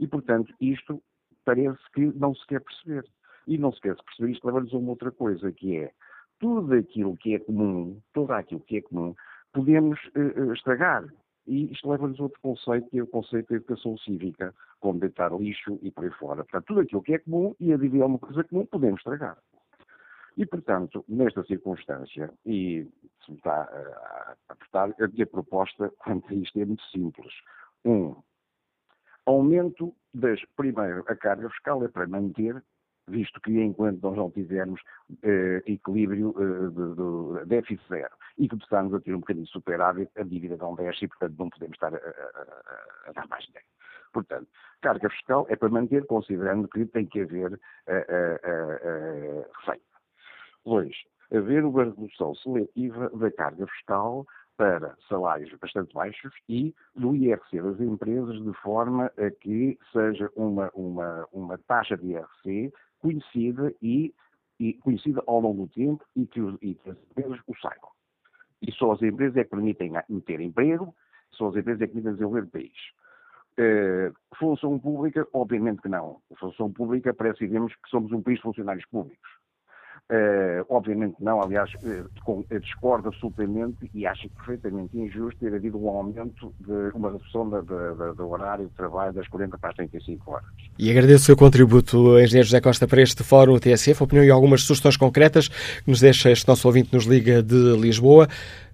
E, 0.00 0.08
portanto, 0.08 0.52
isto 0.60 1.00
parece 1.44 1.78
que 1.92 2.06
não 2.18 2.34
se 2.34 2.44
quer 2.46 2.60
perceber. 2.60 3.04
E 3.46 3.58
não 3.58 3.72
se 3.72 3.80
quer 3.80 3.96
perceber, 3.96 4.32
isto 4.32 4.46
leva-nos 4.46 4.72
a 4.72 4.78
uma 4.78 4.90
outra 4.90 5.10
coisa, 5.10 5.52
que 5.52 5.76
é 5.76 5.92
tudo 6.38 6.74
aquilo 6.74 7.16
que 7.16 7.34
é 7.34 7.38
comum, 7.38 8.00
tudo 8.12 8.32
aquilo 8.32 8.60
que 8.60 8.78
é 8.78 8.82
comum, 8.82 9.14
podemos 9.52 9.98
uh, 10.16 10.52
estragar. 10.52 11.04
E 11.46 11.70
isto 11.72 11.90
leva-nos 11.90 12.18
a 12.18 12.24
outro 12.24 12.40
conceito, 12.40 12.88
que 12.90 12.98
é 12.98 13.02
o 13.02 13.06
conceito 13.06 13.48
da 13.48 13.56
educação 13.56 13.96
cívica, 13.98 14.54
como 14.78 15.00
deitar 15.00 15.32
lixo 15.34 15.78
e 15.82 15.90
por 15.90 16.04
aí 16.04 16.10
fora. 16.12 16.44
Portanto, 16.44 16.66
tudo 16.66 16.80
aquilo 16.80 17.02
que 17.02 17.14
é 17.14 17.18
comum 17.18 17.54
e 17.60 17.72
a 17.72 18.06
uma 18.06 18.18
coisa 18.18 18.44
comum, 18.44 18.64
podemos 18.66 19.00
estragar. 19.00 19.36
E, 20.36 20.46
portanto, 20.46 21.04
nesta 21.08 21.42
circunstância, 21.44 22.32
e 22.46 22.88
se 23.24 23.30
me 23.30 23.36
está 23.36 23.62
a 23.62 24.36
apertar, 24.48 24.94
a 24.98 25.08
minha 25.08 25.26
proposta 25.26 25.92
quanto 25.98 26.32
a 26.32 26.34
isto 26.34 26.58
é 26.58 26.64
muito 26.64 26.84
simples. 26.84 27.32
Um, 27.84 28.14
aumento 29.30 29.94
das, 30.12 30.40
primeiro, 30.56 31.04
a 31.06 31.14
carga 31.14 31.48
fiscal 31.50 31.84
é 31.84 31.88
para 31.88 32.06
manter 32.06 32.62
visto 33.08 33.40
que 33.40 33.60
enquanto 33.60 34.00
nós 34.02 34.16
não 34.16 34.30
tivermos 34.30 34.80
eh, 35.22 35.62
equilíbrio 35.66 36.34
eh, 36.38 36.68
de, 36.70 37.40
de, 37.40 37.46
déficit 37.46 37.82
zero 37.88 38.14
e 38.38 38.48
que 38.48 38.56
começamos 38.56 38.94
a 38.94 39.00
ter 39.00 39.14
um 39.14 39.20
bocadinho 39.20 39.46
de 39.46 39.50
superávit, 39.50 40.10
a 40.16 40.22
dívida 40.22 40.56
não 40.56 40.74
desce 40.76 41.04
e, 41.04 41.08
portanto, 41.08 41.34
não 41.38 41.50
podemos 41.50 41.74
estar 41.74 41.92
a, 41.92 41.98
a, 41.98 43.10
a 43.10 43.12
dar 43.12 43.26
mais 43.28 43.44
dinheiro. 43.46 43.66
Portanto, 44.12 44.48
carga 44.80 45.10
fiscal 45.10 45.46
é 45.48 45.56
para 45.56 45.68
manter, 45.68 46.06
considerando 46.06 46.68
que 46.68 46.84
tem 46.86 47.06
que 47.06 47.20
haver 47.20 47.60
receita. 49.58 49.84
Dois, 50.64 50.96
haver 51.32 51.64
uma 51.64 51.84
redução 51.84 52.34
seletiva 52.34 53.08
da 53.10 53.30
carga 53.30 53.66
fiscal 53.68 54.26
para 54.60 54.94
salários 55.08 55.50
bastante 55.58 55.94
baixos 55.94 56.34
e 56.46 56.74
do 56.94 57.16
IRC 57.16 57.62
das 57.62 57.80
empresas 57.80 58.38
de 58.44 58.52
forma 58.60 59.10
a 59.16 59.30
que 59.30 59.78
seja 59.90 60.30
uma, 60.36 60.70
uma, 60.74 61.26
uma 61.32 61.56
taxa 61.56 61.96
de 61.96 62.08
IRC 62.08 62.70
conhecida 62.98 63.74
e, 63.80 64.14
e, 64.58 64.74
conhecida 64.74 65.22
ao 65.26 65.40
longo 65.40 65.64
do 65.64 65.72
tempo 65.72 66.04
e 66.14 66.26
que, 66.26 66.42
os, 66.42 66.58
e 66.60 66.74
que 66.74 66.90
as 66.90 66.98
empresas 66.98 67.40
o 67.46 67.56
saibam. 67.56 67.88
E 68.60 68.70
só 68.72 68.92
as 68.92 69.00
empresas 69.00 69.34
é 69.38 69.44
que 69.44 69.50
permitem 69.50 69.92
meter 70.10 70.42
emprego, 70.42 70.94
só 71.30 71.48
as 71.48 71.56
empresas 71.56 71.80
é 71.80 71.86
que 71.86 71.94
permitem 71.94 72.12
desenvolver 72.12 72.42
o 72.42 72.50
país. 72.50 72.78
Uh, 73.52 74.14
função 74.36 74.78
pública, 74.78 75.26
obviamente 75.32 75.80
que 75.80 75.88
não. 75.88 76.20
Função 76.38 76.70
pública 76.70 77.14
parece 77.14 77.38
que 77.38 77.48
que 77.48 77.88
somos 77.88 78.12
um 78.12 78.20
país 78.20 78.36
de 78.36 78.42
funcionários 78.42 78.84
públicos. 78.90 79.39
Uh, 80.10 80.66
obviamente 80.68 81.14
não, 81.20 81.40
aliás, 81.40 81.70
uh, 81.74 82.58
discordo 82.58 83.10
absolutamente 83.10 83.88
e 83.94 84.04
acho 84.04 84.28
perfeitamente 84.30 84.98
injusto 84.98 85.38
ter 85.38 85.54
havido 85.54 85.80
um 85.80 85.88
aumento 85.88 86.52
de 86.58 86.90
uma 86.96 87.12
redução 87.12 87.48
do 87.48 88.28
horário 88.28 88.66
de 88.66 88.72
trabalho 88.72 89.12
das 89.12 89.28
40 89.28 89.56
para 89.56 89.70
as 89.70 89.76
35 89.76 90.32
horas. 90.32 90.48
E 90.76 90.90
agradeço 90.90 91.22
o 91.22 91.26
seu 91.26 91.36
contributo, 91.36 92.18
Engenheiro 92.18 92.48
José 92.48 92.60
Costa, 92.60 92.88
para 92.88 93.00
este 93.00 93.22
fórum 93.22 93.56
TSF, 93.60 94.02
opinião 94.02 94.24
e 94.24 94.30
algumas 94.30 94.62
sugestões 94.62 94.96
concretas 94.96 95.46
que 95.46 95.88
nos 95.88 96.00
deixa 96.00 96.28
este 96.28 96.48
nosso 96.48 96.66
ouvinte 96.66 96.92
nos 96.92 97.04
Liga 97.04 97.40
de 97.40 97.76
Lisboa. 97.76 98.26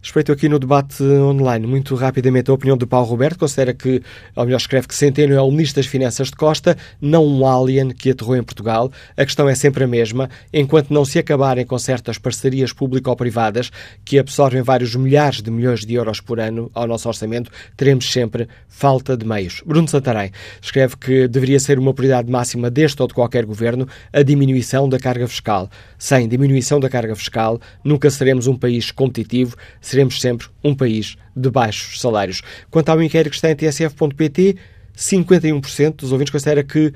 Respeito 0.06 0.30
aqui 0.30 0.48
no 0.48 0.60
debate 0.60 1.02
online, 1.02 1.66
muito 1.66 1.96
rapidamente, 1.96 2.48
a 2.48 2.54
opinião 2.54 2.76
de 2.76 2.86
Paulo 2.86 3.08
Roberto. 3.08 3.40
Considera 3.40 3.74
que, 3.74 4.00
ou 4.36 4.44
melhor, 4.44 4.58
escreve 4.58 4.86
que 4.86 4.94
Centeno 4.94 5.34
é 5.34 5.40
o 5.40 5.50
Ministro 5.50 5.82
das 5.82 5.90
Finanças 5.90 6.28
de 6.28 6.36
Costa, 6.36 6.78
não 7.00 7.26
um 7.26 7.44
alien 7.44 7.90
que 7.90 8.10
aterrou 8.10 8.36
em 8.36 8.42
Portugal. 8.44 8.92
A 9.16 9.24
questão 9.24 9.48
é 9.48 9.54
sempre 9.56 9.82
a 9.82 9.86
mesma. 9.88 10.30
Enquanto 10.52 10.94
não 10.94 11.04
se 11.04 11.18
acabarem 11.18 11.66
com 11.66 11.76
certas 11.76 12.18
parcerias 12.18 12.72
público-privadas 12.72 13.72
que 14.04 14.16
absorvem 14.16 14.62
vários 14.62 14.94
milhares 14.94 15.42
de 15.42 15.50
milhões 15.50 15.80
de 15.80 15.94
euros 15.94 16.20
por 16.20 16.38
ano 16.38 16.70
ao 16.72 16.86
nosso 16.86 17.08
orçamento, 17.08 17.50
teremos 17.76 18.08
sempre 18.12 18.48
falta 18.68 19.16
de 19.16 19.26
meios. 19.26 19.60
Bruno 19.66 19.88
Santarém 19.88 20.30
escreve 20.62 20.96
que 20.98 21.26
deveria 21.26 21.58
ser 21.58 21.80
uma 21.80 21.92
prioridade 21.92 22.30
máxima 22.30 22.70
deste 22.70 23.02
ou 23.02 23.08
de 23.08 23.14
qualquer 23.14 23.44
governo 23.44 23.88
a 24.12 24.22
diminuição 24.22 24.88
da 24.88 25.00
carga 25.00 25.26
fiscal. 25.26 25.68
Sem 25.98 26.28
diminuição 26.28 26.78
da 26.78 26.88
carga 26.88 27.16
fiscal, 27.16 27.60
nunca 27.82 28.08
seremos 28.08 28.46
um 28.46 28.56
país 28.56 28.92
competitivo, 28.92 29.56
seremos 29.96 30.20
sempre 30.20 30.48
um 30.62 30.74
país 30.74 31.16
de 31.34 31.50
baixos 31.50 32.00
salários. 32.00 32.42
Quanto 32.70 32.90
ao 32.90 33.02
inquérito 33.02 33.30
que 33.30 33.36
está 33.36 33.50
em 33.50 33.56
tsf.pt, 33.56 34.56
51% 34.94 35.96
dos 35.96 36.12
ouvintes 36.12 36.30
considera 36.30 36.62
que 36.62 36.92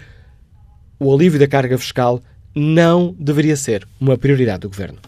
o 0.98 1.14
alívio 1.14 1.40
da 1.40 1.48
carga 1.48 1.78
fiscal 1.78 2.22
não 2.54 3.14
deveria 3.18 3.56
ser 3.56 3.88
uma 3.98 4.18
prioridade 4.18 4.60
do 4.60 4.68
governo. 4.68 4.98